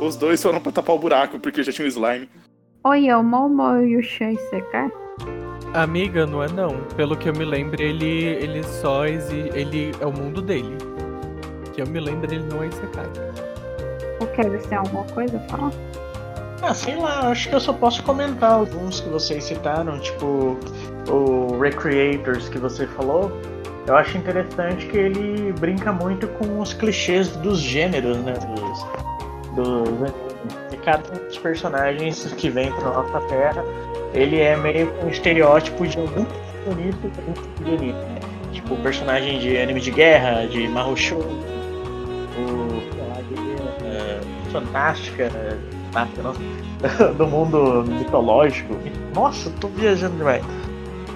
o- 0.00 0.06
os 0.06 0.14
dois 0.14 0.40
foram 0.40 0.60
pra 0.60 0.70
tapar 0.70 0.94
o 0.94 0.98
buraco, 1.00 1.40
porque 1.40 1.62
já 1.64 1.72
tinha 1.72 1.84
o 1.84 1.88
slime. 1.88 2.28
Oi, 2.84 3.08
é 3.08 3.16
o 3.16 3.22
Momo 3.24 3.76
Yusha 3.78 4.30
Isekai? 4.30 4.88
Amiga, 5.74 6.26
não 6.26 6.42
é 6.42 6.48
não. 6.48 6.80
Pelo 6.96 7.16
que 7.16 7.28
eu 7.28 7.32
me 7.32 7.44
lembro, 7.44 7.80
ele, 7.80 8.24
ele 8.24 8.62
só 8.64 9.06
exi... 9.06 9.50
ele 9.54 9.92
é 10.00 10.06
o 10.06 10.12
mundo 10.12 10.42
dele. 10.42 10.76
Que 11.72 11.82
eu 11.82 11.86
me 11.86 12.00
lembro, 12.00 12.32
ele 12.32 12.44
não 12.44 12.62
é 12.62 12.66
Isekai. 12.66 13.06
O 14.20 14.26
Kevin 14.26 14.58
tem 14.58 14.78
alguma 14.78 15.04
coisa 15.04 15.36
a 15.36 15.40
falar? 15.48 15.72
Ah, 16.62 16.74
sei 16.74 16.96
lá, 16.96 17.28
acho 17.28 17.48
que 17.48 17.54
eu 17.54 17.60
só 17.60 17.72
posso 17.72 18.02
comentar 18.02 18.52
alguns 18.52 19.00
que 19.00 19.08
vocês 19.08 19.44
citaram, 19.44 19.98
tipo 19.98 20.58
o 21.08 21.58
Recreators 21.58 22.48
que 22.48 22.58
você 22.58 22.86
falou. 22.88 23.32
Eu 23.86 23.96
acho 23.96 24.18
interessante 24.18 24.86
que 24.86 24.96
ele 24.98 25.52
brinca 25.52 25.90
muito 25.92 26.28
com 26.28 26.60
os 26.60 26.74
clichês 26.74 27.28
dos 27.36 27.60
gêneros, 27.60 28.18
né? 28.18 28.34
Dos, 28.34 28.84
dos 29.54 29.88
animes. 29.88 30.14
E 30.72 30.76
cada 30.76 31.02
um 31.10 31.26
dos 31.26 31.38
personagens 31.38 32.32
que 32.34 32.50
vem 32.50 32.70
pra 32.72 32.90
nossa 32.90 33.20
terra, 33.28 33.64
ele 34.14 34.40
é 34.40 34.56
meio 34.56 34.92
um 35.04 35.08
estereótipo 35.08 35.86
de 35.86 35.98
algum 35.98 36.26
bonito 36.66 37.10
de 37.64 37.74
anime. 37.74 37.94
Tipo, 38.52 38.76
personagem 38.76 39.38
de 39.38 39.56
anime 39.56 39.80
de 39.80 39.90
guerra, 39.90 40.46
de 40.46 40.68
Mahou 40.68 40.96
Shoujo, 40.96 41.28
o 42.36 42.82
eh, 43.84 44.20
fantástica, 44.52 45.30
fantástica, 45.92 46.22
nossa, 46.22 47.12
do 47.14 47.26
mundo 47.26 47.84
mitológico. 47.86 48.76
Nossa, 49.14 49.50
tô 49.60 49.68
viajando 49.68 50.16
demais. 50.16 50.44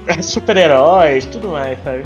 É, 0.07 0.21
Super-heróis, 0.21 1.27
tudo 1.27 1.49
mais, 1.49 1.79
sabe? 1.83 2.05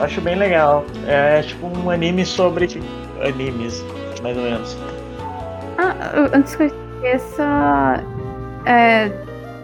Acho 0.00 0.20
bem 0.20 0.36
legal. 0.36 0.84
É 1.06 1.42
tipo 1.42 1.66
um 1.66 1.90
anime 1.90 2.24
sobre 2.24 2.68
animes, 3.22 3.84
mais 4.22 4.36
ou 4.36 4.42
menos. 4.42 4.76
Ah, 5.78 5.94
antes 6.32 6.56
que 6.56 6.64
eu 6.64 6.66
esqueça, 6.66 8.02
é, 8.66 9.10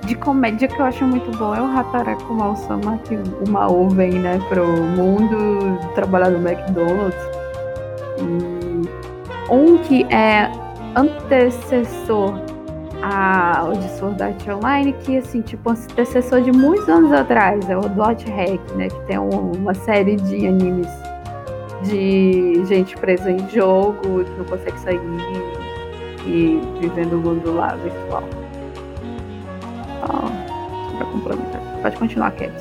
de 0.07 0.15
comédia 0.15 0.69
que 0.69 0.79
eu 0.79 0.85
acho 0.85 1.05
muito 1.05 1.31
bom 1.39 1.55
é 1.55 1.61
o 1.61 1.67
Hataraku 1.67 2.35
Mal-sama, 2.35 2.99
que 3.05 3.15
o 3.17 3.51
Mao 3.51 3.89
vem, 3.89 4.13
né, 4.13 4.39
pro 4.49 4.67
mundo 4.67 5.79
trabalhar 5.95 6.31
no 6.31 6.47
McDonald's. 6.47 7.17
E 8.19 9.53
um 9.53 9.79
que 9.79 10.05
é 10.15 10.51
antecessor 10.97 12.35
a, 13.03 13.65
o 13.69 13.73
de 13.73 13.89
Sword 13.99 14.23
Art 14.23 14.49
Online, 14.49 14.93
que, 14.93 15.19
assim, 15.19 15.41
tipo, 15.43 15.71
antecessor 15.71 16.41
de 16.41 16.53
muitos 16.53 16.89
anos 16.89 17.13
atrás, 17.13 17.69
é 17.69 17.77
o 17.77 17.83
Dot 17.83 18.25
Hack, 18.31 18.61
né, 18.77 18.89
que 18.89 19.01
tem 19.07 19.19
um- 19.19 19.53
uma 19.53 19.75
série 19.75 20.17
de 20.17 20.47
animes 20.47 20.89
de 21.83 22.65
gente 22.65 22.97
presa 22.97 23.31
em 23.31 23.47
jogo, 23.51 24.25
que 24.25 24.31
não 24.39 24.45
consegue 24.47 24.79
sair 24.81 25.01
e 26.27 26.59
vivendo 26.81 27.15
o 27.15 27.19
mundo 27.19 27.55
lá 27.55 27.75
virtual. 27.77 28.23
Pra 30.07 31.07
complementar. 31.07 31.61
Pode 31.83 31.97
continuar, 31.97 32.31
Kevin. 32.33 32.53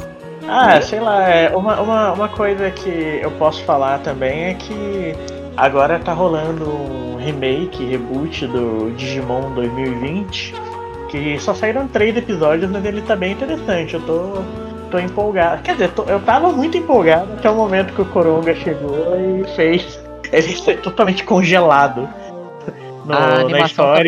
Ah, 0.47 0.81
sei 0.81 0.99
lá, 0.99 1.27
é, 1.29 1.55
uma, 1.55 1.79
uma, 1.79 2.11
uma 2.13 2.27
coisa 2.29 2.69
que 2.71 3.19
eu 3.21 3.31
posso 3.31 3.63
falar 3.63 3.99
também 3.99 4.45
é 4.45 4.53
que 4.55 5.13
agora 5.55 5.99
tá 5.99 6.11
rolando 6.13 6.65
um 6.69 7.15
remake, 7.17 7.85
reboot 7.85 8.45
do 8.47 8.91
Digimon 8.97 9.51
2020, 9.53 10.53
que 11.09 11.39
só 11.39 11.53
saíram 11.53 11.87
três 11.87 12.17
episódios, 12.17 12.69
mas 12.69 12.83
ele 12.83 13.01
tá 13.03 13.15
bem 13.15 13.31
interessante. 13.33 13.93
Eu 13.93 14.01
tô, 14.01 14.41
tô 14.91 14.99
empolgado. 14.99 15.61
Quer 15.61 15.73
dizer, 15.73 15.91
tô- 15.91 16.03
eu 16.03 16.19
tava 16.19 16.49
muito 16.51 16.77
empolgado 16.77 17.31
até 17.33 17.49
o 17.49 17.55
momento 17.55 17.93
que 17.93 18.01
o 18.01 18.05
Coronga 18.05 18.53
chegou 18.55 19.15
e 19.17 19.45
fez 19.55 19.97
ele 20.31 20.55
ser 20.57 20.81
totalmente 20.81 21.23
congelado 21.23 22.09
no, 23.05 23.13
a 23.13 23.19
na 23.19 23.35
animação 23.41 23.85
tá 23.85 24.01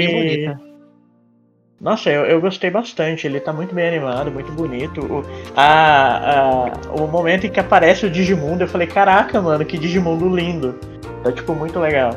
Nossa, 1.79 2.09
eu, 2.09 2.25
eu 2.25 2.39
gostei 2.41 2.69
bastante. 2.69 3.27
Ele 3.27 3.39
tá 3.39 3.51
muito 3.51 3.75
bem 3.75 3.87
animado, 3.87 4.31
muito 4.31 4.51
bonito. 4.51 5.01
O, 5.05 5.23
a, 5.55 6.67
a- 6.69 6.73
o 7.01 7.07
momento 7.07 7.45
em 7.45 7.49
que 7.51 7.59
aparece 7.59 8.05
o 8.05 8.09
Digimundo, 8.09 8.63
eu 8.63 8.67
falei, 8.67 8.87
caraca, 8.87 9.41
mano, 9.41 9.65
que 9.65 9.77
Digimundo 9.77 10.27
lindo. 10.33 10.75
Tá 11.23 11.31
tipo 11.31 11.53
muito 11.53 11.79
legal. 11.79 12.11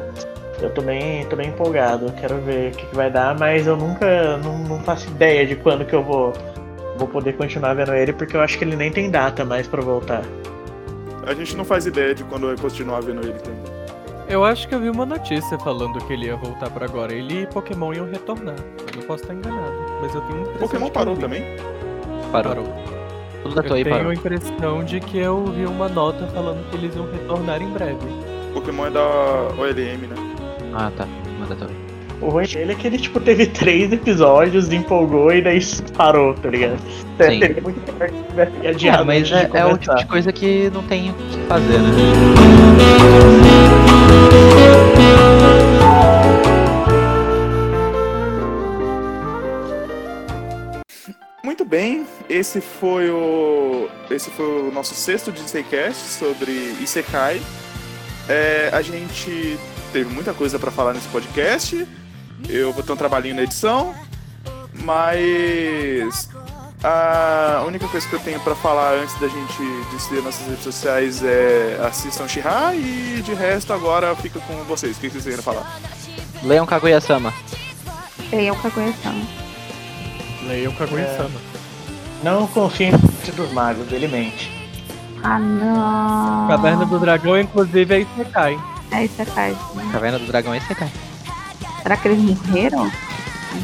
Eu 0.61 0.71
tô 0.71 0.83
bem, 0.83 1.25
tô 1.27 1.37
bem 1.37 1.49
empolgado, 1.51 2.13
quero 2.21 2.37
ver 2.41 2.73
o 2.73 2.77
que, 2.77 2.87
que 2.87 2.95
vai 2.97 3.09
dar, 3.11 3.39
mas 3.39 3.65
eu 3.67 3.77
nunca 3.77 4.37
não, 4.39 4.59
não 4.59 4.81
faço 4.81 5.09
ideia 5.09 5.47
de 5.47 5.55
quando 5.55 5.85
que 5.85 5.95
eu 5.95 6.03
vou, 6.03 6.33
vou 6.97 7.07
poder 7.07 7.35
continuar 7.35 7.75
vendo 7.75 7.95
ele, 7.95 8.13
porque 8.13 8.37
eu 8.37 8.41
acho 8.41 8.59
que 8.59 8.65
ele 8.65 8.75
nem 8.75 8.91
tem 8.91 9.09
data 9.09 9.45
mais 9.45 9.69
pra 9.69 9.81
voltar. 9.81 10.23
A 11.25 11.33
gente 11.33 11.57
não 11.57 11.65
faz 11.65 11.87
ideia 11.87 12.13
de 12.13 12.25
quando 12.25 12.49
vai 12.49 12.57
continuar 12.57 13.01
vendo 13.03 13.21
ele 13.23 13.39
também. 13.39 13.78
Eu 14.29 14.45
acho 14.45 14.69
que 14.69 14.75
eu 14.75 14.81
vi 14.81 14.91
uma 14.91 15.07
notícia 15.07 15.59
falando 15.59 15.99
que 16.07 16.13
ele 16.13 16.27
ia 16.27 16.37
voltar 16.37 16.69
pra 16.71 16.85
agora. 16.85 17.15
Ele 17.15 17.43
e 17.43 17.47
Pokémon 17.47 17.95
iam 17.95 18.07
retornar. 18.07 18.57
Mas 18.87 18.97
eu 18.97 19.03
posso 19.03 19.23
estar 19.23 19.35
enganado. 19.35 19.73
Mas 20.03 20.15
eu 20.15 20.21
tenho 20.23 20.41
impressão 20.43 20.61
Pokémon 20.69 20.91
parou 20.91 21.17
também? 21.17 21.43
Parou. 22.31 22.55
Parou. 22.55 22.73
Tudo 23.43 23.55
da 23.55 23.63
Eu 23.63 23.71
tenho 23.75 23.89
parou. 23.89 24.11
a 24.11 24.15
impressão 24.15 24.85
de 24.85 25.01
que 25.01 25.19
eu 25.19 25.45
vi 25.47 25.65
uma 25.65 25.89
nota 25.89 26.27
falando 26.27 26.63
que 26.71 26.77
eles 26.77 26.95
iam 26.95 27.11
retornar 27.11 27.63
em 27.63 27.69
breve. 27.71 27.97
Pokémon 28.53 28.87
é 28.87 28.91
da 28.91 29.01
OLM, 29.59 30.07
né? 30.09 30.17
Ah, 30.75 30.91
tá. 30.95 31.07
Uma 31.37 31.47
da 31.47 31.57
Toei. 31.57 31.89
O 32.21 32.31
ruim 32.31 32.47
dele 32.47 32.73
é 32.73 32.75
que 32.75 32.87
ele, 32.89 32.99
tipo, 32.99 33.21
teve 33.21 33.47
três 33.47 33.93
episódios, 33.93 34.73
empolgou 34.73 35.33
e 35.33 35.41
daí 35.41 35.61
parou, 35.97 36.35
tá 36.35 36.51
ligado? 36.51 36.77
Sim. 36.81 37.39
Seria 37.39 37.63
muito 37.63 37.81
melhor 37.93 38.09
que 38.11 38.23
tivesse 38.29 38.67
adiado 38.67 39.03
Ah, 39.03 39.05
mas 39.05 39.31
é, 39.33 39.49
é 39.55 39.65
o 39.65 39.79
tipo 39.79 39.95
de 39.95 40.07
coisa 40.07 40.33
que 40.33 40.69
não 40.75 40.83
tem 40.83 41.11
o 41.11 41.15
que 41.15 41.39
fazer, 41.47 41.79
né? 41.79 43.48
Esse 52.39 52.61
foi 52.61 53.11
o 53.11 53.89
esse 54.11 54.31
foi 54.31 54.69
o 54.69 54.73
nosso 54.73 54.95
sexto 54.95 55.33
Disneycast 55.33 56.03
sobre 56.09 56.53
Isekai. 56.81 57.43
É, 58.29 58.71
a 58.73 58.81
gente 58.81 59.59
teve 59.93 60.13
muita 60.13 60.33
coisa 60.33 60.59
pra 60.59 60.71
falar 60.71 60.95
nesse 60.95 61.09
podcast. 61.09 61.87
Eu 62.49 62.73
vou 62.73 62.83
ter 62.83 62.93
um 62.93 62.97
trabalhinho 62.97 63.35
na 63.35 63.43
edição, 63.43 63.95
mas 64.73 66.29
a 66.83 67.65
única 67.67 67.89
coisa 67.89 68.07
que 68.09 68.15
eu 68.15 68.21
tenho 68.21 68.39
pra 68.41 68.55
falar 68.55 68.95
antes 68.95 69.19
da 69.19 69.27
gente 69.27 69.63
descer 69.93 70.23
nossas 70.23 70.47
redes 70.47 70.63
sociais 70.63 71.23
é 71.25 71.81
assistam 71.83 72.29
Shihá 72.29 72.75
e 72.75 73.21
de 73.25 73.35
resto 73.35 73.73
agora 73.73 74.15
fica 74.15 74.39
com 74.41 74.55
vocês. 74.65 74.97
O 74.97 75.01
que 75.01 75.09
vocês 75.11 75.25
querem 75.25 75.43
falar? 75.43 75.81
Leiam 76.43 76.65
Kaguya-sama. 76.65 77.35
O 78.31 78.57
Kaguya-sama. 78.57 79.27
Leiam 80.47 80.73
Kaguya-sama. 80.75 81.48
Não 82.23 82.47
confie 82.49 82.91
no 82.91 82.99
mente 82.99 83.33
dos 83.33 83.53
magos, 83.53 83.91
ele 83.93 84.09
mente. 84.09 84.51
Ah, 85.23 85.39
não. 85.39 86.49
Caverna 86.49 86.85
do 86.85 86.99
Dragão, 86.99 87.39
inclusive, 87.39 87.95
é 87.95 88.01
Isekai. 88.01 88.59
É 88.91 89.05
isso, 89.05 89.25
card. 89.35 89.57
Caverna 89.93 90.19
do 90.19 90.27
Dragão 90.27 90.55
é 90.55 90.59
Isekai. 90.59 90.91
Será 91.83 91.97
que 91.97 92.09
eles 92.09 92.19
morreram? 92.19 92.91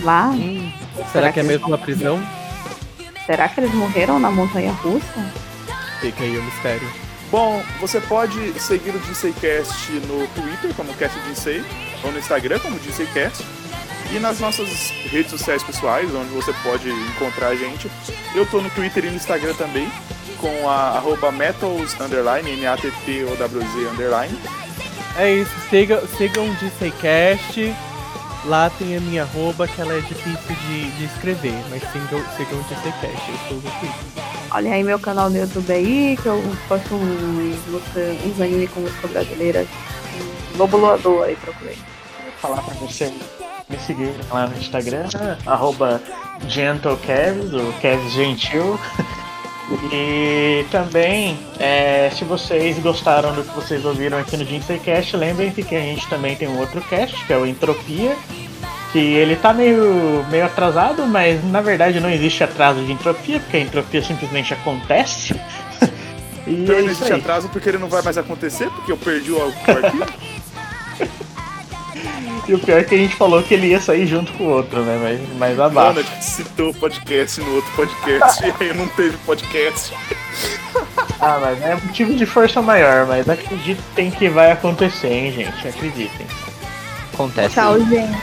Lá? 0.02 0.30
Será 1.12 1.32
que 1.32 1.40
é 1.40 1.42
mesmo 1.42 1.66
uma 1.66 1.78
prisão? 1.78 2.20
Será 3.26 3.48
que 3.48 3.60
eles 3.60 3.74
morreram 3.74 4.18
na 4.18 4.30
montanha 4.30 4.72
russa? 4.72 5.32
Fica 6.00 6.22
aí 6.22 6.36
o 6.36 6.42
mistério. 6.42 6.88
Bom, 7.30 7.62
você 7.80 8.00
pode 8.00 8.58
seguir 8.60 8.90
o 8.90 8.98
DCCast 8.98 9.92
no 10.06 10.26
Twitter 10.28 10.74
como 10.76 10.92
Cast 10.94 11.18
DC 11.20 11.64
ou 12.04 12.12
no 12.12 12.18
Instagram 12.18 12.58
como 12.60 12.78
DCCast 12.78 13.44
e 14.14 14.20
nas 14.20 14.38
nossas 14.38 14.90
redes 15.10 15.30
sociais 15.30 15.62
pessoais, 15.62 16.14
onde 16.14 16.30
você 16.30 16.52
pode 16.62 16.88
encontrar 16.88 17.48
a 17.48 17.56
gente. 17.56 17.90
Eu 18.34 18.46
tô 18.46 18.60
no 18.60 18.70
Twitter 18.70 19.04
e 19.06 19.10
no 19.10 19.16
Instagram 19.16 19.54
também 19.54 19.90
com 20.40 20.68
a 20.68 20.96
arroba 20.96 21.32
metals 21.32 21.98
underline, 22.00 22.50
M-A-T-T-O-W-Z 22.50 23.88
underline. 23.90 24.38
É 25.16 25.32
isso, 25.34 25.50
sigam, 25.70 26.00
sigam 26.16 26.48
o 26.48 26.54
DCCast. 26.54 27.74
Lá 28.44 28.68
tem 28.70 28.96
a 28.96 29.00
minha 29.00 29.22
arroba, 29.22 29.66
que 29.66 29.80
ela 29.80 29.94
é 29.94 30.00
difícil 30.00 30.54
de, 30.66 30.90
de 30.92 31.04
escrever, 31.04 31.54
mas 31.70 31.82
sigam, 31.90 32.22
sigam 32.36 32.60
o 32.60 32.64
DCCast, 32.64 33.28
eu 33.28 33.34
estou 33.34 33.56
no 33.56 33.80
Twitter. 33.80 34.24
Olha 34.50 34.74
aí 34.74 34.84
meu 34.84 34.98
canal 34.98 35.30
no 35.30 35.38
YouTube 35.38 35.72
aí, 35.72 36.16
que 36.20 36.26
eu 36.26 36.42
posto 36.68 36.94
uns, 36.94 37.58
uns 38.26 38.40
anime 38.40 38.68
com 38.68 38.80
música 38.80 39.08
brasileira. 39.08 39.66
Um 40.54 40.58
Lobo 40.58 40.76
Loador 40.76 41.24
aí, 41.24 41.36
procurei. 41.36 41.78
falar 42.40 42.62
pra 42.62 42.74
você 42.74 43.10
me 43.68 43.78
seguir 43.78 44.14
lá 44.30 44.46
no 44.46 44.56
Instagram, 44.56 45.06
arroba 45.46 46.00
GentleKevs, 46.48 47.52
o 47.52 47.72
Kevs 47.80 48.12
Gentil. 48.12 48.78
E 49.90 50.66
também, 50.70 51.38
é, 51.58 52.10
se 52.14 52.22
vocês 52.22 52.78
gostaram 52.80 53.32
do 53.32 53.42
que 53.42 53.54
vocês 53.54 53.82
ouviram 53.82 54.18
aqui 54.18 54.36
no 54.36 54.44
Cast, 54.78 55.16
lembrem-se 55.16 55.62
que 55.62 55.74
a 55.74 55.80
gente 55.80 56.06
também 56.06 56.36
tem 56.36 56.46
um 56.46 56.58
outro 56.58 56.82
cast, 56.82 57.24
que 57.24 57.32
é 57.32 57.38
o 57.38 57.46
Entropia, 57.46 58.14
que 58.92 58.98
ele 58.98 59.36
tá 59.36 59.52
meio, 59.52 60.24
meio 60.30 60.44
atrasado, 60.44 61.06
mas 61.06 61.42
na 61.44 61.60
verdade 61.60 61.98
não 61.98 62.10
existe 62.10 62.44
atraso 62.44 62.84
de 62.84 62.92
entropia, 62.92 63.40
porque 63.40 63.56
a 63.56 63.60
entropia 63.60 64.02
simplesmente 64.02 64.54
acontece. 64.54 65.34
E 66.46 66.62
Então 66.62 66.74
é 66.74 66.82
não 66.82 66.90
isso 66.90 67.04
existe 67.04 67.12
atraso 67.14 67.48
porque 67.48 67.70
ele 67.70 67.78
não 67.78 67.88
vai 67.88 68.02
mais 68.02 68.18
acontecer, 68.18 68.68
porque 68.68 68.92
eu 68.92 68.98
perdi 68.98 69.32
o 69.32 69.38
o 69.38 69.40
arquivo. 69.40 70.04
E 72.46 72.54
o 72.54 72.58
pior 72.58 72.80
é 72.80 72.84
que 72.84 72.94
a 72.94 72.98
gente 72.98 73.16
falou 73.16 73.42
que 73.42 73.54
ele 73.54 73.68
ia 73.68 73.80
sair 73.80 74.06
junto 74.06 74.32
com 74.34 74.44
o 74.44 74.50
outro, 74.50 74.82
né? 74.82 74.98
Mas, 75.02 75.38
mas 75.38 75.60
abaixo. 75.60 75.94
Mano, 75.94 76.00
a 76.00 76.02
gente 76.02 76.24
citou 76.24 76.70
o 76.70 76.74
podcast 76.74 77.40
no 77.40 77.54
outro 77.54 77.70
podcast 77.72 78.44
e 78.60 78.62
aí 78.62 78.74
não 78.74 78.86
teve 78.88 79.16
podcast. 79.18 79.94
Ah, 81.20 81.38
mas 81.40 81.62
é 81.62 81.74
motivo 81.74 82.14
de 82.14 82.26
força 82.26 82.60
maior, 82.60 83.06
mas 83.06 83.28
acreditem 83.28 84.10
que 84.10 84.28
vai 84.28 84.52
acontecer, 84.52 85.08
hein, 85.08 85.32
gente? 85.32 85.68
Acreditem. 85.68 86.26
Acontece. 87.14 87.54
Tchau, 87.54 87.80
gente. 87.80 88.20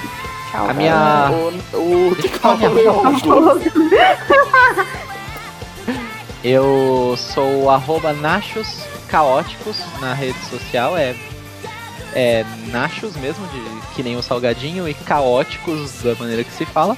Tchau. 0.52 0.70
A 0.70 0.74
minha. 0.74 1.32
O, 1.74 1.78
o. 1.78 2.18
Eu 6.44 7.14
sou 7.18 7.66
o 7.66 7.70
arroba 7.70 8.14
Nachos 8.14 8.84
Caóticos 9.08 9.78
na 10.00 10.14
rede 10.14 10.40
social, 10.46 10.98
é, 10.98 11.16
é 12.14 12.46
Nachos 12.68 13.16
mesmo, 13.16 13.46
de, 13.48 13.96
que 13.96 14.04
nem 14.04 14.16
o 14.16 14.24
salgadinho, 14.24 14.88
e 14.88 14.94
caóticos 14.94 16.02
da 16.04 16.16
maneira 16.16 16.44
que 16.44 16.52
se 16.52 16.66
fala. 16.66 16.98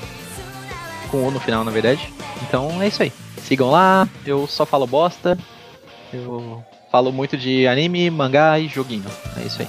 Com 1.10 1.28
O 1.28 1.32
no 1.32 1.40
final, 1.40 1.64
na 1.64 1.72
verdade. 1.72 2.12
Então 2.42 2.82
é 2.82 2.88
isso 2.88 3.04
aí. 3.04 3.12
Sigam 3.44 3.70
lá, 3.70 4.08
eu 4.26 4.48
só 4.48 4.66
falo 4.66 4.88
bosta. 4.88 5.38
Eu 6.12 6.64
falo 6.92 7.12
muito 7.12 7.38
de 7.38 7.68
anime, 7.68 8.10
mangá 8.10 8.60
e 8.60 8.68
joguinho. 8.68 9.06
É 9.38 9.46
isso 9.46 9.62
aí. 9.62 9.68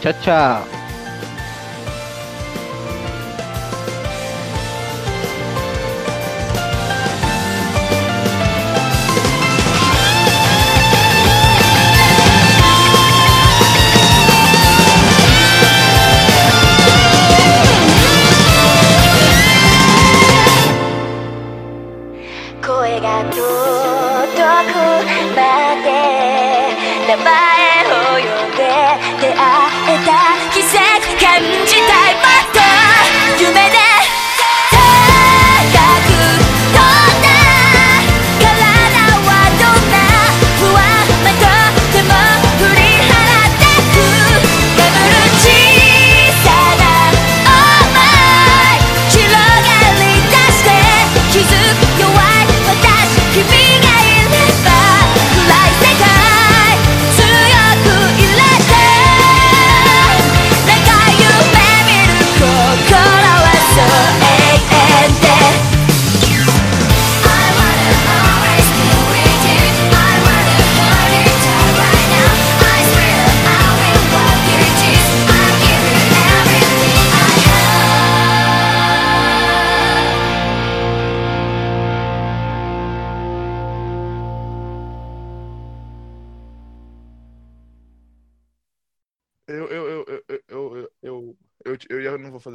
Tchau, 0.00 0.12
tchau. 0.22 0.87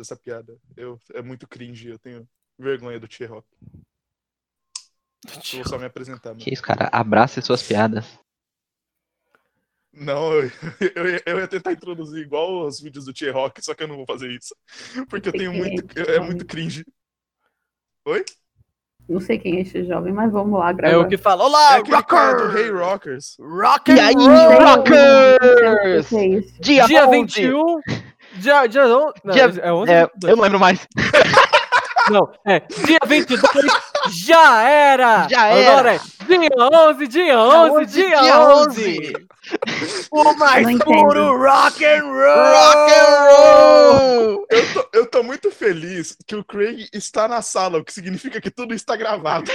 Essa 0.03 0.15
piada. 0.15 0.55
Eu, 0.77 0.99
é 1.13 1.21
muito 1.21 1.47
cringe, 1.47 1.89
eu 1.89 1.97
tenho 1.99 2.27
vergonha 2.59 2.99
do 2.99 3.07
T-Rock. 3.07 3.47
Eu 5.25 5.59
vou 5.59 5.65
só 5.67 5.77
me 5.79 5.85
apresentar. 5.85 6.29
mano. 6.29 6.41
Que 6.41 6.53
isso, 6.53 6.61
cara? 6.61 6.89
Abrace 6.91 7.41
suas 7.41 7.63
piadas. 7.63 8.05
Não, 9.91 10.33
eu, 10.33 10.49
eu, 10.95 11.09
ia- 11.09 11.23
eu 11.25 11.39
ia 11.39 11.47
tentar 11.47 11.71
introduzir 11.71 12.23
igual 12.25 12.65
os 12.65 12.79
vídeos 12.81 13.05
do 13.05 13.13
T-Rock, 13.13 13.63
só 13.63 13.73
que 13.73 13.83
eu 13.83 13.87
não 13.87 13.95
vou 13.97 14.05
fazer 14.05 14.29
isso. 14.31 14.55
Porque 15.09 15.29
eu 15.29 15.33
tenho 15.33 15.53
muito. 15.53 15.85
É 15.99 16.19
muito 16.19 16.45
cringe. 16.45 16.83
Oi? 18.05 18.25
Não 19.07 19.19
sei 19.19 19.37
quem 19.37 19.57
é 19.57 19.61
esse 19.61 19.83
jovem, 19.85 20.13
mas 20.13 20.31
vamos 20.31 20.57
lá 20.57 20.69
É 20.69 20.73
gravar. 20.73 20.97
o 21.05 21.07
que 21.09 21.17
fala. 21.17 21.43
É 21.43 21.45
Olá, 21.45 21.75
aquele 21.75 22.03
cara 22.03 22.47
do 22.47 22.57
Hey 22.57 22.69
Rockers. 22.71 23.35
Rock 23.39 23.91
E 23.91 23.99
aí, 23.99 24.13
Rockers? 24.15 26.11
é. 26.13 26.39
Dia, 26.59 26.85
Dia 26.85 27.07
11. 27.07 27.41
21. 27.41 27.81
Dia, 28.35 28.67
dia, 28.67 28.85
on... 28.87 29.11
não, 29.23 29.33
Dia- 29.33 29.53
é 29.61 29.71
11 29.73 29.91
É, 29.91 30.03
ou 30.03 30.09
22? 30.13 30.13
eu 30.23 30.35
não 30.35 30.43
lembro 30.43 30.59
mais. 30.59 30.87
Não, 32.11 32.29
é 32.45 32.59
dia 32.59 32.99
22 33.07 33.41
já 34.11 34.61
era! 34.61 35.25
Já 35.29 35.43
Agora 35.43 35.95
é 35.95 35.99
dia 36.27 36.49
11, 36.89 37.07
dia 37.07 37.39
11, 37.39 37.85
dia, 37.85 38.37
11! 38.57 39.13
O 40.11 40.33
mais 40.33 40.63
Não 40.63 40.71
entendo. 40.71 40.83
puro 40.85 41.37
rock 41.41 41.85
and 41.85 42.03
roll! 42.03 42.53
Rock 42.53 42.91
and 42.91 43.29
roll! 43.29 44.47
Eu 44.49 44.73
tô, 44.73 44.89
eu 44.91 45.05
tô 45.09 45.23
muito 45.23 45.49
feliz 45.49 46.17
que 46.27 46.35
o 46.35 46.43
Craig 46.43 46.89
está 46.91 47.25
na 47.29 47.41
sala, 47.41 47.77
o 47.79 47.85
que 47.85 47.93
significa 47.93 48.41
que 48.41 48.51
tudo 48.51 48.73
está 48.73 48.97
gravado. 48.97 49.49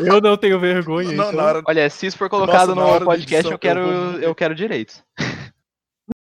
Eu 0.00 0.20
não 0.20 0.36
tenho 0.36 0.60
vergonha. 0.60 1.12
Não, 1.12 1.24
então. 1.28 1.32
na 1.32 1.44
hora, 1.44 1.62
Olha, 1.66 1.88
se 1.88 2.06
isso 2.06 2.18
for 2.18 2.28
colocado 2.28 2.74
Nossa, 2.74 3.00
no 3.00 3.06
podcast, 3.06 3.34
edição, 3.36 3.52
eu 3.52 3.58
quero, 3.58 3.80
eu 4.20 4.34
quero 4.34 4.54
direitos. 4.54 5.02